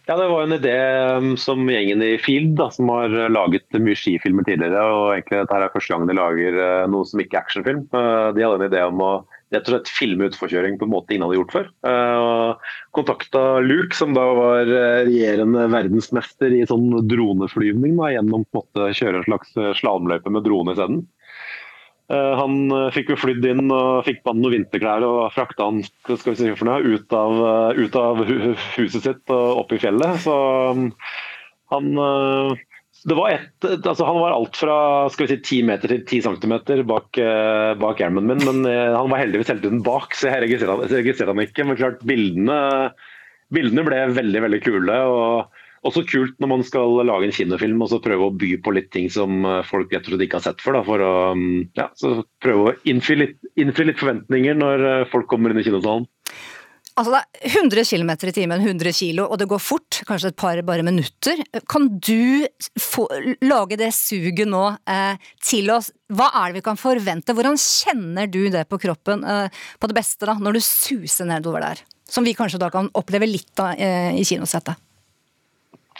Ja, 0.10 0.18
Det 0.18 0.28
var 0.28 0.41
en 0.41 0.54
idé 0.56 0.78
um, 1.18 1.34
som 1.38 1.68
gjengen 1.70 2.02
i 2.02 2.16
Field, 2.18 2.56
da, 2.58 2.72
som 2.74 2.89
har 2.89 3.12
laget 3.30 3.76
mye 3.78 3.93
skifilmer 3.93 4.47
tidligere. 4.47 4.82
og 4.82 5.12
egentlig 5.14 5.43
Dette 5.43 5.60
er 5.60 5.74
første 5.76 5.93
gang 5.93 6.08
de 6.10 6.16
lager 6.18 6.58
uh, 6.58 6.88
noe 6.89 7.06
som 7.06 7.22
ikke 7.22 7.38
er 7.38 7.43
actionfilm. 7.43 7.84
Uh, 7.93 8.32
de 8.34 8.41
hadde 8.41 8.58
en 8.58 8.66
idé 8.72 8.82
om 8.88 9.04
å 9.06 9.12
rett 9.54 9.70
og 9.70 9.76
slett 9.76 9.91
filme 9.93 10.32
utforkjøring 10.32 10.80
på 10.82 10.88
en 10.88 10.93
måte 10.95 11.14
ingen 11.14 11.28
hadde 11.28 11.38
gjort 11.38 11.54
før. 11.56 11.70
Og 11.89 12.66
Kontakta 12.93 13.43
Luke, 13.66 13.97
som 13.97 14.14
da 14.14 14.28
var 14.38 14.70
regjerende 14.70 15.64
verdensmester 15.74 16.54
i 16.54 16.60
sånn 16.70 16.91
droneflyvning, 17.10 17.95
da, 17.97 18.12
gjennom 18.14 18.45
på 18.54 18.62
en 18.78 18.93
kjøre 18.93 19.24
en 19.24 19.26
slags 19.26 19.58
slalåmløype 19.82 20.34
med 20.36 20.45
drone 20.45 20.78
isteden. 20.78 21.02
Eh, 22.10 22.32
han 22.39 22.72
eh, 22.74 22.88
fikk 22.93 23.12
jo 23.14 23.20
flydd 23.22 23.45
inn 23.51 23.68
og 23.70 24.05
fikk 24.07 24.24
på 24.24 24.34
han 24.34 24.39
noen 24.41 24.55
vinterklær 24.55 25.05
og 25.05 25.20
frakta 25.36 25.68
han 25.68 25.84
si 25.86 26.49
ut, 26.49 27.14
av, 27.14 27.41
eh, 27.51 27.84
ut 27.84 27.99
av 27.99 28.24
huset 28.26 29.03
sitt 29.03 29.36
og 29.36 29.62
opp 29.62 29.76
i 29.76 29.82
fjellet. 29.82 30.18
Så 30.24 30.34
mm, 30.74 30.89
han 31.76 31.91
det 33.07 33.16
var 33.16 33.32
et, 33.32 33.53
altså 33.64 34.03
han 34.10 34.18
var 34.20 34.34
alt 34.36 34.57
fra 34.60 34.78
skal 35.14 35.30
vi 35.30 35.36
si, 35.38 35.60
10 35.62 35.68
meter 35.70 35.93
til 35.93 36.01
10 36.20 36.41
cm 36.41 36.84
bak, 36.89 37.20
bak 37.80 38.01
hjelmen 38.01 38.26
min, 38.28 38.41
men 38.43 38.66
han 38.68 39.07
var 39.07 39.22
heldigvis 39.22 39.53
hele 39.53 39.64
tiden 39.64 39.86
bak, 39.86 40.18
så 40.18 40.34
jeg 40.34 40.49
registrerte 40.49 41.32
han 41.32 41.39
ikke. 41.45 41.64
Men 41.70 41.80
klart, 41.80 42.03
bildene, 42.10 42.57
bildene 43.55 43.86
ble 43.88 44.01
veldig 44.18 44.43
veldig 44.49 44.60
kule. 44.66 44.97
og 45.14 45.59
også 45.88 46.04
kult 46.10 46.38
når 46.42 46.52
man 46.52 46.66
skal 46.68 47.00
lage 47.08 47.30
en 47.30 47.36
kinofilm 47.36 47.82
og 47.86 47.92
så 47.94 48.02
prøve 48.04 48.28
å 48.28 48.36
by 48.36 48.54
på 48.64 48.74
litt 48.76 48.92
ting 48.96 49.10
som 49.14 49.44
eh, 49.48 49.66
folk 49.68 49.94
jeg 49.96 50.06
tror 50.06 50.20
de 50.20 50.28
ikke 50.28 50.40
har 50.42 50.48
sett 50.50 50.64
før. 50.64 50.80
Da, 50.80 50.86
for 50.88 51.06
å 51.06 51.14
ja, 51.80 51.90
ja, 51.90 52.14
prøve 52.44 52.72
å 52.72 52.78
innfri 52.90 53.20
litt, 53.24 53.38
innfri 53.60 53.90
litt, 53.90 54.00
forventninger 54.02 54.58
når 54.60 54.88
eh, 54.92 55.10
folk 55.12 55.30
kommer 55.32 55.54
inn 55.54 55.62
i 55.62 55.68
kinosalen. 55.68 56.08
Altså 57.00 57.14
det 57.14 57.20
er 57.48 57.54
100 57.62 57.86
km 57.88 58.10
i 58.28 58.34
timen, 58.36 58.64
100 58.66 58.92
kg, 58.92 59.22
og 59.24 59.38
det 59.40 59.48
går 59.48 59.62
fort, 59.64 60.02
kanskje 60.08 60.34
et 60.34 60.40
par 60.40 60.60
bare 60.68 60.84
minutter. 60.84 61.40
Kan 61.72 61.88
du 61.96 62.44
få, 62.76 63.06
lage 63.46 63.78
det 63.80 63.94
suget 63.96 64.50
nå 64.52 64.66
eh, 64.84 65.30
til 65.40 65.72
oss? 65.72 65.94
Hva 66.12 66.28
er 66.42 66.50
det 66.50 66.60
vi 66.60 66.66
kan 66.66 66.80
forvente? 66.82 67.36
Hvordan 67.38 67.56
kjenner 67.62 68.28
du 68.28 68.42
det 68.52 68.66
på 68.68 68.82
kroppen 68.84 69.24
eh, 69.24 69.64
på 69.80 69.92
det 69.92 69.96
beste 69.96 70.28
da, 70.28 70.36
når 70.43 70.60
du 70.60 70.62
suser 70.66 71.30
nedover 71.30 71.64
der? 71.70 71.86
Som 72.10 72.28
vi 72.28 72.36
kanskje 72.36 72.60
da 72.60 72.72
kan 72.74 72.92
oppleve 72.97 73.30
litt 73.30 73.64
av 73.64 73.80
eh, 73.80 74.12
i 74.20 74.28
kinosettet? 74.28 74.88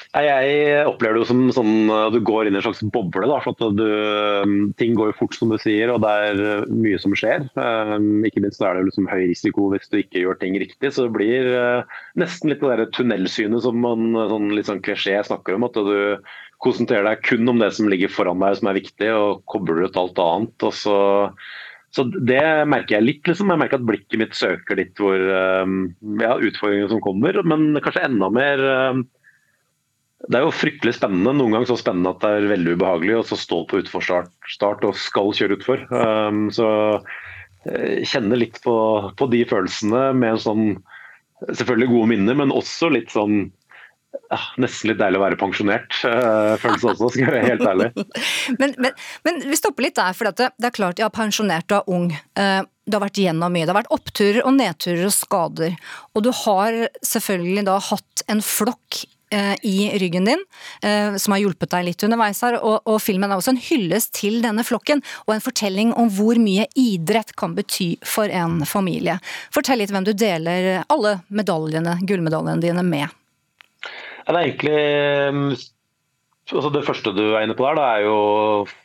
Jeg 0.10 0.86
opplever 0.90 1.20
det 1.20 1.28
som 1.30 1.44
sånn 1.54 1.92
at 1.94 2.16
du 2.16 2.24
går 2.26 2.48
inn 2.50 2.56
i 2.56 2.58
en 2.58 2.64
slags 2.66 2.82
boble. 2.82 3.28
Da, 3.30 3.36
for 3.44 3.54
at 3.54 3.76
du, 3.78 3.86
um, 4.42 4.56
ting 4.82 4.96
går 4.98 5.12
jo 5.12 5.18
fort, 5.20 5.36
som 5.38 5.54
du 5.54 5.58
sier, 5.62 5.92
og 5.94 6.02
det 6.02 6.14
er 6.32 6.40
uh, 6.64 6.72
mye 6.74 6.98
som 7.02 7.14
skjer. 7.14 7.46
Ikke 8.26 8.42
minst 8.42 8.64
er 8.66 8.80
det 8.80 8.88
liksom 8.88 9.10
høy 9.12 9.28
risiko 9.30 9.68
hvis 9.70 9.86
du 9.92 10.00
ikke 10.02 10.24
gjør 10.24 10.40
ting 10.42 10.58
riktig. 10.58 10.90
Så 10.96 11.06
det 11.06 11.14
blir 11.14 11.52
nesten 12.18 12.50
litt 12.50 12.66
det 12.66 12.90
tunnelsynet 12.98 13.62
som 13.62 13.78
man 13.86 14.18
sånn, 14.34 14.50
litt 14.58 14.72
sånn 14.72 14.82
klisjé 14.82 15.20
snakker 15.28 15.60
om. 15.60 15.68
At 15.70 15.78
du 15.78 16.26
konsentrerer 16.66 17.12
deg 17.12 17.22
kun 17.30 17.54
om 17.54 17.62
det 17.62 17.70
som 17.78 17.92
ligger 17.92 18.10
foran 18.10 18.42
deg 18.42 18.58
som 18.58 18.72
er 18.72 18.80
viktig, 18.82 19.12
og 19.14 19.46
kobler 19.54 19.86
ut 19.86 20.02
alt 20.02 20.26
annet. 20.26 20.66
og 20.66 20.74
så 20.74 20.98
så 21.94 22.04
Det 22.06 22.42
merker 22.70 22.98
jeg 22.98 23.06
litt. 23.06 23.24
liksom. 23.26 23.50
Jeg 23.50 23.62
merker 23.62 23.80
at 23.80 23.86
blikket 23.86 24.20
mitt 24.22 24.36
søker 24.38 24.78
litt 24.78 24.98
hvor 25.02 25.18
ja, 25.18 26.34
utfordringene 26.38 26.90
som 26.92 27.02
kommer, 27.02 27.42
men 27.46 27.78
kanskje 27.82 28.06
enda 28.10 28.30
mer 28.34 28.62
det 30.28 30.36
er 30.36 30.44
jo 30.44 30.52
fryktelig 30.52 30.98
spennende. 30.98 31.32
Noen 31.38 31.56
ganger 31.56 31.70
så 31.72 31.78
spennende 31.80 32.12
at 32.12 32.24
det 32.24 32.32
er 32.36 32.50
veldig 32.52 32.76
ubehagelig 32.76 33.20
å 33.22 33.40
stå 33.40 33.62
på 33.70 33.80
utforstart 33.84 34.88
og 34.88 34.98
skal 35.00 35.32
kjøre 35.38 35.56
utfor. 35.60 35.86
Um, 35.94 36.50
så 36.52 36.68
kjenne 37.64 38.36
eh, 38.36 38.42
litt 38.44 38.60
på, 38.64 38.74
på, 39.20 39.30
de 39.32 39.46
følelsene 39.48 40.10
med 40.18 40.42
sånn 40.44 40.66
selvfølgelig 41.46 41.90
gode 41.92 42.12
minner, 42.12 42.38
men 42.40 42.54
også 42.56 42.92
litt 42.92 43.12
sånn 43.16 43.50
ja, 44.10 44.40
Nesten 44.62 44.90
litt 44.90 44.98
deilig 44.98 45.20
å 45.20 45.22
være 45.22 45.38
pensjonert, 45.38 46.00
uh, 46.02 46.56
følelse 46.58 46.88
også, 46.96 47.10
skal 47.14 47.28
jeg 47.28 47.34
være 47.34 47.50
helt 47.52 47.66
ærlig. 47.70 47.88
men, 48.62 48.74
men, 48.82 48.96
men, 49.26 49.38
vi 49.46 49.58
stopper 49.58 49.86
litt 49.86 50.00
der, 50.00 50.16
for 50.18 50.30
det, 50.30 50.50
det, 50.58 50.70
er 50.70 50.74
klart, 50.74 51.02
ja, 51.02 51.12
pensjonert 51.14 51.76
og 51.78 51.92
ung. 51.94 52.08
Uh, 52.34 52.66
du 52.90 52.98
har 52.98 53.06
vært 53.06 53.22
gjennom 53.22 53.54
mye. 53.54 53.68
Det 53.68 53.74
har 53.74 53.80
vært 53.84 53.94
oppturer 53.94 54.42
og 54.42 54.56
nedturer 54.58 55.06
og 55.06 55.14
skader. 55.14 55.78
Og 56.18 56.26
du 56.26 56.32
har 56.42 56.80
selvfølgelig 57.06 57.66
da 57.70 57.78
hatt 57.86 58.24
en 58.34 58.42
flokk 58.46 59.04
eh, 59.04 59.19
i 59.64 59.90
ryggen 60.02 60.26
din, 60.26 60.42
eh, 60.82 61.16
som 61.22 61.36
har 61.36 61.44
hjulpet 61.44 61.72
deg 61.74 61.86
litt 61.90 62.06
underveis 62.08 62.42
her. 62.46 62.60
Og, 62.60 62.80
og 62.90 63.00
filmen 63.04 63.30
er 63.30 63.40
også 63.40 63.54
en 63.54 63.62
hyllest 63.62 64.14
til 64.18 64.40
denne 64.46 64.66
flokken, 64.66 65.04
og 65.28 65.36
en 65.36 65.44
fortelling 65.44 65.94
om 66.00 66.12
hvor 66.14 66.40
mye 66.42 66.68
idrett 66.80 67.36
kan 67.40 67.56
bety 67.58 67.92
for 68.06 68.32
en 68.34 68.64
familie. 68.70 69.20
Fortell 69.56 69.82
litt 69.84 69.94
hvem 69.94 70.08
du 70.08 70.14
deler 70.18 70.86
alle 70.90 71.20
medaljene, 71.30 72.00
gullmedaljene 72.10 72.64
dine 72.64 72.86
med. 72.86 73.20
Det 74.30 74.36
er 74.36 74.46
egentlig 74.46 74.82
um, 75.34 75.46
altså 76.50 76.72
Det 76.74 76.86
første 76.86 77.14
du 77.16 77.24
er 77.32 77.46
inne 77.46 77.56
på 77.58 77.66
der, 77.66 77.78
da, 77.80 77.88
er 77.96 78.06
jo 78.06 78.18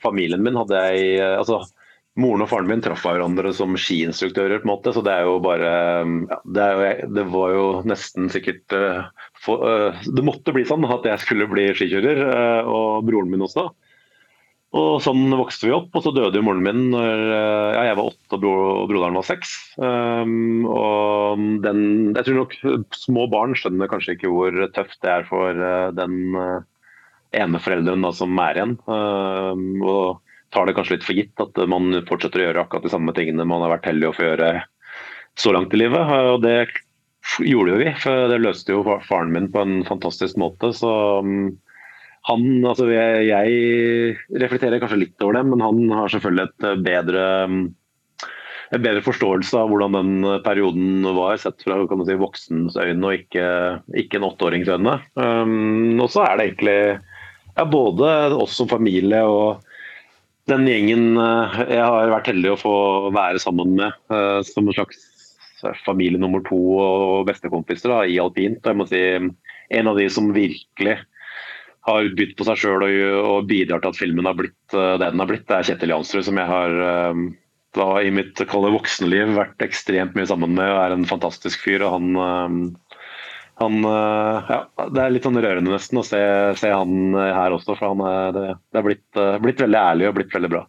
familien 0.05 0.43
min. 0.45 0.57
hadde 0.57 0.81
jeg, 0.87 1.19
eh, 1.21 1.39
altså 1.39 1.63
Moren 2.15 2.45
og 2.45 2.51
faren 2.51 2.69
min 2.71 2.83
traff 2.83 3.03
hverandre 3.03 3.51
som 3.57 3.75
skiinstruktører, 3.75 4.61
på 4.63 4.69
en 4.69 4.71
måte, 4.71 4.93
så 4.95 5.03
det 5.03 5.11
er 5.17 5.25
jo 5.27 5.39
bare 5.43 5.71
ja, 6.31 6.37
det, 6.47 6.67
jo, 6.71 6.91
det, 7.17 7.25
var 7.33 7.55
jo 7.55 7.65
nesten 7.91 8.29
sikkert 8.31 8.75
uh, 8.77 9.09
for, 9.43 9.65
uh, 9.67 10.05
Det 10.07 10.23
måtte 10.23 10.55
bli 10.55 10.63
sånn 10.69 10.87
at 10.87 11.09
jeg 11.11 11.25
skulle 11.25 11.49
bli 11.51 11.67
skikjører, 11.75 12.21
uh, 12.29 12.71
og 12.71 13.09
broren 13.09 13.33
min 13.33 13.43
også. 13.43 13.67
Og 14.75 15.03
Sånn 15.03 15.27
vokste 15.35 15.69
vi 15.69 15.75
opp, 15.75 15.91
og 15.95 16.03
så 16.03 16.13
døde 16.15 16.39
jo 16.39 16.47
moren 16.47 16.63
min 16.67 16.87
når 16.93 17.21
ja, 17.31 17.83
jeg 17.91 17.99
var 17.99 18.09
åtte 18.09 18.39
og, 18.39 18.41
bro, 18.43 18.55
og 18.83 18.89
broderen 18.91 19.19
var 19.19 19.27
seks. 19.27 19.53
Um, 19.79 20.67
og 20.67 21.43
den, 21.63 21.85
jeg 22.17 22.27
tror 22.27 22.41
nok 22.41 22.57
små 22.99 23.27
barn 23.31 23.55
skjønner 23.59 23.91
kanskje 23.91 24.17
ikke 24.17 24.31
hvor 24.35 24.59
tøft 24.75 24.99
det 25.03 25.13
er 25.13 25.29
for 25.31 25.63
den 25.95 26.35
ene 27.35 27.63
forelderen 27.63 28.03
da, 28.07 28.11
som 28.15 28.35
er 28.43 28.59
igjen. 28.59 28.77
Um, 28.91 29.83
og 29.83 30.24
tar 30.55 30.69
det 30.69 30.77
kanskje 30.77 30.97
litt 30.97 31.07
for 31.07 31.19
gitt 31.19 31.43
at 31.43 31.59
man 31.71 32.01
fortsetter 32.09 32.43
å 32.43 32.49
gjøre 32.49 32.65
akkurat 32.65 32.87
de 32.87 32.93
samme 32.95 33.15
tingene 33.17 33.47
man 33.49 33.65
har 33.65 33.75
vært 33.77 33.91
heldig 33.91 34.11
å 34.11 34.17
få 34.17 34.29
gjøre 34.29 34.51
så 35.41 35.55
langt 35.55 35.75
i 35.75 35.83
livet. 35.83 36.15
Og 36.31 36.43
det 36.45 36.57
gjorde 37.43 37.75
jo 37.75 37.83
vi, 37.83 37.93
for 38.01 38.31
det 38.31 38.41
løste 38.43 38.75
jo 38.75 38.99
faren 39.09 39.33
min 39.35 39.51
på 39.53 39.63
en 39.65 39.79
fantastisk 39.89 40.39
måte. 40.41 40.71
Så 40.77 40.91
um, 41.25 41.55
han, 42.29 42.45
altså 42.65 42.89
jeg, 42.93 44.19
reflekterer 44.41 44.83
kanskje 44.83 45.03
litt 45.05 45.25
over 45.25 45.41
det, 45.41 45.47
men 45.51 45.65
han 45.65 45.83
har 45.93 46.13
selvfølgelig 46.13 46.51
et 46.51 46.85
bedre 46.87 47.25
um, 47.49 47.65
en 48.75 48.83
bedre 48.83 49.05
forståelse 49.05 49.59
av 49.61 49.69
hvordan 49.71 49.95
den 49.95 50.39
perioden 50.43 51.05
var, 51.15 51.37
sett 51.39 51.63
fra 51.63 51.77
kan 51.87 52.01
si, 52.09 52.17
voksens 52.19 52.79
øyne 52.81 53.07
og 53.07 53.21
ikke, 53.21 53.47
ikke 54.01 54.19
en 54.19 54.27
åtteårings 54.31 54.71
øyne. 54.73 54.97
Um, 55.15 56.01
og 56.01 56.09
så 56.11 56.25
er 56.25 56.39
det 56.39 56.47
egentlig 56.49 56.79
ja, 57.55 57.67
både 57.71 58.11
oss 58.41 58.57
som 58.59 58.71
familie 58.71 59.21
og 59.29 59.63
den 60.51 60.67
gjengen 60.69 61.17
eh, 61.21 61.59
jeg 61.73 61.81
har 61.81 62.13
vært 62.13 62.31
heldig 62.33 62.53
å 62.53 62.61
få 62.61 62.77
være 63.15 63.41
sammen 63.43 63.77
med 63.79 63.93
eh, 64.13 64.41
som 64.47 64.69
en 64.69 64.77
slags 64.77 65.11
familie 65.87 66.21
nummer 66.21 66.43
to 66.45 66.59
og 66.77 67.25
bestekompiser 67.31 67.89
da, 67.89 68.03
i 68.05 68.21
alpint. 68.21 68.61
Jeg 68.65 68.77
må 68.77 68.87
si 68.91 69.05
En 69.73 69.89
av 69.89 69.97
de 69.97 70.05
som 70.13 70.27
virkelig 70.35 70.99
har 71.89 72.11
bydd 72.17 72.35
på 72.37 72.45
seg 72.45 72.59
sjøl 72.61 72.85
og, 72.85 72.99
og, 73.25 73.47
bidrar 73.49 73.81
til 73.81 73.95
at 73.95 73.97
filmen 73.97 74.29
har 74.29 74.37
blitt 74.37 74.77
eh, 74.77 74.99
det 75.01 75.09
den 75.15 75.23
har 75.23 75.31
blitt, 75.31 75.47
det 75.49 75.57
er 75.57 75.71
Kjetil 75.71 75.95
Jansrud, 75.95 76.27
som 76.29 76.41
jeg 76.41 76.51
har 76.51 76.77
da, 77.75 77.87
i 78.05 78.13
mitt 78.15 78.39
voksenliv 78.45 79.33
vært 79.35 79.65
ekstremt 79.65 80.15
mye 80.15 80.29
sammen 80.29 80.53
med. 80.55 80.69
og 80.69 80.83
er 80.83 80.95
en 80.95 81.09
fantastisk 81.09 81.65
fyr. 81.65 81.83
og 81.83 81.97
han 81.97 82.69
han, 83.55 83.85
eh, 83.85 84.51
ja, 84.51 84.61
det 84.91 85.03
er 85.03 85.13
litt 85.15 85.27
sånn 85.27 85.39
rørende 85.39 85.75
nesten 85.75 86.01
å 86.01 86.07
se, 86.07 86.21
se 86.59 86.71
han 86.73 87.15
eh, 87.15 87.33
her 87.37 87.55
også, 87.55 87.77
for 87.79 87.93
han, 87.93 88.33
det, 88.35 88.47
det 88.75 88.81
er 88.81 88.87
blitt, 88.87 89.11
eh, 89.15 89.37
blitt, 89.43 89.61
veldig 89.63 89.81
ærlig 89.81 90.09
og 90.09 90.17
blitt 90.19 90.35
veldig 90.35 90.51
bra. 90.57 90.65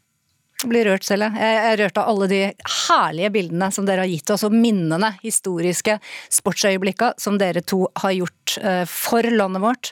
Jeg 0.61 0.71
blir 0.71 0.87
rørt 0.87 1.05
selv, 1.05 1.35
jeg. 1.35 1.57
er 1.67 1.77
rørt 1.81 1.97
av 1.99 2.07
alle 2.09 2.27
de 2.31 2.39
herlige 2.87 3.31
bildene 3.33 3.67
som 3.75 3.85
dere 3.85 4.05
har 4.05 4.09
gitt 4.09 4.31
oss, 4.33 4.45
og 4.47 4.55
minnene, 4.55 5.11
historiske 5.21 5.97
sportsøyeblikka 6.33 7.11
som 7.21 7.37
dere 7.41 7.61
to 7.61 7.83
har 8.01 8.15
gjort 8.15 8.55
for 8.89 9.27
landet 9.35 9.61
vårt, 9.61 9.91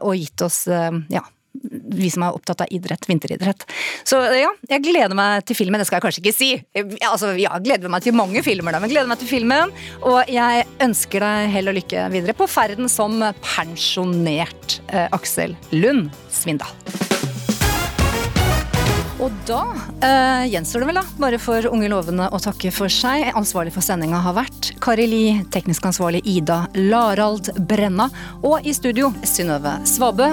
og 0.00 0.16
gitt 0.16 0.42
oss 0.46 0.64
ja, 0.66 1.22
vi 1.52 2.10
som 2.10 2.24
er 2.26 2.36
opptatt 2.36 2.64
av 2.64 2.72
idrett, 2.72 3.08
vinteridrett. 3.08 3.66
Så 4.08 4.18
ja, 4.36 4.50
jeg 4.70 4.84
gleder 4.84 5.16
meg 5.16 5.44
til 5.48 5.58
filmen. 5.58 5.80
Det 5.80 5.88
skal 5.88 6.00
jeg 6.00 6.06
kanskje 6.06 6.24
ikke 6.24 6.36
si. 6.36 6.50
Altså, 7.08 7.34
ja, 7.40 7.54
gleder 7.62 7.92
meg 7.92 8.04
til 8.06 8.16
mange 8.16 8.44
filmer, 8.44 8.74
da, 8.74 8.82
men 8.82 8.92
gleder 8.92 9.10
meg 9.10 9.20
til 9.22 9.30
filmen. 9.30 9.72
Og 10.08 10.32
jeg 10.32 10.66
ønsker 10.82 11.24
deg 11.24 11.52
hell 11.54 11.72
og 11.72 11.78
lykke 11.80 12.08
videre 12.14 12.36
på 12.36 12.48
ferden 12.50 12.90
som 12.92 13.20
pensjonert 13.44 14.80
eh, 14.92 15.08
Aksel 15.12 15.56
Lund 15.74 16.10
Svindal. 16.32 16.72
Og 19.22 19.30
da 19.46 19.60
eh, 20.02 20.48
gjenstår 20.50 20.82
det 20.82 20.88
vel, 20.88 20.98
da, 20.98 21.04
bare 21.22 21.38
for 21.38 21.68
Unge 21.70 21.90
lovende 21.92 22.26
å 22.34 22.40
takke 22.42 22.72
for 22.74 22.90
seg. 22.90 23.28
Ansvarlig 23.38 23.74
for 23.74 23.84
sendinga 23.84 24.18
har 24.24 24.34
vært 24.40 24.72
Kari 24.82 25.06
Li, 25.06 25.22
teknisk 25.54 25.86
ansvarlig 25.92 26.24
Ida 26.26 26.64
Larald 26.74 27.52
Brenna, 27.70 28.08
og 28.42 28.66
i 28.66 28.74
studio 28.74 29.12
Synnøve 29.22 29.78
Svabø. 29.86 30.32